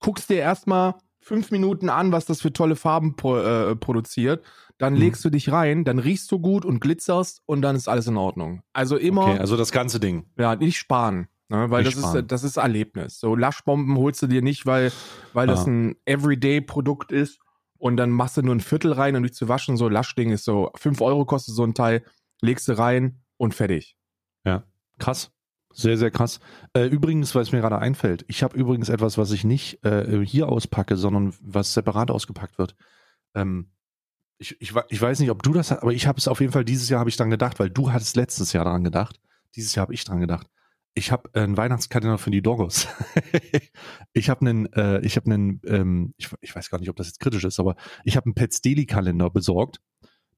guckst 0.00 0.30
dir 0.30 0.38
erstmal 0.38 0.94
fünf 1.20 1.50
Minuten 1.50 1.90
an, 1.90 2.12
was 2.12 2.24
das 2.24 2.40
für 2.40 2.52
tolle 2.52 2.76
Farben 2.76 3.14
pro, 3.14 3.36
äh, 3.36 3.76
produziert. 3.76 4.44
Dann 4.78 4.94
Mhm. 4.94 5.00
legst 5.00 5.24
du 5.24 5.30
dich 5.30 5.52
rein, 5.52 5.84
dann 5.84 5.98
riechst 5.98 6.32
du 6.32 6.38
gut 6.38 6.64
und 6.64 6.80
glitzerst 6.80 7.42
und 7.46 7.60
dann 7.62 7.76
ist 7.76 7.88
alles 7.88 8.06
in 8.06 8.16
Ordnung. 8.16 8.62
Also 8.72 8.96
immer, 8.96 9.22
Okay, 9.26 9.38
also 9.38 9.56
das 9.58 9.70
ganze 9.70 10.00
Ding. 10.00 10.24
ja, 10.38 10.56
nicht 10.56 10.78
sparen. 10.78 11.28
Ne, 11.50 11.68
weil 11.70 11.82
Nicht 11.82 11.98
das 11.98 12.14
ist, 12.14 12.30
das 12.30 12.44
ist 12.44 12.56
Erlebnis. 12.56 13.18
So 13.18 13.34
Laschbomben 13.34 13.96
holst 13.98 14.22
du 14.22 14.28
dir 14.28 14.40
nicht, 14.40 14.66
weil, 14.66 14.92
weil 15.32 15.46
das 15.48 15.66
Ja. 15.66 15.72
ein 15.72 15.96
Everyday-Produkt 16.06 17.10
ist, 17.12 17.40
und 17.80 17.96
dann 17.96 18.10
machst 18.10 18.36
du 18.36 18.42
nur 18.42 18.54
ein 18.54 18.60
Viertel 18.60 18.92
rein, 18.92 19.16
um 19.16 19.22
dich 19.22 19.32
zu 19.32 19.48
waschen. 19.48 19.76
So 19.76 19.88
Laschding 19.88 20.30
ist 20.30 20.44
so 20.44 20.70
5 20.76 21.00
Euro 21.00 21.24
kostet 21.24 21.54
so 21.54 21.64
ein 21.64 21.74
Teil, 21.74 22.04
legst 22.42 22.68
du 22.68 22.78
rein 22.78 23.22
und 23.38 23.54
fertig. 23.54 23.96
Ja, 24.44 24.64
krass. 24.98 25.32
Sehr, 25.72 25.96
sehr 25.96 26.10
krass. 26.10 26.40
Äh, 26.74 26.86
übrigens, 26.86 27.34
weil 27.34 27.42
es 27.42 27.52
mir 27.52 27.60
gerade 27.60 27.78
einfällt, 27.78 28.24
ich 28.28 28.42
habe 28.42 28.56
übrigens 28.56 28.88
etwas, 28.88 29.18
was 29.18 29.30
ich 29.30 29.44
nicht 29.44 29.84
äh, 29.84 30.24
hier 30.26 30.48
auspacke, 30.48 30.96
sondern 30.96 31.32
was 31.40 31.72
separat 31.72 32.10
ausgepackt 32.10 32.58
wird. 32.58 32.74
Ähm, 33.34 33.70
ich, 34.36 34.60
ich, 34.60 34.74
ich 34.88 35.00
weiß 35.00 35.20
nicht, 35.20 35.30
ob 35.30 35.42
du 35.42 35.52
das 35.52 35.70
hast, 35.70 35.82
aber 35.82 35.92
ich 35.92 36.06
habe 36.06 36.18
es 36.18 36.28
auf 36.28 36.40
jeden 36.40 36.52
Fall 36.52 36.64
dieses 36.64 36.88
Jahr 36.88 37.00
habe 37.00 37.08
ich 37.10 37.16
dran 37.16 37.30
gedacht, 37.30 37.60
weil 37.60 37.70
du 37.70 37.92
hattest 37.92 38.16
letztes 38.16 38.52
Jahr 38.52 38.64
dran 38.64 38.84
gedacht. 38.84 39.20
Dieses 39.54 39.74
Jahr 39.74 39.82
habe 39.82 39.94
ich 39.94 40.04
dran 40.04 40.20
gedacht. 40.20 40.48
Ich 40.94 41.12
habe 41.12 41.30
einen 41.34 41.56
Weihnachtskalender 41.56 42.18
für 42.18 42.30
die 42.30 42.42
Doggos. 42.42 42.88
ich 44.12 44.28
habe 44.28 44.40
einen, 44.40 44.72
äh, 44.72 45.00
ich 45.00 45.16
habe 45.16 45.30
einen, 45.30 45.60
ähm, 45.66 46.14
ich, 46.16 46.28
ich 46.40 46.54
weiß 46.54 46.70
gar 46.70 46.78
nicht, 46.78 46.90
ob 46.90 46.96
das 46.96 47.06
jetzt 47.06 47.20
kritisch 47.20 47.44
ist, 47.44 47.60
aber 47.60 47.76
ich 48.04 48.16
habe 48.16 48.26
einen 48.26 48.34
Pets 48.34 48.60
Daily 48.60 48.86
Kalender 48.86 49.30
besorgt, 49.30 49.80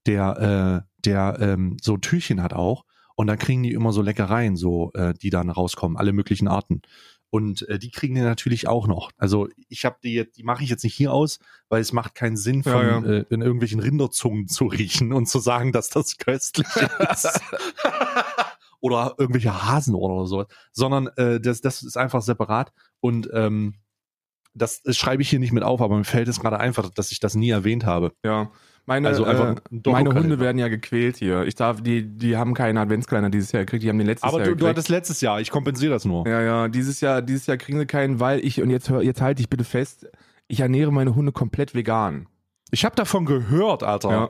der, 0.05 0.85
äh, 0.85 0.89
der 1.05 1.37
ähm, 1.39 1.77
so 1.81 1.97
Türchen 1.97 2.41
hat 2.43 2.53
auch 2.53 2.85
und 3.15 3.27
dann 3.27 3.39
kriegen 3.39 3.63
die 3.63 3.73
immer 3.73 3.93
so 3.93 4.01
Leckereien, 4.01 4.55
so 4.55 4.91
äh, 4.93 5.13
die 5.13 5.29
dann 5.29 5.49
rauskommen, 5.49 5.97
alle 5.97 6.13
möglichen 6.13 6.47
Arten. 6.47 6.81
Und 7.29 7.67
äh, 7.67 7.79
die 7.79 7.89
kriegen 7.89 8.13
die 8.13 8.21
natürlich 8.21 8.67
auch 8.67 8.85
noch. 8.85 9.09
Also 9.17 9.49
ich 9.67 9.85
habe 9.85 9.97
die, 10.03 10.31
die 10.31 10.43
mache 10.43 10.63
ich 10.63 10.69
jetzt 10.69 10.83
nicht 10.83 10.93
hier 10.93 11.11
aus, 11.11 11.39
weil 11.67 11.81
es 11.81 11.91
macht 11.91 12.13
keinen 12.13 12.37
Sinn, 12.37 12.61
von 12.61 12.73
Ja, 12.73 12.99
ja. 12.99 13.03
Äh, 13.03 13.25
in 13.31 13.41
irgendwelchen 13.41 13.79
Rinderzungen 13.79 14.47
zu 14.47 14.65
riechen 14.65 15.13
und 15.13 15.27
zu 15.27 15.39
sagen, 15.39 15.71
dass 15.71 15.89
das 15.89 16.17
köstlich 16.17 16.67
ist. 17.11 17.41
Oder 18.83 19.15
irgendwelche 19.17 19.65
Hasenohren 19.65 20.11
oder 20.11 20.27
sowas. 20.27 20.47
Sondern 20.73 21.07
äh, 21.15 21.39
das, 21.39 21.61
das 21.61 21.81
ist 21.83 21.97
einfach 21.97 22.21
separat. 22.21 22.73
Und 22.99 23.29
ähm, 23.33 23.75
das, 24.53 24.83
das 24.83 24.97
schreibe 24.97 25.21
ich 25.21 25.29
hier 25.29 25.39
nicht 25.39 25.53
mit 25.53 25.63
auf, 25.63 25.81
aber 25.81 25.97
mir 25.97 26.03
fällt 26.03 26.27
es 26.27 26.39
gerade 26.39 26.59
einfach, 26.59 26.89
dass 26.89 27.11
ich 27.11 27.19
das 27.19 27.33
nie 27.33 27.49
erwähnt 27.49 27.85
habe. 27.85 28.11
Ja. 28.25 28.51
Meine, 28.85 29.07
Also 29.07 29.23
einfach 29.23 29.55
äh, 29.71 29.89
meine 29.89 30.13
Hunde 30.13 30.41
werden 30.41 30.57
ja 30.57 30.67
gequält 30.67 31.15
hier. 31.15 31.43
Ich 31.45 31.55
darf, 31.55 31.81
die, 31.81 32.05
die 32.05 32.35
haben 32.35 32.53
keinen 32.53 32.77
Adventskalender 32.77 33.29
dieses 33.29 33.53
Jahr 33.53 33.63
gekriegt, 33.63 33.83
die 33.83 33.89
haben 33.89 33.97
den 33.97 34.07
letztes 34.07 34.27
Aber 34.27 34.39
Jahr 34.39 34.47
du, 34.47 34.51
du 34.51 34.57
gekriegt. 34.57 34.69
hattest 34.71 34.89
letztes 34.89 35.21
Jahr, 35.21 35.39
ich 35.39 35.49
kompensiere 35.49 35.93
das 35.93 36.03
nur. 36.03 36.27
Ja, 36.27 36.41
ja, 36.41 36.67
dieses 36.67 36.99
Jahr, 36.99 37.21
dieses 37.21 37.47
Jahr 37.47 37.55
kriegen 37.55 37.79
sie 37.79 37.85
keinen, 37.85 38.19
weil 38.19 38.41
ich, 38.45 38.61
und 38.61 38.69
jetzt 38.69 38.89
jetzt 38.89 39.21
halte 39.21 39.41
ich 39.41 39.49
bitte 39.49 39.63
fest, 39.63 40.07
ich 40.49 40.59
ernähre 40.59 40.91
meine 40.91 41.15
Hunde 41.15 41.31
komplett 41.31 41.73
vegan. 41.73 42.27
Ich 42.71 42.83
habe 42.83 42.95
davon 42.97 43.23
gehört, 43.25 43.83
Alter. 43.83 44.09
Ja. 44.11 44.29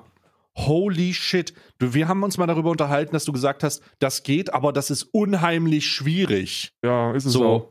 Holy 0.55 1.13
shit. 1.13 1.53
Du, 1.79 1.93
wir 1.93 2.07
haben 2.07 2.21
uns 2.23 2.37
mal 2.37 2.45
darüber 2.47 2.69
unterhalten, 2.69 3.13
dass 3.13 3.25
du 3.25 3.31
gesagt 3.31 3.63
hast, 3.63 3.81
das 3.99 4.23
geht, 4.23 4.53
aber 4.53 4.71
das 4.73 4.89
ist 4.91 5.03
unheimlich 5.03 5.87
schwierig. 5.87 6.73
Ja, 6.83 7.11
ist 7.13 7.25
es 7.25 7.33
So. 7.33 7.45
auch. 7.45 7.67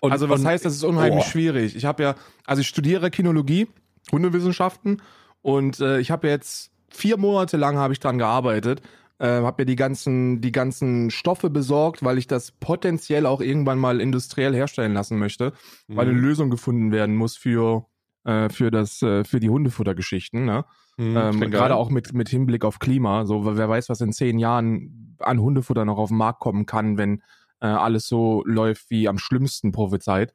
Und, 0.00 0.12
also 0.12 0.28
was 0.28 0.40
und, 0.40 0.46
heißt, 0.46 0.64
das 0.64 0.74
ist 0.74 0.84
unheimlich 0.84 1.24
Oh. 1.26 1.30
schwierig. 1.30 1.76
Ich 1.76 1.84
habe 1.84 2.02
ja, 2.02 2.14
also 2.44 2.60
ich 2.60 2.68
studiere 2.68 3.10
Kinologie, 3.10 3.68
Hundewissenschaften 4.10 5.00
und 5.42 5.80
äh, 5.80 5.98
ich 6.00 6.10
habe 6.10 6.28
jetzt 6.28 6.70
vier 6.90 7.16
Monate 7.16 7.56
lang 7.56 7.76
habe 7.76 7.92
ich 7.92 8.00
dran 8.00 8.18
gearbeitet, 8.18 8.82
äh, 9.18 9.26
habe 9.26 9.62
mir 9.62 9.66
die 9.66 9.76
ganzen, 9.76 10.40
die 10.40 10.52
ganzen 10.52 11.10
Stoffe 11.10 11.50
besorgt, 11.50 12.04
weil 12.04 12.18
ich 12.18 12.26
das 12.26 12.50
potenziell 12.52 13.26
auch 13.26 13.40
irgendwann 13.40 13.78
mal 13.78 14.00
industriell 14.00 14.54
herstellen 14.54 14.92
lassen 14.92 15.18
möchte, 15.18 15.52
weil 15.88 16.08
eine 16.08 16.16
Mhm. 16.16 16.24
Lösung 16.24 16.50
gefunden 16.50 16.92
werden 16.92 17.14
muss 17.16 17.36
für 17.36 17.86
äh, 18.24 18.48
für 18.48 18.70
das 18.70 19.02
äh, 19.02 19.24
für 19.24 19.40
die 19.40 19.50
Hundefuttergeschichten. 19.50 20.44
Ne? 20.44 20.64
Mhm, 20.96 21.16
Ähm, 21.16 21.50
Gerade 21.50 21.74
auch 21.76 21.90
mit, 21.90 22.12
mit 22.12 22.28
Hinblick 22.28 22.64
auf 22.64 22.78
Klima. 22.78 23.24
So, 23.26 23.44
wer 23.56 23.68
weiß, 23.68 23.88
was 23.88 24.00
in 24.00 24.12
zehn 24.12 24.38
Jahren 24.38 25.16
an 25.20 25.40
Hundefutter 25.40 25.84
noch 25.84 25.98
auf 25.98 26.08
den 26.08 26.18
Markt 26.18 26.40
kommen 26.40 26.66
kann, 26.66 26.98
wenn 26.98 27.22
äh, 27.60 27.66
alles 27.66 28.06
so 28.06 28.42
läuft 28.44 28.90
wie 28.90 29.08
am 29.08 29.18
schlimmsten 29.18 29.72
prophezeit. 29.72 30.34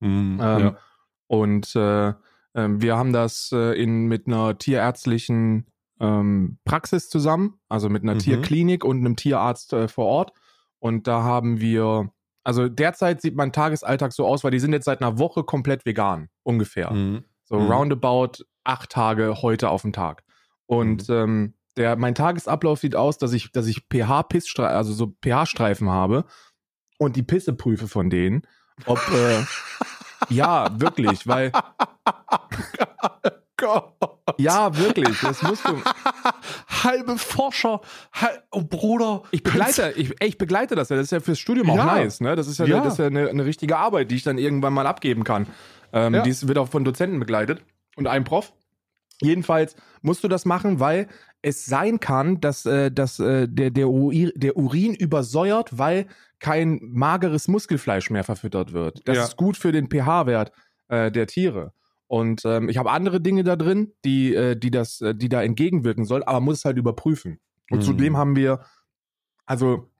Mhm, 0.00 0.38
Ähm, 0.40 0.60
ja. 0.60 0.76
Und 1.26 1.74
äh, 1.76 2.14
ähm, 2.54 2.80
wir 2.80 2.96
haben 2.96 3.12
das 3.12 3.50
äh, 3.52 3.80
in, 3.80 4.06
mit 4.06 4.26
einer 4.26 4.56
tierärztlichen 4.56 5.66
ähm, 6.00 6.58
Praxis 6.64 7.08
zusammen, 7.10 7.58
also 7.68 7.88
mit 7.88 8.02
einer 8.04 8.14
Mhm. 8.14 8.18
Tierklinik 8.20 8.84
und 8.84 8.98
einem 8.98 9.16
Tierarzt 9.16 9.72
äh, 9.72 9.88
vor 9.88 10.06
Ort. 10.06 10.32
Und 10.78 11.06
da 11.08 11.24
haben 11.24 11.60
wir, 11.60 12.12
also 12.44 12.68
derzeit 12.68 13.20
sieht 13.20 13.34
mein 13.34 13.52
Tagesalltag 13.52 14.12
so 14.12 14.24
aus, 14.24 14.44
weil 14.44 14.52
die 14.52 14.60
sind 14.60 14.72
jetzt 14.72 14.84
seit 14.84 15.02
einer 15.02 15.18
Woche 15.18 15.42
komplett 15.42 15.84
vegan, 15.84 16.28
ungefähr. 16.44 16.92
Mhm. 16.92 17.24
So 17.48 17.58
Mhm. 17.58 17.70
roundabout 17.70 18.44
acht 18.64 18.90
Tage 18.90 19.40
heute 19.42 19.70
auf 19.70 19.82
den 19.82 19.92
Tag. 19.92 20.22
Und 20.66 21.08
Mhm. 21.08 21.14
ähm, 21.14 21.54
der, 21.76 21.96
mein 21.96 22.14
Tagesablauf 22.14 22.80
sieht 22.80 22.94
aus, 22.96 23.18
dass 23.18 23.32
ich, 23.32 23.52
dass 23.52 23.66
ich 23.66 23.86
pH-Pissstreifen, 23.90 24.76
also 24.76 24.92
so 24.92 25.14
pH-Streifen 25.22 25.88
habe 25.88 26.24
und 26.98 27.16
die 27.16 27.22
Pisse 27.22 27.52
prüfe 27.54 27.88
von 27.88 28.10
denen. 28.10 28.42
Ob, 28.84 28.98
äh, 29.08 29.42
ja, 30.28 30.68
wirklich, 30.80 31.26
weil, 31.26 31.52
ja, 34.38 34.76
wirklich, 34.76 35.18
das 35.20 35.42
musst 35.42 35.64
du. 35.66 35.80
Halbe 36.84 37.18
Forscher, 37.18 37.80
hal 38.12 38.42
oh 38.52 38.62
Bruder. 38.62 39.22
Ich 39.32 39.42
begleite, 39.42 39.92
ich, 39.96 40.14
ich 40.20 40.38
begleite 40.38 40.74
das 40.76 40.90
ja, 40.90 40.96
das 40.96 41.04
ist 41.06 41.10
ja 41.10 41.20
fürs 41.20 41.38
Studium 41.40 41.70
auch 41.70 41.76
Ja. 41.76 41.84
nice, 41.86 42.20
ne? 42.20 42.36
Das 42.36 42.46
ist 42.46 42.58
ja, 42.58 42.66
Ja. 42.66 42.80
Das 42.82 42.94
ist 42.94 42.98
ja 42.98 43.06
eine, 43.06 43.28
eine 43.28 43.44
richtige 43.44 43.76
Arbeit, 43.78 44.10
die 44.10 44.16
ich 44.16 44.22
dann 44.22 44.38
irgendwann 44.38 44.72
mal 44.74 44.86
abgeben 44.86 45.24
kann. 45.24 45.46
Ähm, 45.92 46.14
Ja. 46.14 46.22
Dies 46.22 46.46
wird 46.48 46.58
auch 46.58 46.68
von 46.68 46.84
Dozenten 46.84 47.18
begleitet 47.18 47.62
und 47.96 48.06
einem 48.06 48.24
Prof. 48.24 48.52
Jedenfalls 49.20 49.74
musst 50.02 50.22
du 50.22 50.28
das 50.28 50.44
machen, 50.44 50.78
weil 50.80 51.08
es 51.42 51.64
sein 51.66 51.98
kann, 52.00 52.40
dass, 52.40 52.66
äh, 52.66 52.90
dass 52.92 53.18
äh, 53.18 53.48
der, 53.48 53.70
der, 53.70 53.88
Uri, 53.88 54.32
der 54.36 54.56
Urin 54.56 54.94
übersäuert, 54.94 55.76
weil 55.78 56.06
kein 56.40 56.78
mageres 56.82 57.48
Muskelfleisch 57.48 58.10
mehr 58.10 58.22
verfüttert 58.24 58.72
wird. 58.72 59.00
Das 59.08 59.16
Ja. 59.16 59.24
ist 59.24 59.36
gut 59.36 59.56
für 59.56 59.72
den 59.72 59.88
pH-Wert 59.88 60.52
äh, 60.88 61.10
der 61.10 61.26
Tiere. 61.26 61.72
Und 62.06 62.42
ähm, 62.44 62.68
ich 62.68 62.78
habe 62.78 62.90
andere 62.90 63.20
Dinge 63.20 63.42
da 63.44 63.56
drin, 63.56 63.92
die, 64.04 64.34
äh, 64.34 64.56
die, 64.56 64.70
das, 64.70 65.00
äh, 65.00 65.14
die 65.14 65.28
da 65.28 65.42
entgegenwirken 65.42 66.04
sollen, 66.04 66.22
aber 66.22 66.40
muss 66.40 66.58
es 66.58 66.64
halt 66.64 66.76
überprüfen. 66.78 67.40
Und 67.70 67.78
Mhm. 67.78 67.82
zudem 67.82 68.16
haben 68.16 68.36
wir, 68.36 68.64
also 69.46 69.90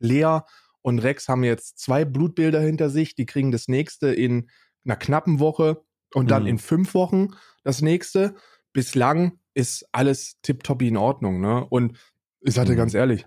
Lea 0.00 0.40
und 0.82 0.98
Rex 0.98 1.28
haben 1.28 1.44
jetzt 1.44 1.78
zwei 1.78 2.04
Blutbilder 2.04 2.60
hinter 2.60 2.90
sich, 2.90 3.14
die 3.14 3.24
kriegen 3.24 3.50
das 3.52 3.68
nächste 3.68 4.08
in 4.12 4.50
einer 4.84 4.96
knappen 4.96 5.40
Woche 5.40 5.82
und 6.14 6.30
dann 6.30 6.42
Mhm. 6.44 6.48
in 6.48 6.58
fünf 6.58 6.94
Wochen 6.94 7.28
das 7.62 7.82
nächste. 7.82 8.34
Bislang 8.72 9.38
ist 9.54 9.86
alles 9.92 10.40
tipptoppi 10.42 10.88
in 10.88 10.96
Ordnung, 10.96 11.40
ne? 11.40 11.64
Und 11.64 11.96
ich 12.40 12.54
sage 12.54 12.68
dir 12.68 12.72
Mhm. 12.74 12.78
ganz 12.78 12.94
ehrlich, 12.94 13.24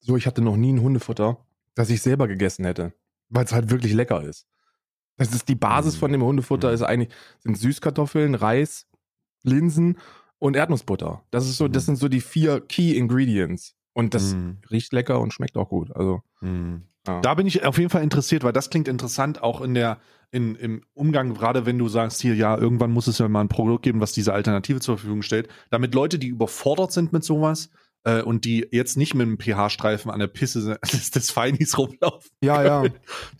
so, 0.00 0.16
ich 0.16 0.26
hatte 0.26 0.42
noch 0.42 0.56
nie 0.56 0.72
ein 0.72 0.80
Hundefutter, 0.82 1.44
das 1.74 1.90
ich 1.90 2.02
selber 2.02 2.26
gegessen 2.28 2.64
hätte, 2.64 2.92
weil 3.28 3.44
es 3.44 3.52
halt 3.52 3.70
wirklich 3.70 3.92
lecker 3.92 4.22
ist. 4.22 4.46
Das 5.16 5.32
ist 5.32 5.48
die 5.48 5.54
Basis 5.54 5.94
Mhm. 5.96 5.98
von 6.00 6.12
dem 6.12 6.22
Hundefutter, 6.22 6.68
Mhm. 6.68 6.74
ist 6.74 6.82
eigentlich, 6.82 7.10
sind 7.40 7.56
Süßkartoffeln, 7.58 8.34
Reis, 8.34 8.86
Linsen 9.42 9.98
und 10.38 10.56
Erdnussbutter. 10.56 11.22
Das 11.30 11.46
ist 11.46 11.56
so, 11.56 11.68
das 11.68 11.84
Mhm. 11.84 11.86
sind 11.86 11.96
so 11.96 12.08
die 12.08 12.20
vier 12.20 12.60
Key 12.60 12.96
Ingredients. 12.96 13.74
Und 13.92 14.14
das 14.14 14.34
Mhm. 14.34 14.58
riecht 14.70 14.92
lecker 14.92 15.20
und 15.20 15.32
schmeckt 15.34 15.56
auch 15.56 15.68
gut. 15.68 15.94
Also. 15.94 16.22
Ja. 17.14 17.20
Da 17.20 17.34
bin 17.34 17.46
ich 17.46 17.64
auf 17.64 17.78
jeden 17.78 17.90
Fall 17.90 18.02
interessiert, 18.02 18.44
weil 18.44 18.52
das 18.52 18.70
klingt 18.70 18.88
interessant, 18.88 19.42
auch 19.42 19.60
in 19.60 19.74
der, 19.74 19.98
in, 20.30 20.54
im 20.54 20.82
Umgang, 20.94 21.34
gerade 21.34 21.66
wenn 21.66 21.78
du 21.78 21.88
sagst, 21.88 22.20
hier, 22.20 22.34
ja, 22.34 22.56
irgendwann 22.56 22.90
muss 22.90 23.06
es 23.06 23.18
ja 23.18 23.28
mal 23.28 23.40
ein 23.40 23.48
Produkt 23.48 23.82
geben, 23.82 24.00
was 24.00 24.12
diese 24.12 24.32
Alternative 24.32 24.80
zur 24.80 24.96
Verfügung 24.98 25.22
stellt, 25.22 25.48
damit 25.70 25.94
Leute, 25.94 26.18
die 26.18 26.28
überfordert 26.28 26.92
sind 26.92 27.12
mit 27.12 27.24
sowas 27.24 27.70
äh, 28.04 28.22
und 28.22 28.44
die 28.44 28.66
jetzt 28.70 28.96
nicht 28.96 29.14
mit 29.14 29.26
einem 29.26 29.38
pH-Streifen 29.38 30.10
an 30.10 30.20
der 30.20 30.28
Pisse 30.28 30.78
des, 30.92 31.10
des 31.10 31.30
Feinis 31.30 31.76
rumlaufen, 31.76 32.30
ja, 32.42 32.62
ja. 32.62 32.84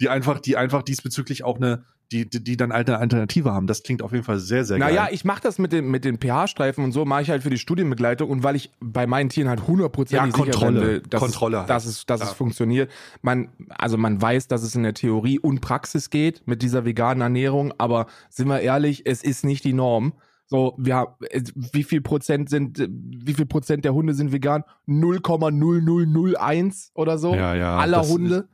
die 0.01 0.09
einfach, 0.09 0.41
die 0.41 0.57
einfach 0.57 0.83
diesbezüglich 0.83 1.45
auch 1.45 1.57
eine, 1.57 1.85
die, 2.13 2.29
die, 2.29 2.43
die 2.43 2.57
dann 2.57 2.73
eine 2.73 2.99
Alternative 2.99 3.53
haben. 3.53 3.67
Das 3.67 3.83
klingt 3.83 4.03
auf 4.03 4.13
jeden 4.13 4.25
Fall 4.25 4.39
sehr, 4.41 4.65
sehr 4.65 4.79
Naja, 4.79 5.05
geil. 5.05 5.15
ich 5.15 5.25
mache 5.25 5.43
das 5.43 5.59
mit, 5.59 5.73
dem, 5.73 5.91
mit 5.91 6.05
den 6.05 6.19
pH-Streifen 6.19 6.83
und 6.83 6.93
so, 6.93 7.05
mache 7.05 7.23
ich 7.23 7.31
halt 7.31 7.43
für 7.45 7.51
die 7.51 7.59
Studienbegleitung 7.59 8.29
und 8.29 8.43
weil 8.43 8.57
ich 8.57 8.73
bei 8.81 9.07
meinen 9.07 9.29
Tieren 9.29 9.49
halt 9.49 9.67
hundertprozentig 9.67 10.35
Ja, 10.35 10.45
sicher 10.45 10.51
Kontrolle. 10.53 10.81
sein 10.81 10.89
will, 10.89 11.01
dass, 11.09 11.21
Kontrolle 11.21 11.57
es, 11.57 11.61
halt. 11.61 11.71
dass, 11.71 11.87
es, 11.87 12.07
dass 12.07 12.21
Ja. 12.21 12.27
es 12.27 12.33
funktioniert. 12.33 12.91
Man, 13.23 13.49
also 13.69 13.97
man 13.97 14.21
weiß, 14.21 14.49
dass 14.49 14.63
es 14.63 14.75
in 14.75 14.83
der 14.83 14.95
Theorie 14.95 15.39
und 15.39 15.61
Praxis 15.61 16.11
geht 16.11 16.43
mit 16.47 16.63
dieser 16.63 16.85
veganen 16.85 17.23
Ernährung, 17.23 17.73
aber 17.79 18.07
sind 18.29 18.49
wir 18.49 18.61
ehrlich, 18.61 19.07
es 19.07 19.23
ist 19.23 19.45
nicht 19.45 19.65
die 19.65 19.73
Norm. 19.73 20.13
So, 20.47 20.75
wir 20.79 20.97
haben, 20.97 21.15
äh, 21.31 21.43
wie 21.55 21.85
viel 21.85 22.01
Prozent 22.01 22.51
sind, 22.51 22.81
äh, 22.81 22.89
wie 22.91 23.35
viel 23.35 23.47
Prozent 23.47 23.85
der 23.85 23.95
Hunde 23.95 24.15
sind 24.15 24.33
vegan? 24.33 24.65
0,0001 24.89 26.91
oder 26.95 27.19
so 27.19 27.35
ja, 27.35 27.55
ja. 27.55 27.77
aller 27.79 27.99
das 27.99 28.09
ist- 28.09 28.13
Hunde. 28.15 28.49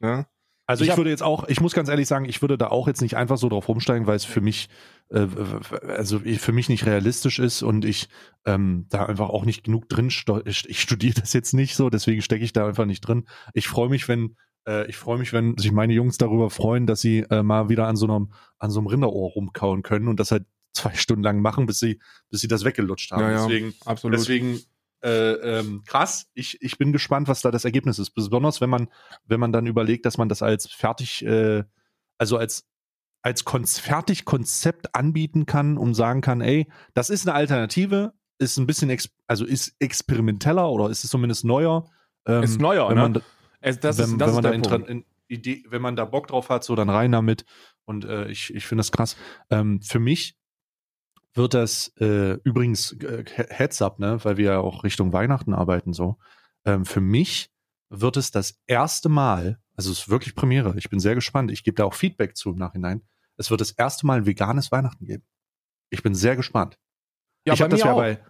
Ja. 0.00 0.26
Also 0.66 0.82
Ich 0.82 0.88
ich, 0.88 0.90
hab- 0.92 0.98
würde 0.98 1.10
jetzt 1.10 1.22
auch, 1.22 1.48
ich 1.48 1.60
muss 1.60 1.74
ganz 1.74 1.88
ehrlich 1.88 2.08
sagen, 2.08 2.24
ich 2.24 2.42
würde 2.42 2.58
da 2.58 2.68
auch 2.68 2.88
jetzt 2.88 3.00
nicht 3.00 3.16
einfach 3.16 3.38
so 3.38 3.48
drauf 3.48 3.68
rumsteigen, 3.68 4.06
weil 4.06 4.16
es 4.16 4.24
für 4.24 4.40
mich, 4.40 4.68
äh, 5.10 5.26
also 5.86 6.18
für 6.20 6.52
mich 6.52 6.68
nicht 6.68 6.86
realistisch 6.86 7.38
ist 7.38 7.62
und 7.62 7.84
ich 7.84 8.08
ähm, 8.44 8.86
da 8.88 9.06
einfach 9.06 9.28
auch 9.28 9.44
nicht 9.44 9.64
genug 9.64 9.88
drin, 9.88 10.08
ich 10.08 10.80
studiere 10.80 11.20
das 11.20 11.32
jetzt 11.32 11.54
nicht 11.54 11.76
so, 11.76 11.88
deswegen 11.88 12.20
stecke 12.22 12.44
ich 12.44 12.52
da 12.52 12.66
einfach 12.66 12.84
nicht 12.86 13.00
drin. 13.02 13.26
Ich 13.54 13.68
freue 13.68 13.88
mich, 13.88 14.08
wenn, 14.08 14.36
äh, 14.66 14.88
ich 14.88 14.96
freue 14.96 15.18
mich, 15.18 15.32
wenn 15.32 15.56
sich 15.56 15.70
meine 15.70 15.92
Jungs 15.92 16.18
darüber 16.18 16.50
freuen, 16.50 16.86
dass 16.86 17.00
sie 17.00 17.20
äh, 17.30 17.44
mal 17.44 17.68
wieder 17.68 17.86
an 17.86 17.94
so 17.96 18.06
einem, 18.06 18.32
an 18.58 18.70
so 18.70 18.80
einem 18.80 18.88
Rinderohr 18.88 19.30
rumkauen 19.30 19.82
können 19.82 20.08
und 20.08 20.18
das 20.18 20.32
halt 20.32 20.46
zwei 20.72 20.94
Stunden 20.94 21.22
lang 21.22 21.40
machen, 21.40 21.66
bis 21.66 21.78
sie, 21.78 22.00
bis 22.28 22.40
sie 22.40 22.48
das 22.48 22.64
weggelutscht 22.64 23.12
haben. 23.12 23.22
Ja, 23.22 23.30
ja, 23.30 23.46
Deswegen, 23.46 23.74
Absolut. 23.84 24.18
Deswegen 24.18 24.60
äh, 25.02 25.32
ähm, 25.58 25.82
krass. 25.86 26.26
Ich, 26.34 26.60
ich 26.62 26.78
bin 26.78 26.92
gespannt, 26.92 27.28
was 27.28 27.40
da 27.42 27.50
das 27.50 27.64
Ergebnis 27.64 27.98
ist. 27.98 28.10
Besonders 28.10 28.60
wenn 28.60 28.70
man, 28.70 28.88
wenn 29.24 29.40
man 29.40 29.52
dann 29.52 29.66
überlegt, 29.66 30.06
dass 30.06 30.18
man 30.18 30.28
das 30.28 30.42
als 30.42 30.66
fertig, 30.66 31.24
äh, 31.24 31.64
also 32.18 32.36
als 32.38 32.66
als 33.22 33.44
Konz 33.44 33.80
fertig 33.80 34.24
Konzept 34.24 34.94
anbieten 34.94 35.46
kann, 35.46 35.78
um 35.78 35.94
sagen 35.94 36.20
kann, 36.20 36.40
ey, 36.40 36.68
das 36.94 37.10
ist 37.10 37.26
eine 37.26 37.34
Alternative, 37.34 38.12
ist 38.38 38.56
ein 38.56 38.68
bisschen, 38.68 38.96
also 39.26 39.44
ist 39.44 39.74
experimenteller 39.80 40.70
oder 40.70 40.90
ist 40.90 41.02
es 41.02 41.10
zumindest 41.10 41.44
neuer. 41.44 41.90
Ähm, 42.24 42.44
ist 42.44 42.60
neuer, 42.60 42.88
wenn 42.88 42.94
ne? 42.94 43.02
man, 43.02 43.12
da- 43.14 43.20
Es, 43.60 43.80
das 43.80 43.98
wenn, 43.98 44.04
ist, 44.04 44.20
das 44.20 44.20
wenn 44.20 44.28
ist 44.28 44.34
man 44.34 44.42
der 44.42 44.52
da 44.52 44.76
Punkt. 44.76 44.88
in, 44.90 45.04
Idee, 45.28 45.64
wenn 45.68 45.82
man 45.82 45.96
da 45.96 46.04
Bock 46.04 46.28
drauf 46.28 46.50
hat, 46.50 46.62
so 46.62 46.76
dann 46.76 46.88
rein 46.88 47.10
damit. 47.10 47.44
Und 47.84 48.04
äh, 48.04 48.28
ich, 48.28 48.54
ich 48.54 48.64
finde 48.64 48.80
das 48.82 48.92
krass. 48.92 49.16
Ähm, 49.50 49.80
für 49.82 49.98
mich 49.98 50.35
wird 51.36 51.54
das 51.54 51.92
äh, 52.00 52.34
übrigens 52.44 52.92
äh, 52.92 53.24
Heads 53.26 53.82
up, 53.82 53.98
ne, 53.98 54.18
weil 54.24 54.36
wir 54.36 54.52
ja 54.52 54.58
auch 54.58 54.84
Richtung 54.84 55.12
Weihnachten 55.12 55.54
arbeiten 55.54 55.92
so. 55.92 56.18
Ähm, 56.64 56.84
für 56.84 57.00
mich 57.00 57.50
wird 57.88 58.16
es 58.16 58.30
das 58.30 58.60
erste 58.66 59.08
Mal, 59.08 59.60
also 59.74 59.92
es 59.92 60.00
ist 60.00 60.08
wirklich 60.08 60.34
Premiere. 60.34 60.74
Ich 60.76 60.90
bin 60.90 60.98
sehr 60.98 61.14
gespannt. 61.14 61.50
Ich 61.50 61.62
gebe 61.62 61.76
da 61.76 61.84
auch 61.84 61.94
Feedback 61.94 62.36
zu 62.36 62.50
im 62.50 62.56
Nachhinein. 62.56 63.02
Es 63.36 63.50
wird 63.50 63.60
das 63.60 63.70
erste 63.72 64.06
Mal 64.06 64.18
ein 64.18 64.26
veganes 64.26 64.72
Weihnachten 64.72 65.04
geben. 65.04 65.24
Ich 65.90 66.02
bin 66.02 66.14
sehr 66.14 66.36
gespannt 66.36 66.78
Ja, 67.46 67.54
ich 67.54 67.60
habe 67.60 67.70
das 67.70 67.80
ja 67.80 67.94
bei, 67.94 68.20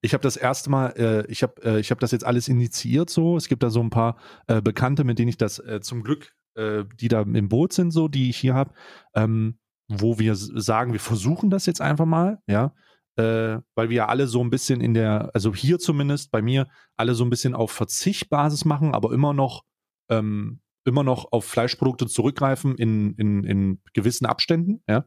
ich 0.00 0.14
habe 0.14 0.22
das 0.22 0.36
erste 0.36 0.68
Mal, 0.70 0.88
äh, 0.96 1.26
ich 1.30 1.42
habe 1.42 1.62
äh, 1.62 1.80
ich 1.80 1.90
habe 1.90 2.00
das 2.00 2.10
jetzt 2.10 2.24
alles 2.24 2.48
initiiert 2.48 3.08
so. 3.08 3.36
Es 3.36 3.48
gibt 3.48 3.62
da 3.62 3.70
so 3.70 3.80
ein 3.80 3.90
paar 3.90 4.18
äh, 4.48 4.60
Bekannte, 4.60 5.04
mit 5.04 5.18
denen 5.18 5.28
ich 5.28 5.38
das 5.38 5.58
äh, 5.60 5.80
zum 5.80 6.02
Glück, 6.02 6.34
äh, 6.56 6.84
die 7.00 7.08
da 7.08 7.22
im 7.22 7.48
Boot 7.48 7.72
sind, 7.72 7.90
so, 7.90 8.08
die 8.08 8.30
ich 8.30 8.36
hier 8.36 8.54
habe, 8.54 8.74
ähm, 9.14 9.58
wo 9.88 10.18
wir 10.18 10.34
sagen, 10.34 10.92
wir 10.92 11.00
versuchen 11.00 11.50
das 11.50 11.66
jetzt 11.66 11.80
einfach 11.80 12.06
mal, 12.06 12.38
ja, 12.46 12.74
äh, 13.16 13.58
weil 13.74 13.90
wir 13.90 14.08
alle 14.08 14.26
so 14.26 14.42
ein 14.42 14.50
bisschen 14.50 14.80
in 14.80 14.94
der, 14.94 15.30
also 15.34 15.54
hier 15.54 15.78
zumindest 15.78 16.30
bei 16.30 16.42
mir, 16.42 16.68
alle 16.96 17.14
so 17.14 17.24
ein 17.24 17.30
bisschen 17.30 17.54
auf 17.54 17.70
Verzichtbasis 17.70 18.64
machen, 18.64 18.94
aber 18.94 19.12
immer 19.12 19.32
noch 19.32 19.64
ähm, 20.10 20.60
immer 20.84 21.02
noch 21.02 21.32
auf 21.32 21.46
Fleischprodukte 21.46 22.06
zurückgreifen 22.06 22.76
in, 22.76 23.14
in, 23.14 23.44
in 23.44 23.80
gewissen 23.92 24.26
Abständen, 24.26 24.82
ja. 24.88 25.06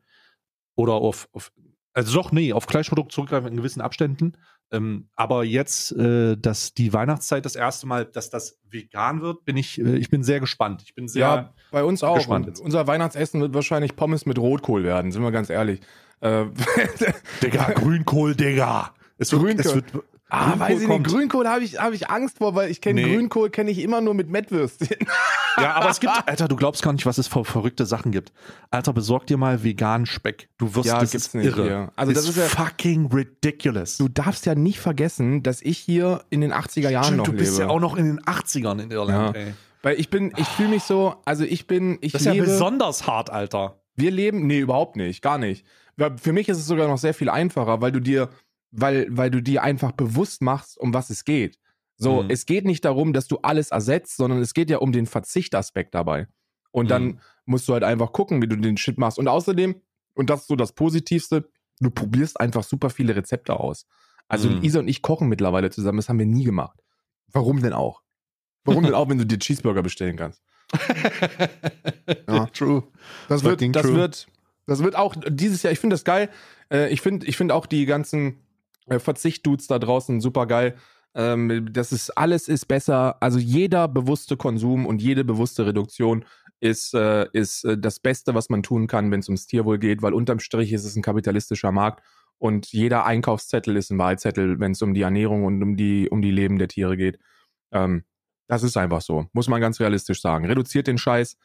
Oder 0.76 0.94
auf, 0.94 1.28
auf 1.32 1.52
also 1.94 2.14
doch, 2.22 2.32
nee, 2.32 2.54
auf 2.54 2.66
Fleischprodukte 2.66 3.14
zurückgreifen 3.14 3.50
in 3.50 3.58
gewissen 3.58 3.82
Abständen. 3.82 4.34
Ähm, 4.72 5.08
aber 5.16 5.44
jetzt, 5.44 5.94
äh, 5.94 6.36
dass 6.38 6.74
die 6.74 6.92
Weihnachtszeit 6.92 7.46
das 7.46 7.56
erste 7.56 7.88
Mal, 7.88 8.06
dass 8.06 8.30
das 8.30 8.60
vegan 8.70 9.22
wird, 9.22 9.46
bin 9.46 9.56
ich, 9.56 9.80
äh, 9.80 9.96
ich 9.96 10.10
bin 10.10 10.24
sehr 10.24 10.40
gespannt. 10.40 10.82
Ich 10.86 10.94
bin 10.94 11.08
sehr, 11.08 11.22
Ja, 11.22 11.54
bei 11.72 11.84
uns 11.84 12.04
auch. 12.04 12.16
gespannt 12.18 12.60
unser 12.60 12.86
Weihnachtsessen 12.88 13.40
wird 13.40 13.54
wahrscheinlich 13.54 13.96
Pommes 13.96 14.26
mit 14.26 14.38
Rotkohl 14.38 14.84
werden, 14.84 15.12
sind 15.12 15.22
wir 15.22 15.32
ganz 15.32 15.50
ehrlich. 15.50 15.80
Äh, 16.20 16.46
Digga, 17.44 17.72
Grünkohl, 17.74 18.36
Digga. 18.36 18.94
Es 19.18 19.32
wird, 19.32 19.42
Grünkohl. 19.44 19.66
Es 19.66 19.76
wird, 19.76 19.86
ah, 20.30 20.50
Grünkohl 20.50 20.60
weiß 20.60 20.72
ich 20.74 20.80
nicht. 20.80 20.88
kommt. 20.88 21.08
Grünkohl 21.08 21.48
habe 21.48 21.64
ich, 21.64 21.80
hab 21.80 21.94
ich 21.94 22.10
Angst 22.10 22.38
vor, 22.40 22.56
weil 22.56 22.70
ich 22.72 22.82
kenne 22.82 23.02
Nee. 23.02 23.16
Grünkohl 23.16 23.50
kenne 23.50 23.72
ich 23.72 23.80
immer 23.80 24.02
nur 24.02 24.14
mit 24.14 24.30
Mettwürstchen. 24.30 24.90
Ja, 25.60 25.74
aber 25.74 25.90
es 25.90 26.00
gibt, 26.00 26.14
Alter, 26.28 26.48
du 26.48 26.56
glaubst 26.56 26.84
gar 26.84 26.94
nicht, 26.94 27.08
was 27.08 27.18
es 27.18 27.28
für 27.28 27.44
verrückte 27.44 27.88
Sachen 27.88 28.12
gibt. 28.12 28.32
Alter, 28.70 28.94
besorg 28.94 29.26
dir 29.26 29.38
mal 29.38 29.64
veganen 29.64 30.06
Speck. 30.06 30.50
Du 30.60 30.76
wirst, 30.76 30.86
Ja, 30.86 31.00
das 31.00 31.10
gibt's 31.10 31.26
ist 31.30 31.34
nicht 31.34 31.46
irre. 31.48 31.64
hier. 31.64 31.92
Also 31.96 32.14
das 32.14 32.30
ist 32.30 32.38
ja- 32.38 32.44
fucking 32.44 33.08
ridiculous. 33.12 33.98
Du 33.98 34.08
darfst 34.08 34.46
ja 34.46 34.54
nicht 34.54 34.80
vergessen, 34.80 35.42
dass 35.42 35.64
ich 35.64 35.80
hier 35.80 36.24
in 36.30 36.42
den 36.42 36.54
80er 36.54 36.92
Jahren 36.92 37.06
Stimmt, 37.06 37.18
noch 37.18 37.26
du 37.26 37.32
bist 37.32 37.54
lebe. 37.58 37.64
ja 37.64 37.70
auch 37.70 37.80
noch 37.80 37.98
in 37.98 38.06
den 38.06 38.20
80ern 38.22 38.80
in 38.84 38.92
Irland, 38.92 39.36
Ja. 39.36 39.42
ey. 39.42 39.54
weil 39.82 40.00
ich 40.00 40.12
bin, 40.12 40.32
ich 40.38 40.48
fühle 40.48 40.70
mich 40.70 40.84
so, 40.84 41.16
also 41.26 41.44
ich 41.44 41.66
bin, 41.66 41.98
ich 42.02 42.12
Das 42.12 42.22
ist 42.22 42.26
ja 42.28 42.34
lebe, 42.34 42.46
besonders 42.46 43.08
hart, 43.08 43.32
Alter. 43.32 43.82
wir 43.96 44.12
leben, 44.12 44.46
nee, 44.46 44.60
überhaupt 44.60 44.96
nicht, 44.96 45.24
gar 45.24 45.40
nicht. 45.40 45.66
Für 46.22 46.34
mich 46.34 46.50
ist 46.50 46.60
es 46.60 46.68
sogar 46.68 46.88
noch 46.88 47.00
sehr 47.00 47.16
viel 47.16 47.30
einfacher, 47.30 47.82
weil 47.82 47.92
du 47.92 48.00
dir, 48.00 48.30
weil, 48.78 49.08
weil 49.10 49.30
du 49.32 49.42
dir 49.42 49.64
einfach 49.64 49.92
bewusst 49.92 50.42
machst, 50.42 50.78
um 50.78 50.94
was 50.94 51.10
es 51.10 51.26
geht. 51.26 51.60
So, 51.98 52.22
Mhm. 52.24 52.30
es 52.30 52.46
geht 52.46 52.64
nicht 52.64 52.86
darum, 52.86 53.12
dass 53.12 53.28
du 53.28 53.40
alles 53.42 53.72
ersetzt, 53.72 54.18
sondern 54.18 54.40
es 54.40 54.54
geht 54.54 54.70
ja 54.70 54.78
um 54.78 54.92
den 54.92 55.08
Verzichtaspekt 55.08 55.96
dabei. 55.96 56.28
Und 56.72 56.92
dann 56.92 57.04
Mhm. 57.06 57.20
musst 57.46 57.68
du 57.68 57.74
halt 57.74 57.84
einfach 57.84 58.12
gucken, 58.14 58.42
wie 58.42 58.48
du 58.48 58.56
den 58.56 58.78
Shit 58.78 59.00
machst. 59.00 59.18
Und 59.18 59.28
außerdem, 59.28 59.82
und 60.14 60.30
das 60.30 60.42
ist 60.42 60.48
so 60.48 60.56
das 60.56 60.74
Positivste, 60.74 61.50
du 61.80 61.90
probierst 61.90 62.40
einfach 62.40 62.64
super 62.64 62.90
viele 62.92 63.16
Rezepte 63.16 63.60
aus. 63.60 63.88
Also 64.28 64.50
Mhm. 64.50 64.62
Isa 64.64 64.80
und 64.80 64.88
ich 64.88 65.02
kochen 65.02 65.28
mittlerweile 65.28 65.72
zusammen, 65.72 65.98
das 65.98 66.08
haben 66.10 66.20
wir 66.20 66.26
nie 66.28 66.44
gemacht. 66.44 66.80
Warum 67.32 67.62
denn 67.64 67.74
auch? 67.74 68.04
Warum 68.64 68.84
denn 68.84 68.94
auch, 68.96 69.10
wenn 69.10 69.18
du 69.18 69.26
dir 69.26 69.40
Cheeseburger 69.40 69.82
bestellen 69.82 70.18
kannst? 70.18 70.42
Ja. 72.30 72.46
True. 72.48 72.84
Das 73.30 73.44
wird, 73.44 73.62
das 73.76 73.84
true. 73.84 73.96
wird, 73.96 74.28
das 74.66 74.84
wird 74.84 74.96
auch 74.96 75.16
dieses 75.28 75.64
Jahr, 75.64 75.72
ich 75.72 75.80
finde 75.80 75.94
das 75.94 76.04
geil. 76.04 76.30
Äh, 76.72 76.90
ich 76.92 77.02
finde, 77.02 77.26
ich 77.26 77.38
finde 77.38 77.54
auch 77.56 77.66
die 77.66 77.86
ganzen 77.86 78.44
Verzicht-Dudes 78.90 79.68
da 79.68 79.80
draußen 79.80 80.22
super 80.22 80.46
geil. 80.46 80.76
Ähm, 81.16 81.70
das 81.72 81.92
ist, 81.92 82.12
alles 82.12 82.48
ist 82.48 82.68
besser. 82.68 83.18
Also 83.22 83.40
jeder 83.40 83.88
bewusste 83.88 84.38
Konsum 84.38 84.86
und 84.86 85.02
jede 85.02 85.24
bewusste 85.24 85.66
Reduktion 85.66 86.26
ist, 86.60 86.94
äh, 86.94 87.28
ist 87.34 87.64
äh, 87.66 87.78
das 87.78 88.00
Beste, 88.00 88.36
was 88.36 88.50
man 88.50 88.64
tun 88.64 88.88
kann, 88.88 89.12
wenn 89.12 89.20
es 89.20 89.28
ums 89.28 89.48
Tierwohl 89.48 89.80
geht, 89.80 90.02
weil 90.02 90.14
unterm 90.14 90.40
Strich 90.40 90.74
ist 90.74 90.86
es 90.86 90.96
ein 90.96 91.02
kapitalistischer 91.02 91.72
Markt 91.72 92.04
und 92.40 92.72
jeder 92.72 93.06
Einkaufszettel 93.06 93.76
ist 93.78 93.90
ein 93.92 93.98
Wahlzettel, 93.98 94.60
wenn 94.60 94.72
es 94.74 94.82
um 94.82 94.94
die 94.94 95.02
Ernährung 95.02 95.44
und 95.46 95.62
um 95.64 95.76
die, 95.76 96.10
um 96.10 96.22
die 96.22 96.32
Leben 96.32 96.60
der 96.60 96.68
Tiere 96.68 96.98
geht. 96.98 97.20
Ähm, 97.72 98.04
das 98.48 98.64
ist 98.64 98.78
einfach 98.78 99.02
so, 99.02 99.26
muss 99.34 99.48
man 99.50 99.62
ganz 99.62 99.80
realistisch 99.80 100.22
sagen. 100.22 100.46
Reduziert 100.46 100.88
den 100.88 100.98
Scheiß, 100.98 101.38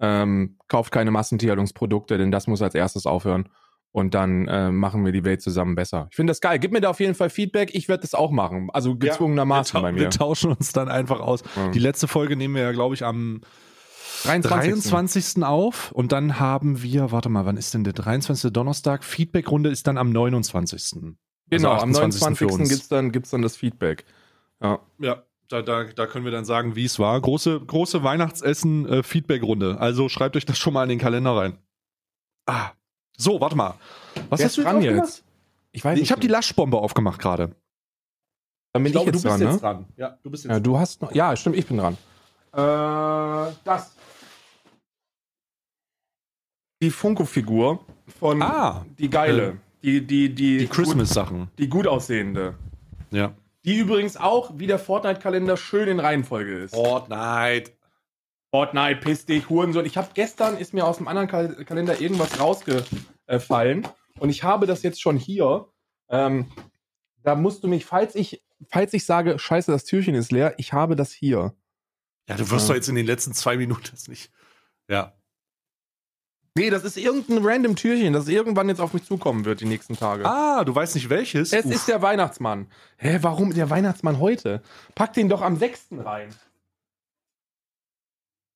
ähm, 0.00 0.58
kauft 0.68 0.92
keine 0.92 1.10
Massentierhaltungsprodukte, 1.10 2.18
denn 2.18 2.30
das 2.30 2.46
muss 2.46 2.62
als 2.62 2.74
erstes 2.74 3.06
aufhören. 3.06 3.48
Und 3.92 4.14
dann 4.14 4.46
äh, 4.46 4.70
machen 4.70 5.04
wir 5.04 5.10
die 5.10 5.24
Welt 5.24 5.42
zusammen 5.42 5.74
besser. 5.74 6.06
Ich 6.10 6.16
finde 6.16 6.30
das 6.30 6.40
geil. 6.40 6.58
Gib 6.60 6.70
mir 6.72 6.80
da 6.80 6.90
auf 6.90 7.00
jeden 7.00 7.14
Fall 7.16 7.28
Feedback. 7.28 7.74
Ich 7.74 7.88
werde 7.88 8.02
das 8.02 8.14
auch 8.14 8.30
machen. 8.30 8.68
Also 8.72 8.94
gezwungenermaßen 8.96 9.74
wir, 9.74 9.80
tau- 9.80 9.82
bei 9.82 9.92
mir. 9.92 10.00
wir 10.02 10.10
tauschen 10.10 10.52
uns 10.52 10.72
dann 10.72 10.88
einfach 10.88 11.18
aus. 11.20 11.42
Ja. 11.56 11.70
Die 11.72 11.80
letzte 11.80 12.06
Folge 12.06 12.36
nehmen 12.36 12.54
wir 12.54 12.62
ja, 12.62 12.72
glaube 12.72 12.94
ich, 12.94 13.04
am 13.04 13.40
23. 14.22 14.90
23. 14.90 15.42
auf. 15.44 15.90
Und 15.92 16.12
dann 16.12 16.38
haben 16.38 16.82
wir, 16.82 17.10
warte 17.10 17.28
mal, 17.30 17.46
wann 17.46 17.56
ist 17.56 17.74
denn 17.74 17.82
der 17.82 17.92
23. 17.92 18.52
Donnerstag? 18.52 19.02
Feedbackrunde 19.02 19.70
ist 19.70 19.86
dann 19.88 19.98
am 19.98 20.10
29. 20.10 20.92
Genau, 21.50 21.72
Also 21.72 21.82
am 21.82 21.90
28. 21.90 22.20
29. 22.20 22.38
für 22.38 22.46
uns. 22.46 22.68
gibt's 22.68 22.88
dann, 22.88 23.10
gibt's 23.10 23.30
dann 23.30 23.42
das 23.42 23.56
Feedback. 23.56 24.04
Ja. 24.62 24.78
Ja, 24.98 25.24
da, 25.48 25.62
da, 25.62 25.82
da 25.84 26.06
können 26.06 26.24
wir 26.24 26.30
dann 26.32 26.44
sagen, 26.44 26.76
wie 26.76 26.84
es 26.84 27.00
war. 27.00 27.20
Große, 27.20 27.58
große 27.58 28.04
Weihnachtsessen-Feedback-Runde. 28.04 29.78
Also 29.80 30.08
schreibt 30.08 30.36
euch 30.36 30.44
das 30.46 30.58
schon 30.58 30.74
mal 30.74 30.84
in 30.84 30.90
den 30.90 30.98
Kalender 31.00 31.34
rein. 31.36 31.58
Ah. 32.46 32.70
So, 33.20 33.40
warte 33.40 33.54
mal. 33.56 33.74
Was 34.30 34.38
Wer 34.40 34.44
hast 34.46 34.52
ist 34.52 34.56
du 34.58 34.62
dran 34.62 34.76
aufgemacht? 34.78 35.06
jetzt? 35.08 35.24
Ich 35.72 35.84
weiß 35.84 35.90
Nee, 35.94 36.00
nicht. 36.00 36.04
ich 36.04 36.10
habe 36.12 36.20
die 36.22 36.26
Laschbombe 36.28 36.78
aufgemacht 36.78 37.20
gerade. 37.20 37.54
Dann 38.72 38.82
bin 38.82 38.86
ich, 38.86 38.92
glaube, 38.92 39.10
jetzt 39.10 39.22
du 39.24 39.28
bist 39.28 39.40
dran, 39.40 39.40
jetzt 39.42 39.54
ne? 39.54 39.60
dran. 39.60 39.84
Ja, 39.96 40.18
du 40.22 40.30
bist 40.30 40.44
jetzt 40.44 40.52
Ja, 40.52 40.60
du 40.60 40.78
hast 40.78 41.02
noch. 41.02 41.12
Ja, 41.14 41.36
stimmt, 41.36 41.56
ich 41.56 41.66
bin 41.66 41.76
dran. 41.76 41.94
Äh, 42.52 43.52
das. 43.64 43.92
Die 46.82 46.90
Funko-Figur 46.90 47.84
von 48.18 48.42
Ah, 48.42 48.86
die 48.98 49.10
geile. 49.10 49.58
die, 49.82 50.04
die, 50.06 50.34
die, 50.34 50.58
die 50.58 50.66
Gut, 50.66 50.74
Christmas-Sachen. 50.76 51.50
die 51.58 51.68
gut 51.68 51.86
aussehende. 51.86 52.54
Ja. 53.10 53.34
Die 53.66 53.76
übrigens 53.76 54.16
auch, 54.16 54.52
wie 54.54 54.66
der 54.66 54.78
Fortnite-Kalender, 54.78 55.58
schön 55.58 55.88
in 55.88 56.00
Reihenfolge 56.00 56.54
ist. 56.60 56.74
Fortnite. 56.74 57.72
Fortnite, 58.52 59.00
piss 59.00 59.26
dich, 59.26 59.48
Hurensohn. 59.48 59.86
Ich 59.86 59.96
habe 59.96 60.08
gestern, 60.14 60.56
ist 60.56 60.74
mir 60.74 60.84
aus 60.86 60.96
dem 60.96 61.08
anderen 61.08 61.28
Kal 61.28 61.54
Kalender 61.64 62.00
irgendwas 62.00 62.38
rausgefallen. 62.40 63.86
Und 64.18 64.28
ich 64.30 64.42
habe 64.42 64.66
das 64.66 64.82
jetzt 64.82 65.00
schon 65.00 65.16
hier. 65.16 65.68
Ähm, 66.08 66.50
da 67.22 67.34
musst 67.36 67.62
du 67.62 67.68
mich, 67.68 67.84
falls 67.84 68.14
ich, 68.14 68.42
falls 68.68 68.92
ich 68.92 69.04
sage, 69.04 69.38
scheiße, 69.38 69.70
das 69.70 69.84
Türchen 69.84 70.14
ist 70.14 70.32
leer, 70.32 70.54
ich 70.58 70.72
habe 70.72 70.96
das 70.96 71.12
hier. 71.12 71.54
Ja, 72.28 72.36
du 72.36 72.50
wirst 72.50 72.66
Ja. 72.66 72.68
doch 72.68 72.74
jetzt 72.74 72.88
in 72.88 72.94
den 72.96 73.06
letzten 73.06 73.32
zwei 73.34 73.56
Minuten 73.56 73.84
das 73.90 74.08
nicht. 74.08 74.30
Ja. 74.88 75.12
Nee, 76.56 76.70
das 76.70 76.82
ist 76.82 76.96
irgendein 76.96 77.38
random 77.46 77.76
Türchen, 77.76 78.12
das 78.12 78.26
irgendwann 78.26 78.68
jetzt 78.68 78.80
auf 78.80 78.92
mich 78.92 79.04
zukommen 79.04 79.44
wird, 79.44 79.60
die 79.60 79.66
nächsten 79.66 79.96
Tage. 79.96 80.26
Ah, 80.26 80.64
du 80.64 80.74
weißt 80.74 80.96
nicht 80.96 81.08
welches? 81.08 81.52
es 81.52 81.64
Uff. 81.64 81.72
ist 81.72 81.86
der 81.88 82.02
Weihnachtsmann. 82.02 82.68
Hä, 82.96 83.18
warum 83.22 83.54
der 83.54 83.70
Weihnachtsmann 83.70 84.18
heute? 84.18 84.60
Pack 84.96 85.12
den 85.12 85.28
doch 85.28 85.42
am 85.42 85.56
6. 85.56 85.86
rein. 85.98 86.34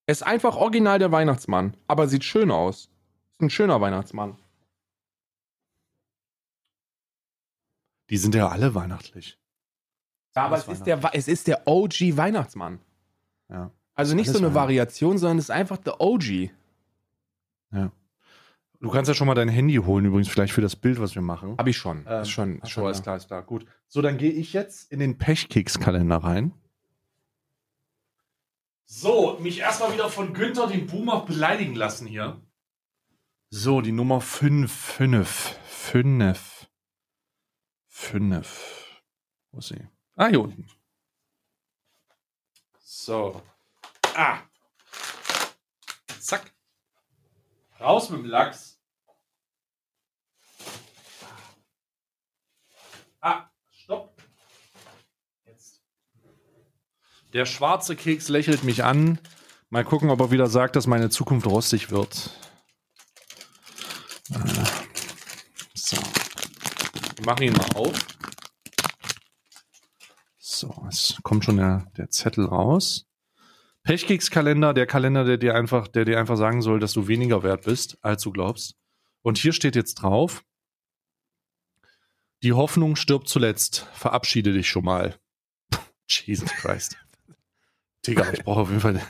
Es 0.05 0.21
ist 0.21 0.23
einfach 0.27 0.55
original 0.55 0.99
der 0.99 1.11
Weihnachtsmann, 1.11 1.75
aber 1.87 2.07
sieht 2.07 2.23
schön 2.23 2.51
aus. 2.51 2.89
Ist 3.33 3.41
ein 3.41 3.49
schöner 3.49 3.81
Weihnachtsmann. 3.81 4.37
Die 8.09 8.17
sind 8.17 8.35
ja 8.35 8.49
alle 8.49 8.75
weihnachtlich. 8.75 9.39
Ja, 10.35 10.45
aber 10.45 10.57
es 10.57 10.67
ist, 10.67 10.83
der, 10.83 10.99
es 11.13 11.27
ist 11.27 11.47
der 11.47 11.67
OG 11.67 12.17
Weihnachtsmann. 12.17 12.79
Ja. 13.49 13.71
Also 13.95 14.15
nicht 14.15 14.27
Alles 14.27 14.39
so 14.39 14.45
eine. 14.45 14.53
Variation, 14.53 15.17
sondern 15.17 15.37
es 15.39 15.45
ist 15.45 15.51
einfach 15.51 15.77
der 15.77 15.99
OG. 16.01 16.51
Du 18.81 18.91
kannst 18.91 19.07
ja 19.07 19.15
schon 19.15 19.25
mal 19.25 19.33
dein 19.33 19.49
Handy 19.49 19.75
holen, 19.75 20.05
übrigens, 20.05 20.27
vielleicht 20.27 20.53
für 20.53 20.61
das 20.61 20.75
Bild, 20.75 20.99
was 20.99 21.15
wir 21.15 21.21
machen. 21.21 21.55
Hab 21.57 21.65
ich 21.65 21.77
schon. 21.77 22.05
Ähm, 22.07 22.21
ist 22.21 22.29
schon, 22.29 22.59
ist 22.59 22.69
schon 22.69 22.83
da. 22.83 22.91
klar, 22.99 23.17
ist 23.17 23.27
klar. 23.27 23.41
Gut. 23.41 23.65
So, 23.87 24.01
dann 24.01 24.17
gehe 24.17 24.31
ich 24.31 24.53
jetzt 24.53 24.91
in 24.91 24.99
den 24.99 25.17
Pechkeks-Kalender 25.17 26.17
rein. 26.17 26.51
So, 28.85 29.39
mich 29.39 29.59
erstmal 29.59 29.93
wieder 29.93 30.09
von 30.09 30.33
Günther, 30.33 30.67
dem 30.67 30.85
Boomer, 30.85 31.25
beleidigen 31.25 31.75
lassen 31.75 32.05
hier. 32.07 32.41
So, 33.49 33.81
die 33.81 33.91
Nummer 33.91 34.21
5. 34.21 34.71
5. 34.71 35.59
5. 35.65 36.67
5. 37.87 39.01
Wo 39.51 39.59
ist 39.59 39.69
sie? 39.69 39.87
Ah, 40.15 40.27
hier 40.27 40.41
unten. 40.41 40.67
So. 42.79 43.41
Ah. 44.15 44.41
Zack. 46.19 46.53
Raus 47.79 48.09
mit 48.09 48.19
dem 48.19 48.25
Lachs. 48.25 48.79
Ah. 53.21 53.49
Der 57.35 57.45
schwarze 57.45 57.97
Keks 57.97 58.29
lächelt 58.29 58.63
mich 58.63 58.85
an. 58.85 59.19
Mal 59.69 59.83
gucken, 59.83 60.09
ob 60.09 60.21
er 60.21 60.31
wieder 60.31 60.47
sagt, 60.47 60.77
dass 60.77 60.87
meine 60.87 61.09
Zukunft 61.09 61.45
rostig 61.45 61.91
wird. 61.91 62.29
Äh, 64.29 64.63
So. 65.73 65.97
Wir 67.17 67.25
machen 67.25 67.43
ihn 67.43 67.51
mal 67.51 67.75
auf. 67.75 67.99
So, 70.37 70.85
es 70.87 71.17
kommt 71.23 71.43
schon 71.43 71.57
der, 71.57 71.91
der 71.97 72.09
Zettel 72.09 72.45
raus. 72.45 73.05
Pechkekskalender, 73.83 74.73
der 74.73 74.87
Kalender, 74.87 75.25
der 75.25 75.37
dir 75.37 75.55
einfach, 75.55 75.89
der 75.89 76.05
dir 76.05 76.17
einfach 76.17 76.37
sagen 76.37 76.61
soll, 76.61 76.79
dass 76.79 76.93
du 76.93 77.09
weniger 77.09 77.43
wert 77.43 77.65
bist, 77.65 77.97
als 78.01 78.23
du 78.23 78.31
glaubst. 78.31 78.77
Und 79.23 79.37
hier 79.37 79.51
steht 79.51 79.75
jetzt 79.75 79.95
drauf: 79.95 80.45
Die 82.43 82.53
Hoffnung 82.53 82.95
stirbt 82.95 83.27
zuletzt. 83.27 83.89
Verabschiede 83.91 84.53
dich 84.53 84.69
schon 84.69 84.85
mal. 84.85 85.19
Jesus 86.07 86.49
Christ. 86.51 86.95
Digga, 88.05 88.31
ich 88.33 88.43
brauche 88.43 88.61
auf 88.61 88.69
jeden 88.69 88.81
Fall. 88.81 89.01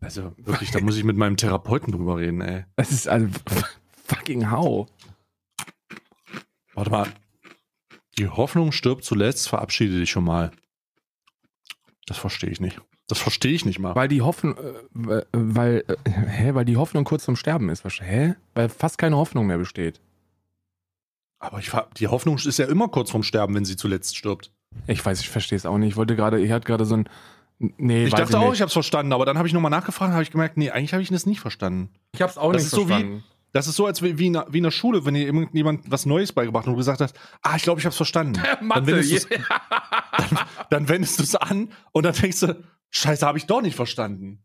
Also 0.00 0.32
wirklich, 0.38 0.70
da 0.70 0.80
muss 0.80 0.96
ich 0.96 1.04
mit 1.04 1.16
meinem 1.16 1.36
Therapeuten 1.36 1.92
drüber 1.92 2.16
reden, 2.18 2.40
ey. 2.40 2.64
Das 2.76 2.90
ist 2.90 3.08
also 3.08 3.28
fucking 4.04 4.50
how. 4.50 4.88
Warte 6.74 6.90
mal. 6.90 7.08
Die 8.18 8.28
Hoffnung 8.28 8.72
stirbt 8.72 9.04
zuletzt, 9.04 9.48
verabschiede 9.48 9.98
dich 9.98 10.10
schon 10.10 10.24
mal. 10.24 10.50
Das 12.06 12.18
verstehe 12.18 12.50
ich 12.50 12.60
nicht. 12.60 12.80
Das 13.08 13.18
verstehe 13.18 13.52
ich 13.52 13.64
nicht 13.64 13.78
mal. 13.78 13.94
Weil 13.94 14.08
die 14.08 14.22
Hoffnung, 14.22 14.56
äh, 14.56 15.22
weil, 15.32 15.84
äh, 15.86 16.10
hä, 16.10 16.54
weil 16.54 16.64
die 16.64 16.76
Hoffnung 16.76 17.04
kurz 17.04 17.24
zum 17.24 17.36
Sterben 17.36 17.68
ist. 17.68 17.84
Hä? 18.00 18.34
Weil 18.54 18.68
fast 18.68 18.98
keine 18.98 19.16
Hoffnung 19.16 19.46
mehr 19.46 19.58
besteht. 19.58 20.00
Aber 21.38 21.58
ich, 21.58 21.72
die 21.96 22.08
Hoffnung 22.08 22.36
ist 22.36 22.58
ja 22.58 22.66
immer 22.66 22.88
kurz 22.88 23.10
vorm 23.10 23.22
Sterben, 23.22 23.54
wenn 23.54 23.64
sie 23.64 23.76
zuletzt 23.76 24.16
stirbt. 24.16 24.52
Ich 24.86 25.04
weiß, 25.04 25.20
ich 25.20 25.28
verstehe 25.28 25.56
es 25.56 25.66
auch 25.66 25.78
nicht. 25.78 25.90
Ich 25.90 25.96
wollte 25.96 26.16
gerade, 26.16 26.40
ich 26.40 26.52
hatte 26.52 26.66
gerade 26.66 26.84
so 26.84 26.96
ein, 26.96 27.08
nee, 27.58 28.04
Ich 28.06 28.14
dachte 28.14 28.38
auch, 28.38 28.44
nicht. 28.46 28.54
ich 28.54 28.60
habe 28.60 28.68
es 28.68 28.72
verstanden, 28.72 29.12
aber 29.12 29.24
dann 29.26 29.38
habe 29.38 29.46
ich 29.48 29.54
nochmal 29.54 29.70
nachgefragt, 29.70 30.12
habe 30.12 30.22
ich 30.22 30.30
gemerkt, 30.30 30.56
nee, 30.56 30.70
eigentlich 30.70 30.92
habe 30.92 31.02
ich 31.02 31.08
das 31.10 31.26
nicht 31.26 31.40
verstanden. 31.40 31.90
ich 32.12 32.22
hab's 32.22 32.36
auch 32.38 32.52
Das 32.52 32.62
nicht 32.62 32.66
ist 32.66 32.70
so 32.72 32.84
wie- 32.86 32.92
verstanden. 32.92 33.24
Das 33.54 33.66
ist 33.66 33.76
so, 33.76 33.84
als 33.84 34.00
wie, 34.02 34.18
wie, 34.18 34.28
in, 34.28 34.32
der- 34.32 34.46
wie 34.50 34.56
in 34.58 34.64
der 34.64 34.70
Schule, 34.70 35.04
wenn 35.04 35.12
dir 35.12 35.26
irgendjemand 35.26 35.90
was 35.90 36.06
Neues 36.06 36.32
beigebracht 36.32 36.62
hat 36.62 36.68
und 36.68 36.72
du 36.72 36.78
gesagt 36.78 37.02
hast, 37.02 37.14
ah, 37.42 37.54
ich 37.56 37.62
glaube, 37.62 37.80
ich 37.80 37.84
habe 37.84 37.90
es 37.90 37.96
verstanden. 37.98 38.40
dann 38.70 38.86
wendest 38.86 39.28
wendest 40.70 41.18
du 41.18 41.22
es 41.22 41.34
an 41.36 41.68
und 41.92 42.04
dann 42.06 42.14
denkst 42.14 42.40
du, 42.40 42.64
scheiße, 42.90 43.26
habe 43.26 43.36
ich 43.36 43.46
doch 43.46 43.60
nicht 43.60 43.76
verstanden. 43.76 44.42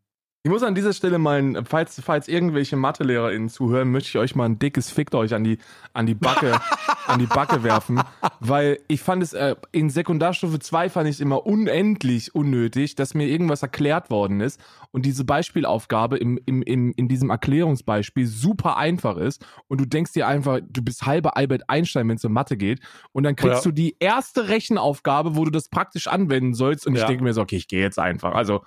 Ich 0.48 0.49
muss 0.49 0.64
an 0.64 0.76
dieser 0.76 0.94
Stelle 0.94 1.18
mal, 1.18 1.61
falls, 1.65 1.99
falls 1.99 2.30
irgendwelche 2.30 2.78
MathelehrerInnen 2.78 3.49
zuhören, 3.49 3.91
möchte 3.91 4.07
ich 4.07 4.18
euch 4.18 4.34
mal 4.34 4.45
ein 4.45 4.57
dickes 4.57 4.90
Fickt 4.90 5.14
euch 5.14 5.34
an 5.34 5.44
die, 5.44 5.57
an 5.91 6.06
die 6.06 6.15
Backe, 6.15 6.57
an 7.07 7.19
die 7.19 7.26
Backe 7.26 7.64
werfen, 7.65 8.02
weil 8.40 8.80
ich 8.88 9.02
fand 9.02 9.22
es, 9.24 9.34
äh, 9.34 9.57
in 9.74 9.90
Sekundarstufe 9.90 10.57
2 10.60 10.90
fand 10.90 11.10
ich 11.10 11.15
es 11.15 11.19
immer 11.19 11.45
unendlich 11.45 12.34
unnötig, 12.34 12.95
dass 12.95 13.14
mir 13.14 13.28
irgendwas 13.28 13.61
erklärt 13.61 14.10
worden 14.10 14.40
ist 14.40 14.61
und 14.91 15.06
diese 15.06 15.26
Beispielaufgabe 15.26 16.15
im, 16.15 16.40
im, 16.45 16.61
im, 16.61 16.94
in 16.95 17.10
diesem 17.10 17.30
Erklärungsbeispiel 17.30 18.26
super 18.26 18.78
einfach 18.78 19.18
ist 19.18 19.45
und 19.68 19.82
du 19.82 19.86
denkst 19.86 20.14
dir 20.14 20.28
einfach, 20.28 20.61
du 20.65 20.82
bist 20.82 21.06
halber 21.06 21.36
Albert 21.36 21.64
Einstein, 21.69 22.07
wenn 22.07 22.15
es 22.15 22.24
um 22.24 22.32
Mathe 22.32 22.56
geht 22.56 22.80
und 23.11 23.24
dann 23.24 23.36
kriegst 23.36 23.65
Ja. 23.65 23.69
du 23.69 23.74
die 23.74 23.98
erste 23.99 24.48
Rechenaufgabe, 24.48 25.36
wo 25.36 25.44
du 25.44 25.52
das 25.52 25.68
praktisch 25.68 26.07
anwenden 26.07 26.53
sollst 26.53 26.88
und 26.88 26.94
ich 26.95 27.02
Ja. 27.02 27.07
denke 27.07 27.26
mir 27.26 27.34
so, 27.34 27.41
okay, 27.41 27.57
ich 27.57 27.68
gehe 27.68 27.82
jetzt 27.82 27.99
einfach. 27.99 28.34
Also, 28.34 28.61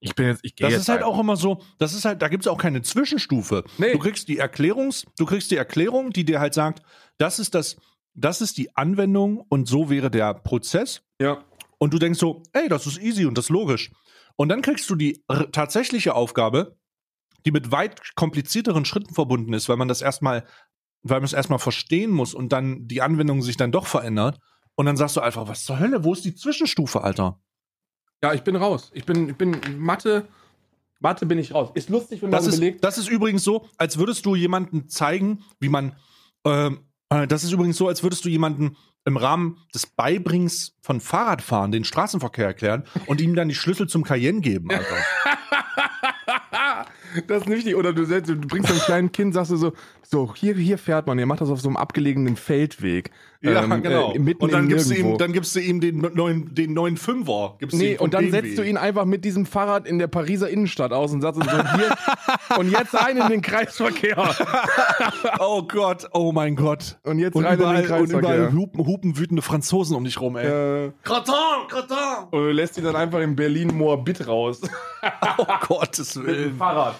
ich 0.00 0.14
bin 0.14 0.26
jetzt, 0.28 0.40
ich 0.44 0.54
gehe 0.54 0.66
Das 0.66 0.72
jetzt 0.72 0.82
ist 0.82 0.88
halt 0.88 1.00
einfach. 1.02 1.14
auch 1.14 1.20
immer 1.20 1.36
so, 1.36 1.62
das 1.78 1.92
ist 1.94 2.04
halt, 2.04 2.22
da 2.22 2.28
gibt 2.28 2.44
es 2.44 2.48
auch 2.48 2.58
keine 2.58 2.82
Zwischenstufe. 2.82 3.64
Nee. 3.78 3.92
Du 3.92 3.98
kriegst 3.98 4.28
die 4.28 4.38
Erklärungs, 4.38 5.04
du 5.18 5.26
kriegst 5.26 5.50
die 5.50 5.56
Erklärung, 5.56 6.10
die 6.10 6.24
dir 6.24 6.40
halt 6.40 6.54
sagt, 6.54 6.82
das 7.18 7.38
ist 7.38 7.54
das, 7.54 7.76
das 8.14 8.40
ist 8.40 8.58
die 8.58 8.76
Anwendung 8.76 9.44
und 9.48 9.68
so 9.68 9.90
wäre 9.90 10.10
der 10.10 10.34
Prozess. 10.34 11.02
Ja. 11.20 11.42
Und 11.78 11.92
du 11.94 11.98
denkst 11.98 12.18
so, 12.18 12.42
ey, 12.52 12.68
das 12.68 12.86
ist 12.86 12.98
easy 13.00 13.26
und 13.26 13.36
das 13.38 13.46
ist 13.46 13.50
logisch. 13.50 13.90
Und 14.36 14.48
dann 14.50 14.62
kriegst 14.62 14.88
du 14.90 14.94
die 14.94 15.22
tatsächliche 15.52 16.14
Aufgabe, 16.14 16.76
die 17.44 17.50
mit 17.50 17.72
weit 17.72 18.14
komplizierteren 18.14 18.84
Schritten 18.84 19.14
verbunden 19.14 19.52
ist, 19.52 19.68
weil 19.68 19.76
man 19.76 19.88
das 19.88 20.02
erstmal, 20.02 20.44
weil 21.02 21.18
man 21.18 21.24
es 21.24 21.32
erstmal 21.32 21.58
verstehen 21.58 22.10
muss 22.10 22.34
und 22.34 22.52
dann 22.52 22.86
die 22.88 23.02
Anwendung 23.02 23.42
sich 23.42 23.56
dann 23.56 23.72
doch 23.72 23.86
verändert. 23.86 24.38
Und 24.74 24.86
dann 24.86 24.96
sagst 24.96 25.16
du 25.16 25.20
einfach, 25.20 25.48
was 25.48 25.64
zur 25.64 25.80
Hölle, 25.80 26.04
wo 26.04 26.12
ist 26.12 26.24
die 26.24 26.34
Zwischenstufe, 26.34 27.02
Alter? 27.02 27.40
Ja, 28.22 28.32
ich 28.34 28.42
bin 28.42 28.56
raus. 28.56 28.90
Ich 28.94 29.04
bin, 29.04 29.28
ich 29.30 29.36
bin 29.36 29.56
Mathe. 29.78 30.26
Mathe 31.00 31.26
bin 31.26 31.38
ich 31.38 31.54
raus. 31.54 31.70
Ist 31.74 31.90
lustig, 31.90 32.22
wenn 32.22 32.30
man 32.30 32.38
Das 32.38 32.46
ist, 32.46 32.56
überlegt. 32.56 32.82
das 32.82 32.98
ist 32.98 33.08
übrigens 33.08 33.44
so, 33.44 33.68
als 33.76 33.98
würdest 33.98 34.26
du 34.26 34.34
jemanden 34.34 34.88
zeigen, 34.88 35.44
wie 35.60 35.68
man. 35.68 35.94
Ähm, 36.44 36.80
äh, 37.10 37.26
das 37.26 37.44
ist 37.44 37.52
übrigens 37.52 37.76
so, 37.76 37.88
als 37.88 38.02
würdest 38.02 38.24
du 38.24 38.28
jemanden 38.28 38.76
im 39.04 39.16
Rahmen 39.16 39.58
des 39.74 39.86
Beibringens 39.86 40.74
von 40.82 41.00
Fahrradfahren 41.00 41.72
den 41.72 41.84
Straßenverkehr 41.84 42.46
erklären 42.46 42.84
und 43.06 43.20
ihm 43.20 43.34
dann 43.34 43.48
die 43.48 43.54
Schlüssel 43.54 43.88
zum 43.88 44.02
Cayenne 44.02 44.40
geben, 44.40 44.70
Alter. 44.70 44.84
Das 47.26 47.42
ist 47.42 47.48
wichtig. 47.48 47.74
Oder 47.74 47.92
du, 47.94 48.04
du 48.04 48.36
bringst 48.36 48.70
einem 48.70 48.80
kleinen 48.80 49.12
Kind, 49.12 49.32
sagst 49.34 49.50
du 49.50 49.56
so, 49.56 49.72
so, 50.10 50.32
hier, 50.34 50.54
hier 50.54 50.78
fährt 50.78 51.06
man. 51.06 51.18
Ihr 51.18 51.26
macht 51.26 51.42
das 51.42 51.50
auf 51.50 51.60
so 51.60 51.68
einem 51.68 51.76
abgelegenen 51.76 52.36
Feldweg. 52.36 53.10
ja, 53.42 53.62
Ähm, 53.62 53.82
genau. 53.82 54.14
Äh, 54.14 54.18
mitten 54.18 54.42
und 54.42 54.52
dann 54.54 54.62
in 54.64 54.68
gibst, 54.70 54.90
du 54.90 54.94
ihm, 54.94 55.18
dann 55.18 55.32
gibst 55.34 55.54
du 55.54 55.60
ihm 55.60 55.80
den 55.82 55.98
neuen, 56.14 56.54
den 56.54 56.72
neuen 56.72 56.96
Fünfer. 56.96 57.56
Gibst 57.58 57.76
Nee, 57.76 57.98
und 57.98 58.14
dann 58.14 58.30
BMW. 58.30 58.40
setzt 58.48 58.58
du 58.58 58.62
ihn 58.62 58.78
einfach 58.78 59.04
mit 59.04 59.24
diesem 59.26 59.44
Fahrrad 59.44 59.86
in 59.86 59.98
der 59.98 60.06
Pariser 60.06 60.48
Innenstadt 60.48 60.92
aus 60.94 61.12
und 61.12 61.20
sagst 61.20 61.42
so, 61.42 61.50
hier, 61.50 61.94
und 62.58 62.70
jetzt 62.70 62.94
rein 62.94 63.18
in 63.18 63.28
den 63.28 63.42
Kreisverkehr. 63.42 64.16
Oh 65.40 65.62
Gott, 65.62 66.08
oh 66.12 66.32
mein 66.32 66.56
Gott. 66.56 66.98
Und 67.04 67.18
jetzt 67.18 67.34
Und 67.34 67.44
rein 67.44 67.54
in 67.54 67.60
überall, 67.60 67.82
den 67.82 67.92
und 68.00 68.10
überall 68.10 68.22
Kreisverkehr. 68.38 68.52
hupen, 68.52 68.86
hupen 68.86 69.18
wütende 69.18 69.42
Franzosen 69.42 69.94
um 69.96 70.04
dich 70.04 70.20
rum, 70.20 70.36
ey. 70.36 70.86
Äh, 70.86 70.92
Kraton, 71.02 71.68
Kraton. 71.68 72.24
und 72.30 72.38
du 72.40 72.50
lässt 72.50 72.78
ihn 72.78 72.84
dann 72.84 72.96
einfach 72.96 73.20
in 73.20 73.36
Berlin-Moabit 73.36 74.26
raus. 74.26 74.60
Oh 75.38 75.44
Gottes 75.68 76.16
Mit 76.16 76.26
dem 76.26 76.34
Willen. 76.34 76.56
Fahrrad. 76.56 76.96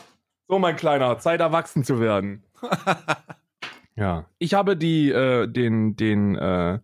So, 0.46 0.58
mein 0.58 0.76
Kleiner, 0.76 1.18
Zeit 1.18 1.40
erwachsen 1.40 1.82
zu 1.84 2.00
werden. 2.00 2.42
ja. 3.96 4.26
Ich 4.38 4.54
habe 4.54 4.76
die, 4.76 5.10
äh, 5.10 5.46
den, 5.46 5.96
den 5.96 6.36
äh, 6.36 6.78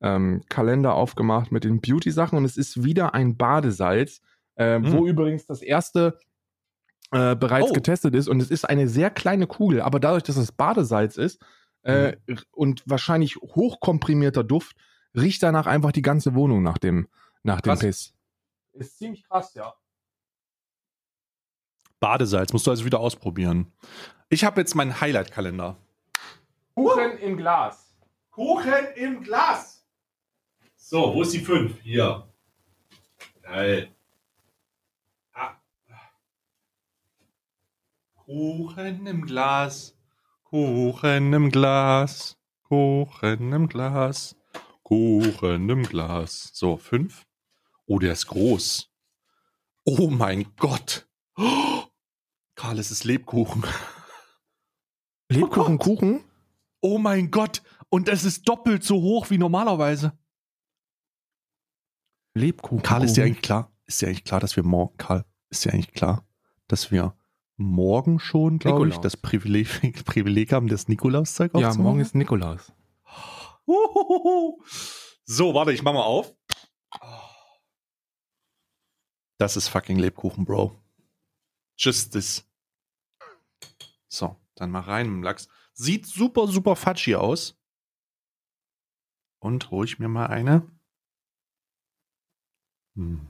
ähm, 0.00 0.42
Kalender 0.48 0.94
aufgemacht 0.94 1.52
mit 1.52 1.64
den 1.64 1.80
Beauty-Sachen 1.80 2.36
und 2.36 2.44
es 2.44 2.56
ist 2.56 2.82
wieder 2.84 3.14
ein 3.14 3.36
Badesalz, 3.36 4.20
äh, 4.56 4.76
Hm. 4.76 4.92
wo 4.92 5.06
übrigens 5.06 5.46
das 5.46 5.62
erste 5.62 6.18
äh, 7.12 7.36
bereits 7.36 7.70
Oh. 7.70 7.74
getestet 7.74 8.14
ist 8.14 8.28
und 8.28 8.40
es 8.40 8.50
ist 8.50 8.64
eine 8.68 8.88
sehr 8.88 9.10
kleine 9.10 9.46
Kugel, 9.46 9.80
aber 9.82 10.00
dadurch, 10.00 10.22
dass 10.24 10.36
es 10.36 10.50
Badesalz 10.50 11.16
ist 11.18 11.44
äh, 11.82 12.16
und 12.52 12.82
wahrscheinlich 12.86 13.36
hochkomprimierter 13.36 14.44
Duft, 14.44 14.76
riecht 15.14 15.42
danach 15.42 15.66
einfach 15.66 15.92
die 15.92 16.02
ganze 16.02 16.34
Wohnung 16.34 16.62
nach 16.62 16.78
dem, 16.78 17.08
nach 17.42 17.60
dem 17.60 17.70
Krass. 17.70 17.80
Piss. 17.80 18.14
Ist 18.72 18.96
ziemlich 18.98 19.24
krass, 19.28 19.52
ja. 19.54 19.74
Badesalz 22.00 22.52
musst 22.52 22.66
du 22.66 22.70
also 22.70 22.84
wieder 22.84 22.98
ausprobieren. 23.00 23.72
Ich 24.32 24.44
habe 24.44 24.62
jetzt 24.62 24.74
meinen 24.74 24.98
Highlight-Kalender. 24.98 25.76
Kuchen 26.74 27.18
im 27.18 27.36
Glas. 27.36 27.94
Kuchen 28.30 28.86
im 28.96 29.22
Glas. 29.22 29.86
So, 30.74 31.14
wo 31.14 31.20
ist 31.20 31.34
die 31.34 31.40
5? 31.40 31.78
Hier. 31.82 32.26
Geil. 33.42 33.94
Ah. 35.34 35.56
Kuchen 38.14 39.06
im 39.06 39.20
Glas. 39.20 39.98
Kuchen 40.44 41.34
im 41.34 41.50
Glas. 41.50 42.38
Kuchen 42.62 43.52
im 43.52 43.68
Glas. 43.68 44.34
Kuchen 44.82 45.68
im 45.68 45.82
Glas. 45.82 46.52
So, 46.54 46.78
5. 46.78 47.26
Oh, 47.84 47.98
der 47.98 48.14
ist 48.14 48.28
groß. 48.28 48.90
Oh 49.84 50.08
mein 50.08 50.56
Gott. 50.56 51.06
Oh, 51.36 51.82
Karl, 52.54 52.78
es 52.78 52.90
ist 52.90 53.04
Lebkuchen. 53.04 53.62
Lebkuchen, 55.32 55.78
Kuchen? 55.78 56.24
Oh 56.80 56.98
mein 56.98 57.30
Gott. 57.30 57.62
Und 57.88 58.08
es 58.08 58.24
ist 58.24 58.48
doppelt 58.48 58.82
so 58.84 59.00
hoch 59.00 59.30
wie 59.30 59.38
normalerweise. 59.38 60.18
Lebkuchen. 62.34 62.82
Karl, 62.82 63.04
ist 63.04 63.16
dir 63.16 63.24
eigentlich 63.24 63.42
klar? 63.42 63.70
Ist 63.84 64.00
dir 64.00 64.08
eigentlich 64.08 64.24
klar, 64.24 64.40
dass 64.40 64.56
wir 64.56 64.62
morgen, 64.62 64.96
Karl, 64.96 65.24
ist 65.50 65.64
dir 65.64 65.72
eigentlich 65.72 65.92
klar, 65.92 66.26
dass 66.66 66.90
wir 66.90 67.16
morgen 67.56 68.18
schon, 68.18 68.58
glaube 68.58 68.88
ich, 68.88 68.96
das 68.98 69.16
Privileg, 69.16 69.68
Privileg 70.06 70.52
haben, 70.52 70.68
das 70.68 70.88
Nikolauszeug 70.88 71.52
Ja, 71.54 71.68
aufzumachen? 71.68 71.82
morgen 71.82 72.00
ist 72.00 72.14
Nikolaus. 72.14 72.72
So, 75.24 75.54
warte, 75.54 75.72
ich 75.72 75.82
mach 75.82 75.92
mal 75.92 76.02
auf. 76.02 76.34
Das 79.38 79.56
ist 79.56 79.68
fucking 79.68 79.98
Lebkuchen, 79.98 80.44
Bro. 80.44 80.76
Just 81.76 82.12
this. 82.12 82.44
So, 84.08 84.36
dann 84.62 84.70
mal 84.70 84.80
rein 84.80 85.06
dem 85.06 85.22
Lachs. 85.22 85.48
Sieht 85.74 86.06
super, 86.06 86.46
super 86.48 86.76
fatschig 86.76 87.16
aus. 87.16 87.58
Und 89.40 89.70
hol 89.70 89.84
ich 89.84 89.98
mir 89.98 90.08
mal 90.08 90.26
eine. 90.26 90.70
Hm. 92.94 93.28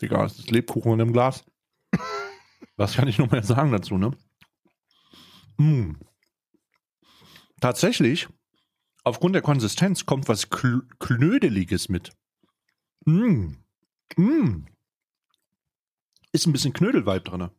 Digga, 0.00 0.24
es 0.24 0.38
ist 0.38 0.50
Lebkuchen 0.50 0.92
in 0.92 1.00
einem 1.00 1.12
Glas. 1.12 1.44
Was 2.76 2.94
kann 2.94 3.08
ich 3.08 3.18
noch 3.18 3.30
mehr 3.30 3.42
sagen 3.42 3.72
dazu, 3.72 3.98
ne? 3.98 4.16
Hm. 5.58 5.98
Tatsächlich 7.60 8.28
aufgrund 9.02 9.34
der 9.34 9.42
Konsistenz 9.42 10.04
kommt 10.04 10.28
was 10.28 10.50
Kl 10.50 10.82
Knödeliges 10.98 11.88
mit. 11.88 12.12
Mm. 13.06 13.54
Mm. 14.16 14.66
Ist 16.32 16.46
ein 16.46 16.52
bisschen 16.52 16.74
Knödelvibe 16.74 17.22
drin. 17.22 17.50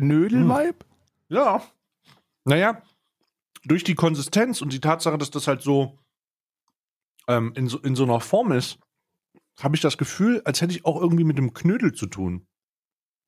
Knödelvibe? 0.00 0.84
Ja. 1.28 1.62
Naja, 2.44 2.82
durch 3.64 3.84
die 3.84 3.94
Konsistenz 3.94 4.60
und 4.60 4.72
die 4.72 4.80
Tatsache, 4.80 5.18
dass 5.18 5.30
das 5.30 5.46
halt 5.46 5.62
so, 5.62 5.98
ähm, 7.28 7.52
in, 7.56 7.68
so 7.68 7.78
in 7.78 7.96
so 7.96 8.04
einer 8.04 8.20
Form 8.20 8.52
ist, 8.52 8.78
habe 9.60 9.76
ich 9.76 9.80
das 9.80 9.96
Gefühl, 9.96 10.42
als 10.44 10.60
hätte 10.60 10.72
ich 10.72 10.84
auch 10.84 11.00
irgendwie 11.00 11.24
mit 11.24 11.38
dem 11.38 11.54
Knödel 11.54 11.92
zu 11.92 12.06
tun. 12.06 12.46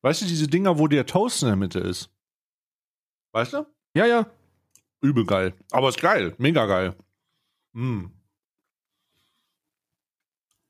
Weißt 0.03 0.23
du, 0.23 0.27
diese 0.27 0.49
Dinger, 0.49 0.79
wo 0.79 0.89
der 0.89 1.07
Toast 1.07 1.43
in 1.43 1.49
der 1.49 1.57
Mitte 1.57 1.79
ist? 1.79 2.11
Weißt 3.33 3.55
du? 3.55 3.67
Ja, 3.95 4.07
ja. 4.07 4.31
Übel 5.01 5.25
geil. 5.25 5.55
Aber 5.71 5.89
ist 5.89 6.01
geil. 6.01 6.35
Mega 6.39 6.67
geil. 6.67 6.97
Mm. 7.73 8.07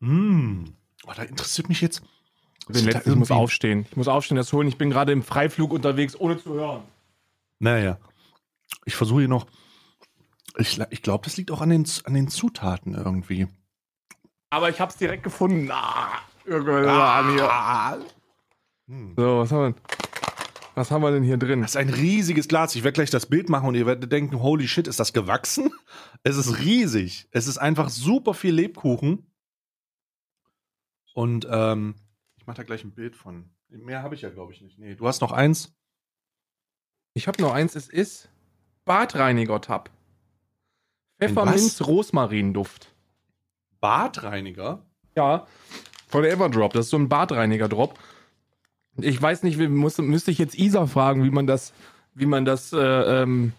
Mm. 0.00 0.64
Oh, 1.06 1.12
da 1.14 1.22
interessiert 1.22 1.68
mich 1.68 1.80
jetzt. 1.80 2.02
Den 2.68 2.84
letzten, 2.84 3.10
ich 3.10 3.16
muss 3.16 3.30
aufstehen. 3.30 3.86
Ich 3.90 3.96
muss 3.96 4.08
aufstehen, 4.08 4.36
das 4.36 4.52
holen. 4.52 4.66
Ich 4.66 4.76
bin 4.76 4.90
gerade 4.90 5.12
im 5.12 5.22
Freiflug 5.22 5.72
unterwegs, 5.72 6.18
ohne 6.18 6.38
zu 6.38 6.54
hören. 6.54 6.82
Naja. 7.60 7.98
Ich 8.84 8.96
versuche 8.96 9.20
hier 9.20 9.28
noch. 9.28 9.46
Ich, 10.58 10.80
ich 10.90 11.02
glaube, 11.02 11.24
das 11.24 11.36
liegt 11.36 11.50
auch 11.50 11.60
an 11.60 11.70
den, 11.70 11.86
an 12.04 12.14
den 12.14 12.28
Zutaten 12.28 12.94
irgendwie. 12.94 13.46
Aber 14.50 14.68
ich 14.68 14.80
hab's 14.80 14.96
direkt 14.96 15.22
gefunden. 15.22 15.70
Ah, 15.70 16.20
irgendwann 16.44 16.88
an 16.88 17.32
hier. 17.32 18.06
Hm. 18.88 19.14
So, 19.16 19.38
was 19.38 19.52
haben 19.52 19.60
wir 19.60 19.72
denn? 19.72 19.82
Was 20.74 20.90
haben 20.90 21.02
wir 21.02 21.10
denn 21.10 21.22
hier 21.22 21.38
drin? 21.38 21.62
Das 21.62 21.70
ist 21.70 21.76
ein 21.76 21.88
riesiges 21.88 22.48
Glas. 22.48 22.76
Ich 22.76 22.84
werde 22.84 22.94
gleich 22.94 23.08
das 23.08 23.26
Bild 23.26 23.48
machen 23.48 23.66
und 23.66 23.74
ihr 23.76 23.86
werdet 23.86 24.12
denken, 24.12 24.42
holy 24.42 24.68
shit, 24.68 24.86
ist 24.86 25.00
das 25.00 25.14
gewachsen? 25.14 25.72
Es 26.22 26.36
ist 26.36 26.58
riesig. 26.58 27.28
Es 27.30 27.46
ist 27.46 27.56
einfach 27.56 27.88
super 27.88 28.34
viel 28.34 28.54
Lebkuchen. 28.54 29.30
Und 31.14 31.46
ähm, 31.50 31.94
ich 32.46 32.48
mache 32.48 32.58
da 32.58 32.62
gleich 32.62 32.84
ein 32.84 32.92
Bild 32.92 33.16
von. 33.16 33.50
Mehr 33.70 34.04
habe 34.04 34.14
ich 34.14 34.20
ja, 34.22 34.30
glaube 34.30 34.52
ich, 34.52 34.60
nicht. 34.60 34.78
Nee, 34.78 34.94
du 34.94 35.08
hast 35.08 35.20
noch 35.20 35.32
eins. 35.32 35.74
Ich 37.12 37.26
habe 37.26 37.42
noch 37.42 37.52
eins, 37.52 37.74
es 37.74 37.88
ist 37.88 38.28
Badreiniger-Tab. 38.84 39.90
Ein 41.18 41.28
Pfefferminz-Rosmarin-Duft. 41.28 42.94
Badreiniger. 43.80 44.86
Ja. 45.16 45.48
Von 46.06 46.22
der 46.22 46.30
Everdrop. 46.30 46.72
Das 46.72 46.86
ist 46.86 46.90
so 46.90 46.98
ein 46.98 47.08
Badreiniger-Drop. 47.08 47.98
Ich 48.98 49.20
weiß 49.20 49.42
nicht, 49.42 49.58
wie, 49.58 49.66
muss, 49.66 49.98
müsste 49.98 50.30
ich 50.30 50.38
jetzt 50.38 50.56
Isa 50.56 50.86
fragen, 50.86 51.24
wie 51.24 51.30
man 51.30 51.48
das, 51.48 51.72
wie 52.14 52.26
man 52.26 52.44
das, 52.44 52.72
äh, 52.72 52.78
ähm, 52.78 53.54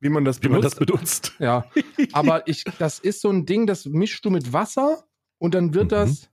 wie 0.00 0.08
man 0.08 0.24
das 0.24 0.42
Wie 0.42 0.48
man 0.48 0.62
das 0.62 0.74
benutzt. 0.74 1.36
benutzt. 1.36 1.36
Ja. 1.38 1.64
Aber 2.12 2.48
ich, 2.48 2.64
das 2.80 2.98
ist 2.98 3.20
so 3.20 3.30
ein 3.30 3.46
Ding, 3.46 3.68
das 3.68 3.86
mischst 3.86 4.24
du 4.24 4.30
mit 4.30 4.52
Wasser 4.52 5.04
und 5.38 5.54
dann 5.54 5.74
wird 5.74 5.84
Mhm. 5.84 5.88
das. 5.90 6.28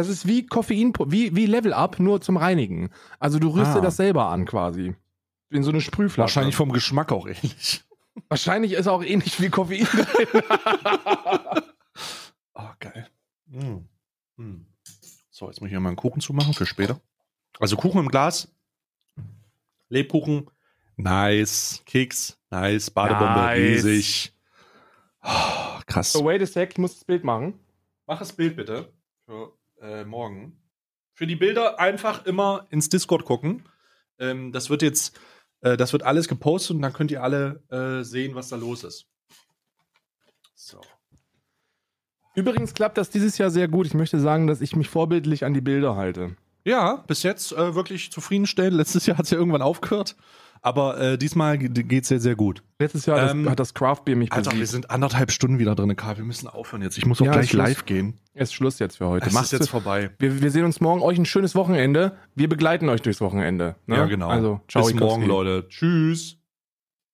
Das 0.00 0.08
ist 0.08 0.26
wie 0.26 0.46
Koffein, 0.46 0.94
wie, 1.08 1.36
wie 1.36 1.44
Level 1.44 1.74
Up, 1.74 1.98
nur 2.00 2.22
zum 2.22 2.38
Reinigen. 2.38 2.88
Also 3.18 3.38
du 3.38 3.48
rührst 3.48 3.72
Ah. 3.72 3.74
dir 3.74 3.80
das 3.82 3.96
selber 3.98 4.30
an 4.30 4.46
quasi. 4.46 4.96
In 5.50 5.62
so 5.62 5.70
eine 5.70 5.82
Sprühflasche. 5.82 6.22
Wahrscheinlich 6.22 6.56
vom 6.56 6.72
Geschmack 6.72 7.12
auch 7.12 7.26
ähnlich. 7.26 7.82
Wahrscheinlich 8.30 8.72
ist 8.72 8.86
auch 8.86 9.02
ähnlich 9.04 9.38
wie 9.42 9.50
Koffein 9.50 9.84
drin. 9.84 10.42
Oh, 12.54 12.68
geil. 12.80 13.08
Mm. 13.46 13.84
Mm. 14.36 14.66
So, 15.30 15.48
jetzt 15.48 15.60
muss 15.60 15.66
ich 15.66 15.72
hier 15.72 15.80
mal 15.80 15.90
einen 15.90 15.96
Kuchen 15.96 16.20
zumachen 16.22 16.54
für 16.54 16.64
später. 16.64 16.98
Also 17.58 17.76
Kuchen 17.76 18.00
im 18.00 18.08
Glas. 18.08 18.48
Lebkuchen. 19.90 20.50
Nice. 20.96 21.82
Keks. 21.84 22.38
Nice. 22.50 22.90
Badebombe. 22.90 23.34
Nice. 23.34 23.58
Riesig. 23.84 24.32
Oh, 25.22 25.78
krass. 25.86 26.12
so, 26.12 26.24
wait 26.24 26.40
a 26.40 26.46
sec, 26.46 26.70
ich 26.72 26.78
muss 26.78 26.94
das 26.94 27.04
Bild 27.04 27.22
machen. 27.24 27.52
Mach 28.06 28.18
das 28.18 28.32
Bild 28.32 28.56
bitte. 28.56 28.90
Für 29.26 29.52
äh, 29.80 30.04
morgen. 30.04 30.60
Für 31.12 31.26
die 31.26 31.36
Bilder 31.36 31.78
einfach 31.78 32.26
immer 32.26 32.66
ins 32.70 32.88
Discord 32.88 33.24
gucken. 33.24 33.68
Ähm, 34.18 34.52
das 34.52 34.70
wird 34.70 34.82
jetzt, 34.82 35.18
äh, 35.60 35.76
das 35.76 35.92
wird 35.92 36.02
alles 36.02 36.28
gepostet 36.28 36.76
und 36.76 36.82
dann 36.82 36.92
könnt 36.92 37.10
ihr 37.10 37.22
alle 37.22 37.62
äh, 37.70 38.04
sehen, 38.04 38.34
was 38.34 38.48
da 38.48 38.56
los 38.56 38.84
ist. 38.84 39.06
So. 40.54 40.80
Übrigens 42.34 42.74
klappt 42.74 42.96
das 42.96 43.10
dieses 43.10 43.38
Jahr 43.38 43.50
sehr 43.50 43.68
gut. 43.68 43.86
Ich 43.86 43.94
möchte 43.94 44.20
sagen, 44.20 44.46
dass 44.46 44.60
ich 44.60 44.76
mich 44.76 44.88
vorbildlich 44.88 45.44
an 45.44 45.54
die 45.54 45.60
Bilder 45.60 45.96
halte. 45.96 46.36
Ja, 46.64 47.04
bis 47.06 47.22
jetzt 47.22 47.52
äh, 47.52 47.74
wirklich 47.74 48.12
zufriedenstellend. 48.12 48.76
Letztes 48.76 49.06
Jahr 49.06 49.18
hat 49.18 49.24
es 49.24 49.30
ja 49.30 49.38
irgendwann 49.38 49.62
aufgehört. 49.62 50.16
Aber 50.62 51.00
äh, 51.00 51.16
diesmal 51.16 51.56
geht 51.56 52.02
es 52.02 52.08
sehr, 52.08 52.20
sehr 52.20 52.36
gut. 52.36 52.62
Letztes 52.78 53.06
Jahr 53.06 53.18
das, 53.18 53.32
Ähm, 53.32 53.48
hat 53.48 53.58
das 53.58 53.72
Craft 53.72 54.02
Beer 54.04 54.14
mich 54.14 54.30
Alter, 54.30 54.52
wir 54.52 54.66
sind 54.66 54.90
anderthalb 54.90 55.30
Stunden 55.32 55.58
wieder 55.58 55.74
drin, 55.74 55.96
Karl. 55.96 56.18
Wir 56.18 56.24
müssen 56.24 56.48
aufhören 56.48 56.82
jetzt. 56.82 56.98
Ich 56.98 57.06
muss 57.06 57.18
auch 57.22 57.24
Ja, 57.26 57.32
gleich 57.32 57.54
live 57.54 57.86
gehen. 57.86 58.18
Es 58.34 58.50
ist 58.50 58.54
Schluss 58.54 58.78
jetzt 58.78 58.98
für 58.98 59.06
heute. 59.06 59.26
Es 59.26 59.32
Macht's 59.32 59.54
ist 59.54 59.60
jetzt 59.60 59.70
vorbei. 59.70 60.10
wir, 60.18 60.42
wir 60.42 60.50
sehen 60.50 60.66
uns 60.66 60.80
morgen. 60.82 61.00
Euch 61.00 61.16
ein 61.16 61.24
schönes 61.24 61.54
Wochenende. 61.54 62.18
Wir 62.34 62.48
begleiten 62.48 62.90
euch 62.90 63.00
durchs 63.00 63.22
Wochenende. 63.22 63.76
Ne? 63.86 63.96
Ja, 63.96 64.04
genau. 64.04 64.28
Also, 64.28 64.60
ciao. 64.68 64.84
Bis 64.84 64.94
morgen, 64.94 65.24
Leute. 65.24 65.66
Tschüss. 65.70 66.36